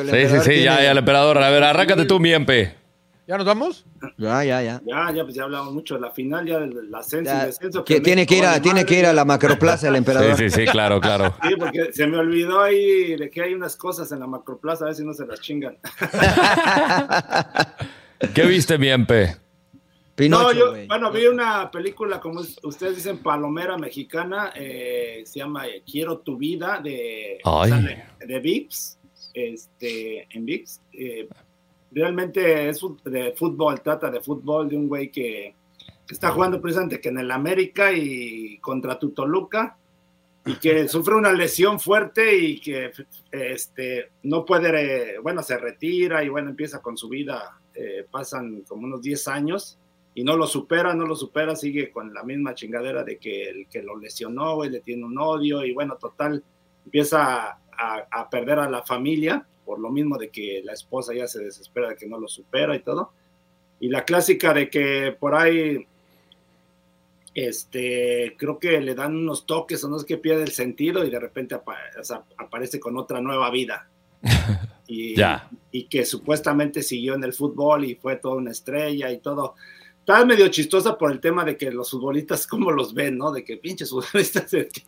El 0.00 0.28
Sí, 0.28 0.36
sí, 0.36 0.40
sí, 0.44 0.62
ya, 0.62 0.72
tiene- 0.72 0.82
ya 0.84 0.90
el 0.92 0.98
emperador. 0.98 1.38
A 1.38 1.50
ver, 1.50 1.64
arráncate 1.64 2.04
tú, 2.04 2.20
Miempe. 2.20 2.74
¿Ya 3.26 3.38
nos 3.38 3.46
vamos? 3.46 3.86
Ya, 4.18 4.44
ya, 4.44 4.60
ya. 4.62 4.82
Ya, 4.84 5.10
ya, 5.14 5.22
pues 5.24 5.34
ya 5.34 5.44
hablamos 5.44 5.72
mucho 5.72 5.94
de 5.94 6.00
la 6.02 6.10
final, 6.10 6.46
ya 6.46 6.58
del 6.58 6.94
ascenso 6.94 7.32
Ya, 7.32 7.44
y 7.44 7.46
descenso. 7.46 7.82
que 7.82 8.00
tiene 8.02 8.26
que 8.26 8.36
ir 8.36 8.44
a, 8.44 8.60
tiene 8.60 8.84
que 8.84 8.98
ir 8.98 9.06
a 9.06 9.14
la 9.14 9.24
macroplaza 9.24 9.88
el 9.88 9.96
emperador. 9.96 10.36
Sí, 10.36 10.50
sí, 10.50 10.60
sí, 10.60 10.66
claro, 10.66 11.00
claro. 11.00 11.34
Sí, 11.42 11.54
porque 11.58 11.90
se 11.94 12.06
me 12.06 12.18
olvidó 12.18 12.60
ahí 12.60 13.16
de 13.16 13.30
que 13.30 13.40
hay 13.42 13.54
unas 13.54 13.76
cosas 13.76 14.12
en 14.12 14.20
la 14.20 14.26
macroplaza, 14.26 14.84
a 14.84 14.88
ver 14.88 14.94
si 14.96 15.04
no 15.04 15.14
se 15.14 15.24
las 15.26 15.40
chingan. 15.40 15.78
¿Qué 18.34 18.42
viste, 18.44 18.76
Miempe? 18.78 19.36
Pinocho, 20.14 20.44
no, 20.44 20.76
yo, 20.76 20.86
bueno, 20.86 21.10
vi 21.10 21.26
una 21.26 21.70
película, 21.70 22.20
como 22.20 22.40
es- 22.40 22.58
ustedes 22.62 22.96
dicen, 22.96 23.18
palomera 23.18 23.76
mexicana, 23.76 24.52
eh, 24.54 25.22
se 25.26 25.40
llama 25.40 25.66
eh, 25.66 25.82
Quiero 25.84 26.18
tu 26.18 26.36
vida, 26.36 26.80
de, 26.82 27.38
sale 27.68 28.04
de 28.26 28.38
VIX, 28.40 28.98
este, 29.34 30.26
en 30.30 30.44
VIX. 30.44 30.80
eh, 30.92 31.28
realmente 31.90 32.68
es 32.68 32.80
de 33.04 33.32
fútbol, 33.36 33.80
trata 33.80 34.10
de 34.10 34.20
fútbol 34.20 34.68
de 34.68 34.76
un 34.76 34.88
güey 34.88 35.10
que, 35.10 35.54
que 36.06 36.14
está 36.14 36.30
jugando 36.30 36.60
precisamente 36.60 37.00
que 37.00 37.08
en 37.08 37.18
el 37.18 37.30
América 37.30 37.92
y 37.92 38.58
contra 38.58 38.98
tu 38.98 39.10
Toluca 39.10 39.76
y 40.46 40.54
que 40.56 40.88
sufre 40.88 41.14
una 41.14 41.32
lesión 41.32 41.78
fuerte 41.80 42.36
y 42.36 42.60
que 42.60 42.90
este, 43.32 44.10
no 44.24 44.44
puede, 44.44 45.18
bueno, 45.20 45.42
se 45.42 45.56
retira 45.58 46.22
y 46.22 46.28
bueno, 46.28 46.50
empieza 46.50 46.80
con 46.82 46.96
su 46.96 47.08
vida, 47.08 47.58
eh, 47.74 48.06
pasan 48.10 48.62
como 48.62 48.84
unos 48.86 49.00
10 49.02 49.26
años 49.28 49.78
y 50.14 50.22
no 50.24 50.36
lo 50.36 50.46
supera, 50.46 50.94
no 50.94 51.06
lo 51.06 51.16
supera, 51.16 51.56
sigue 51.56 51.90
con 51.90 52.14
la 52.14 52.22
misma 52.22 52.54
chingadera 52.54 53.02
de 53.02 53.18
que 53.18 53.48
el 53.48 53.66
que 53.68 53.82
lo 53.82 53.96
lesionó, 53.98 54.54
güey, 54.56 54.70
le 54.70 54.80
tiene 54.80 55.04
un 55.04 55.18
odio 55.18 55.64
y 55.64 55.72
bueno, 55.72 55.96
total, 55.96 56.42
empieza 56.84 57.48
a, 57.48 57.58
a- 57.76 58.06
a 58.10 58.30
perder 58.30 58.58
a 58.60 58.70
la 58.70 58.82
familia 58.82 59.44
por 59.64 59.78
lo 59.80 59.90
mismo 59.90 60.16
de 60.18 60.28
que 60.30 60.60
la 60.64 60.72
esposa 60.74 61.14
ya 61.14 61.26
se 61.26 61.42
desespera 61.42 61.88
de 61.88 61.96
que 61.96 62.06
no 62.06 62.18
lo 62.20 62.28
supera 62.28 62.76
y 62.76 62.80
todo. 62.80 63.12
Y 63.80 63.88
la 63.88 64.04
clásica 64.04 64.52
de 64.54 64.68
que 64.70 65.16
por 65.18 65.34
ahí, 65.34 65.84
este, 67.34 68.34
creo 68.38 68.58
que 68.58 68.80
le 68.80 68.94
dan 68.94 69.16
unos 69.16 69.46
toques 69.46 69.82
o 69.84 69.88
no 69.88 69.98
sé 69.98 70.06
qué 70.06 70.18
pierde 70.18 70.44
el 70.44 70.52
sentido 70.52 71.04
y 71.04 71.10
de 71.10 71.18
repente 71.18 71.54
apa- 71.54 71.76
o 72.00 72.04
sea, 72.04 72.22
aparece 72.36 72.78
con 72.78 72.96
otra 72.96 73.20
nueva 73.20 73.50
vida. 73.50 73.88
Y, 74.86 75.14
y 75.72 75.84
que 75.84 76.04
supuestamente 76.04 76.82
siguió 76.82 77.14
en 77.14 77.24
el 77.24 77.32
fútbol 77.32 77.86
y 77.86 77.94
fue 77.94 78.16
toda 78.16 78.34
una 78.34 78.50
estrella 78.50 79.10
y 79.10 79.16
todo. 79.18 79.54
Está 80.06 80.22
medio 80.26 80.48
chistosa 80.48 80.98
por 80.98 81.10
el 81.10 81.18
tema 81.18 81.46
de 81.46 81.56
que 81.56 81.70
los 81.70 81.90
futbolistas, 81.90 82.46
como 82.46 82.70
los 82.70 82.92
ven, 82.92 83.16
¿no? 83.16 83.32
De 83.32 83.42
que 83.42 83.56
pinches 83.56 83.88
futbolistas, 83.88 84.52
es 84.54 84.70
que 84.70 84.82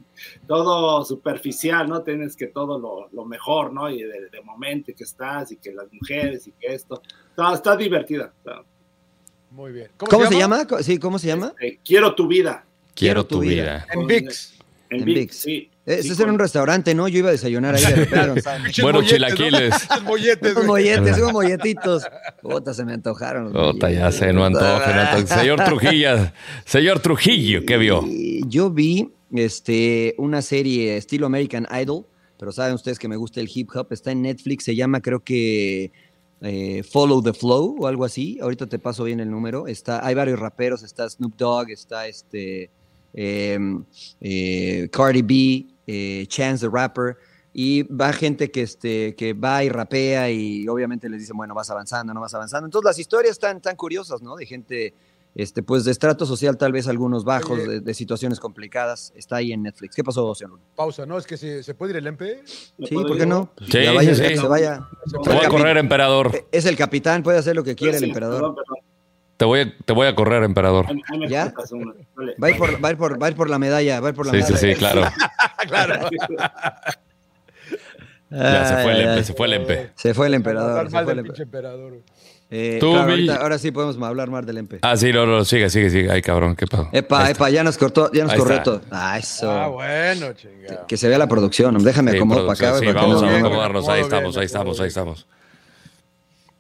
todo 0.47 1.03
superficial, 1.07 1.89
¿no? 1.89 2.03
Tienes 2.03 2.37
que 2.37 2.49
todo 2.49 2.79
lo, 2.79 3.09
lo 3.11 3.25
mejor, 3.25 3.73
¿no? 3.73 3.89
Y 3.89 4.03
de, 4.03 4.29
de 4.29 4.43
momento 4.43 4.93
que 4.95 5.05
estás 5.05 5.53
y 5.53 5.57
que 5.57 5.73
las 5.73 5.91
mujeres 5.91 6.47
y 6.47 6.53
que 6.53 6.75
esto. 6.75 7.01
Está, 7.31 7.55
está 7.55 7.77
divertida. 7.77 8.31
está. 8.37 8.63
Muy 9.53 9.73
bien. 9.73 9.91
¿Cómo 9.97 10.27
se 10.27 10.37
llama? 10.37 10.67
Sí, 10.83 10.99
¿cómo 10.99 11.19
se 11.19 11.29
llama? 11.29 11.55
Eh, 11.63 11.79
quiero 11.83 12.15
tu 12.15 12.29
vida. 12.29 12.67
Quiero 12.95 13.25
tu 13.25 13.37
tu 13.37 13.41
vida. 13.41 13.87
vida. 13.87 13.87
En 13.95 14.07
VIX. 14.07 14.59
En, 14.91 15.05
VIX. 15.07 15.35
sí. 15.35 15.71
Ese 15.87 16.03
Sí, 16.03 16.09
es 16.11 16.19
en 16.19 16.25
con- 16.25 16.35
un 16.35 16.39
restaurante, 16.41 16.95
¿no? 16.97 17.07
Yo 17.07 17.21
iba 17.21 17.29
a 17.29 17.33
desayunar 17.33 17.77
ahí 17.77 17.85
de 17.85 17.95
repente. 18.07 18.83
Molletes, 18.83 19.09
chilaquiles. 19.11 19.75
¿no? 19.89 20.01
Molletes, 20.03 20.53
Unos 20.57 20.67
molletes, 20.67 21.17
unos 21.19 21.33
molletitos. 21.33 22.03
Puta, 22.43 22.75
se 22.75 22.85
me 22.85 22.93
antojaron. 22.95 23.57
Ota, 23.57 23.91
ya 23.91 24.11
se 24.11 24.33
no 24.33 24.45
antoje. 24.45 25.27
Señor 25.27 25.65
Trujillo, 25.65 26.33
señor 26.65 26.99
Trujillo, 27.01 27.65
¿qué 27.65 27.77
vio? 27.77 28.05
Eh, 28.09 28.41
Yo 28.49 28.69
vi 28.71 29.13
este, 29.33 30.15
una 30.19 30.43
serie 30.43 30.97
estilo 30.97 31.27
American 31.27 31.67
Idol, 31.81 32.05
pero 32.39 32.51
saben 32.51 32.75
ustedes 32.75 32.99
que 32.99 33.07
me 33.09 33.17
gusta 33.17 33.41
el 33.41 33.49
hip 33.55 33.71
hop. 33.75 33.87
Está 33.93 34.11
en 34.11 34.23
Netflix, 34.23 34.65
se 34.65 34.75
llama 34.75 35.01
creo 35.01 35.21
que 35.23 35.93
eh, 36.43 36.83
Follow 36.83 37.23
the 37.23 37.33
Flow 37.33 37.77
o 37.79 37.87
algo 37.87 38.05
así. 38.05 38.39
Ahorita 38.43 38.67
te 38.67 38.81
paso 38.81 39.05
bien 39.05 39.21
el 39.21 39.31
número. 39.31 39.69
Está, 39.69 40.05
hay 40.05 40.15
varios 40.17 40.39
raperos, 40.41 40.83
está 40.83 41.09
Snoop 41.09 41.37
Dogg, 41.37 41.71
está 41.71 42.07
este 42.09 42.71
eh, 43.15 43.59
eh, 44.21 44.89
Cardi 44.93 45.23
B, 45.23 45.67
eh, 45.87 46.25
Chance 46.29 46.67
the 46.67 46.73
Rapper. 46.73 47.17
Y 47.59 47.85
va 47.85 48.13
gente 48.13 48.51
que, 48.51 48.61
este, 48.63 49.15
que 49.15 49.33
va 49.33 49.65
y 49.65 49.71
rapea 49.71 50.31
y 50.31 50.69
obviamente 50.69 51.09
les 51.09 51.21
dicen, 51.21 51.37
bueno, 51.39 51.55
vas 51.55 51.71
avanzando, 51.71 52.13
no 52.13 52.21
vas 52.21 52.35
avanzando. 52.35 52.67
Entonces 52.67 52.85
las 52.85 52.99
historias 52.99 53.33
están 53.33 53.63
tan 53.63 53.77
curiosas, 53.77 54.21
¿no? 54.21 54.37
De 54.37 54.45
gente, 54.45 54.93
este, 55.35 55.63
pues 55.63 55.85
de 55.87 55.93
estrato 55.93 56.27
social, 56.27 56.59
tal 56.59 56.73
vez 56.73 56.87
algunos 56.87 57.25
bajos, 57.25 57.57
de, 57.67 57.81
de 57.81 57.95
situaciones 57.95 58.41
complicadas. 58.41 59.11
Está 59.17 59.37
ahí 59.37 59.53
en 59.53 59.63
Netflix. 59.63 59.95
¿Qué 59.97 60.05
pasó, 60.05 60.35
señor 60.35 60.51
Luna? 60.51 60.65
Pausa, 60.75 61.07
¿no? 61.07 61.17
Es 61.17 61.27
que 61.27 61.39
se, 61.39 61.63
se 61.63 61.75
puede 61.75 61.93
ir 61.93 61.97
el 61.97 62.07
MP. 62.09 62.43
¿me 62.77 62.87
Sí, 62.89 62.95
¿por 62.95 63.17
qué 63.17 63.25
no? 63.25 63.51
Sí, 63.71 63.83
ya 63.85 63.93
vaya, 63.93 64.15
sí, 64.15 64.21
que 64.21 64.29
sí. 64.29 64.37
se 64.37 64.47
vaya. 64.49 64.87
Te 65.25 65.31
voy 65.35 65.45
a 65.47 65.49
correr, 65.49 65.79
emperador. 65.79 66.47
Es 66.53 66.67
el 66.67 66.77
capitán, 66.77 67.23
puede 67.23 67.39
hacer 67.39 67.57
lo 67.57 67.65
que 67.65 67.75
quiera 67.75 67.95
el 67.95 68.01
Sí, 68.01 68.09
emperador. 68.09 68.39
perdón, 68.41 68.55
perdón. 68.57 68.77
Te 69.39 69.45
voy 69.45 69.61
a, 69.61 69.75
te 69.85 69.93
voy 69.93 70.07
a 70.07 70.15
correr, 70.15 70.43
emperador. 70.45 70.87
¿Ya? 71.29 71.53
Va 72.43 72.49
a, 72.49 72.51
ir 72.51 72.57
por, 72.59 72.83
va, 72.85 72.89
a 72.89 72.91
ir 72.93 72.97
por, 72.99 73.23
va 73.23 73.27
a 73.27 73.31
ir 73.31 73.37
por 73.37 73.49
la 73.51 73.59
medalla, 73.59 74.01
va 74.01 74.09
a 74.09 74.11
ir 74.11 74.15
por 74.17 74.25
la 74.27 74.33
Sí, 74.33 74.43
sí, 74.43 74.53
medalla. 74.53 74.73
sí, 74.75 74.79
claro. 74.79 75.03
claro. 75.67 76.09
Ya 78.29 78.65
se 78.67 78.83
fue 78.83 78.93
el 78.93 79.01
empe, 79.03 79.25
se 79.25 79.35
fue 79.35 79.47
el 79.47 79.53
empe. 79.55 79.91
Se 79.95 80.15
fue 80.15 80.27
el 80.27 80.35
Hablar 80.35 80.55
emperador. 80.57 80.91
se 80.91 81.05
fue 81.05 81.13
el 81.13 81.19
emperador. 81.41 81.93
Eh, 82.51 82.79
Tú, 82.81 82.91
claro, 82.93 83.07
mi- 83.07 83.13
ahorita- 83.13 83.37
ahora 83.37 83.59
sí 83.59 83.71
podemos 83.71 84.01
hablar 84.03 84.31
más 84.31 84.45
del 84.47 84.59
empe. 84.59 84.79
Ah, 84.83 84.97
sí, 84.97 85.13
no, 85.13 85.27
no, 85.27 85.45
sigue, 85.45 85.69
sigue, 85.71 85.91
sigue. 85.91 86.11
Ay, 86.11 86.23
cabrón, 86.23 86.55
qué 86.57 86.67
pasó. 86.67 86.89
Epa, 86.93 87.31
epa, 87.31 87.51
ya 87.51 87.63
nos 87.65 87.77
cortó, 87.79 88.11
ya 88.13 88.25
nos 88.25 88.33
Ahí 88.33 88.39
corrió 88.39 88.55
está. 88.57 88.65
todo. 88.65 88.81
Ah, 88.91 89.19
eso. 89.19 89.51
Ah, 89.51 89.69
bueno, 89.69 90.33
chingado. 90.33 90.87
Que 90.87 90.97
se 90.97 91.09
vea 91.09 91.19
la 91.19 91.27
producción. 91.29 91.77
Déjame 91.83 92.11
Sí, 92.13 92.17
acomodo 92.19 92.47
para 92.47 92.53
acá. 92.73 92.79
sí, 92.79 92.87
vamos 92.87 93.23
no- 93.23 93.29
a 93.29 93.39
acomodarnos. 93.39 93.89
Ahí 93.89 93.95
bien, 93.95 94.05
estamos, 94.05 94.37
ahí 94.37 94.45
estamos, 94.47 94.81
ahí 94.81 94.89
estamos. 94.89 95.27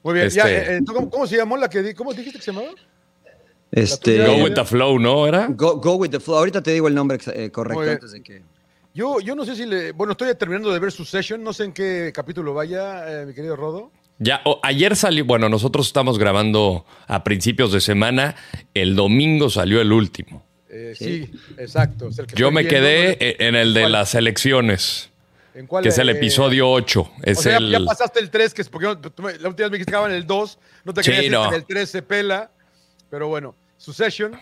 Muy 0.03 0.15
bien, 0.15 0.29
ya, 0.31 0.43
Este- 0.49 0.73
eh, 0.73 0.77
eh, 0.79 0.81
¿cómo, 0.87 1.11
cómo 1.11 1.27
se 1.27 1.37
llamó 1.37 1.57
la 1.57 1.69
que 1.69 1.83
di? 1.83 1.95
¿Cómo 1.95 2.13
dijiste 2.15 2.39
que 2.39 2.45
se 2.45 2.53
llamaba? 2.53 2.73
Este, 3.73 4.25
Go 4.25 4.45
with 4.45 4.55
the 4.55 4.65
flow, 4.65 4.99
¿no? 5.01 5.27
¿Era? 5.27 5.49
go, 5.51 5.77
go 5.81 5.95
with 5.97 6.11
the 6.11 6.21
flow. 6.21 6.39
Ahorita 6.39 6.63
te 6.63 6.71
digo 6.73 6.87
el 6.89 6.95
nombre 6.95 7.19
eh, 7.35 7.51
correcto 7.51 7.83
antes 7.83 8.13
de 8.13 8.23
que. 8.23 8.43
Yo, 8.97 9.21
yo 9.21 9.35
no 9.35 9.45
sé 9.45 9.55
si 9.55 9.67
le. 9.67 9.93
Bueno, 9.93 10.13
estoy 10.13 10.35
terminando 10.37 10.73
de 10.73 10.79
ver 10.79 10.91
Succession, 10.91 11.45
no 11.45 11.53
sé 11.53 11.65
en 11.65 11.73
qué 11.75 12.11
capítulo 12.15 12.55
vaya, 12.55 13.21
eh, 13.23 13.27
mi 13.27 13.35
querido 13.35 13.55
Rodo. 13.55 13.91
Ya, 14.19 14.41
o- 14.47 14.59
ayer 14.63 14.97
salió, 14.97 15.27
bueno, 15.27 15.51
nosotros 15.51 15.87
estamos 15.87 16.19
grabando 16.19 16.87
a 17.07 17.23
principios 17.23 17.73
de 17.73 17.83
semana, 17.83 18.37
el 18.73 18.97
domingo 18.97 19.51
salió 19.51 19.83
el 19.83 19.93
último. 19.93 20.43
Eh, 20.71 20.95
Sí. 20.97 21.27
sí. 21.27 21.39
exacto. 21.59 22.09
es 22.09 22.19
el 22.21 22.27
que 22.27 22.37
Yo 22.37 22.51
me 22.51 22.63
viendo, 22.63 22.75
quedé 22.81 23.09
¿no? 23.09 23.17
e- 23.21 23.37
en 23.49 23.55
el 23.55 23.75
de 23.75 23.81
¿Cuál? 23.83 23.93
las 23.93 24.15
elecciones, 24.15 25.11
¿En 25.55 25.67
cuál, 25.67 25.83
que 25.83 25.91
es 25.91 25.99
el 25.99 26.09
eh, 26.09 26.13
episodio 26.13 26.71
8. 26.71 27.01
O 27.03 27.13
Es 27.23 27.41
sea, 27.41 27.59
el... 27.59 27.71
ya 27.71 27.81
pasaste 27.85 28.19
el 28.21 28.31
3, 28.31 28.55
que 28.55 28.63
es 28.63 28.71
porque 28.71 28.97
tú 29.11 29.23
me- 29.23 29.39
la 29.39 29.49
última 29.51 29.67
vez 29.67 29.73
me 29.73 29.77
dijiste 29.77 29.91
que 29.93 29.97
estaba 29.97 30.07
en 30.09 30.15
el 30.15 30.27
2, 30.27 30.59
no 30.85 30.95
te 30.95 31.03
Sí, 31.03 31.11
querías 31.11 31.27
ir 31.27 31.33
no. 31.33 31.49
en 31.49 31.53
el 31.55 31.67
3 31.67 31.91
se 31.91 32.01
pela, 32.01 32.51
pero 33.11 33.29
bueno, 33.29 33.55
Succession, 33.77 34.33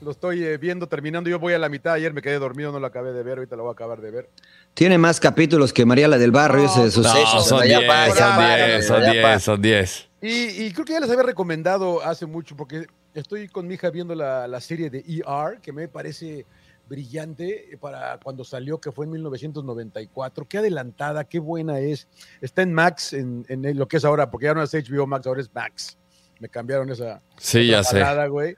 lo 0.00 0.10
estoy 0.10 0.44
eh, 0.44 0.58
viendo, 0.58 0.86
terminando. 0.86 1.28
Yo 1.30 1.38
voy 1.38 1.52
a 1.54 1.58
la 1.58 1.68
mitad. 1.68 1.94
Ayer 1.94 2.12
me 2.12 2.22
quedé 2.22 2.38
dormido, 2.38 2.72
no 2.72 2.80
lo 2.80 2.86
acabé 2.86 3.12
de 3.12 3.22
ver. 3.22 3.38
Ahorita 3.38 3.56
lo 3.56 3.64
voy 3.64 3.70
a 3.70 3.72
acabar 3.72 4.00
de 4.00 4.10
ver. 4.10 4.28
Tiene 4.74 4.98
más 4.98 5.20
capítulos 5.20 5.72
que 5.72 5.84
María 5.84 6.08
la 6.08 6.18
del 6.18 6.30
Barrio, 6.30 6.62
No, 6.64 6.70
ese 6.70 6.84
de 6.84 6.90
sucesos. 6.90 7.34
No, 7.34 7.40
son 7.40 7.60
Ya 7.66 7.78
10, 7.78 7.88
para, 7.88 8.08
ya 8.08 8.14
son 8.14 8.36
para, 8.36 8.66
10, 8.66 8.86
son 8.86 9.00
ya 9.02 9.06
para. 9.22 9.28
10, 9.34 9.42
son 9.42 9.62
10. 9.62 10.08
Y, 10.22 10.28
y 10.66 10.72
creo 10.72 10.84
que 10.84 10.92
ya 10.94 11.00
les 11.00 11.10
había 11.10 11.22
recomendado 11.22 12.02
hace 12.02 12.26
mucho, 12.26 12.56
porque 12.56 12.86
estoy 13.14 13.48
con 13.48 13.66
mi 13.66 13.74
hija 13.74 13.90
viendo 13.90 14.14
la, 14.14 14.46
la 14.48 14.60
serie 14.60 14.90
de 14.90 14.98
ER, 15.06 15.60
que 15.60 15.72
me 15.72 15.88
parece 15.88 16.44
brillante 16.88 17.76
para 17.80 18.18
cuando 18.22 18.44
salió, 18.44 18.78
que 18.80 18.90
fue 18.92 19.04
en 19.04 19.12
1994. 19.12 20.46
Qué 20.48 20.58
adelantada, 20.58 21.24
qué 21.24 21.38
buena 21.38 21.78
es. 21.80 22.08
Está 22.40 22.62
en 22.62 22.72
Max, 22.72 23.12
en, 23.12 23.44
en 23.48 23.76
lo 23.76 23.86
que 23.86 23.98
es 23.98 24.04
ahora, 24.04 24.30
porque 24.30 24.46
ya 24.46 24.54
no 24.54 24.62
es 24.62 24.72
HBO 24.72 25.06
Max, 25.06 25.26
ahora 25.26 25.40
es 25.40 25.50
Max. 25.54 25.96
Me 26.40 26.48
cambiaron 26.48 26.88
esa, 26.90 27.20
Sí, 27.36 27.66
ya 27.66 27.82
sé. 27.82 27.98
parada, 27.98 28.26
güey. 28.26 28.56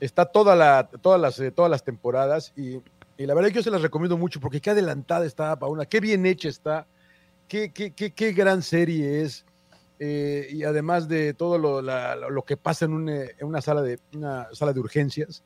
Está 0.00 0.26
toda 0.26 0.54
la, 0.54 0.88
todas, 1.02 1.20
las, 1.20 1.38
eh, 1.40 1.50
todas 1.50 1.70
las 1.70 1.82
temporadas 1.84 2.52
y, 2.56 2.80
y 3.16 3.26
la 3.26 3.34
verdad 3.34 3.48
que 3.48 3.56
yo 3.56 3.62
se 3.62 3.70
las 3.70 3.82
recomiendo 3.82 4.16
mucho 4.16 4.40
porque 4.40 4.60
qué 4.60 4.70
adelantada 4.70 5.26
está 5.26 5.58
Paula, 5.58 5.86
qué 5.86 6.00
bien 6.00 6.24
hecha 6.24 6.48
está, 6.48 6.86
qué, 7.48 7.72
qué, 7.72 7.92
qué, 7.92 8.12
qué 8.12 8.32
gran 8.32 8.62
serie 8.62 9.22
es. 9.22 9.44
eh, 9.98 10.46
y 10.52 10.62
además 10.62 11.08
de 11.08 11.34
todo 11.34 11.58
lo, 11.58 11.82
lo 11.82 12.42
que 12.44 12.56
pasa 12.56 12.84
en, 12.84 12.92
un, 12.92 13.08
eh, 13.08 13.34
en 13.38 13.46
una, 13.48 13.60
sala 13.60 13.82
de, 13.82 13.98
una 14.14 14.46
sala 14.52 14.72
de 14.72 14.80
urgencias, 14.80 15.42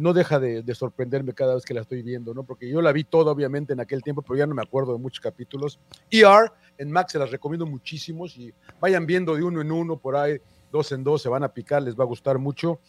no 0.00 0.12
deja 0.12 0.40
de, 0.40 0.62
de 0.62 0.74
sorprenderme 0.74 1.32
cada 1.32 1.54
vez 1.54 1.64
que 1.64 1.72
la 1.72 1.82
estoy 1.82 2.02
viendo, 2.02 2.34
¿no? 2.34 2.42
Porque 2.42 2.68
yo 2.68 2.82
la 2.82 2.90
vi 2.90 3.04
toda, 3.04 3.30
obviamente, 3.30 3.72
en 3.72 3.78
aquel 3.78 4.02
tiempo, 4.02 4.20
pero 4.20 4.36
ya 4.36 4.44
no 4.44 4.52
me 4.52 4.62
acuerdo 4.62 4.92
de 4.92 4.98
muchos 4.98 5.20
capítulos. 5.20 5.78
ER 6.10 6.50
en 6.76 6.90
Max 6.90 7.12
se 7.12 7.20
las 7.20 7.30
recomiendo 7.30 7.66
muchísimos 7.66 8.36
y 8.36 8.52
vayan 8.80 9.06
viendo 9.06 9.36
de 9.36 9.44
uno 9.44 9.60
en 9.60 9.70
uno, 9.70 9.96
por 9.96 10.16
ahí, 10.16 10.38
dos 10.72 10.90
en 10.90 11.04
dos, 11.04 11.22
se 11.22 11.28
van 11.28 11.44
a 11.44 11.52
picar, 11.54 11.82
les 11.82 11.94
va 11.94 12.02
a 12.02 12.06
gustar 12.08 12.36
mucho. 12.38 12.80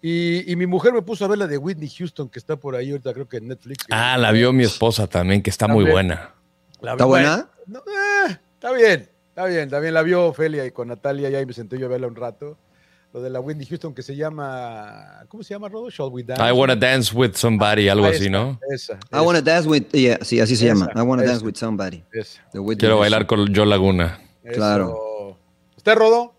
Y, 0.00 0.50
y 0.50 0.54
mi 0.56 0.66
mujer 0.66 0.92
me 0.92 1.02
puso 1.02 1.24
a 1.24 1.28
ver 1.28 1.38
la 1.38 1.46
de 1.46 1.58
Whitney 1.58 1.88
Houston, 1.88 2.28
que 2.28 2.38
está 2.38 2.56
por 2.56 2.76
ahí 2.76 2.90
ahorita, 2.90 3.12
creo 3.12 3.28
que 3.28 3.38
en 3.38 3.48
Netflix. 3.48 3.84
Ah, 3.90 4.16
la 4.16 4.30
vio 4.32 4.52
mi 4.52 4.64
esposa 4.64 5.06
también, 5.08 5.42
que 5.42 5.50
está 5.50 5.66
muy 5.66 5.84
buena. 5.84 6.34
La- 6.80 6.92
¿Está 6.92 7.04
buena? 7.04 7.48
no, 7.66 7.80
eh, 7.80 8.38
está 8.54 8.72
bien, 8.72 9.08
está 9.30 9.46
bien. 9.46 9.68
También 9.68 9.94
la 9.94 10.02
vio 10.02 10.26
Ofelia 10.26 10.64
y 10.64 10.70
con 10.70 10.88
Natalia, 10.88 11.28
y 11.30 11.34
ahí 11.34 11.44
me 11.44 11.52
senté 11.52 11.78
yo 11.78 11.86
a 11.86 11.88
verla 11.88 12.06
un 12.06 12.14
rato. 12.14 12.56
Lo 13.12 13.22
de 13.22 13.30
la 13.30 13.40
Whitney 13.40 13.66
Houston 13.66 13.94
que 13.94 14.02
se 14.02 14.14
llama, 14.14 15.24
¿cómo 15.28 15.42
se 15.42 15.54
llama, 15.54 15.68
Rodo? 15.70 15.88
Shall 15.90 16.10
We 16.12 16.22
Dance? 16.22 16.42
I 16.46 16.52
wanna 16.52 16.76
dance 16.76 17.12
with 17.16 17.32
somebody, 17.36 17.88
algo 17.88 18.04
Ah, 18.04 18.10
así, 18.10 18.28
¿no? 18.28 18.60
Esa, 18.70 18.98
I 19.10 19.16
wanna 19.20 19.40
dance 19.40 19.66
with, 19.66 19.84
yeah, 19.92 20.18
sí, 20.22 20.38
así 20.40 20.54
se 20.56 20.66
Esa, 20.68 20.74
llama. 20.74 20.92
I 20.94 21.00
wanna 21.00 21.22
esa. 21.22 21.32
dance 21.32 21.44
with 21.46 21.54
somebody. 21.56 22.04
esa, 22.12 22.40
de 22.52 22.58
Whitney 22.60 22.78
Quiero 22.80 22.98
bailar 22.98 23.26
con 23.26 23.52
Joe 23.54 23.64
Laguna. 23.66 24.20
Claro. 24.52 25.38
¿Usted, 25.76 25.94
Rodo? 25.94 26.34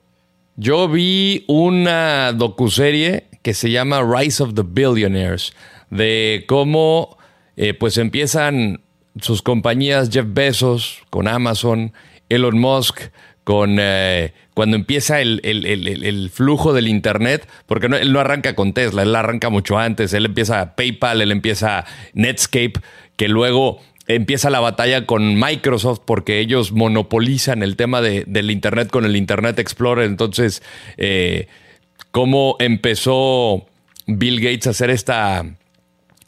Yo 0.57 0.87
vi 0.87 1.43
una 1.47 2.33
docuserie 2.33 3.28
que 3.41 3.53
se 3.53 3.71
llama 3.71 4.01
Rise 4.03 4.43
of 4.43 4.53
the 4.53 4.63
Billionaires, 4.65 5.53
de 5.89 6.45
cómo 6.47 7.17
eh, 7.57 7.73
pues 7.73 7.97
empiezan 7.97 8.81
sus 9.21 9.41
compañías 9.41 10.09
Jeff 10.11 10.25
Bezos 10.29 10.99
con 11.09 11.27
Amazon, 11.27 11.93
Elon 12.29 12.59
Musk 12.59 13.01
con 13.43 13.77
eh, 13.79 14.33
cuando 14.53 14.75
empieza 14.75 15.21
el, 15.21 15.39
el- 15.43 15.65
el- 15.65 16.03
el- 16.05 16.29
flujo 16.29 16.73
del 16.73 16.87
internet, 16.87 17.47
porque 17.65 17.87
él 17.87 18.13
no 18.13 18.19
arranca 18.19 18.53
con 18.53 18.73
Tesla, 18.73 19.01
él 19.03 19.15
arranca 19.15 19.49
mucho 19.49 19.77
antes, 19.79 20.13
él 20.13 20.25
empieza 20.25 20.75
PayPal, 20.75 21.21
él 21.21 21.31
empieza 21.31 21.85
Netscape, 22.13 22.73
que 23.15 23.27
luego 23.27 23.81
empieza 24.07 24.49
la 24.49 24.59
batalla 24.59 25.05
con 25.05 25.39
Microsoft 25.39 26.01
porque 26.05 26.39
ellos 26.39 26.71
monopolizan 26.73 27.63
el 27.63 27.75
tema 27.75 28.01
de- 28.01 28.23
del 28.27 28.51
Internet 28.51 28.89
con 28.91 29.05
el 29.05 29.15
Internet 29.15 29.57
Explorer. 29.59 30.05
Entonces, 30.05 30.61
eh, 30.97 31.47
cómo 32.11 32.55
empezó 32.59 33.65
Bill 34.07 34.41
Gates 34.41 34.67
a 34.67 34.71
hacer 34.71 34.89
esta, 34.89 35.45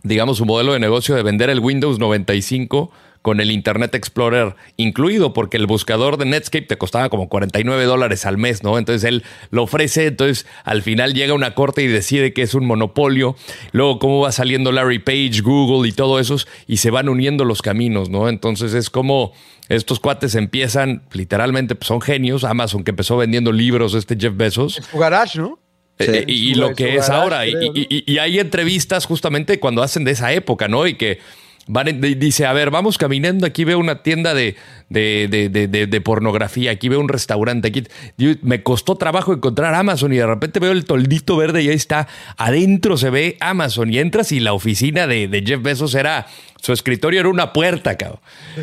digamos, 0.03 0.37
su 0.37 0.45
modelo 0.45 0.73
de 0.73 0.79
negocio 0.79 1.15
de 1.15 1.23
vender 1.23 1.49
el 1.49 1.59
Windows 1.59 1.99
95 1.99 2.91
con 3.21 3.39
el 3.39 3.51
Internet 3.51 3.93
Explorer 3.93 4.55
incluido, 4.77 5.33
porque 5.33 5.57
el 5.57 5.67
buscador 5.67 6.17
de 6.17 6.25
Netscape 6.25 6.65
te 6.65 6.77
costaba 6.77 7.09
como 7.09 7.29
49 7.29 7.85
dólares 7.85 8.25
al 8.25 8.37
mes, 8.37 8.63
¿no? 8.63 8.77
Entonces 8.77 9.03
él 9.03 9.23
lo 9.51 9.63
ofrece, 9.63 10.07
entonces 10.07 10.47
al 10.63 10.81
final 10.81 11.13
llega 11.13 11.33
una 11.33 11.53
corte 11.53 11.83
y 11.83 11.87
decide 11.87 12.33
que 12.33 12.41
es 12.41 12.55
un 12.55 12.65
monopolio. 12.65 13.35
Luego, 13.73 13.99
cómo 13.99 14.21
va 14.21 14.31
saliendo 14.31 14.71
Larry 14.71 14.99
Page, 14.99 15.41
Google 15.43 15.87
y 15.87 15.91
todo 15.91 16.19
eso, 16.19 16.37
y 16.67 16.77
se 16.77 16.89
van 16.89 17.09
uniendo 17.09 17.45
los 17.45 17.61
caminos, 17.61 18.09
¿no? 18.09 18.27
Entonces 18.27 18.73
es 18.73 18.89
como 18.89 19.33
estos 19.69 19.99
cuates 19.99 20.35
empiezan, 20.35 21.03
literalmente, 21.13 21.75
pues 21.75 21.87
son 21.87 22.01
genios. 22.01 22.43
Amazon, 22.43 22.83
que 22.83 22.89
empezó 22.91 23.17
vendiendo 23.17 23.51
libros, 23.51 23.93
este 23.93 24.17
Jeff 24.19 24.35
Bezos. 24.35 24.79
En 24.79 24.83
su 24.83 24.97
garage, 24.97 25.39
¿no? 25.39 25.60
Sí. 26.05 26.11
Eh, 26.13 26.23
y, 26.27 26.53
lo 26.55 26.73
que 26.75 26.95
es 26.95 27.09
ahora. 27.09 27.45
Y, 27.47 27.51
creo, 27.53 27.73
¿no? 27.73 27.79
y- 27.79 28.03
y 28.05 28.17
hay 28.17 28.39
entrevistas 28.39 29.05
justamente 29.05 29.59
cuando 29.59 29.83
hacen 29.83 30.03
de 30.03 30.11
esa 30.11 30.31
época, 30.33 30.67
¿no? 30.67 30.87
Y 30.87 30.95
que 30.95 31.19
van, 31.67 31.87
en- 31.87 32.01
de- 32.01 32.15
dice, 32.15 32.45
a 32.45 32.53
ver, 32.53 32.71
vamos 32.71 32.97
caminando, 32.97 33.45
aquí 33.45 33.63
veo 33.63 33.77
una 33.79 34.01
tienda 34.01 34.33
de, 34.33 34.55
de, 34.89 35.27
de- 35.29 35.47
de- 35.49 35.67
de- 35.67 35.87
de 35.87 36.01
pornografía, 36.01 36.71
aquí 36.71 36.89
veo 36.89 36.99
un 36.99 37.07
restaurante, 37.07 37.67
aquí 37.69 37.83
Yo- 38.17 38.33
me 38.41 38.63
costó 38.63 38.95
trabajo 38.95 39.31
encontrar 39.33 39.73
Amazon 39.75 40.11
y 40.11 40.17
de 40.17 40.25
repente 40.25 40.59
veo 40.59 40.71
el 40.71 40.85
toldito 40.85 41.37
verde 41.37 41.61
y 41.63 41.69
ahí 41.69 41.75
está, 41.75 42.07
adentro 42.35 42.97
se 42.97 43.09
ve 43.11 43.37
Amazon 43.39 43.93
y 43.93 43.99
entras 43.99 44.31
y 44.31 44.39
la 44.39 44.53
oficina 44.53 45.05
de, 45.07 45.27
de 45.27 45.43
Jeff 45.45 45.61
Bezos 45.61 45.93
era, 45.95 46.25
su 46.61 46.73
escritorio 46.73 47.19
era 47.19 47.29
una 47.29 47.53
puerta, 47.53 47.97
cabrón. 47.97 48.19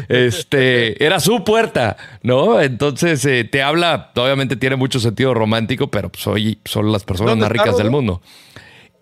Este, 0.09 1.05
era 1.05 1.19
su 1.19 1.43
puerta, 1.43 1.97
¿no? 2.23 2.61
Entonces 2.61 3.25
eh, 3.25 3.43
te 3.43 3.61
habla, 3.61 4.13
obviamente 4.15 4.55
tiene 4.55 4.77
mucho 4.77 5.01
sentido 5.01 5.35
romántico, 5.35 5.89
pero 5.89 6.09
pues, 6.09 6.25
hoy 6.29 6.61
son 6.65 6.93
las 6.93 7.03
personas 7.03 7.33
¿Dónde 7.33 7.47
más 7.47 7.51
está, 7.51 7.65
ricas 7.65 7.77
del 7.77 7.91
mundo. 7.91 8.23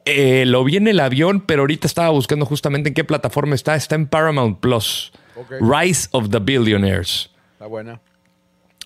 Eh, 0.07 0.47
lo 0.47 0.65
vi 0.65 0.77
en 0.77 0.89
el 0.89 1.01
avión, 1.01 1.43
pero 1.43 1.63
ahorita 1.63 1.87
estaba 1.87 2.09
buscando 2.09 2.47
justamente 2.47 2.89
en 2.89 2.95
qué 2.95 3.05
plataforma 3.05 3.55
está. 3.55 3.77
Está 3.77 3.97
en 3.97 4.07
Paramount 4.07 4.61
Plus. 4.61 5.13
Rise 5.61 6.09
of 6.13 6.31
the 6.31 6.39
Billionaires. 6.39 7.29
Está 7.53 7.67
buena. 7.67 8.01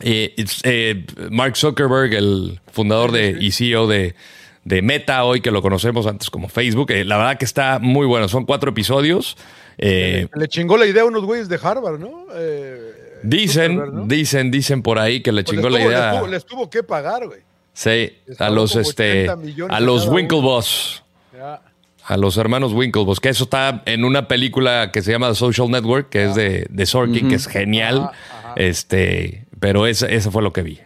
Eh, 0.00 1.04
Mark 1.30 1.56
Zuckerberg, 1.56 2.14
el 2.14 2.60
fundador 2.72 3.12
de, 3.12 3.36
y 3.38 3.52
CEO 3.52 3.86
de, 3.86 4.16
de 4.64 4.82
Meta, 4.82 5.22
hoy 5.22 5.40
que 5.40 5.52
lo 5.52 5.62
conocemos 5.62 6.06
antes 6.06 6.30
como 6.30 6.48
Facebook, 6.48 6.90
la 6.90 7.16
verdad 7.16 7.38
que 7.38 7.44
está 7.44 7.78
muy 7.80 8.06
bueno. 8.06 8.26
Son 8.26 8.44
cuatro 8.44 8.70
episodios. 8.70 9.36
Eh, 9.82 10.28
Le 10.34 10.46
chingó 10.48 10.76
la 10.76 10.84
idea 10.86 11.02
a 11.02 11.06
unos 11.06 11.24
güeyes 11.24 11.48
de 11.48 11.58
Harvard, 11.62 11.98
¿no? 11.98 12.26
Eh, 12.34 13.18
dicen, 13.22 14.06
dicen, 14.08 14.50
dicen 14.50 14.82
por 14.82 14.98
ahí 14.98 15.22
que 15.22 15.32
le 15.32 15.42
Pues 15.42 15.56
chingó 15.56 15.70
les 15.70 15.80
la 15.80 15.84
tuvo- 15.86 15.90
idea. 15.90 16.10
Les 16.12 16.18
tuvo, 16.20 16.26
les 16.28 16.44
tuvo 16.46 16.70
que 16.70 16.82
pagar, 16.82 17.26
güey. 17.26 17.40
Sí, 17.72 18.12
Les 18.26 18.40
a 18.40 18.50
los 18.50 18.76
este 18.76 19.22
80 19.30 19.36
millones 19.36 19.76
a 19.76 19.80
los. 19.80 20.06
Winklevoss. 20.06 21.02
Ya. 21.34 21.62
A 22.04 22.16
los 22.16 22.36
hermanos 22.36 22.72
Winklevoss, 22.72 23.20
que 23.20 23.28
eso 23.30 23.44
está 23.44 23.82
en 23.86 24.04
una 24.04 24.26
película 24.28 24.90
que 24.92 25.00
se 25.00 25.12
llama 25.12 25.28
The 25.28 25.36
Social 25.36 25.70
Network, 25.70 26.08
que 26.10 26.24
es 26.24 26.34
de, 26.34 26.66
de 26.68 26.86
Sorkin, 26.86 27.28
que 27.28 27.36
es 27.36 27.46
genial. 27.46 27.98
Ajá, 27.98 28.12
ajá. 28.40 28.54
Este, 28.56 29.44
pero 29.60 29.86
eso, 29.86 30.06
eso 30.06 30.30
fue 30.32 30.42
lo 30.42 30.52
que 30.52 30.62
vi. 30.62 30.80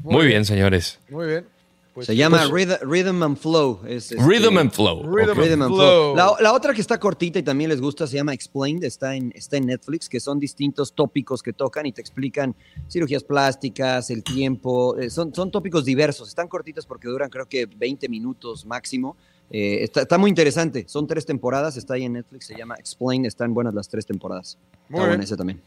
Muy, 0.00 0.26
bien, 0.26 0.44
señores. 0.44 1.00
Muy 1.10 1.26
bien. 1.26 1.44
Pues, 1.92 2.06
Se 2.06 2.16
llama 2.16 2.48
pues, 2.48 2.50
Rhythm, 2.50 2.90
Rhythm 2.90 3.22
and 3.22 3.36
Flow. 3.36 3.80
es, 3.86 4.12
este, 4.12 4.24
Rhythm 4.24 4.56
and 4.56 4.70
Flow. 4.72 5.02
Rhythm 5.02 5.30
and 5.30 5.38
Rhythm 5.38 5.62
and 5.62 5.74
Flow. 5.74 6.16
La, 6.16 6.34
la 6.40 6.52
otra 6.54 6.72
que 6.72 6.80
está 6.80 6.98
cortita 6.98 7.38
y 7.38 7.42
también 7.42 7.68
les 7.68 7.82
gusta 7.82 8.06
se 8.06 8.16
llama 8.16 8.32
Explained, 8.32 8.82
está 8.84 9.14
en, 9.14 9.30
está 9.34 9.58
en 9.58 9.66
Netflix, 9.66 10.08
que 10.08 10.18
son 10.18 10.38
distintos 10.38 10.94
tópicos 10.94 11.42
que 11.42 11.52
tocan 11.52 11.84
y 11.84 11.92
te 11.92 12.00
explican 12.00 12.54
cirugías 12.88 13.22
plásticas, 13.22 14.08
el 14.10 14.24
tiempo, 14.24 14.96
eh, 14.98 15.10
son, 15.10 15.34
son 15.34 15.50
tópicos 15.50 15.84
diversos, 15.84 16.28
están 16.28 16.48
cortitas 16.48 16.86
porque 16.86 17.08
duran 17.08 17.28
creo 17.28 17.46
que 17.46 17.66
20 17.66 18.08
minutos 18.08 18.64
máximo. 18.64 19.16
Eh, 19.50 19.84
está, 19.84 20.02
está 20.02 20.16
muy 20.16 20.30
interesante, 20.30 20.86
son 20.88 21.06
tres 21.06 21.26
temporadas, 21.26 21.76
está 21.76 21.94
ahí 21.94 22.04
en 22.04 22.14
Netflix, 22.14 22.46
se 22.46 22.56
llama 22.56 22.74
Explained, 22.76 23.26
están 23.26 23.52
buenas 23.52 23.74
las 23.74 23.86
tres 23.86 24.06
temporadas. 24.06 24.56
Muy 24.88 24.98
está 24.98 25.08
buena 25.08 25.24
esa 25.24 25.36
también. 25.36 25.60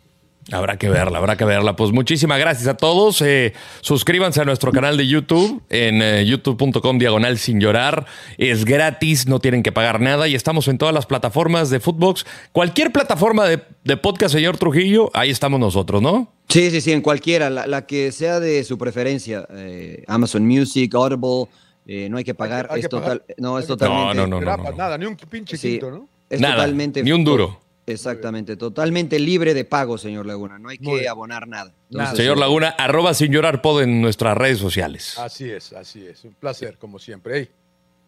Habrá 0.51 0.77
que 0.77 0.89
verla, 0.89 1.17
habrá 1.17 1.37
que 1.37 1.45
verla. 1.45 1.75
Pues 1.75 1.91
muchísimas 1.91 2.37
gracias 2.39 2.67
a 2.67 2.77
todos. 2.77 3.19
Eh, 3.23 3.53
suscríbanse 3.81 4.41
a 4.41 4.45
nuestro 4.45 4.71
canal 4.71 4.95
de 4.95 5.07
YouTube 5.07 5.63
en 5.69 6.03
eh, 6.03 6.23
youtube.com 6.25 6.99
diagonal 6.99 7.39
sin 7.39 7.59
llorar. 7.59 8.05
Es 8.37 8.63
gratis, 8.63 9.27
no 9.27 9.39
tienen 9.39 9.63
que 9.63 9.71
pagar 9.71 9.99
nada 10.01 10.27
y 10.27 10.35
estamos 10.35 10.67
en 10.67 10.77
todas 10.77 10.93
las 10.93 11.07
plataformas 11.07 11.71
de 11.71 11.79
Footbox. 11.79 12.27
Cualquier 12.51 12.91
plataforma 12.91 13.45
de, 13.45 13.59
de 13.83 13.97
podcast, 13.97 14.35
señor 14.35 14.57
Trujillo, 14.57 15.09
ahí 15.15 15.31
estamos 15.31 15.59
nosotros, 15.59 15.99
¿no? 16.03 16.31
Sí, 16.47 16.69
sí, 16.69 16.79
sí, 16.79 16.91
en 16.91 17.01
cualquiera, 17.01 17.49
la, 17.49 17.65
la 17.65 17.87
que 17.87 18.11
sea 18.11 18.39
de 18.39 18.63
su 18.63 18.77
preferencia, 18.77 19.47
eh, 19.49 20.03
Amazon 20.07 20.45
Music, 20.45 20.93
Audible, 20.93 21.47
eh, 21.87 22.07
no 22.07 22.17
hay 22.17 22.23
que 22.23 22.35
pagar, 22.35 22.67
hay 22.69 22.81
es 22.81 22.85
que 22.85 22.89
total, 22.89 23.21
pagar. 23.21 23.35
no, 23.39 23.57
es 23.57 23.65
totalmente, 23.65 24.15
No, 24.15 24.27
no, 24.27 24.41
Nada, 24.73 24.95
ni 24.99 25.07
un 25.07 25.15
pinche 25.15 25.57
Sí. 25.57 25.71
quinto, 25.71 25.89
¿no? 25.89 26.07
es 26.29 26.39
Nada, 26.39 26.55
totalmente 26.57 27.01
ni 27.03 27.11
un 27.11 27.23
duro. 27.23 27.59
Exactamente, 27.87 28.57
totalmente 28.57 29.19
libre 29.19 29.53
de 29.53 29.63
pago, 29.63 29.97
señor 29.97 30.25
Laguna. 30.25 30.57
No 30.57 30.69
hay 30.69 30.77
que 30.79 31.07
abonar 31.07 31.47
nada. 31.47 31.71
Nada. 31.89 32.15
Señor 32.15 32.37
Laguna, 32.37 32.69
arroba 32.69 33.13
sin 33.13 33.31
llorar 33.31 33.61
pod 33.61 33.83
en 33.83 34.01
nuestras 34.01 34.35
redes 34.35 34.57
sociales. 34.57 35.17
Así 35.19 35.49
es, 35.51 35.71
así 35.73 36.05
es. 36.05 36.23
Un 36.23 36.33
placer, 36.33 36.77
como 36.79 36.97
siempre. 36.97 37.37
Ey, 37.37 37.49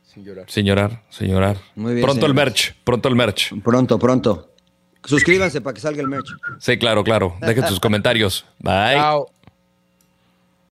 sin 0.03 0.23
llorar. 0.23 0.45
Sin 0.49 0.65
llorar, 0.65 1.03
sin 1.09 1.28
llorar. 1.30 1.57
Muy 1.75 1.93
bien, 1.93 2.05
Pronto 2.05 2.25
el 2.25 2.34
merch, 2.34 2.73
pronto 2.84 3.07
el 3.07 3.15
merch. 3.15 3.53
Pronto, 3.61 3.99
pronto. 3.99 4.51
Suscríbanse 5.03 5.61
para 5.61 5.73
que 5.75 5.80
salga 5.80 6.01
el 6.01 6.07
merch. 6.07 6.28
Sí, 6.59 6.78
claro, 6.78 7.03
claro. 7.03 7.38
Dejen 7.39 7.67
sus 7.67 7.80
comentarios. 7.80 8.45
Bye. 8.59 8.95
Chao. 8.95 9.32